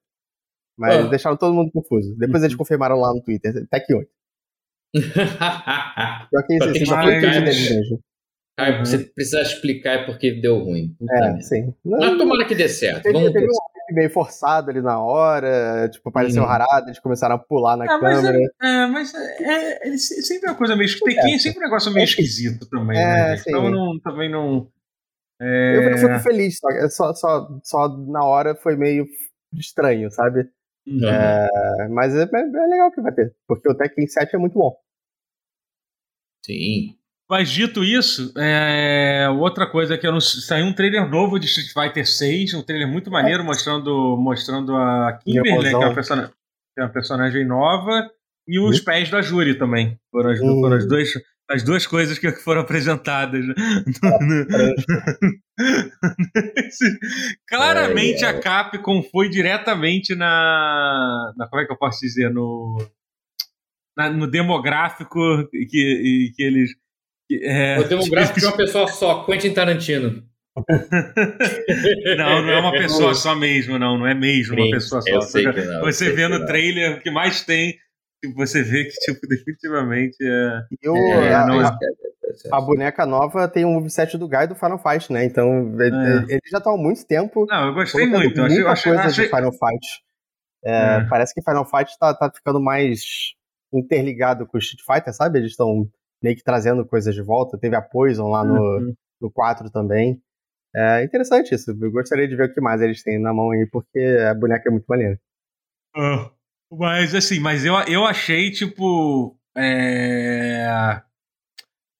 Mas 0.77 0.95
Ah. 0.95 1.07
deixaram 1.09 1.37
todo 1.37 1.53
mundo 1.53 1.71
confuso. 1.71 2.15
Depois 2.17 2.41
Uhum. 2.41 2.45
eles 2.47 2.55
confirmaram 2.55 2.97
lá 2.99 3.13
no 3.13 3.21
Twitter, 3.21 3.53
Tekken 3.69 3.97
8. 3.97 4.09
Pior 6.29 6.43
que 6.47 6.53
isso, 6.53 6.59
Pra 6.59 6.71
assim, 6.71 6.79
que 6.79 6.85
foi 6.85 7.19
deles 7.21 7.69
mesmo. 7.69 7.99
Ah, 8.57 8.69
Uhum. 8.69 8.85
Você 8.85 8.99
precisa 8.99 9.41
explicar 9.41 9.91
é 10.01 10.05
porque 10.05 10.39
deu 10.39 10.59
ruim. 10.59 10.95
Puta 10.99 11.13
É, 11.13 11.41
sim. 11.41 11.73
Mas 11.83 11.99
Não, 12.01 12.17
tomara 12.19 12.45
que 12.45 12.53
dê 12.53 12.69
certo. 12.69 13.01
teve, 13.03 13.13
Vamos 13.13 13.31
teve 13.33 13.47
meio 13.93 14.09
forçado 14.09 14.69
ali 14.69 14.81
na 14.81 14.99
hora, 15.01 15.89
tipo, 15.89 16.09
apareceu 16.09 16.43
Hum. 16.43 16.45
o 16.45 16.49
Harada, 16.49 16.87
eles 16.87 16.99
começaram 16.99 17.35
a 17.35 17.39
pular 17.39 17.77
na 17.77 17.85
Ah, 17.85 17.99
mas 18.01 18.21
câmera. 18.21 18.37
É, 18.61 18.85
mas 18.87 19.13
é, 19.13 19.87
é, 19.87 19.97
se- 19.97 20.21
sempre 20.23 20.47
é 20.47 20.51
uma 20.51 20.57
coisa 20.57 20.75
meio. 20.75 20.89
Tekken 20.99 21.35
é 21.35 21.39
sempre 21.39 21.59
um 21.59 21.63
negócio 21.63 21.93
meio 21.93 22.03
esquisito 22.05 22.67
também, 22.69 22.97
É, 22.97 23.03
né? 23.31 23.37
sim. 23.37 23.43
Então 23.49 23.69
não, 23.69 23.99
também 23.99 24.29
não. 24.29 24.67
Eu, 25.39 25.47
É, 25.47 25.93
eu 25.93 25.97
fico 25.97 26.19
feliz, 26.19 26.57
só, 26.59 26.69
é 26.69 26.89
só, 26.89 27.13
só, 27.13 27.59
só 27.63 27.87
na 28.07 28.23
hora 28.23 28.55
foi 28.55 28.75
meio 28.75 29.05
estranho, 29.53 30.09
sabe? 30.11 30.47
Uhum. 30.87 31.05
É, 31.07 31.87
mas 31.89 32.13
é, 32.15 32.23
é 32.23 32.67
legal 32.67 32.91
que 32.91 33.01
vai 33.01 33.11
ter, 33.13 33.35
porque 33.47 33.69
o 33.69 33.75
Tekken 33.75 34.07
7 34.07 34.35
é 34.35 34.39
muito 34.39 34.53
bom. 34.57 34.75
Sim. 36.45 36.97
Mas 37.29 37.49
dito 37.49 37.83
isso, 37.83 38.33
é, 38.37 39.27
outra 39.29 39.65
coisa 39.65 39.97
que 39.97 40.05
eu 40.05 40.11
não 40.11 40.19
saiu 40.21 40.65
um 40.65 40.73
trailer 40.73 41.09
novo 41.09 41.39
de 41.39 41.45
Street 41.47 41.71
Fighter 41.73 42.05
6, 42.07 42.53
um 42.53 42.61
trailer 42.61 42.87
muito 42.87 43.09
maneiro 43.09 43.43
mostrando, 43.43 44.17
mostrando 44.17 44.75
a 44.75 45.13
Kimberly, 45.23 45.63
né, 45.63 45.69
que 45.69 45.75
é 45.75 45.77
uma, 45.77 45.93
que 46.03 46.79
é 46.79 46.83
uma 46.83 46.89
personagem 46.89 47.45
nova, 47.45 48.09
e 48.47 48.59
os 48.59 48.79
pés 48.81 49.09
da 49.09 49.21
Júri 49.21 49.55
também. 49.57 49.97
Foram 50.11 50.29
as, 50.31 50.39
Uhum. 50.41 50.59
foram 50.61 50.75
as, 50.77 50.85
duas, 50.87 51.09
as 51.49 51.63
duas 51.63 51.87
coisas 51.87 52.19
que 52.19 52.29
foram 52.33 52.61
apresentadas. 52.61 53.45
né? 53.47 53.53
Claramente 57.47 58.23
É, 58.25 58.27
é. 58.27 58.29
a 58.31 58.39
Capcom 58.39 59.01
foi 59.03 59.29
diretamente 59.29 60.13
na, 60.15 61.33
na. 61.37 61.47
Como 61.47 61.61
é 61.61 61.65
que 61.65 61.71
eu 61.71 61.77
posso 61.77 61.99
dizer? 62.01 62.29
No, 62.29 62.77
na- 63.97 64.09
no 64.11 64.27
demográfico 64.29 65.47
que, 65.51 66.31
que 66.35 66.43
eles. 66.43 66.71
É, 67.43 67.79
O 67.79 67.83
demográfico 67.87 68.39
de 68.39 68.45
uma 68.45 68.55
pessoa 68.57 68.87
só, 68.87 69.23
Quentin 69.23 69.53
Tarantino. 69.53 70.23
Não, 72.17 72.41
não 72.43 72.49
é 72.51 72.59
uma 72.59 72.71
pessoa 72.71 73.13
só 73.15 73.35
mesmo, 73.35 73.79
não. 73.79 73.97
Não 73.97 74.07
é 74.07 74.13
mesmo 74.13 74.55
uma 74.55 74.69
pessoa 74.69 75.01
só. 75.01 75.09
Eu 75.09 75.19
que 75.53 75.61
não. 75.65 75.79
eu 75.79 75.85
Você 75.85 76.11
vê 76.11 76.27
no 76.27 76.45
trailer 76.45 76.97
o 76.97 77.01
que 77.01 77.09
mais 77.09 77.41
tem, 77.43 77.75
tipo, 78.23 78.35
você 78.35 78.61
vê 78.61 78.83
que, 78.85 78.91
tipo, 78.91 79.19
definitivamente 79.27 80.17
é. 80.21 80.61
E 80.81 80.89
o, 80.89 80.95
É, 80.95 81.33
a, 81.33 81.45
não, 81.47 81.59
a- 81.59 81.77
a 82.51 82.61
boneca 82.61 83.05
nova 83.05 83.47
tem 83.47 83.65
um 83.65 83.73
moveset 83.73 84.17
do 84.17 84.27
Guy 84.27 84.47
do 84.47 84.55
Final 84.55 84.77
Fight, 84.79 85.11
né? 85.11 85.25
Então, 85.25 85.75
ele- 85.79 85.95
É. 85.95 86.33
eles 86.35 86.49
já 86.51 86.57
estão 86.59 86.73
há 86.73 86.77
muito 86.77 87.05
tempo 87.05 87.45
Não, 87.49 87.67
eu 87.67 87.73
gostei 87.73 88.05
muito. 88.07 88.37
Eu 88.39 88.43
achei, 88.45 88.57
eu 88.57 88.63
muita 88.63 88.71
achei, 88.71 88.91
coisa 88.93 89.07
achei- 89.09 89.25
de 89.25 89.29
Final 89.35 89.51
Fight. 89.51 89.87
É, 90.65 90.71
É. 90.97 91.07
Parece 91.09 91.33
que 91.33 91.41
Final 91.41 91.65
Fight 91.65 91.97
tá, 91.99 92.13
tá 92.13 92.31
ficando 92.33 92.61
mais 92.61 93.01
interligado 93.73 94.45
com 94.45 94.57
o 94.57 94.59
Street 94.59 94.81
Fighter, 94.85 95.13
sabe? 95.13 95.39
Eles 95.39 95.51
estão 95.51 95.87
meio 96.23 96.35
que 96.35 96.43
trazendo 96.43 96.85
coisas 96.85 97.13
de 97.13 97.21
volta. 97.21 97.57
Teve 97.57 97.75
a 97.75 97.81
Poison 97.81 98.29
lá 98.29 98.43
no, 98.45 98.53
Uhum. 98.55 98.93
no 99.21 99.29
4 99.29 99.69
também. 99.69 100.21
É 100.75 101.03
interessante 101.03 101.53
isso. 101.53 101.69
Eu 101.69 101.91
gostaria 101.91 102.27
de 102.27 102.35
ver 102.35 102.49
o 102.49 102.53
que 102.53 102.61
mais 102.61 102.81
eles 102.81 103.03
têm 103.03 103.19
na 103.19 103.33
mão 103.33 103.51
aí, 103.51 103.67
porque 103.71 103.99
a 103.99 104.33
boneca 104.33 104.69
é 104.69 104.71
muito 104.71 104.85
maneira. 104.87 105.19
Uh, 105.95 106.31
mas 106.79 107.13
assim, 107.13 107.39
mas 107.39 107.63
eu, 107.65 107.75
eu 107.87 108.05
achei, 108.05 108.49
tipo. 108.49 109.37
É. 109.55 111.01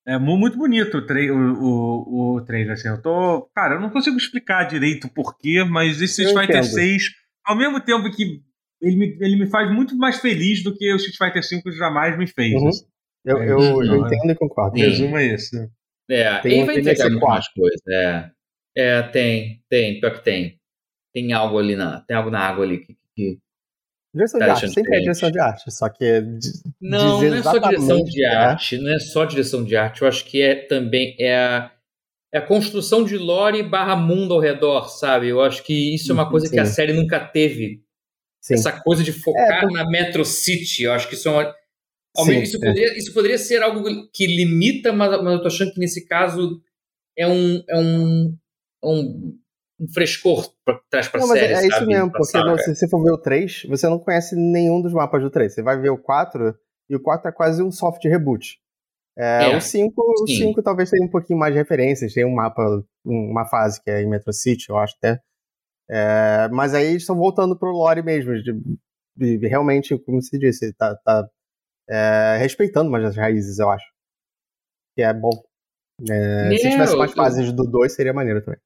É 0.05 0.17
muito 0.17 0.57
bonito 0.57 0.97
o, 0.97 1.05
tra 1.05 1.17
o, 1.17 1.37
o, 1.37 2.35
o 2.35 2.41
trailer, 2.41 2.73
assim. 2.73 2.89
Eu 2.89 3.01
tô. 3.01 3.49
Cara, 3.55 3.75
eu 3.75 3.79
não 3.81 3.89
consigo 3.89 4.17
explicar 4.17 4.63
direito 4.65 5.05
o 5.05 5.13
porquê, 5.13 5.63
mas 5.63 6.01
esse 6.01 6.23
Street 6.23 6.47
Fighter 6.47 6.63
6, 6.63 7.03
ao 7.45 7.55
mesmo 7.55 7.79
tempo 7.79 8.11
que 8.11 8.41
ele 8.81 8.95
me, 8.97 9.17
ele 9.21 9.35
me 9.37 9.47
faz 9.49 9.71
muito 9.71 9.95
mais 9.95 10.19
feliz 10.19 10.61
do 10.61 10.75
que 10.75 10.91
o 10.91 10.97
Street 10.97 11.17
Fighter 11.17 11.43
5 11.43 11.71
jamais 11.71 12.17
me 12.17 12.27
fez. 12.27 12.53
Uhum. 12.53 12.67
Assim. 12.67 12.85
Eu, 13.25 13.37
eu, 13.37 13.59
eu, 13.59 13.83
eu 13.83 14.05
entendo 14.05 14.31
e 14.31 14.35
concordo. 14.35 14.77
Resumo 14.77 15.17
é 15.17 15.25
esse. 15.25 15.69
É, 16.09 16.39
tem, 16.39 16.57
ele 16.59 16.65
vai 16.65 16.79
entregar 16.79 17.09
muito 17.09 17.25
mais 17.25 17.47
coisa. 17.49 17.83
É. 17.89 18.31
é, 18.75 19.01
tem, 19.03 19.63
tem, 19.69 19.99
pior 19.99 20.13
que 20.13 20.23
tem. 20.23 20.59
Tem 21.13 21.31
algo 21.31 21.57
ali 21.57 21.75
na. 21.75 22.01
Tem 22.01 22.17
algo 22.17 22.29
na 22.29 22.39
água 22.39 22.65
ali 22.65 22.79
que. 22.79 22.97
que 23.15 23.39
direção 24.13 24.39
tá 24.39 24.45
de 24.45 24.51
arte, 24.51 24.73
sempre 24.73 24.97
é 24.97 24.99
direção 24.99 25.31
de 25.31 25.39
arte, 25.39 25.71
só 25.71 25.89
que. 25.89 26.21
Não, 26.81 27.21
não 27.21 27.35
é 27.35 27.41
só 27.41 27.57
direção 27.57 28.03
de 28.03 28.25
é. 28.25 28.35
arte, 28.35 28.77
não 28.77 28.93
é 28.93 28.99
só 28.99 29.25
direção 29.25 29.63
de 29.63 29.75
arte, 29.75 30.01
eu 30.01 30.07
acho 30.07 30.25
que 30.25 30.41
é 30.41 30.55
também. 30.55 31.15
É 31.17 31.35
a, 31.35 31.71
é 32.33 32.39
a 32.39 32.45
construção 32.45 33.05
de 33.05 33.17
lore 33.17 33.63
barra 33.63 33.95
mundo 33.95 34.33
ao 34.33 34.39
redor, 34.39 34.89
sabe? 34.89 35.29
Eu 35.29 35.41
acho 35.41 35.63
que 35.63 35.95
isso 35.95 36.11
é 36.11 36.13
uma 36.13 36.29
coisa 36.29 36.47
Sim. 36.47 36.53
que 36.53 36.59
a 36.59 36.65
série 36.65 36.93
nunca 36.93 37.19
teve. 37.19 37.81
Sim. 38.41 38.55
Essa 38.55 38.73
coisa 38.73 39.03
de 39.03 39.13
focar 39.13 39.63
é, 39.63 39.67
na 39.67 39.89
Metro 39.89 40.25
City, 40.25 40.83
eu 40.83 40.91
acho 40.91 41.07
que 41.07 41.15
isso 41.15 41.29
é 41.29 41.31
uma 41.31 41.55
Sim, 42.17 42.41
isso, 42.41 42.57
é. 42.57 42.59
poderia, 42.59 42.97
isso 42.97 43.13
poderia 43.13 43.37
ser 43.37 43.63
algo 43.63 43.83
que 44.11 44.27
limita, 44.27 44.93
mas, 44.93 45.09
mas 45.23 45.33
eu 45.33 45.41
tô 45.41 45.47
achando 45.47 45.73
que 45.73 45.79
nesse 45.79 46.05
caso 46.05 46.61
é 47.17 47.27
um, 47.27 47.63
é 47.67 47.77
um, 47.77 48.37
é 48.83 48.87
um, 48.87 49.37
um 49.79 49.87
frescor 49.93 50.53
pra, 50.63 50.79
traz 50.89 51.07
pra 51.07 51.21
não, 51.21 51.27
série. 51.27 51.53
é, 51.53 51.63
é 51.63 51.67
isso 51.67 51.85
mesmo, 51.85 52.11
porque 52.11 52.37
não, 52.37 52.57
se 52.57 52.75
você 52.75 52.87
for 52.87 53.03
ver 53.03 53.11
o 53.11 53.17
3, 53.17 53.63
você 53.67 53.87
não 53.87 53.99
conhece 53.99 54.35
nenhum 54.35 54.81
dos 54.81 54.93
mapas 54.93 55.21
do 55.23 55.29
3. 55.29 55.53
Você 55.53 55.63
vai 55.63 55.79
ver 55.79 55.89
o 55.89 55.97
4, 55.97 56.55
e 56.89 56.95
o 56.95 57.01
4 57.01 57.29
é 57.29 57.31
quase 57.31 57.63
um 57.63 57.71
soft 57.71 58.03
reboot. 58.05 58.59
É, 59.17 59.51
é, 59.51 59.57
o 59.57 59.61
5, 59.61 59.93
o 60.23 60.27
5 60.27 60.61
talvez 60.63 60.89
tenha 60.89 61.05
um 61.05 61.09
pouquinho 61.09 61.37
mais 61.37 61.53
de 61.53 61.59
referências. 61.59 62.13
Tem 62.13 62.25
um 62.25 62.33
mapa, 62.33 62.83
uma 63.05 63.45
fase 63.45 63.81
que 63.81 63.89
é 63.89 64.01
em 64.01 64.09
Metro 64.09 64.33
City, 64.33 64.69
eu 64.69 64.77
acho 64.77 64.95
até. 64.97 65.19
É, 65.89 66.49
mas 66.51 66.73
aí 66.73 66.95
estão 66.95 67.15
voltando 67.15 67.57
pro 67.57 67.71
lore 67.71 68.01
mesmo. 68.01 68.33
De, 69.15 69.37
de, 69.37 69.47
realmente, 69.47 69.97
como 69.99 70.21
se 70.21 70.37
disse, 70.37 70.73
tá, 70.73 70.95
tá 70.95 71.27
é, 71.89 72.37
respeitando 72.39 72.89
mais 72.89 73.03
as 73.05 73.15
raízes, 73.15 73.59
eu 73.59 73.69
acho. 73.69 73.85
Que 74.95 75.01
é 75.01 75.13
bom. 75.13 75.31
É, 76.09 76.57
se 76.57 76.69
tivesse 76.69 76.95
mais 76.95 77.13
fases 77.13 77.51
do 77.51 77.63
2, 77.63 77.93
seria 77.93 78.13
maneiro 78.13 78.43
também. 78.43 78.59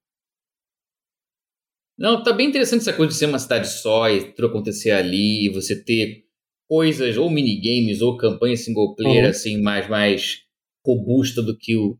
Não, 1.97 2.21
tá 2.21 2.31
bem 2.31 2.47
interessante 2.47 2.81
essa 2.81 2.93
coisa 2.93 3.11
de 3.11 3.17
ser 3.17 3.25
uma 3.25 3.39
cidade 3.39 3.67
só 3.67 4.07
e 4.09 4.31
tudo 4.33 4.49
acontecer 4.49 4.91
ali, 4.91 5.49
você 5.49 5.75
ter 5.83 6.25
coisas, 6.69 7.17
ou 7.17 7.29
minigames, 7.29 8.01
ou 8.01 8.17
campanha 8.17 8.55
single 8.55 8.95
player, 8.95 9.23
uhum. 9.23 9.29
assim, 9.29 9.61
mais, 9.61 9.89
mais 9.89 10.43
robusta 10.85 11.41
do 11.41 11.57
que 11.57 11.75
o. 11.75 11.97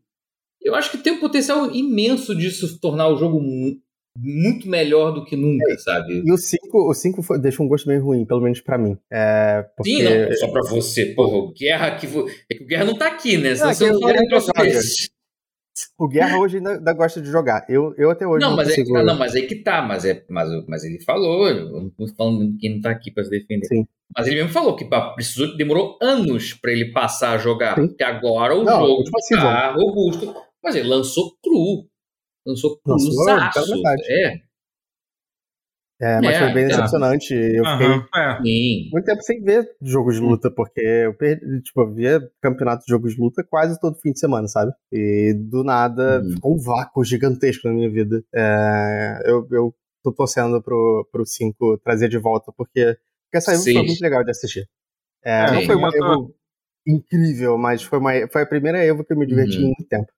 Eu 0.62 0.76
acho 0.76 0.92
que 0.92 0.98
tem 0.98 1.14
um 1.14 1.20
potencial 1.20 1.74
imenso 1.74 2.36
disso 2.36 2.80
tornar 2.80 3.08
o 3.08 3.18
jogo 3.18 3.40
muito 4.20 4.68
melhor 4.68 5.12
do 5.12 5.24
que 5.24 5.36
nunca, 5.36 5.72
é, 5.72 5.78
sabe? 5.78 6.24
E 6.26 6.32
o 6.32 6.38
5 6.38 6.90
o 6.90 6.94
cinco 6.94 7.38
deixa 7.38 7.62
um 7.62 7.68
gosto 7.68 7.88
meio 7.88 8.04
ruim, 8.04 8.26
pelo 8.26 8.42
menos 8.42 8.62
para 8.62 8.78
mim. 8.78 8.98
É, 9.12 9.66
porque... 9.76 9.92
Sim, 9.92 10.04
não, 10.04 10.34
só 10.34 10.48
pra 10.50 10.62
você. 10.62 11.06
Porra, 11.08 11.38
o 11.38 11.54
Guerra 11.54 11.96
que. 11.96 12.08
Vo... 12.08 12.28
É 12.50 12.56
que 12.56 12.64
o 12.64 12.68
Guerra 12.68 12.86
não 12.86 12.98
tá 12.98 13.08
aqui, 13.08 13.38
né? 13.38 13.54
Não, 13.56 13.74
você 13.74 13.92
não 13.92 14.00
fala 14.02 14.64
desse. 14.64 15.10
O 15.98 16.08
Guerra 16.08 16.40
hoje 16.40 16.58
ainda, 16.58 16.72
ainda, 16.72 16.94
gosta 16.94 17.22
de 17.22 17.30
jogar. 17.30 17.66
Eu, 17.70 17.94
eu 17.98 18.10
até 18.10 18.26
hoje 18.26 18.42
não, 18.42 18.50
não 18.52 18.58
mas 18.58 18.70
consigo... 18.70 18.98
É, 18.98 19.04
não, 19.04 19.16
mas 19.16 19.36
aí 19.36 19.46
que 19.46 19.56
tá. 19.56 19.82
Mas, 19.82 20.06
é, 20.06 20.24
mas, 20.28 20.50
mas 20.68 20.84
ele 20.84 21.00
falou, 21.04 21.48
eu 21.48 21.92
não 21.98 22.08
falando 22.16 22.58
que 22.58 22.70
não 22.70 22.82
tá 22.82 22.90
aqui 22.90 23.12
pra 23.12 23.24
se 23.24 23.30
defender. 23.30 23.68
Sim. 23.68 23.86
Mas 24.16 24.26
ele 24.26 24.38
mesmo 24.38 24.50
falou 24.50 24.76
que 24.76 24.86
precisou, 25.14 25.56
demorou 25.56 25.98
anos 26.02 26.54
para 26.54 26.72
ele 26.72 26.92
passar 26.92 27.34
a 27.34 27.38
jogar. 27.38 27.76
Sim. 27.76 27.88
Porque 27.88 28.04
agora 28.04 28.56
o 28.56 28.64
não, 28.64 28.80
jogo 28.80 29.04
tá 29.30 29.72
robusto. 29.74 30.34
Mas 30.64 30.76
ele 30.76 30.88
lançou 30.88 31.36
cru. 31.44 31.88
Lançou 32.48 32.78
cruzaço. 32.78 33.74
É. 34.10 34.48
É, 36.00 36.22
mas 36.22 36.36
é, 36.36 36.40
foi 36.40 36.54
bem 36.54 36.64
é. 36.66 36.68
decepcionante. 36.68 37.34
Eu 37.34 37.66
fiquei 37.66 37.88
uhum, 37.88 38.90
muito 38.92 39.06
tempo 39.06 39.22
sem 39.24 39.42
ver 39.42 39.68
jogos 39.82 40.16
de 40.16 40.22
luta, 40.22 40.52
porque 40.52 40.80
eu 40.80 41.14
perdi, 41.16 41.62
tipo, 41.62 41.82
eu 41.82 41.92
via 41.92 42.32
campeonato 42.40 42.86
de 42.86 42.92
jogos 42.92 43.16
de 43.16 43.20
luta 43.20 43.44
quase 43.44 43.80
todo 43.80 44.00
fim 44.00 44.12
de 44.12 44.20
semana, 44.20 44.48
sabe? 44.48 44.72
E 44.92 45.34
do 45.34 45.64
nada 45.64 46.22
uhum. 46.22 46.30
ficou 46.36 46.56
um 46.56 46.60
vácuo 46.60 47.04
gigantesco 47.04 47.68
na 47.68 47.74
minha 47.74 47.90
vida. 47.90 48.24
É, 48.34 49.24
eu, 49.26 49.48
eu 49.52 49.76
tô 50.04 50.14
torcendo 50.14 50.62
pro, 50.62 51.08
pro 51.12 51.26
5 51.26 51.80
trazer 51.80 52.10
de 52.10 52.20
volta, 52.20 52.54
porque, 52.56 52.96
porque 53.26 53.38
essa 53.38 53.54
Evo 53.54 53.64
foi 53.64 53.74
muito 53.74 54.02
legal 54.02 54.24
de 54.24 54.32
assistir. 54.32 54.70
É, 55.26 55.52
não 55.52 55.64
foi 55.64 55.76
uma 55.76 55.90
Evo 55.90 56.32
incrível, 56.86 57.58
mas 57.58 57.82
foi, 57.82 57.98
uma, 57.98 58.12
foi 58.32 58.44
a 58.44 58.48
primeira 58.48 58.86
Evo 58.86 59.04
que 59.04 59.14
eu 59.14 59.18
me 59.18 59.26
diverti 59.26 59.58
uhum. 59.58 59.64
em 59.64 59.66
muito 59.66 59.88
tempo. 59.90 60.12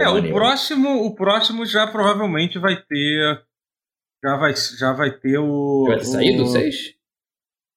É, 0.00 0.08
o 0.08 0.32
próximo, 0.32 1.04
o 1.04 1.14
próximo 1.14 1.66
já 1.66 1.86
provavelmente 1.86 2.58
vai 2.58 2.76
ter 2.76 3.42
já 4.24 4.36
vai, 4.36 4.54
já 4.78 4.92
vai 4.92 5.10
ter 5.12 5.38
o. 5.38 5.86
Já 5.86 5.94
vai 5.94 5.98
ter 5.98 6.04
saído 6.06 6.42
o 6.42 6.46
6? 6.46 6.76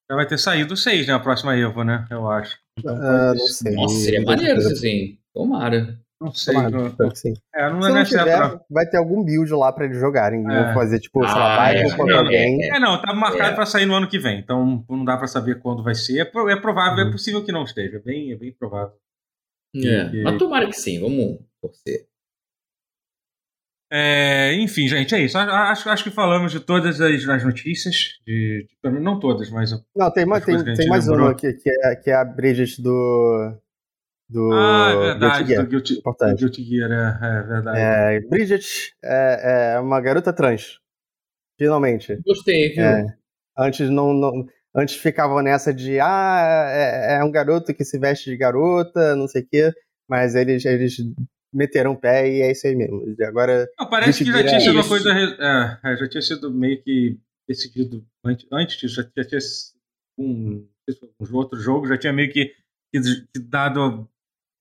Já 0.10 0.16
vai 0.16 0.28
ter 0.28 0.38
saído 0.38 0.74
o 0.74 0.78
6, 0.78 1.08
né? 1.08 1.14
A 1.14 1.20
próxima 1.20 1.56
Evo, 1.56 1.84
né? 1.84 2.08
Eu 2.10 2.30
acho. 2.30 2.58
Uh, 2.80 3.34
não 3.36 3.48
sei. 3.48 3.76
Nossa, 3.76 3.96
seria 3.96 4.22
maneiro 4.22 4.60
assim. 4.60 5.20
Tomara. 5.34 6.00
Não 6.20 6.34
sei. 6.34 6.54
Tomara, 6.54 6.96
não, 7.00 7.16
sim. 7.16 7.34
É, 7.54 7.70
não 7.70 7.82
Se 7.82 7.90
é 7.90 7.94
não 7.94 8.04
tiver, 8.04 8.38
pra... 8.38 8.62
vai 8.70 8.86
ter 8.88 8.98
algum 8.98 9.24
build 9.24 9.52
lá 9.54 9.72
pra 9.72 9.86
eles 9.86 10.00
jogarem. 10.00 10.44
É. 10.52 10.64
Vão 10.64 10.74
fazer, 10.74 11.00
tipo, 11.00 11.24
sei 11.24 11.38
lá, 11.38 11.58
vai 11.58 11.76
é, 11.76 11.88
é, 11.88 12.14
alguém. 12.14 12.72
É, 12.72 12.80
não, 12.80 13.00
tá 13.00 13.14
marcado 13.14 13.52
é. 13.52 13.56
pra 13.56 13.66
sair 13.66 13.86
no 13.86 13.96
ano 13.96 14.10
que 14.10 14.20
vem. 14.20 14.40
Então 14.40 14.84
não 14.90 15.06
dá 15.06 15.18
pra 15.18 15.28
saber 15.28 15.60
quando 15.60 15.84
vai 15.84 15.94
ser. 15.94 16.20
É, 16.20 16.52
é 16.52 16.56
provável, 16.56 17.04
é 17.04 17.06
uhum. 17.06 17.12
possível 17.12 17.44
que 17.46 17.52
não 17.52 17.64
esteja. 17.64 17.98
É 17.98 18.00
bem, 18.00 18.32
é 18.32 18.36
bem 18.36 18.52
provável. 18.52 18.96
É. 19.76 20.24
Mas 20.24 20.38
tomara 20.38 20.68
que 20.68 20.74
sim, 20.74 21.00
vamos 21.00 21.40
torcer. 21.62 22.11
É, 23.94 24.54
enfim, 24.54 24.88
gente, 24.88 25.14
é 25.14 25.20
isso. 25.20 25.38
Acho, 25.38 25.89
acho 25.89 26.04
que 26.06 26.12
falamos 26.12 26.54
de 26.54 26.62
todas 26.62 27.02
as, 27.02 27.28
as 27.28 27.44
notícias. 27.44 28.20
De, 28.26 28.66
de, 28.84 28.89
não 29.02 29.20
todas, 29.20 29.50
mas. 29.50 29.72
Não, 29.94 30.10
tem, 30.12 30.26
mais, 30.26 30.46
tem, 30.46 30.64
tem 30.64 30.88
mais 30.88 31.06
lembrou. 31.06 31.28
uma 31.28 31.32
aqui, 31.34 31.52
que 31.54 31.70
é, 31.70 31.96
que 31.98 32.10
é 32.10 32.16
a 32.16 32.24
Bridget 32.24 32.82
do. 32.82 33.54
Do 34.30 34.50
ah, 34.54 34.92
é 34.94 34.98
verdade, 34.98 35.44
Guilty 35.44 35.50
Gear. 35.50 35.64
do 35.64 35.70
Guilty, 35.70 35.94
Importante. 35.96 36.32
Do 36.32 36.38
Guilty 36.38 36.64
Gear, 36.64 36.89
é, 36.89 37.39
é 37.39 37.44
verdade. 37.44 37.80
É, 37.80 38.20
Bridget 38.22 38.94
é, 39.04 39.74
é, 39.76 39.80
uma 39.82 40.00
garota 40.00 40.32
trans. 40.32 40.80
Finalmente. 41.60 42.18
Gostei, 42.26 42.70
viu? 42.70 42.82
É, 42.82 43.06
antes 43.58 43.89
não, 43.89 44.14
não, 44.14 44.46
antes 44.74 44.96
ficavam 44.96 45.42
nessa 45.42 45.74
de 45.74 46.00
ah, 46.00 46.70
é, 46.70 47.16
é, 47.16 47.24
um 47.26 47.30
garoto 47.30 47.74
que 47.74 47.84
se 47.84 48.00
veste 48.00 48.30
de 48.30 48.38
garota, 48.38 49.18
não 49.18 49.28
sei 49.28 49.42
o 49.42 49.48
quê, 49.48 49.74
mas 50.08 50.34
eles, 50.34 50.64
eles 50.64 50.96
meteram 51.54 51.91
o 51.91 51.97
pé 51.97 52.30
e 52.30 52.41
é 52.41 52.52
isso 52.52 52.66
aí 52.68 52.76
mesmo. 52.76 53.04
Agora. 53.26 53.70
Não, 53.80 53.89
parece 53.89 54.24
que 54.24 54.32
já 54.32 54.43
tinha 54.43 54.60
sido 54.60 54.74
uma 54.74 54.88
coisa. 54.88 55.12
É, 55.12 55.91
é, 55.91 55.97
já 55.97 56.10
tinha 56.10 56.22
sido 56.22 56.52
meio 56.52 56.82
que 56.82 57.20
decidido 57.47 58.06
antes, 58.24 58.47
antes 58.52 58.78
disso, 58.78 58.95
já, 58.95 59.08
já 59.18 59.26
tinha 59.26 59.39
um, 60.18 60.66
um 61.20 61.36
outro 61.36 61.59
jogo, 61.59 61.88
já 61.88 61.97
tinha 61.97 62.13
meio 62.13 62.32
que, 62.32 62.54
que, 62.93 63.39
dado 63.39 63.82
a 63.82 64.08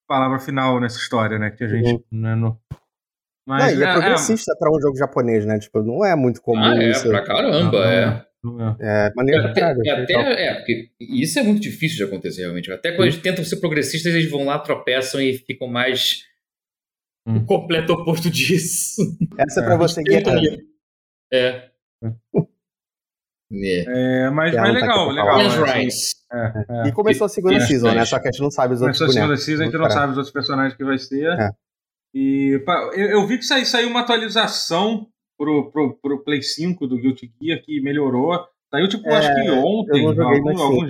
palavra 0.08 0.38
final 0.38 0.80
nessa 0.80 0.98
história, 0.98 1.38
né? 1.38 1.50
Que 1.50 1.64
a 1.64 1.68
gente. 1.68 1.92
Uhum. 1.92 2.02
Né, 2.10 2.34
no... 2.34 2.60
Mas, 3.46 3.74
não, 3.74 3.80
e 3.80 3.84
é, 3.84 3.88
é 3.88 3.92
progressista 3.92 4.52
é... 4.52 4.58
para 4.58 4.70
um 4.70 4.80
jogo 4.80 4.96
japonês, 4.96 5.46
né? 5.46 5.58
Tipo, 5.58 5.82
não 5.82 6.04
é 6.04 6.14
muito 6.14 6.42
comum. 6.42 6.62
Ah, 6.62 6.82
é, 6.82 6.90
isso. 6.90 7.08
pra 7.08 7.24
caramba, 7.24 7.78
não, 7.78 7.84
é. 7.84 8.26
É, 8.80 9.12
maneiro 9.14 9.42
é, 9.42 9.50
até, 9.50 9.60
é, 9.60 9.90
até, 9.90 10.14
é, 10.14 10.54
porque 10.54 10.88
isso 10.98 11.38
é 11.38 11.42
muito 11.42 11.60
difícil 11.60 11.98
de 11.98 12.04
acontecer, 12.04 12.40
realmente. 12.42 12.72
Até 12.72 12.92
quando 12.92 13.08
eles 13.08 13.18
tentam 13.18 13.44
ser 13.44 13.56
progressistas, 13.56 14.14
eles 14.14 14.30
vão 14.30 14.46
lá, 14.46 14.58
tropeçam 14.58 15.20
e 15.20 15.34
ficam 15.34 15.68
mais 15.68 16.24
Hum. 17.26 17.36
O 17.36 17.46
completo 17.46 17.92
oposto 17.92 18.28
disso. 18.30 19.02
Essa 19.38 19.60
é 19.60 19.64
pra 19.64 19.76
você, 19.76 20.02
Guerra. 20.02 20.40
É. 21.32 21.70
É, 23.52 24.26
é 24.26 24.30
mas, 24.30 24.54
mas 24.54 24.74
legal, 24.74 25.10
legal. 25.10 25.38
Né? 25.38 25.88
É, 26.32 26.86
é. 26.86 26.88
E 26.88 26.92
começou 26.92 27.24
a 27.24 27.28
segunda 27.28 27.56
é, 27.56 27.60
season, 27.60 27.92
né? 27.92 28.04
Só 28.04 28.20
que 28.20 28.28
a 28.28 28.30
gente 28.30 28.40
não 28.40 28.48
sabe 28.48 28.74
os 28.74 28.80
começou 28.80 29.06
outros 29.06 29.16
Começou 29.16 29.20
a 29.20 29.22
segunda 29.22 29.36
season, 29.36 29.62
a 29.62 29.64
gente 29.64 29.76
não 29.76 29.90
sabe 29.90 30.12
os 30.12 30.18
outros 30.18 30.32
personagens 30.32 30.76
que 30.76 30.84
vai 30.84 30.98
ser. 30.98 31.36
É. 31.36 31.50
E 32.14 32.60
eu, 32.94 33.06
eu, 33.08 33.26
vi 33.26 33.38
que 33.38 33.44
saiu, 33.44 33.66
saiu 33.66 33.88
uma 33.88 34.02
atualização 34.02 35.08
pro, 35.36 35.70
pro, 35.70 35.96
pro 35.96 36.22
Play 36.22 36.42
5 36.42 36.86
do 36.86 36.96
Guilty 36.96 37.32
Gear 37.42 37.60
que 37.62 37.80
melhorou. 37.80 38.38
Saiu, 38.70 38.88
tipo, 38.88 39.08
acho 39.12 39.34
que 39.34 39.40
é, 39.40 39.52
ontem, 39.52 40.06
algum, 40.06 40.22
algum, 40.22 40.86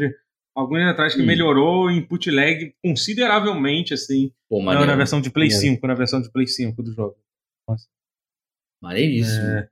alguns 0.54 0.78
anos 0.78 0.92
atrás, 0.92 1.14
que 1.14 1.22
hum. 1.22 1.26
melhorou 1.26 1.86
o 1.86 1.90
input 1.90 2.30
lag 2.30 2.74
consideravelmente, 2.84 3.94
assim, 3.94 4.32
Pô, 4.48 4.62
na, 4.62 4.84
na, 4.86 4.96
versão 4.96 5.20
de 5.20 5.30
Play 5.30 5.48
maneiro. 5.48 5.74
5, 5.74 5.86
na 5.86 5.94
versão 5.94 6.20
de 6.20 6.30
Play 6.30 6.46
5 6.46 6.82
do 6.82 6.92
jogo. 6.92 7.16
Nossa. 7.68 7.86
Maneiríssimo. 8.82 9.46
É, 9.46 9.68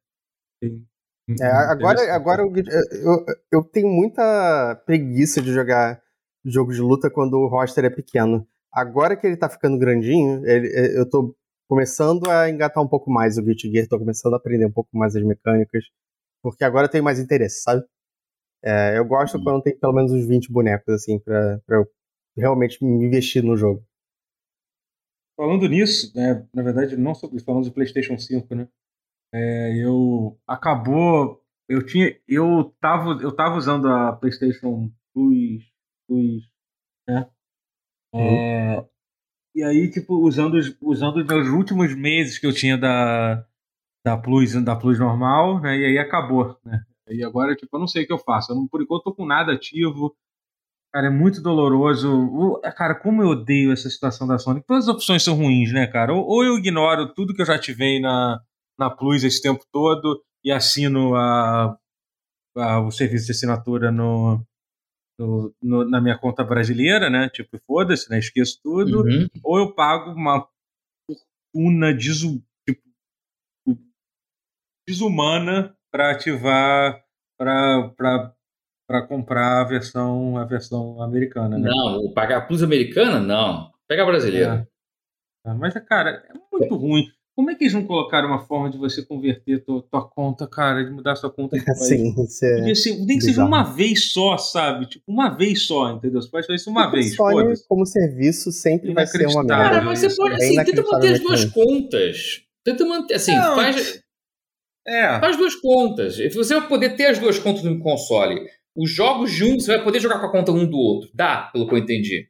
é, 1.41 1.47
agora 1.47 2.15
agora 2.15 2.43
eu, 2.43 2.53
eu, 2.57 3.27
eu, 3.53 3.65
tenho 3.65 3.89
muita 3.89 4.75
preguiça 4.87 5.43
de 5.43 5.53
jogar 5.53 6.03
jogo 6.45 6.73
de 6.73 6.81
luta 6.81 7.11
quando 7.11 7.35
o 7.35 7.49
roster 7.49 7.85
é 7.85 7.91
pequeno. 7.91 8.47
Agora 8.73 9.17
que 9.17 9.27
ele 9.27 9.37
tá 9.37 9.49
ficando 9.49 9.79
grandinho, 9.79 10.47
ele, 10.47 10.69
eu 10.99 11.09
tô 11.09 11.35
começando 11.69 12.31
a 12.31 12.49
engatar 12.49 12.83
um 12.83 12.89
pouco 12.89 13.11
mais 13.11 13.37
o 13.37 13.43
Guilty 13.43 13.71
Gear, 13.71 13.89
tô 13.89 13.99
começando 13.99 14.35
a 14.35 14.37
aprender 14.37 14.67
um 14.67 14.73
pouco 14.73 14.97
mais 14.97 15.15
as 15.15 15.23
mecânicas, 15.23 15.85
porque 16.43 16.65
agora 16.65 16.87
eu 16.87 16.91
tenho 16.91 17.05
mais 17.05 17.19
interesse, 17.19 17.63
sabe? 17.63 17.85
É, 18.62 18.98
eu 18.98 19.05
gosto 19.05 19.39
Hum. 19.39 19.44
quando 19.44 19.62
tem 19.62 19.76
pelo 19.78 19.93
menos 19.93 20.12
uns 20.12 20.26
20 20.26 20.51
bonecos, 20.52 20.93
assim, 20.94 21.18
pra, 21.18 21.59
pra 21.66 21.76
eu 21.78 21.86
realmente 22.36 22.82
me 22.85 23.05
investir 23.06 23.43
no 23.43 23.56
jogo. 23.56 23.85
Falando 25.36 25.68
nisso, 25.68 26.12
né, 26.16 26.44
na 26.52 26.62
verdade, 26.62 26.97
não 26.97 27.14
sobre 27.14 27.39
falando 27.40 27.64
de 27.64 27.70
PlayStation 27.70 28.18
5, 28.18 28.55
né? 28.55 28.68
é, 29.32 29.76
eu 29.85 30.39
acabou. 30.47 31.43
Eu 31.68 31.85
tinha. 31.85 32.18
Eu 32.26 32.74
tava, 32.80 33.22
eu 33.22 33.35
tava 33.35 33.56
usando 33.56 33.89
a 33.89 34.12
PlayStation 34.14 34.90
Plus. 35.14 35.64
Plus 36.09 36.44
né? 37.09 37.28
É, 38.14 38.85
E 39.55 39.62
aí, 39.62 39.90
tipo, 39.90 40.14
usando, 40.16 40.55
os- 40.55 40.76
usando 40.80 41.16
os 41.18 41.26
meus 41.26 41.48
últimos 41.48 41.94
meses 41.94 42.39
que 42.39 42.47
eu 42.47 42.52
tinha 42.55 42.78
da, 42.78 43.44
da 44.05 44.16
Plus, 44.16 44.55
da 44.64 44.76
Plus 44.76 44.98
normal, 44.98 45.60
né? 45.60 45.76
E 45.78 45.86
aí 45.86 45.98
acabou, 45.98 46.59
né? 46.64 46.82
E 47.10 47.24
agora, 47.24 47.55
tipo, 47.56 47.74
eu 47.76 47.80
não 47.80 47.86
sei 47.86 48.05
o 48.05 48.06
que 48.06 48.12
eu 48.12 48.18
faço. 48.18 48.52
Eu 48.52 48.56
não, 48.56 48.66
por 48.68 48.82
enquanto, 48.82 49.02
tô 49.05 49.14
com 49.14 49.26
nada 49.26 49.52
ativo. 49.52 50.14
Cara, 50.93 51.09
é 51.09 51.10
muito 51.10 51.43
doloroso. 51.43 52.10
O- 52.10 52.60
Cara, 52.76 52.94
como 52.94 53.22
eu 53.22 53.28
odeio 53.28 53.72
essa 53.72 53.90
situação 53.90 54.26
da 54.26 54.39
Sony. 54.39 54.62
Todas 54.66 54.89
as 54.89 54.94
opções 54.94 55.22
são 55.22 55.35
ruins, 55.35 55.72
né, 55.72 55.86
cara? 55.86 56.14
Ou, 56.14 56.24
ou 56.26 56.44
eu 56.44 56.56
ignoro 56.56 57.12
tudo 57.14 57.35
que 57.35 57.43
eu 57.43 57.47
já 57.47 57.55
ativei 57.56 58.01
na, 58.01 58.40
na 58.78 58.89
Plus 58.90 59.22
esse 59.24 59.40
tempo 59.43 59.64
todo 59.72 60.22
e 60.44 60.51
assino 60.51 61.14
a, 61.14 61.76
a- 62.56 62.80
o 62.80 62.90
serviço 62.90 63.26
de 63.26 63.32
assinatura 63.32 63.93
no, 63.93 64.43
no- 65.18 65.55
no- 65.62 65.89
na 65.90 66.01
minha 66.01 66.18
conta 66.18 66.43
brasileira, 66.43 67.10
né? 67.10 67.28
Tipo, 67.28 67.59
foda-se, 67.66 68.09
né? 68.10 68.18
Esqueço 68.18 68.59
tudo. 68.62 69.02
Uhum. 69.02 69.28
Ou 69.44 69.59
eu 69.59 69.74
pago 69.74 70.12
uma 70.12 70.48
fortuna 71.55 71.94
tipo, 71.97 72.43
desumana 74.89 75.76
para 75.99 76.12
ativar, 76.12 77.03
para 77.37 79.03
comprar 79.09 79.62
a 79.62 79.65
versão, 79.65 80.37
a 80.37 80.45
versão 80.45 81.03
americana, 81.03 81.59
né? 81.59 81.69
Não, 81.69 82.12
pagar 82.12 82.39
a 82.39 82.41
Plus 82.41 82.62
americana, 82.62 83.19
não. 83.19 83.73
Pega 83.89 84.05
a 84.05 84.07
brasileira. 84.07 84.69
É, 85.45 85.53
Mas, 85.55 85.75
cara, 85.89 86.23
é 86.29 86.39
muito 86.53 86.77
ruim. 86.77 87.09
Como 87.35 87.51
é 87.51 87.55
que 87.57 87.65
eles 87.65 87.75
não 87.75 87.85
colocaram 87.85 88.29
uma 88.29 88.47
forma 88.47 88.70
de 88.70 88.79
você 88.79 89.05
converter 89.05 89.65
tua, 89.65 89.83
tua 89.83 90.09
conta, 90.09 90.47
cara, 90.47 90.85
de 90.85 90.91
mudar 90.91 91.16
sua 91.16 91.31
conta? 91.33 91.57
Sim, 91.75 92.15
isso 92.23 92.45
é. 92.45 92.59
Podia 92.59 92.75
ser, 92.77 92.97
nem 92.99 93.19
que 93.19 93.25
seja 93.25 93.45
uma 93.45 93.65
vez 93.65 94.12
só, 94.12 94.37
sabe? 94.39 94.87
Tipo, 94.87 95.05
uma 95.09 95.29
vez 95.31 95.62
só, 95.66 95.91
entendeu? 95.91 96.23
Você 96.23 96.31
pode 96.31 96.47
fazer 96.47 96.57
isso 96.57 96.70
uma 96.70 96.85
Porque 96.85 97.01
vez, 97.01 97.16
Sony, 97.16 97.33
foda-se. 97.43 97.69
como 97.69 97.87
serviço, 97.87 98.53
sempre 98.53 98.95
vai 98.95 99.07
ser 99.07 99.27
uma 99.27 99.43
merda. 99.43 99.65
Cara, 99.65 99.83
mas 99.83 99.99
você 99.99 100.15
pode, 100.15 100.35
é 100.35 100.37
assim, 100.37 100.65
tenta 100.65 100.83
manter 100.83 101.12
as 101.15 101.20
duas 101.20 101.45
contas. 101.47 102.43
Tenta 102.65 102.85
manter, 102.85 103.15
assim, 103.15 103.35
Não, 103.35 103.55
faz, 103.55 104.03
É, 104.87 105.21
faz 105.21 105.37
duas 105.37 105.55
contas. 105.55 106.17
Você 106.35 106.55
vai 106.59 106.69
poder 106.69 106.97
ter 106.97 107.07
as 107.07 107.19
duas 107.19 107.39
contas 107.39 107.63
no 107.63 107.79
console. 107.81 108.47
Os 108.77 108.91
jogos 108.91 109.33
de 109.33 109.45
um, 109.45 109.59
você 109.59 109.75
vai 109.77 109.85
poder 109.85 110.01
jogar 110.01 110.21
com 110.21 110.27
a 110.27 110.33
conta 110.33 110.53
um 110.53 110.69
do 110.69 110.79
outro. 110.79 111.11
Dá, 111.13 111.51
pelo 111.53 111.67
que 111.69 111.75
eu 111.75 111.79
entendi. 111.79 112.29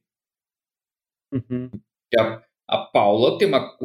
Uhum. 1.33 1.71
A, 2.19 2.43
a 2.69 2.79
Paula 2.87 3.39
tem 3.39 3.49
uma. 3.49 3.77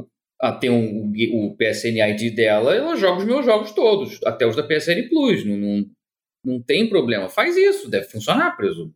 a- 0.41 0.51
tem 0.53 0.69
um, 0.69 1.11
o 1.33 1.55
PSN 1.57 1.99
ID 2.11 2.35
dela, 2.35 2.75
ela 2.75 2.95
joga 2.95 3.19
os 3.19 3.25
meus 3.25 3.45
jogos 3.45 3.71
todos, 3.71 4.19
até 4.25 4.45
os 4.45 4.55
da 4.55 4.63
PSN 4.63 5.07
Plus. 5.09 5.45
Não, 5.45 5.57
não, 5.57 5.85
não 6.45 6.61
tem 6.63 6.89
problema. 6.89 7.29
Faz 7.29 7.55
isso, 7.57 7.89
deve 7.89 8.07
funcionar, 8.07 8.55
presumo. 8.55 8.93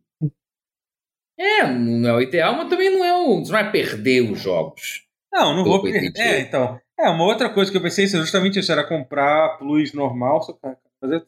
É, 1.38 1.64
não 1.72 2.08
é 2.08 2.14
o 2.14 2.20
ideal, 2.20 2.54
mas 2.56 2.68
também 2.68 2.90
não 2.90 3.04
é 3.04 3.14
o. 3.16 3.38
Você 3.44 3.52
não 3.52 3.60
vai 3.62 3.70
perder 3.70 4.22
os 4.30 4.40
jogos. 4.40 5.06
Não, 5.32 5.54
não 5.56 5.64
vou 5.64 5.80
perder. 5.82 6.10
É, 6.16 6.40
então. 6.40 6.80
É, 6.98 7.08
uma 7.08 7.24
outra 7.24 7.48
coisa 7.48 7.70
que 7.70 7.76
eu 7.76 7.82
pensei 7.82 8.04
é 8.06 8.08
justamente 8.08 8.58
isso, 8.58 8.72
era 8.72 8.86
comprar 8.86 9.44
a 9.46 9.48
Plus 9.56 9.92
normal, 9.92 10.42
só 10.42 10.52
pra 10.52 10.76
fazer. 11.00 11.24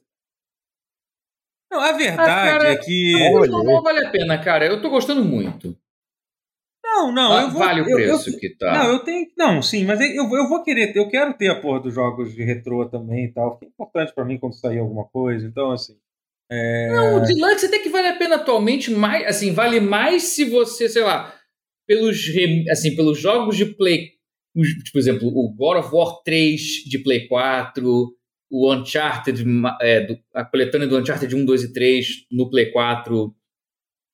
Não, 1.71 1.81
a 1.81 1.93
verdade 1.93 2.31
Ah, 2.31 2.59
cara, 2.59 2.73
é 2.73 2.77
que. 2.77 3.13
Normal 3.49 3.83
vale 3.83 4.05
a 4.05 4.11
pena, 4.11 4.43
cara. 4.43 4.67
Eu 4.67 4.83
tô 4.83 4.91
gostando 4.91 5.25
muito. 5.25 5.77
Não, 6.83 7.13
não, 7.13 7.41
eu 7.41 7.51
vou. 7.51 7.61
vale 7.63 7.83
o 7.83 7.89
eu- 7.89 7.99
eu- 8.01 8.19
preço 8.19 8.37
que 8.37 8.51
tá. 8.57 8.73
Não, 8.73 8.93
eu 8.93 8.99
tenho. 9.05 9.31
Não, 9.39 9.63
sim, 9.63 9.85
mas 9.85 10.01
eu, 10.01 10.25
eu 10.37 10.49
vou 10.49 10.65
querer. 10.65 10.95
Eu 10.97 11.09
quero 11.09 11.33
ter 11.35 11.49
a 11.49 11.61
porra 11.61 11.81
dos 11.81 11.95
jogos 11.95 12.35
de 12.35 12.43
retrô 12.43 12.89
também 12.89 13.27
e 13.27 13.33
tal. 13.33 13.57
Que 13.57 13.67
é 13.67 13.69
importante 13.69 14.13
pra 14.13 14.25
mim 14.25 14.39
quando 14.39 14.55
sair 14.55 14.81
alguma 14.81 15.05
coisa. 15.05 15.47
Então, 15.47 15.71
assim. 15.71 15.97
É... 16.51 16.89
Não, 16.91 17.17
o 17.19 17.21
Deluxe 17.21 17.67
até 17.67 17.79
que 17.79 17.89
vale 17.89 18.09
a 18.09 18.17
pena 18.17 18.35
atualmente, 18.35 18.91
mais, 18.91 19.25
assim, 19.25 19.53
vale 19.53 19.79
mais 19.79 20.25
se 20.25 20.45
você, 20.45 20.89
sei 20.89 21.03
lá, 21.05 21.33
pelos, 21.87 22.19
assim, 22.69 22.97
pelos 22.97 23.21
jogos 23.21 23.57
de 23.57 23.67
Play, 23.67 24.15
os- 24.55 24.69
tipo, 24.69 24.93
por 24.93 24.99
exemplo, 24.99 25.29
o 25.29 25.53
God 25.55 25.79
of 25.85 25.95
War 25.95 26.23
3 26.25 26.61
de 26.87 26.99
Play 26.99 27.27
4, 27.29 28.13
o 28.51 28.73
Uncharted, 28.73 29.45
é, 29.81 30.01
do- 30.07 30.19
a 30.35 30.45
coletânea 30.45 30.87
do 30.89 30.99
Uncharted 30.99 31.35
1, 31.35 31.45
2 31.45 31.63
e 31.65 31.73
3 31.73 32.25
no 32.31 32.51
Play 32.51 32.71
4. 32.73 33.35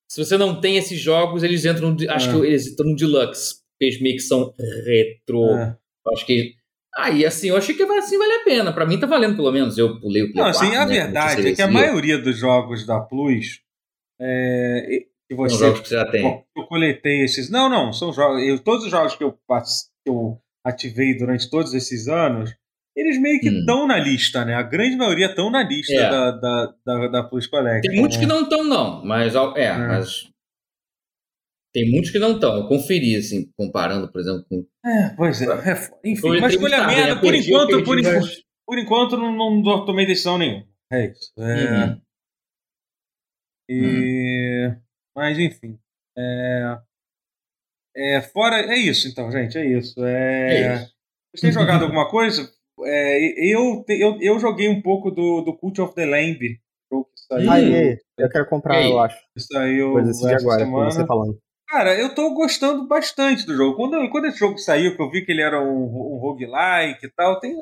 Se 0.09 0.23
você 0.23 0.37
não 0.37 0.61
tem 0.61 0.77
esses 0.77 0.99
jogos, 0.99 1.43
eles 1.43 1.65
entram, 1.65 1.93
de- 1.95 2.07
acho 2.07 2.29
É. 2.29 2.31
que 2.33 2.45
eles 2.47 2.67
entram 2.67 2.89
no 2.89 2.95
Deluxe, 2.95 3.55
eles 3.79 3.99
meio 4.01 4.15
que 4.15 4.21
são 4.21 4.53
retro. 4.85 5.45
é. 5.55 5.75
Acho 6.13 6.25
que. 6.25 6.53
Aí, 6.97 7.25
assim, 7.25 7.49
eu 7.49 7.57
achei 7.57 7.75
que 7.75 7.83
assim 7.83 8.17
vale 8.17 8.33
a 8.33 8.43
pena. 8.43 8.71
Pra 8.73 8.85
mim 8.85 8.97
tá 8.99 9.05
valendo, 9.05 9.35
pelo 9.35 9.51
menos. 9.51 9.77
Eu 9.77 9.99
pulei 9.99 10.23
o 10.23 10.31
Play 10.31 10.43
Não, 10.45 10.51
4. 10.51 10.67
assim, 10.67 10.75
a 10.77 10.85
né, 10.85 10.93
verdade 10.95 11.47
é 11.49 11.53
que 11.55 11.61
a 11.61 11.67
maioria 11.69 12.17
dos 12.17 12.37
jogos 12.37 12.85
da 12.87 12.99
Plus. 13.01 13.59
É, 14.19 15.05
que 15.29 15.35
São 15.35 15.37
você 15.37 15.57
jogos 15.57 15.79
que 15.81 15.89
você 15.89 15.95
já 15.95 16.05
tem. 16.09 16.43
Eu 16.55 16.63
coletei 16.63 17.21
esses. 17.23 17.49
Não, 17.49 17.69
não, 17.69 17.91
são 17.93 18.11
jogos. 18.13 18.41
Eu, 18.41 18.57
todos 18.59 18.85
os 18.85 18.89
jogos 18.91 19.15
que 19.15 19.23
eu, 19.23 19.33
pass- 19.47 19.89
que 20.07 20.09
eu 20.09 20.41
ativei 20.65 21.17
durante 21.17 21.49
todos 21.49 21.73
esses 21.73 22.07
anos, 22.07 22.55
eles 22.95 23.19
meio 23.19 23.39
que 23.39 23.49
Hum. 23.49 23.59
estão 23.59 23.85
na 23.85 23.97
lista, 23.99 24.43
né? 24.45 24.55
A 24.55 24.63
grande 24.63 24.95
maioria 24.95 25.27
estão 25.27 25.49
na 25.51 25.61
lista 25.63 25.93
É. 25.93 26.09
da, 26.09 26.31
da, 26.31 26.73
da, 26.85 27.07
da 27.09 27.23
Plus 27.23 27.45
Collection. 27.47 27.81
Tem 27.91 27.99
muitos 27.99 28.17
né? 28.17 28.23
que 28.23 28.29
não 28.29 28.41
estão, 28.43 28.63
não. 28.63 29.05
Mas, 29.05 29.35
é, 29.35 29.39
É. 29.63 29.77
mas. 29.77 30.29
Tem 31.73 31.91
muitos 31.91 32.09
que 32.09 32.17
não 32.17 32.31
estão. 32.35 32.55
Eu 32.57 32.67
conferi, 32.67 33.15
assim, 33.15 33.51
comparando, 33.57 34.11
por 34.11 34.19
exemplo, 34.19 34.43
com. 34.49 34.65
É, 34.85 35.09
pois 35.15 35.41
é. 35.41 35.45
é 35.45 36.09
enfim, 36.09 36.37
uma 36.37 36.47
escolha 36.47 36.87
merda. 36.87 37.15
né? 37.15 37.21
Por 37.21 37.31
Perdi, 37.31 37.49
enquanto, 37.49 37.67
perdi, 37.69 37.83
por, 37.85 37.99
enquanto, 37.99 38.21
mas- 38.21 38.43
por 38.65 38.79
enquanto 38.79 39.17
não, 39.17 39.61
não, 39.61 39.85
tomei 39.85 40.05
decisão 40.07 40.37
nenhuma. 40.37 40.65
É 40.91 41.05
isso. 41.11 41.31
É, 41.37 41.85
Uhum. 41.85 42.01
E... 43.69 44.75
Mas 45.15 45.37
enfim. 45.37 45.77
É... 46.17 46.77
É, 47.97 48.21
fora. 48.21 48.57
É 48.61 48.77
isso, 48.77 49.07
então, 49.07 49.31
gente. 49.31 49.57
É 49.57 49.65
isso. 49.65 50.05
É... 50.05 50.49
É 50.49 50.75
isso. 50.75 50.91
Vocês 51.35 51.41
têm 51.41 51.51
jogado 51.51 51.83
alguma 51.83 52.09
coisa? 52.09 52.49
É, 52.85 53.19
eu, 53.53 53.83
eu, 53.89 54.17
eu 54.21 54.39
joguei 54.39 54.69
um 54.69 54.81
pouco 54.81 55.09
do, 55.09 55.41
do 55.41 55.57
Cult 55.57 55.81
of 55.81 55.95
the 55.95 56.05
Lamb. 56.05 56.39
jogo 56.91 57.05
que 57.05 57.21
saiu. 57.27 57.51
Aí, 57.51 57.75
aí, 57.75 57.97
eu 58.19 58.29
quero 58.29 58.47
comprar, 58.47 58.75
E 58.75 58.85
aí? 58.85 58.91
eu 58.91 58.99
acho. 58.99 59.17
que 59.33 59.41
saiu 59.41 59.91
Coisa 59.93 60.11
assim 60.11 60.27
de 60.27 60.35
agora, 60.35 60.59
semana. 60.59 60.91
você 60.91 61.05
falando. 61.05 61.37
Cara, 61.67 61.99
eu 61.99 62.13
tô 62.15 62.33
gostando 62.33 62.87
bastante 62.87 63.45
do 63.45 63.55
jogo. 63.55 63.75
Quando, 63.75 63.95
eu- 63.95 64.09
quando 64.09 64.25
esse 64.27 64.37
jogo 64.39 64.57
saiu, 64.57 64.95
que 64.95 65.01
eu 65.01 65.09
vi 65.11 65.25
que 65.25 65.31
ele 65.31 65.41
era 65.41 65.61
um, 65.61 65.83
um 66.15 66.17
roguelike 66.17 67.05
e 67.05 67.09
tal, 67.13 67.39
tem, 67.39 67.55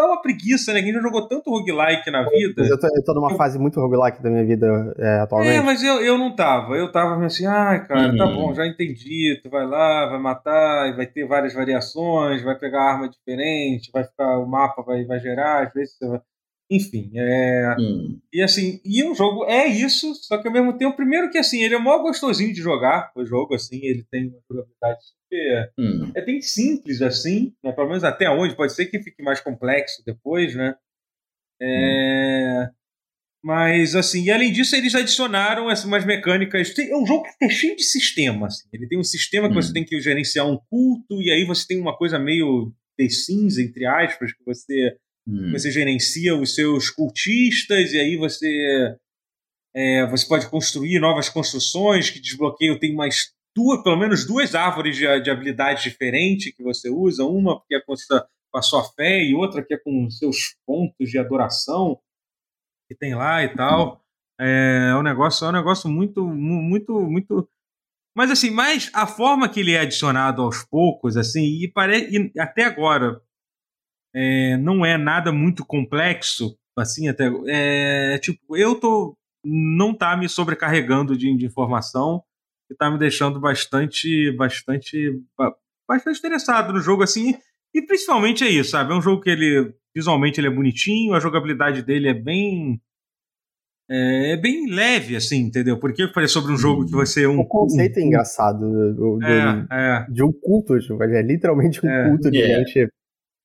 dá 0.00 0.06
uma 0.06 0.22
preguiça, 0.22 0.72
né? 0.72 0.82
Quem 0.82 0.92
já 0.92 1.00
jogou 1.00 1.28
tanto 1.28 1.50
roguelike 1.50 2.10
na 2.10 2.22
vida. 2.28 2.54
Mas 2.58 2.70
eu 2.70 2.78
tô, 2.80 2.86
eu 2.86 3.04
tô 3.04 3.14
numa 3.14 3.36
fase 3.36 3.58
muito 3.58 3.78
roguelike 3.80 4.22
da 4.22 4.30
minha 4.30 4.44
vida 4.44 4.94
é, 4.98 5.20
atualmente. 5.20 5.58
É, 5.58 5.62
mas 5.62 5.82
eu, 5.82 6.00
eu 6.00 6.16
não 6.18 6.34
tava. 6.34 6.74
Eu 6.76 6.90
tava 6.90 7.24
assim, 7.24 7.46
ai, 7.46 7.86
cara, 7.86 8.16
tá 8.16 8.26
Uhum. 8.26 8.34
bom, 8.34 8.54
já 8.54 8.66
entendi. 8.66 9.38
Tu 9.42 9.50
vai 9.50 9.66
lá, 9.66 10.06
vai 10.06 10.18
matar, 10.18 10.94
vai 10.96 11.06
ter 11.06 11.26
várias 11.26 11.54
variações, 11.54 12.42
vai 12.42 12.58
pegar 12.58 12.82
arma 12.82 13.08
diferente, 13.08 13.90
vai 13.92 14.04
ficar, 14.04 14.38
o 14.38 14.46
mapa 14.46 14.82
vai, 14.82 15.04
vai 15.04 15.18
gerar, 15.20 15.66
às 15.66 15.72
vezes 15.72 15.96
você 15.96 16.08
vai. 16.08 16.20
Enfim, 16.70 17.10
é. 17.16 17.74
Hum. 17.80 18.20
E 18.32 18.40
assim, 18.40 18.80
e 18.84 19.02
o 19.02 19.12
jogo 19.14 19.44
é 19.46 19.66
isso, 19.66 20.14
só 20.14 20.38
que 20.38 20.46
ao 20.46 20.54
mesmo 20.54 20.78
tempo, 20.78 20.94
primeiro 20.96 21.28
que 21.30 21.36
assim, 21.38 21.62
ele 21.62 21.74
é 21.74 21.78
mó 21.78 21.98
gostosinho 21.98 22.52
de 22.54 22.60
jogar, 22.60 23.10
o 23.16 23.24
jogo, 23.26 23.54
assim, 23.54 23.80
ele 23.84 24.04
tem 24.08 24.28
uma 24.28 24.40
jogabilidade 24.48 24.98
super. 25.02 25.72
Hum. 25.76 26.12
É 26.14 26.24
bem 26.24 26.40
simples, 26.40 27.02
assim, 27.02 27.52
né? 27.64 27.72
Pelo 27.72 27.88
menos 27.88 28.04
até 28.04 28.30
onde, 28.30 28.54
pode 28.54 28.72
ser 28.72 28.86
que 28.86 29.02
fique 29.02 29.20
mais 29.22 29.40
complexo 29.40 30.02
depois, 30.06 30.54
né? 30.54 30.76
É. 31.60 32.70
Mas, 33.42 33.94
assim, 33.96 34.24
e 34.24 34.30
além 34.30 34.52
disso, 34.52 34.76
eles 34.76 34.94
adicionaram 34.94 35.70
essas, 35.70 35.86
umas 35.86 36.04
mecânicas. 36.04 36.74
Tem- 36.74 36.90
É 36.90 36.96
um 36.96 37.06
jogo 37.06 37.24
que 37.38 37.44
é 37.44 37.48
cheio 37.48 37.74
de 37.74 37.82
sistema. 37.82 38.46
Assim. 38.48 38.68
Ele 38.72 38.86
tem 38.86 38.98
um 38.98 39.02
sistema 39.04 39.48
que 39.48 39.56
Hum. 39.58 39.62
você 39.62 39.72
tem 39.72 39.84
que 39.84 39.98
gerenciar 40.00 40.46
um 40.46 40.58
culto, 40.70 41.20
e 41.22 41.30
aí 41.30 41.44
você 41.44 41.66
tem 41.66 41.80
uma 41.80 41.96
coisa 41.96 42.18
meio 42.18 42.72
The 42.98 43.08
Sims, 43.08 43.56
entre 43.58 43.86
aspas, 43.86 44.32
que 44.32 44.44
você 44.44 44.94
Hum. 45.30 45.52
você 45.52 45.70
gerencia 45.70 46.34
os 46.34 46.54
seus 46.54 46.90
cultistas 46.90 47.92
e 47.92 47.98
aí 47.98 48.16
você 48.16 48.96
é, 49.74 50.06
você 50.06 50.26
pode 50.26 50.48
construir 50.50 50.98
novas 50.98 51.28
construções 51.28 52.10
que 52.10 52.20
desbloqueiam. 52.20 52.78
Tem 52.78 52.94
mais 52.94 53.32
duas 53.56 53.82
pelo 53.82 53.96
menos 53.96 54.24
duas 54.26 54.54
árvores 54.54 54.96
de, 54.96 55.20
de 55.20 55.30
habilidades 55.30 55.82
diferentes 55.82 56.54
que 56.54 56.62
você 56.62 56.88
usa. 56.90 57.24
Uma 57.24 57.60
que 57.68 57.74
é 57.74 57.80
com 57.80 57.92
a, 57.92 57.96
sua, 57.96 58.28
com 58.52 58.58
a 58.58 58.62
sua 58.62 58.84
fé 58.94 59.22
e 59.22 59.34
outra 59.34 59.64
que 59.64 59.74
é 59.74 59.78
com 59.78 60.08
seus 60.10 60.56
pontos 60.66 61.08
de 61.10 61.18
adoração 61.18 61.98
que 62.88 62.96
tem 62.96 63.14
lá 63.14 63.44
e 63.44 63.54
tal. 63.54 64.02
É, 64.40 64.94
um 64.96 65.02
negócio 65.02 65.44
é 65.44 65.48
um 65.50 65.52
negócio 65.52 65.88
muito 65.88 66.26
mu- 66.26 66.62
muito 66.62 67.00
muito. 67.02 67.48
Mas 68.16 68.30
assim, 68.30 68.50
mas 68.50 68.90
a 68.92 69.06
forma 69.06 69.48
que 69.48 69.60
ele 69.60 69.72
é 69.72 69.80
adicionado 69.80 70.42
aos 70.42 70.64
poucos, 70.64 71.16
assim, 71.16 71.62
e, 71.62 71.68
pare... 71.72 72.08
e 72.10 72.40
até 72.40 72.64
agora 72.64 73.20
é, 74.14 74.56
não 74.56 74.84
é 74.84 74.96
nada 74.96 75.32
muito 75.32 75.64
complexo, 75.64 76.56
assim, 76.76 77.08
até. 77.08 77.30
É, 77.46 78.18
tipo, 78.18 78.56
eu 78.56 78.74
tô. 78.74 79.16
Não 79.44 79.94
tá 79.94 80.16
me 80.16 80.28
sobrecarregando 80.28 81.16
de, 81.16 81.34
de 81.34 81.46
informação 81.46 82.22
e 82.70 82.74
tá 82.74 82.90
me 82.90 82.98
deixando 82.98 83.40
bastante. 83.40 84.32
bastante. 84.32 85.22
bastante 85.88 86.18
interessado 86.18 86.72
no 86.72 86.80
jogo, 86.80 87.02
assim. 87.02 87.34
E 87.74 87.82
principalmente 87.82 88.44
é 88.44 88.48
isso, 88.48 88.70
sabe? 88.70 88.92
É 88.92 88.96
um 88.96 89.02
jogo 89.02 89.22
que 89.22 89.30
ele. 89.30 89.74
Visualmente 89.94 90.40
ele 90.40 90.46
é 90.46 90.50
bonitinho, 90.50 91.14
a 91.14 91.20
jogabilidade 91.20 91.82
dele 91.82 92.08
é 92.08 92.14
bem 92.14 92.80
é, 93.90 94.34
é, 94.34 94.36
bem 94.36 94.70
leve, 94.70 95.16
assim, 95.16 95.38
entendeu? 95.38 95.76
Porque 95.76 96.04
eu 96.04 96.12
falei 96.12 96.28
sobre 96.28 96.52
um 96.52 96.56
jogo 96.56 96.86
que 96.86 96.92
você 96.92 97.24
é 97.24 97.28
um. 97.28 97.40
O 97.40 97.44
conceito 97.44 97.98
um, 97.98 98.02
é 98.02 98.06
engraçado 98.06 98.60
do, 98.60 99.18
do, 99.18 99.24
é, 99.24 99.66
é. 99.72 100.06
de 100.08 100.22
um 100.22 100.30
culto, 100.30 100.78
tipo, 100.78 101.02
é 101.02 101.22
literalmente 101.22 101.84
um 101.84 101.90
é. 101.90 102.08
culto 102.08 102.30
de 102.30 102.40
é. 102.40 102.58
gente. 102.58 102.88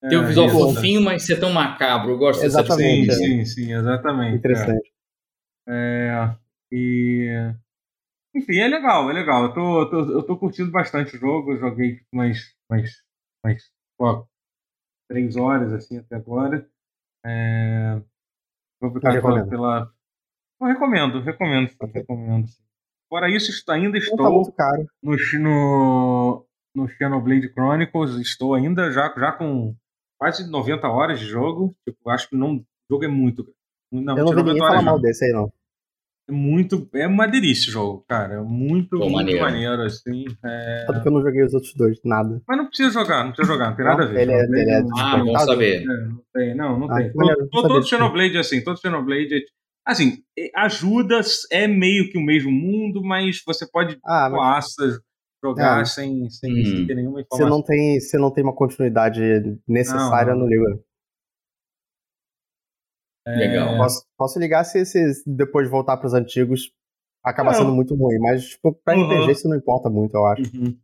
Tem 0.10 0.18
um 0.18 0.27
visual 0.27 0.49
fofinho, 0.49 1.02
mas 1.02 1.26
ser 1.26 1.40
tão 1.40 1.52
macabro. 1.52 2.11
Eu 2.11 2.18
gosto 2.18 2.44
exatamente, 2.44 3.07
dessa 3.07 3.19
Sim, 3.19 3.45
sim, 3.45 3.65
sim, 3.65 3.73
exatamente. 3.73 4.38
Interessante. 4.38 4.91
É. 5.68 6.36
e. 6.72 7.30
Enfim, 8.36 8.57
é 8.60 8.68
legal, 8.68 9.10
é 9.10 9.14
legal. 9.14 9.45
Eu 9.45 9.53
tô, 9.53 9.82
eu 9.82 9.90
tô, 9.90 10.11
eu 10.11 10.23
tô 10.23 10.38
curtindo 10.38 10.72
bastante 10.72 11.15
o 11.15 11.19
jogo. 11.19 11.53
Eu 11.53 11.60
joguei 11.60 12.02
mais, 12.14 12.53
mais, 12.69 12.91
mais 13.44 13.64
ó, 13.99 14.26
três 15.10 15.36
horas 15.36 15.72
assim 15.73 15.98
até 15.98 16.15
agora. 16.15 16.68
É... 17.26 18.02
Vou 18.82 18.91
ficar 18.91 19.22
pela, 19.22 19.48
pela, 19.48 19.95
eu 20.60 20.68
recomendo, 20.68 21.22
recomendo, 21.22 21.72
okay. 21.80 22.02
recomendo. 22.02 22.48
Fora 23.10 23.30
isso, 23.30 23.52
ainda 23.69 23.99
tá 23.99 24.06
estou 24.06 24.52
tá 24.53 24.77
no, 25.03 25.15
no, 25.40 26.48
no 26.73 26.88
Xenoblade 26.88 27.52
Chronicles, 27.52 28.15
estou 28.15 28.56
ainda 28.56 28.91
já, 28.91 29.14
já 29.18 29.32
com 29.34 29.76
quase 30.18 30.50
90 30.50 30.88
horas 30.88 31.20
de 31.20 31.26
jogo. 31.26 31.76
Tipo, 31.88 32.10
acho 32.10 32.30
que 32.30 32.36
não, 32.36 32.56
o 32.56 32.66
jogo 32.90 33.06
é 33.06 33.08
muito 33.08 33.46
não, 33.92 34.18
Eu 34.18 34.26
não 34.26 34.36
vi 34.36 34.44
ninguém 34.44 34.58
falar 34.58 34.82
mal 34.82 35.00
desse 35.00 35.26
aí, 35.26 35.32
não. 35.32 35.52
É 36.28 36.32
muito. 36.32 36.90
É 36.96 37.08
uma 37.08 37.28
delícia 37.28 37.70
o 37.70 37.74
jogo, 37.74 38.06
cara. 38.08 38.36
É 38.36 38.42
muito, 38.42 38.98
muito 38.98 39.12
maneiro. 39.12 39.42
maneiro, 39.42 39.82
assim. 39.84 40.26
É... 40.44 40.86
Só 40.88 41.00
que 41.00 41.08
eu 41.08 41.12
não 41.12 41.22
joguei 41.22 41.44
os 41.44 41.54
outros 41.54 41.74
dois, 41.76 42.00
nada. 42.04 42.42
Mas 42.48 42.58
não 42.58 42.68
precisa 42.68 42.90
jogar, 42.92 43.24
não 43.24 43.32
precisa 43.32 43.54
jogar, 43.54 43.70
não 43.70 43.76
tem 43.76 43.86
nada 43.86 44.04
a 44.04 44.08
ver. 44.08 44.22
Ele 44.22 44.32
é, 44.32 44.44
ele 44.44 44.72
é 44.72 44.84
ah, 44.98 45.18
vamos 45.18 45.44
saber. 45.44 45.84
É, 45.84 45.86
não 45.86 46.24
tem, 46.34 46.56
não, 46.56 46.80
não 46.80 46.92
ah, 46.92 46.98
tem. 46.98 47.12
Todo, 47.14 47.50
todo 47.68 47.88
Xenoblade 47.88 48.38
é 48.38 48.40
assim, 48.40 48.64
todo 48.64 48.80
Xenoblade 48.80 49.36
é 49.36 49.40
Assim, 49.88 50.24
ajuda, 50.56 51.22
é 51.52 51.68
meio 51.68 52.10
que 52.10 52.18
o 52.18 52.22
mesmo 52.22 52.52
mundo, 52.52 53.04
mas 53.04 53.44
você 53.46 53.70
pode 53.70 54.00
ah, 54.04 54.32
mas... 54.32 54.76
jogar 55.46 55.82
é. 55.82 55.86
sem, 55.86 56.30
sem 56.30 56.52
hum. 56.52 56.88
ter 56.88 56.96
nenhuma 56.96 57.22
informação. 57.22 57.48
Você 57.48 57.50
não 57.50 57.62
tem, 57.62 58.00
você 58.00 58.18
não 58.18 58.32
tem 58.32 58.44
uma 58.44 58.56
continuidade 58.56 59.22
necessária 59.68 60.34
não, 60.34 60.40
não. 60.40 60.46
no 60.46 60.50
livro. 60.50 60.84
É... 63.28 63.36
Legal. 63.36 63.78
Posso, 63.78 64.06
posso 64.18 64.40
ligar 64.40 64.64
se, 64.64 64.86
se 64.86 65.24
depois 65.26 65.70
voltar 65.70 65.98
para 65.98 66.08
os 66.08 66.14
antigos 66.14 66.72
acaba 67.24 67.52
não. 67.52 67.58
sendo 67.58 67.72
muito 67.74 67.96
ruim, 67.96 68.20
mas 68.20 68.50
tipo, 68.50 68.72
para 68.84 68.98
uhum. 68.98 69.10
RPG 69.10 69.32
isso 69.32 69.50
não 69.50 69.58
importa 69.58 69.90
muito, 69.90 70.16
eu 70.16 70.26
acho. 70.26 70.44
Uhum. 70.56 70.78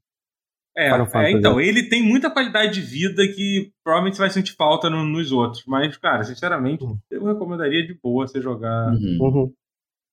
É, 0.76 0.90
é, 0.90 1.32
então, 1.32 1.60
ele 1.60 1.90
tem 1.90 2.02
muita 2.02 2.32
qualidade 2.32 2.76
de 2.76 2.82
vida 2.82 3.28
que 3.28 3.74
provavelmente 3.84 4.16
você 4.16 4.22
vai 4.22 4.30
sentir 4.30 4.56
falta 4.56 4.90
no, 4.90 5.04
nos 5.04 5.30
outros. 5.32 5.66
Mas, 5.68 5.98
cara, 5.98 6.24
sinceramente, 6.24 6.84
uhum. 6.86 6.98
eu 7.12 7.26
recomendaria 7.26 7.86
de 7.86 7.94
boa 8.02 8.26
você 8.26 8.42
jogar. 8.42 8.94
Uhum. 8.94 9.54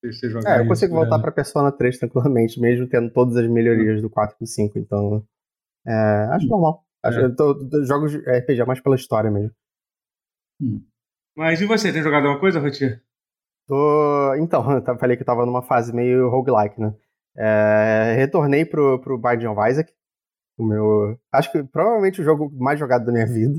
Você 0.04 0.30
jogar 0.30 0.58
é, 0.58 0.62
eu 0.62 0.68
consigo 0.68 0.92
isso, 0.92 1.00
voltar 1.00 1.16
né? 1.16 1.22
pra 1.22 1.32
Persona 1.32 1.72
3 1.72 1.98
tranquilamente, 1.98 2.60
mesmo 2.60 2.88
tendo 2.88 3.10
todas 3.10 3.36
as 3.36 3.48
melhorias 3.48 4.00
do 4.00 4.08
4 4.08 4.36
e 4.36 4.44
do 4.44 4.46
5. 4.46 4.78
Então, 4.78 5.24
é, 5.86 5.92
acho 6.32 6.44
uhum. 6.44 6.50
normal. 6.50 6.84
Acho, 7.02 7.20
é. 7.20 7.24
Eu 7.24 7.34
tô, 7.34 7.84
jogo 7.84 8.06
RPG 8.06 8.64
mais 8.66 8.80
pela 8.80 8.96
história 8.96 9.30
mesmo. 9.30 9.50
Hum. 10.60 10.84
Mas 11.36 11.60
e 11.60 11.66
você, 11.66 11.92
tem 11.92 12.02
jogado 12.02 12.24
alguma 12.24 12.40
coisa, 12.40 12.60
Rotier? 12.60 13.02
Tô... 13.66 14.34
Então, 14.36 14.64
eu 14.86 14.98
falei 14.98 15.16
que 15.16 15.22
eu 15.22 15.26
tava 15.26 15.46
numa 15.46 15.62
fase 15.62 15.92
meio 15.92 16.28
roguelike, 16.28 16.80
né? 16.80 16.94
É, 17.36 18.14
retornei 18.16 18.64
pro, 18.64 19.00
pro 19.00 19.18
Binding 19.18 19.46
of 19.46 19.70
Isaac, 19.70 19.92
o 20.58 20.64
meu. 20.64 21.18
Acho 21.32 21.52
que 21.52 21.62
provavelmente 21.62 22.20
o 22.20 22.24
jogo 22.24 22.50
mais 22.58 22.78
jogado 22.78 23.04
da 23.04 23.12
minha 23.12 23.26
vida. 23.32 23.58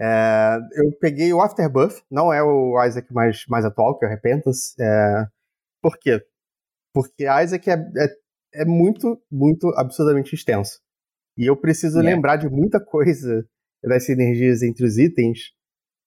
É, 0.00 0.58
eu 0.76 0.92
peguei 1.00 1.32
o 1.32 1.40
Afterbirth, 1.40 2.02
não 2.10 2.32
é 2.32 2.42
o 2.42 2.82
Isaac 2.84 3.12
mais, 3.12 3.44
mais 3.48 3.64
atual, 3.64 3.98
que 3.98 4.04
é 4.04 4.08
o 4.08 4.10
Repentance. 4.10 4.74
É, 4.80 5.26
por 5.82 5.98
quê? 5.98 6.24
Porque 6.92 7.24
Isaac 7.24 7.70
é, 7.70 7.74
é, 7.74 8.62
é, 8.62 8.64
muito, 8.64 9.20
muito 9.30 9.68
absurdamente 9.76 10.34
extenso. 10.34 10.80
E 11.36 11.46
eu 11.46 11.56
preciso 11.56 11.98
yeah. 11.98 12.14
lembrar 12.14 12.36
de 12.36 12.48
muita 12.48 12.80
coisa 12.80 13.46
das 13.82 14.04
sinergias 14.04 14.62
entre 14.62 14.84
os 14.84 14.98
itens 14.98 15.52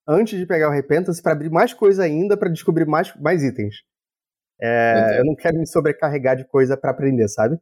antes 0.07 0.37
de 0.37 0.45
pegar 0.45 0.69
o 0.69 0.73
Repentance 0.73 1.21
para 1.21 1.31
abrir 1.31 1.49
mais 1.49 1.73
coisa 1.73 2.03
ainda 2.03 2.35
para 2.35 2.49
descobrir 2.49 2.85
mais, 2.85 3.15
mais 3.15 3.43
itens. 3.43 3.75
É, 4.61 5.19
eu 5.19 5.25
não 5.25 5.35
quero 5.35 5.57
me 5.57 5.65
sobrecarregar 5.65 6.35
de 6.35 6.45
coisa 6.45 6.77
para 6.77 6.91
aprender, 6.91 7.27
sabe? 7.27 7.57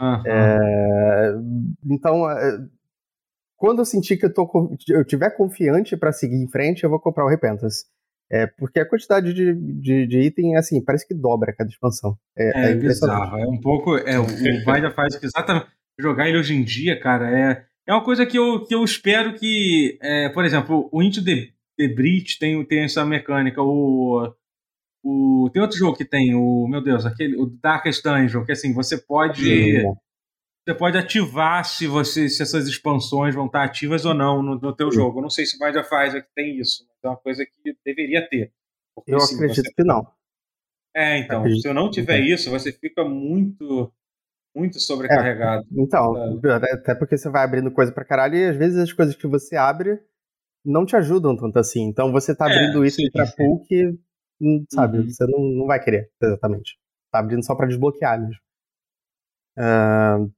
Uhum. 0.00 0.22
É, 0.26 1.32
então, 1.84 2.30
é, 2.30 2.58
quando 3.56 3.80
eu 3.80 3.84
sentir 3.84 4.16
que 4.16 4.26
eu, 4.26 4.32
tô, 4.32 4.76
eu 4.88 5.04
tiver 5.04 5.30
confiante 5.30 5.96
para 5.96 6.12
seguir 6.12 6.36
em 6.36 6.48
frente, 6.48 6.84
eu 6.84 6.90
vou 6.90 7.00
comprar 7.00 7.24
o 7.24 7.28
Repentance. 7.28 7.86
É, 8.30 8.46
porque 8.46 8.80
a 8.80 8.88
quantidade 8.88 9.32
de, 9.32 9.54
de, 9.54 10.06
de, 10.06 10.20
item, 10.20 10.56
assim, 10.56 10.84
parece 10.84 11.06
que 11.06 11.14
dobra 11.14 11.52
cada 11.52 11.70
expansão. 11.70 12.18
É, 12.36 12.68
é, 12.68 12.70
é 12.72 12.74
bizarro. 12.74 13.38
É 13.38 13.46
um 13.46 13.60
pouco. 13.60 13.96
É, 13.96 14.18
o 14.18 14.26
Vaida 14.64 14.90
faz 14.90 15.16
que 15.16 15.26
exatamente. 15.26 15.66
Jogar 15.98 16.28
ele 16.28 16.36
hoje 16.36 16.54
em 16.54 16.62
dia, 16.62 17.00
cara, 17.00 17.30
é, 17.30 17.64
é 17.86 17.92
uma 17.92 18.04
coisa 18.04 18.26
que 18.26 18.36
eu, 18.36 18.64
que 18.64 18.74
eu 18.74 18.84
espero 18.84 19.34
que. 19.34 19.96
É, 20.02 20.28
por 20.28 20.44
exemplo, 20.44 20.90
o 20.92 21.02
Into 21.02 21.24
the, 21.24 21.48
the 21.78 21.88
Breach 21.88 22.38
tem, 22.38 22.62
tem 22.66 22.84
essa 22.84 23.02
mecânica. 23.04 23.62
O, 23.62 24.30
o, 25.02 25.48
tem 25.52 25.62
outro 25.62 25.78
jogo 25.78 25.96
que 25.96 26.04
tem, 26.04 26.34
o 26.34 26.66
meu 26.68 26.82
Deus, 26.82 27.06
aquele, 27.06 27.36
o 27.36 27.46
Darkest 27.46 28.02
Dungeon, 28.02 28.44
que 28.44 28.52
assim, 28.52 28.74
você 28.74 28.98
pode. 28.98 29.42
Sim. 29.42 29.94
Você 30.66 30.74
pode 30.74 30.98
ativar 30.98 31.64
se 31.64 31.86
você 31.86 32.28
se 32.28 32.42
essas 32.42 32.66
expansões 32.66 33.34
vão 33.34 33.46
estar 33.46 33.62
ativas 33.62 34.04
ou 34.04 34.12
não 34.12 34.42
no, 34.42 34.58
no 34.58 34.74
teu 34.74 34.90
jogo. 34.90 35.18
Eu 35.18 35.22
não 35.22 35.30
sei 35.30 35.46
se 35.46 35.56
o 35.56 35.64
Mind 35.64 35.76
of 35.76 35.86
Isaac 35.86 36.26
tem 36.34 36.58
isso, 36.58 36.84
mas 36.88 36.98
é 37.04 37.08
uma 37.08 37.16
coisa 37.16 37.46
que 37.46 37.76
deveria 37.84 38.28
ter. 38.28 38.52
Porque, 38.92 39.14
eu 39.14 39.18
assim, 39.18 39.36
acredito 39.36 39.64
você... 39.64 39.72
que 39.72 39.84
não. 39.84 40.04
É, 40.92 41.18
então, 41.18 41.40
acredito 41.40 41.62
se 41.62 41.68
eu 41.68 41.74
não 41.74 41.88
tiver 41.88 42.18
isso, 42.18 42.50
você 42.50 42.72
fica 42.72 43.04
muito 43.04 43.92
muito 44.56 44.80
sobrecarregado. 44.80 45.64
É, 45.70 45.82
então, 45.82 46.40
até 46.72 46.94
porque 46.94 47.16
você 47.16 47.28
vai 47.28 47.44
abrindo 47.44 47.70
coisa 47.70 47.92
pra 47.92 48.04
caralho 48.04 48.34
e 48.34 48.46
às 48.46 48.56
vezes 48.56 48.78
as 48.78 48.92
coisas 48.92 49.14
que 49.14 49.26
você 49.26 49.54
abre 49.54 50.00
não 50.64 50.84
te 50.84 50.96
ajudam 50.96 51.36
tanto 51.36 51.58
assim. 51.60 51.82
Então 51.82 52.10
você 52.10 52.34
tá 52.34 52.50
é, 52.50 52.52
abrindo 52.52 52.82
é, 52.82 52.88
isso 52.88 53.00
pra 53.12 53.26
pool 53.26 53.64
que 53.66 53.96
sabe? 54.72 54.98
Uhum. 54.98 55.08
Você 55.08 55.26
não, 55.26 55.38
não 55.38 55.66
vai 55.66 55.78
querer, 55.78 56.10
exatamente. 56.20 56.76
Tá 57.12 57.20
abrindo 57.20 57.44
só 57.44 57.54
para 57.54 57.68
desbloquear 57.68 58.20
mesmo. 58.20 58.40
Uh, 59.58 60.30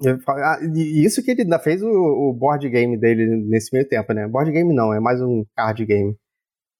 e 0.00 1.04
isso 1.04 1.22
que 1.22 1.30
ele 1.30 1.42
ainda 1.42 1.58
fez 1.58 1.82
o, 1.82 1.88
o, 1.88 2.32
board 2.32 2.68
game 2.68 2.96
dele 2.96 3.26
nesse 3.36 3.72
meio 3.72 3.88
tempo, 3.88 4.12
né? 4.12 4.26
Board 4.26 4.50
game 4.50 4.74
não, 4.74 4.92
é 4.92 5.00
mais 5.00 5.20
um 5.20 5.44
card 5.56 5.84
game. 5.84 6.16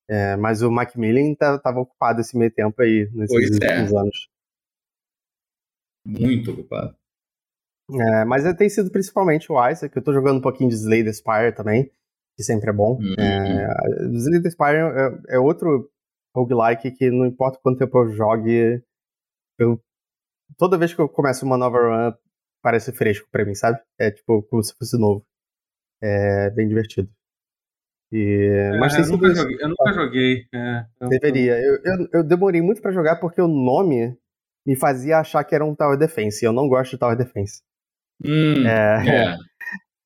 É, 0.08 0.36
mas 0.36 0.62
o 0.62 0.70
Macmillan 0.70 1.34
tá, 1.34 1.58
tava 1.58 1.80
ocupado 1.80 2.20
esse 2.20 2.36
meio 2.36 2.50
tempo 2.50 2.80
aí, 2.82 3.08
nesses 3.12 3.34
pois 3.34 3.50
é. 3.50 3.52
últimos 3.54 3.92
é. 3.92 3.98
anos. 3.98 4.28
Muito 6.04 6.50
ocupado. 6.50 6.96
É, 7.90 8.24
mas 8.24 8.44
tem 8.56 8.68
sido 8.68 8.90
principalmente 8.90 9.50
o 9.50 9.68
Isaac, 9.68 9.94
eu 9.96 10.02
tô 10.02 10.12
jogando 10.12 10.38
um 10.38 10.42
pouquinho 10.42 10.70
de 10.70 10.76
Slay 10.76 11.04
the 11.04 11.12
Spire 11.12 11.54
também, 11.54 11.90
que 12.36 12.42
sempre 12.42 12.70
é 12.70 12.72
bom. 12.72 12.98
Uhum. 12.98 13.14
É, 13.18 13.68
Slay 14.16 14.42
the 14.42 14.50
Spire 14.50 14.76
é, 14.76 15.36
é 15.36 15.38
outro 15.38 15.90
roguelike 16.34 16.90
que 16.92 17.10
não 17.10 17.26
importa 17.26 17.60
quanto 17.62 17.78
tempo 17.78 17.98
eu 17.98 18.10
jogue, 18.10 18.82
eu, 19.58 19.80
toda 20.56 20.78
vez 20.78 20.94
que 20.94 21.00
eu 21.00 21.08
começo 21.08 21.44
uma 21.44 21.58
nova 21.58 21.78
run, 21.78 22.14
parece 22.62 22.92
fresco 22.92 23.28
pra 23.30 23.44
mim, 23.44 23.54
sabe? 23.54 23.78
É 23.98 24.10
tipo 24.10 24.42
como 24.44 24.62
se 24.62 24.74
fosse 24.74 24.98
novo. 24.98 25.24
É 26.00 26.50
bem 26.50 26.68
divertido. 26.68 27.10
E, 28.12 28.72
é, 28.74 28.78
mas 28.78 28.94
eu, 28.94 29.06
nunca 29.06 29.34
joguei, 29.34 29.56
eu 29.58 29.68
nunca 29.68 29.92
joguei. 29.92 30.46
É, 30.54 30.84
eu, 31.00 31.08
Deveria. 31.08 31.58
Eu, 31.58 31.74
eu, 31.84 32.08
eu, 32.12 32.24
demorei 32.24 32.60
muito 32.60 32.82
para 32.82 32.92
jogar 32.92 33.16
porque 33.16 33.40
o 33.40 33.48
nome 33.48 34.16
me 34.66 34.76
fazia 34.76 35.18
achar 35.18 35.42
que 35.44 35.54
era 35.54 35.64
um 35.64 35.74
Tower 35.74 35.98
Defense. 35.98 36.44
E 36.44 36.46
eu 36.46 36.52
não 36.52 36.68
gosto 36.68 36.92
de 36.92 36.98
Tower 36.98 37.16
Defense. 37.16 37.62
Hum, 38.24 38.66
é, 38.66 39.32
é. 39.34 39.36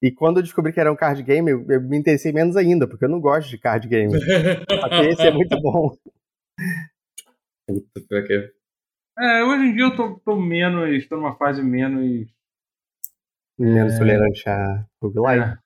E 0.02 0.12
quando 0.12 0.36
eu 0.36 0.42
descobri 0.42 0.74
que 0.74 0.78
era 0.78 0.92
um 0.92 0.96
card 0.96 1.22
game, 1.22 1.50
eu, 1.50 1.64
eu 1.70 1.80
me 1.80 1.96
interessei 1.96 2.30
menos 2.30 2.54
ainda, 2.54 2.86
porque 2.86 3.06
eu 3.06 3.08
não 3.08 3.18
gosto 3.18 3.48
de 3.48 3.58
card 3.58 3.88
game. 3.88 4.12
Que 4.12 5.08
esse 5.08 5.22
é 5.22 5.32
muito 5.32 5.58
bom. 5.60 5.96
Puta, 7.66 8.22
que... 8.22 8.52
É, 9.18 9.42
hoje 9.42 9.64
em 9.64 9.74
dia 9.74 9.84
eu 9.84 9.96
tô, 9.96 10.20
tô 10.20 10.36
menos, 10.36 11.08
tô 11.08 11.16
numa 11.16 11.34
fase 11.36 11.62
menos. 11.62 12.28
Menos 13.58 13.94
é... 13.94 13.98
tolerante 13.98 14.48
a 14.48 14.86
roguelike. 15.02 15.58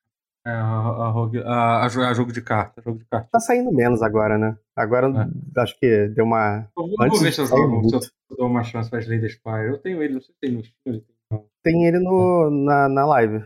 É, 0.47 0.51
é 0.51 0.53
a, 0.53 0.65
a, 0.65 1.83
a, 1.83 1.87
a, 1.87 2.15
jogo 2.15 2.33
de 2.33 2.41
carta, 2.41 2.81
jogo 2.81 2.99
de 2.99 3.05
carta. 3.07 3.29
Tá 3.31 3.41
saindo 3.41 3.73
menos 3.73 4.03
agora, 4.03 4.39
né? 4.39 4.57
Agora 4.77 5.09
é. 5.09 5.61
acho 5.61 5.79
que 5.79 6.09
deu 6.09 6.25
uma. 6.25 6.71
Eu 6.77 6.87
vou, 6.87 6.97
Antes 7.01 7.19
vou 7.19 7.25
ver 7.25 7.33
se 7.33 7.41
eu, 7.41 7.47
se 7.47 8.11
eu 8.31 8.37
dou 8.37 8.47
uma 8.47 8.63
chance 8.63 8.89
pra 8.89 9.01
Slay 9.01 9.29
Spire. 9.29 9.69
Eu 9.69 9.79
tenho 9.79 10.03
ele, 10.03 10.15
não 10.15 10.21
sei 10.21 10.35
se 10.35 10.41
tem 10.41 10.53
no 10.53 10.65
Steam, 10.65 10.81
ele 10.87 11.01
tem 11.01 11.45
Tem 11.63 11.87
ele 11.87 11.99
no, 11.99 12.51
na, 12.51 12.89
na 12.89 13.07
live, 13.07 13.45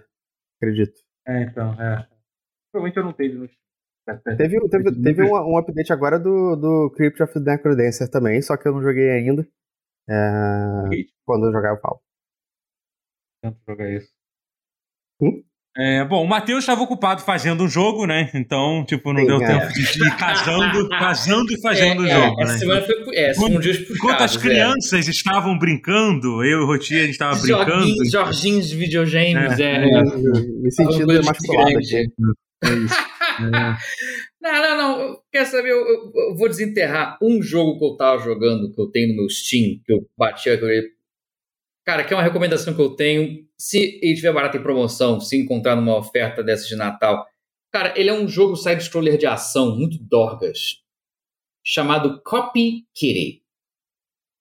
acredito. 0.61 1.01
É, 1.27 1.43
então, 1.43 1.73
é. 1.81 2.07
Provavelmente 2.71 2.97
eu 2.97 3.05
não 3.05 3.13
tenho 3.13 3.39
no 3.41 3.49
Teve, 4.37 4.61
teve, 4.69 5.03
teve 5.03 5.23
um, 5.23 5.35
um, 5.35 5.57
update 5.57 5.91
agora 5.91 6.19
do, 6.19 6.57
do 6.57 6.93
Crypt 6.95 7.23
of 7.23 7.33
the 7.33 7.41
Necrodancer 7.41 8.11
também, 8.11 8.43
só 8.43 8.55
que 8.55 8.69
eu 8.69 8.73
não 8.73 8.83
joguei 8.83 9.11
ainda. 9.11 9.49
É, 10.07 11.07
quando 11.25 11.47
eu 11.47 11.53
jogar, 11.53 11.71
eu 11.71 11.81
falo. 11.81 12.03
Tento 13.43 13.59
jogar 13.67 13.91
isso. 13.91 14.14
Hum? 15.25 15.43
É, 15.77 16.05
bom, 16.05 16.23
o 16.23 16.29
Matheus 16.29 16.61
estava 16.61 16.83
ocupado 16.83 17.23
fazendo 17.23 17.65
um 17.65 17.69
jogo, 17.69 18.07
né? 18.07 18.31
Então, 18.33 18.85
tipo, 18.87 19.13
não 19.13 19.23
Sim, 19.23 19.27
deu 19.27 19.43
é. 19.43 19.47
tempo 19.47 19.73
de 19.73 19.81
ir 19.83 20.17
casando, 20.17 20.89
casando 20.89 21.53
e 21.53 21.61
fazendo 21.61 22.03
o 22.03 22.07
é, 22.07 22.11
jogo. 22.11 22.43
Essa 22.43 22.53
né? 22.53 22.59
semana 22.61 22.83
foi 22.83 22.95
é, 23.17 23.33
um 23.41 23.59
dias 23.59 23.91
Enquanto 23.91 24.21
as 24.21 24.37
é. 24.37 24.41
crianças 24.41 25.09
estavam 25.09 25.59
brincando, 25.59 26.45
eu 26.45 26.61
e 26.61 26.63
o 26.63 26.67
Rotia, 26.67 26.99
a 26.99 27.03
gente 27.07 27.11
estava 27.11 27.37
brincando. 27.41 27.87
Jorginhos 28.09 28.69
de 28.69 28.77
videogames, 28.77 29.59
é. 29.59 29.85
Me 29.85 30.71
sentindo 30.71 31.25
masculado 31.25 31.77
aqui. 31.77 32.07
não, 34.41 34.53
não, 34.53 34.77
não. 34.77 35.19
Quer 35.33 35.45
saber? 35.45 35.71
Eu, 35.71 35.81
eu, 35.81 36.13
eu, 36.15 36.37
vou 36.37 36.49
desenterrar 36.49 37.19
um 37.21 37.43
jogo 37.43 37.81
que 37.81 37.85
eu 37.85 37.97
tava 37.97 38.23
jogando, 38.23 38.73
que 38.73 38.81
eu 38.81 38.87
tenho 38.93 39.09
no 39.09 39.17
meu 39.17 39.29
Steam, 39.29 39.81
que 39.85 39.93
eu 39.93 40.07
bati 40.17 40.51
a 40.51 40.57
Cara, 41.85 42.03
que 42.05 42.13
é 42.13 42.17
uma 42.17 42.23
recomendação 42.23 42.75
que 42.75 42.81
eu 42.81 42.97
tenho. 42.97 43.47
Se 43.59 44.01
ele 44.03 44.15
tiver 44.15 44.33
barato 44.33 44.57
em 44.57 44.63
promoção, 44.63 45.21
se 45.21 45.37
encontrar 45.37 45.77
numa 45.77 45.97
oferta 45.97 46.43
dessas 46.43 46.67
de 46.67 46.77
Natal. 46.77 47.27
Cara, 47.73 47.93
ele 47.97 48.09
é 48.09 48.13
um 48.13 48.29
jogo 48.29 48.57
side-scroller 48.57 49.19
de 49.19 49.27
ação, 49.27 49.77
muito 49.77 49.99
dorgas, 49.99 50.81
chamado 51.65 52.23
Copy 52.23 52.87
Kitty. 52.95 53.43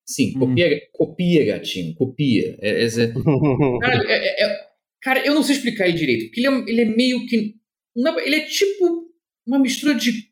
Sim, 0.06 0.34
hum. 0.36 0.40
copia, 0.40 0.68
hum. 0.68 0.80
copia 0.92 1.46
gatinho, 1.46 1.96
copia. 1.96 2.58
É, 2.62 2.84
é, 2.84 2.86
é 2.86 3.14
cara, 3.82 4.12
é, 4.12 4.44
é, 4.44 4.68
cara, 5.02 5.26
eu 5.26 5.34
não 5.34 5.44
sei 5.44 5.56
explicar 5.56 5.88
ele 5.88 5.98
direito, 5.98 6.26
porque 6.26 6.42
ele 6.42 6.48
é, 6.48 6.70
ele 6.70 6.82
é 6.82 6.86
meio 6.86 7.26
que 7.26 7.56
não, 7.96 8.20
ele 8.20 8.36
é 8.36 8.42
tipo 8.42 9.08
uma 9.46 9.60
mistura 9.60 9.96
de 9.96 10.30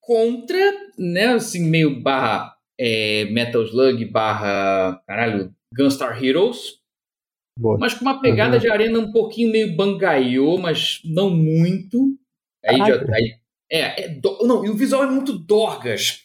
contra, 0.00 0.58
né? 0.98 1.34
Assim, 1.34 1.68
meio 1.68 2.00
barra 2.00 2.56
é, 2.78 3.24
Metal 3.26 3.62
Slug 3.62 4.04
barra, 4.06 5.02
caralho, 5.06 5.54
Gunstar 5.76 6.22
Heroes. 6.22 6.78
Boa. 7.58 7.78
Mas 7.78 7.94
com 7.94 8.02
uma 8.02 8.20
pegada 8.20 8.56
uhum. 8.56 8.60
de 8.60 8.68
arena 8.70 8.98
um 8.98 9.10
pouquinho 9.10 9.50
meio 9.50 9.74
bangaiô, 9.76 10.58
mas 10.58 11.00
não 11.04 11.30
muito. 11.30 12.18
Aí, 12.64 12.78
já, 12.78 13.14
aí 13.14 13.38
é, 13.70 14.04
é 14.04 14.08
do, 14.08 14.46
não, 14.46 14.64
e 14.64 14.68
o 14.68 14.76
visual 14.76 15.04
é 15.04 15.10
muito 15.10 15.32
dorgas. 15.32 16.22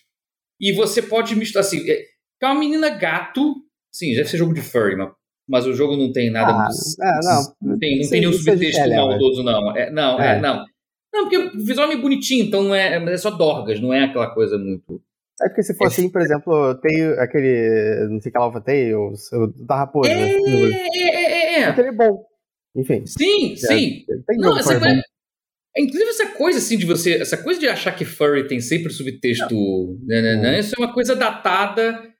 E 0.60 0.74
você 0.74 1.02
pode 1.02 1.36
misturar 1.36 1.66
assim. 1.66 1.90
É, 1.90 2.06
é 2.42 2.46
uma 2.46 2.60
menina 2.60 2.90
gato. 2.90 3.56
Sim, 3.94 4.14
deve 4.14 4.30
ser 4.30 4.38
jogo 4.38 4.54
de 4.54 4.62
furry, 4.62 4.96
mas 4.96 5.12
mas 5.52 5.68
o 5.68 5.74
jogo 5.74 5.98
não 5.98 6.14
tem 6.14 6.30
nada. 6.30 6.54
Ah, 6.54 6.70
é, 7.02 7.20
não, 7.26 7.56
não 7.62 7.78
tem, 7.78 8.00
não 8.00 8.10
tem 8.10 8.22
nenhum 8.22 8.32
subtexto 8.32 8.90
maldoso, 8.90 9.44
não. 9.44 9.76
É, 9.76 9.92
não, 9.92 10.18
é. 10.18 10.38
é. 10.38 10.40
não. 10.40 10.66
Não, 11.14 11.24
porque 11.24 11.38
o 11.38 11.66
visual 11.66 11.88
é 11.88 11.90
meio 11.90 12.02
bonitinho, 12.02 12.46
então 12.46 12.64
não 12.64 12.74
é, 12.74 12.96
é 12.96 13.18
só 13.18 13.30
dorgas, 13.30 13.82
não 13.82 13.94
é 13.94 14.06
aquela 14.06 14.34
coisa 14.34 14.58
muito. 14.58 15.02
É 15.44 15.50
porque 15.50 15.64
se 15.64 15.74
for 15.74 15.88
assim, 15.88 16.10
por 16.10 16.22
exemplo, 16.22 16.76
tem 16.76 17.04
aquele. 17.18 18.08
Não 18.10 18.22
sei 18.22 18.30
o 18.30 18.34
que 18.34 18.40
Lava 18.40 18.62
Tales, 18.62 19.30
da 19.66 19.78
Raposa. 19.78 20.10
É, 20.10 20.16
né? 20.16 20.32
é, 20.94 21.10
é, 21.10 21.60
é. 21.60 21.64
Aquele 21.66 21.90
é 21.90 21.92
bom. 21.92 22.24
Enfim. 22.76 23.06
Sim, 23.06 23.56
sim. 23.56 24.06
Tem 24.28 24.38
não, 24.38 24.58
essa 24.58 24.80
coisa, 24.80 25.02
Inclusive, 25.78 26.10
essa 26.10 26.28
coisa 26.28 26.60
assim 26.60 26.78
de 26.78 26.86
você. 26.86 27.22
Essa 27.22 27.38
coisa 27.38 27.60
de 27.60 27.68
achar 27.68 27.96
que 27.96 28.06
furry 28.06 28.48
tem 28.48 28.60
sempre 28.60 28.92
subtexto. 28.92 29.56
Né, 30.06 30.22
né, 30.22 30.36
né, 30.36 30.60
isso 30.60 30.76
é 30.78 30.84
uma 30.84 30.94
coisa 30.94 31.16
datada 31.16 32.12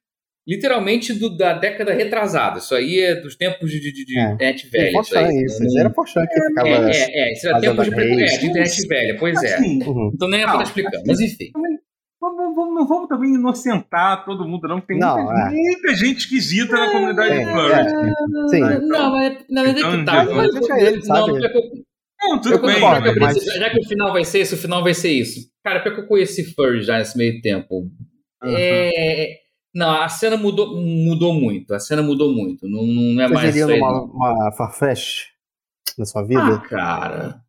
literalmente 0.48 1.14
do, 1.14 1.36
da 1.36 1.54
década 1.54 1.94
retrasada. 1.94 2.60
Isso 2.60 2.74
aí 2.74 3.00
é 3.00 3.16
dos 3.16 3.36
tempos 3.36 3.70
de, 3.70 3.80
de, 3.80 4.06
de 4.06 4.20
é. 4.20 4.24
internet 4.24 4.70
velha. 4.70 5.00
Isso, 5.00 5.18
aí, 5.18 5.44
isso. 5.44 5.64
isso. 5.64 5.80
Era 5.80 5.90
Pochão 5.90 6.26
que 6.26 6.48
ficava. 6.48 6.70
É, 6.70 6.92
é, 6.92 7.30
é 7.30 7.34
isso 7.34 7.48
era 7.48 7.60
tempo 7.60 7.84
de, 7.84 7.94
é, 7.94 8.38
de 8.38 8.46
internet 8.48 8.88
velha, 8.88 9.18
pois 9.20 9.44
é. 9.44 9.56
Assim. 9.56 9.80
Então 10.14 10.30
nem 10.30 10.42
é 10.42 10.46
pra 10.46 10.64
explicando, 10.64 11.04
mas 11.06 11.20
enfim. 11.20 11.52
Vamos, 12.22 12.56
vamos, 12.56 12.76
não 12.76 12.88
vamos 12.88 13.10
também 13.10 13.34
inocentar 13.34 14.24
todo 14.24 14.48
mundo, 14.48 14.68
não. 14.68 14.80
Tem 14.80 15.00
não, 15.00 15.24
muita, 15.24 15.40
é. 15.40 15.50
muita, 15.50 15.96
gente 15.96 16.20
esquisita 16.20 16.78
na 16.78 16.92
comunidade 16.92 17.34
é, 17.34 17.46
furry. 17.46 17.72
É, 17.72 18.48
sim. 18.50 18.88
Não, 18.88 19.12
mas 19.12 19.46
na 19.50 19.64
verdade 19.64 19.80
então, 19.80 20.00
que 20.00 20.06
tá. 20.06 20.26
Mas, 20.26 20.54
deixa 20.54 20.80
ele, 20.80 21.02
sabe? 21.02 21.32
Não, 22.22 22.40
tudo 22.40 22.62
bem. 22.62 22.76
Concordo, 22.76 23.20
mas... 23.20 23.44
Já 23.44 23.70
que 23.72 23.80
o 23.80 23.88
final 23.88 24.14
vai 24.14 24.24
ser 24.24 24.42
isso, 24.42 24.54
o 24.54 24.58
final 24.60 24.84
vai 24.84 24.94
ser 24.94 25.12
isso. 25.12 25.50
Cara, 25.64 25.80
porque 25.82 26.02
eu 26.02 26.08
conheci 26.08 26.54
furry 26.54 26.84
já 26.84 27.00
nesse 27.00 27.18
meio 27.18 27.42
tempo. 27.42 27.90
Uhum. 28.44 28.56
É 28.56 29.42
não, 29.74 30.02
a 30.02 30.10
cena 30.10 30.36
mudou, 30.36 30.76
mudou 30.76 31.34
muito. 31.34 31.74
A 31.74 31.80
cena 31.80 32.02
mudou 32.02 32.34
muito. 32.34 32.68
Não, 32.68 32.84
não 32.86 33.22
é 33.22 33.28
Você 33.28 33.34
mais. 33.34 33.56
Você 33.56 33.78
numa 33.78 34.04
uma 34.04 34.52
Farfetch 34.52 35.28
na 35.98 36.06
sua 36.06 36.24
vida? 36.24 36.56
Ah, 36.56 36.60
cara. 36.60 37.42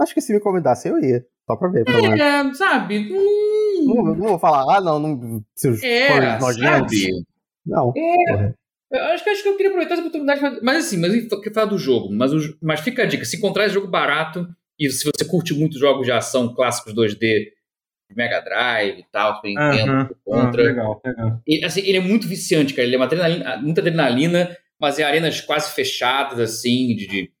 Acho 0.00 0.14
que 0.14 0.20
se 0.20 0.32
me 0.32 0.40
convidasse 0.40 0.88
eu 0.88 0.98
ia. 0.98 1.26
Só 1.46 1.56
pra 1.56 1.68
ver. 1.68 1.84
Pra 1.84 1.94
é, 1.94 2.54
sabe? 2.54 3.12
Hum... 3.12 3.43
Não, 3.84 4.02
não, 4.02 4.14
vou 4.14 4.38
falar, 4.38 4.76
ah, 4.76 4.80
não, 4.80 4.98
não 4.98 5.44
seus 5.54 5.82
é, 5.82 6.38
nojentos. 6.38 6.92
Não. 7.66 7.92
É. 7.96 8.54
Eu 8.92 9.04
acho 9.06 9.24
que, 9.24 9.30
acho 9.30 9.42
que 9.42 9.48
eu 9.48 9.56
queria 9.56 9.70
aproveitar 9.70 9.94
essa 9.94 10.02
oportunidade. 10.02 10.60
Mas 10.62 10.86
assim, 10.86 10.98
mas 10.98 11.14
eu 11.14 11.38
queria 11.40 11.54
falar 11.54 11.66
do 11.66 11.78
jogo. 11.78 12.12
Mas, 12.12 12.32
o, 12.32 12.56
mas 12.62 12.80
fica 12.80 13.02
a 13.02 13.06
dica: 13.06 13.24
se 13.24 13.36
encontrar 13.36 13.64
esse 13.64 13.74
jogo 13.74 13.88
barato, 13.88 14.46
e 14.78 14.88
se 14.90 15.04
você 15.04 15.24
curte 15.28 15.52
muito 15.54 15.78
jogos 15.78 16.06
de 16.06 16.12
ação 16.12 16.54
clássicos 16.54 16.94
2D 16.94 17.48
Mega 18.14 18.40
Drive 18.40 19.00
e 19.00 19.06
tal, 19.10 19.36
Super 19.36 19.48
Nintendo, 19.48 20.16
contra. 20.24 20.62
legal, 20.62 21.00
legal. 21.04 21.42
E, 21.46 21.64
assim, 21.64 21.80
ele 21.80 21.98
é 21.98 22.00
muito 22.00 22.28
viciante, 22.28 22.72
cara. 22.74 22.86
Ele 22.86 22.94
é 22.94 22.98
uma 22.98 23.06
adrenalina, 23.06 23.56
muita 23.56 23.80
adrenalina, 23.80 24.56
mas 24.80 24.98
é 24.98 25.02
arenas 25.02 25.40
quase 25.40 25.74
fechadas, 25.74 26.38
assim, 26.38 26.94
de. 26.94 27.06
de 27.06 27.34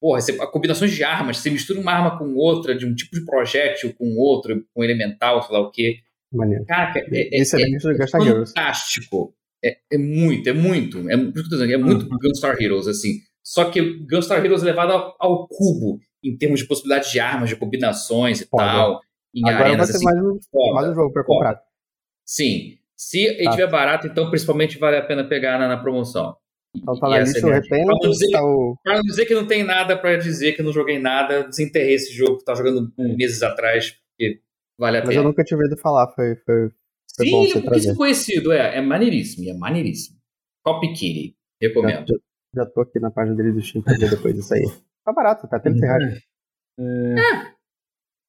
porra, 0.00 0.20
você, 0.20 0.34
combinações 0.46 0.92
de 0.92 1.04
armas, 1.04 1.38
você 1.38 1.50
mistura 1.50 1.80
uma 1.80 1.92
arma 1.92 2.18
com 2.18 2.34
outra, 2.34 2.74
de 2.74 2.86
um 2.86 2.94
tipo 2.94 3.14
de 3.14 3.24
projétil 3.24 3.92
com 3.94 4.16
outro, 4.16 4.64
com 4.74 4.82
elemental, 4.82 5.42
sei 5.42 5.54
lá 5.54 5.60
o 5.60 5.70
quê. 5.70 5.98
Maneiro. 6.32 6.64
Cara, 6.64 6.92
é, 6.96 7.36
é, 7.36 7.42
Isso 7.42 7.56
é, 7.56 7.62
é, 7.62 7.64
é 7.66 8.06
fantástico. 8.06 9.34
É, 9.62 9.76
é, 9.92 9.98
muito, 9.98 10.48
é 10.48 10.52
muito. 10.52 10.98
É, 11.10 11.14
é 11.14 11.76
muito 11.76 12.06
uhum. 12.06 12.18
Gunstar 12.22 12.56
Heroes, 12.60 12.86
assim. 12.88 13.18
Só 13.42 13.66
que 13.70 13.98
Gunstar 14.10 14.44
Heroes 14.44 14.62
é 14.62 14.66
levado 14.66 14.92
ao, 14.92 15.16
ao, 15.18 15.48
cubo, 15.48 15.98
em 16.24 16.36
termos 16.36 16.60
de 16.60 16.66
possibilidades 16.66 17.10
de 17.10 17.20
armas, 17.20 17.48
de 17.48 17.56
combinações 17.56 18.40
e 18.40 18.46
Foda. 18.46 18.64
tal 18.64 19.00
em 19.34 19.48
Agora 19.48 19.64
arenas 19.64 19.88
vai 19.88 19.96
assim. 19.96 20.04
Mais 20.04 20.18
um, 20.18 20.74
mais 20.74 20.88
um 20.88 20.94
jogo 20.94 21.12
para 21.12 21.24
comprar. 21.24 21.60
Sim. 22.24 22.76
Se 22.96 23.20
ele 23.20 23.44
tá. 23.44 23.50
tiver 23.52 23.70
barato, 23.70 24.06
então 24.06 24.28
principalmente 24.28 24.78
vale 24.78 24.96
a 24.96 25.02
pena 25.02 25.24
pegar 25.24 25.58
na, 25.58 25.68
na 25.68 25.76
promoção. 25.76 26.36
Então 26.76 26.98
tá 26.98 27.08
Repente. 27.08 27.40
Para 27.68 27.84
não, 27.84 28.10
dizer, 28.10 28.30
tá 28.30 28.44
o... 28.44 28.76
não 28.84 29.02
dizer 29.02 29.26
que 29.26 29.34
não 29.34 29.46
tem 29.46 29.64
nada 29.64 29.96
para 29.96 30.16
dizer 30.16 30.52
que 30.52 30.62
não 30.62 30.72
joguei 30.72 30.98
nada, 30.98 31.42
desenterrei 31.42 31.94
esse 31.94 32.12
jogo 32.12 32.38
que 32.38 32.44
tá 32.44 32.54
jogando 32.54 32.92
meses 32.96 33.42
atrás, 33.42 33.90
porque 33.90 34.40
vale 34.78 34.98
a 34.98 35.00
Mas 35.00 35.08
pena. 35.08 35.08
Mas 35.08 35.16
eu 35.16 35.24
nunca 35.24 35.44
tinha 35.44 35.58
ouvido 35.58 35.76
falar, 35.76 36.08
foi, 36.14 36.36
foi, 36.36 36.70
foi 37.16 37.26
Sim, 37.26 37.30
bom 37.32 37.44
você 37.44 37.62
trazer. 37.62 37.96
conhecido, 37.96 38.52
é, 38.52 38.76
é 38.76 38.80
maneiríssimo, 38.80 39.48
é 39.48 39.54
maneiríssimo. 39.54 40.18
Copy 40.64 40.92
Kitty, 40.92 41.36
recomendo. 41.60 42.06
Já, 42.06 42.14
já, 42.14 42.64
já, 42.64 42.66
tô 42.66 42.82
aqui 42.82 43.00
na 43.00 43.10
página 43.10 43.36
dele 43.36 43.52
do 43.52 43.62
Steam 43.62 43.82
pra 43.82 43.94
ver 43.94 44.10
depois 44.10 44.34
disso 44.34 44.54
aí. 44.54 44.62
Tá 45.04 45.12
barato, 45.12 45.48
tá 45.48 45.58
30 45.58 45.86
reais. 45.86 46.22
É. 46.78 47.20
é. 47.20 47.54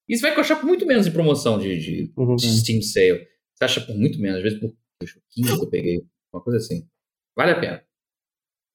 Isso 0.09 0.21
vai 0.23 0.31
achar 0.31 0.55
por 0.55 0.65
muito 0.65 0.85
menos 0.85 1.05
em 1.05 1.11
promoção 1.11 1.59
de, 1.59 1.77
de, 1.79 2.13
uhum. 2.17 2.35
de, 2.35 2.47
Steam 2.47 2.81
Sale. 2.81 3.27
Você 3.55 3.63
acha 3.63 3.81
por 3.81 3.95
muito 3.95 4.19
menos, 4.19 4.37
às 4.37 4.43
vezes 4.43 4.59
por 4.59 4.73
15 5.31 5.57
que 5.57 5.63
eu 5.63 5.69
peguei, 5.69 6.01
uma 6.33 6.41
coisa 6.43 6.57
assim. 6.57 6.87
Vale 7.37 7.51
a 7.51 7.59
pena. 7.59 7.90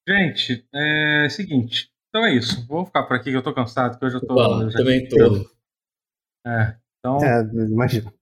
Gente, 0.09 0.67
é 0.73 1.29
seguinte. 1.29 1.91
Então 2.09 2.25
é 2.25 2.35
isso. 2.35 2.67
Vou 2.67 2.87
ficar 2.87 3.03
por 3.03 3.17
aqui 3.17 3.31
que 3.31 3.37
eu 3.37 3.43
tô 3.43 3.53
cansado, 3.53 3.99
que 3.99 4.05
hoje 4.05 4.17
eu 4.17 4.21
tô. 4.21 4.35
Bom, 4.35 4.63
eu 4.63 4.71
já 4.71 4.79
também 4.79 5.09
tô. 5.09 5.51
É, 6.47 6.77
então. 6.99 7.19
É, 7.25 7.43
imagina. 7.43 8.13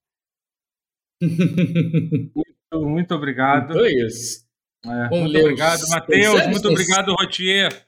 muito, 1.23 2.89
muito 2.89 3.15
obrigado. 3.15 3.73
Então 3.73 3.85
é 3.85 3.93
isso. 3.93 4.45
É, 4.85 5.09
muito 5.11 5.39
obrigado, 5.39 5.89
Matheus. 5.89 6.47
Muito 6.47 6.69
obrigado, 6.69 7.15
Rotier. 7.15 7.87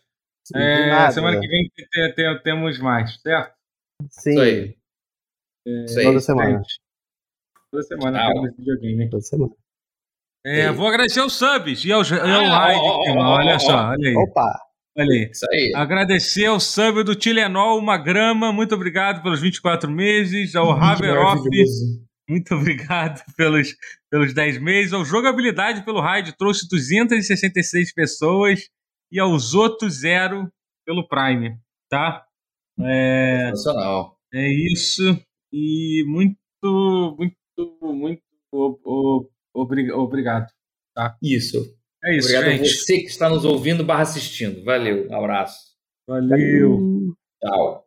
É, 0.55 1.11
semana 1.11 1.41
que 1.41 1.49
vem 1.49 1.71
temos 2.43 2.79
mais, 2.79 3.21
certo? 3.21 3.57
Sim. 4.11 4.31
Isso 4.31 4.41
aí. 4.41 4.77
É, 5.67 6.03
toda 6.05 6.21
semana. 6.21 6.63
Toda 7.71 7.83
semana 7.83 8.33
temos 8.33 8.57
videogame. 8.57 9.11
Toda 9.11 9.23
semana. 9.23 9.53
É, 10.49 10.71
vou 10.71 10.87
agradecer 10.87 11.19
aos 11.19 11.33
subs 11.33 11.85
e 11.85 11.91
ao, 11.91 12.03
ah, 12.03 12.49
like. 12.49 12.81
Oh, 12.81 13.15
oh, 13.17 13.19
olha 13.19 13.59
só, 13.59 13.89
olha 13.89 14.09
aí. 14.09 14.15
Opa! 14.15 14.61
Olha 14.97 15.13
aí. 15.13 15.29
Isso 15.29 15.45
aí. 15.53 15.73
Agradecer 15.75 16.47
ao 16.47 16.61
sub 16.61 17.03
do 17.03 17.17
Tilenol, 17.17 17.77
uma 17.79 17.99
grama. 17.99 18.53
Muito 18.53 18.73
obrigado 18.73 19.25
pelos 19.25 19.41
24 19.41 19.91
meses. 19.91 20.55
Ao 20.55 20.71
Haveroff. 20.71 21.43
Muito 22.29 22.55
obrigado 22.55 23.25
pelos, 23.37 23.75
pelos 24.09 24.33
10 24.33 24.59
meses. 24.59 24.93
Ao 24.93 25.05
Jogabilidade 25.05 25.85
pelo 25.85 26.01
Raid, 26.01 26.37
trouxe 26.37 26.69
266 26.69 27.93
pessoas. 27.93 28.71
E 29.11 29.19
aos 29.19 29.53
outros 29.53 30.01
zero 30.01 30.49
pelo 30.87 31.09
Prime, 31.09 31.59
tá? 31.91 32.25
É, 32.81 33.51
Sensacional. 33.51 34.17
É 34.33 34.49
isso. 34.49 35.03
E 35.53 36.05
muito, 36.07 36.37
muito, 37.19 37.37
muito 37.83 38.23
obrigado. 39.61 40.51
Tá? 40.95 41.17
Isso. 41.23 41.77
É 42.05 42.17
isso, 42.17 42.29
Obrigado 42.29 42.51
gente. 42.53 42.69
a 42.69 42.73
você 42.73 42.99
que 42.99 43.07
está 43.07 43.29
nos 43.29 43.45
ouvindo 43.45 43.85
barra 43.85 44.03
assistindo. 44.03 44.63
Valeu, 44.65 45.09
um 45.11 45.17
abraço. 45.17 45.75
Valeu. 46.07 47.15
Tchau. 47.43 47.86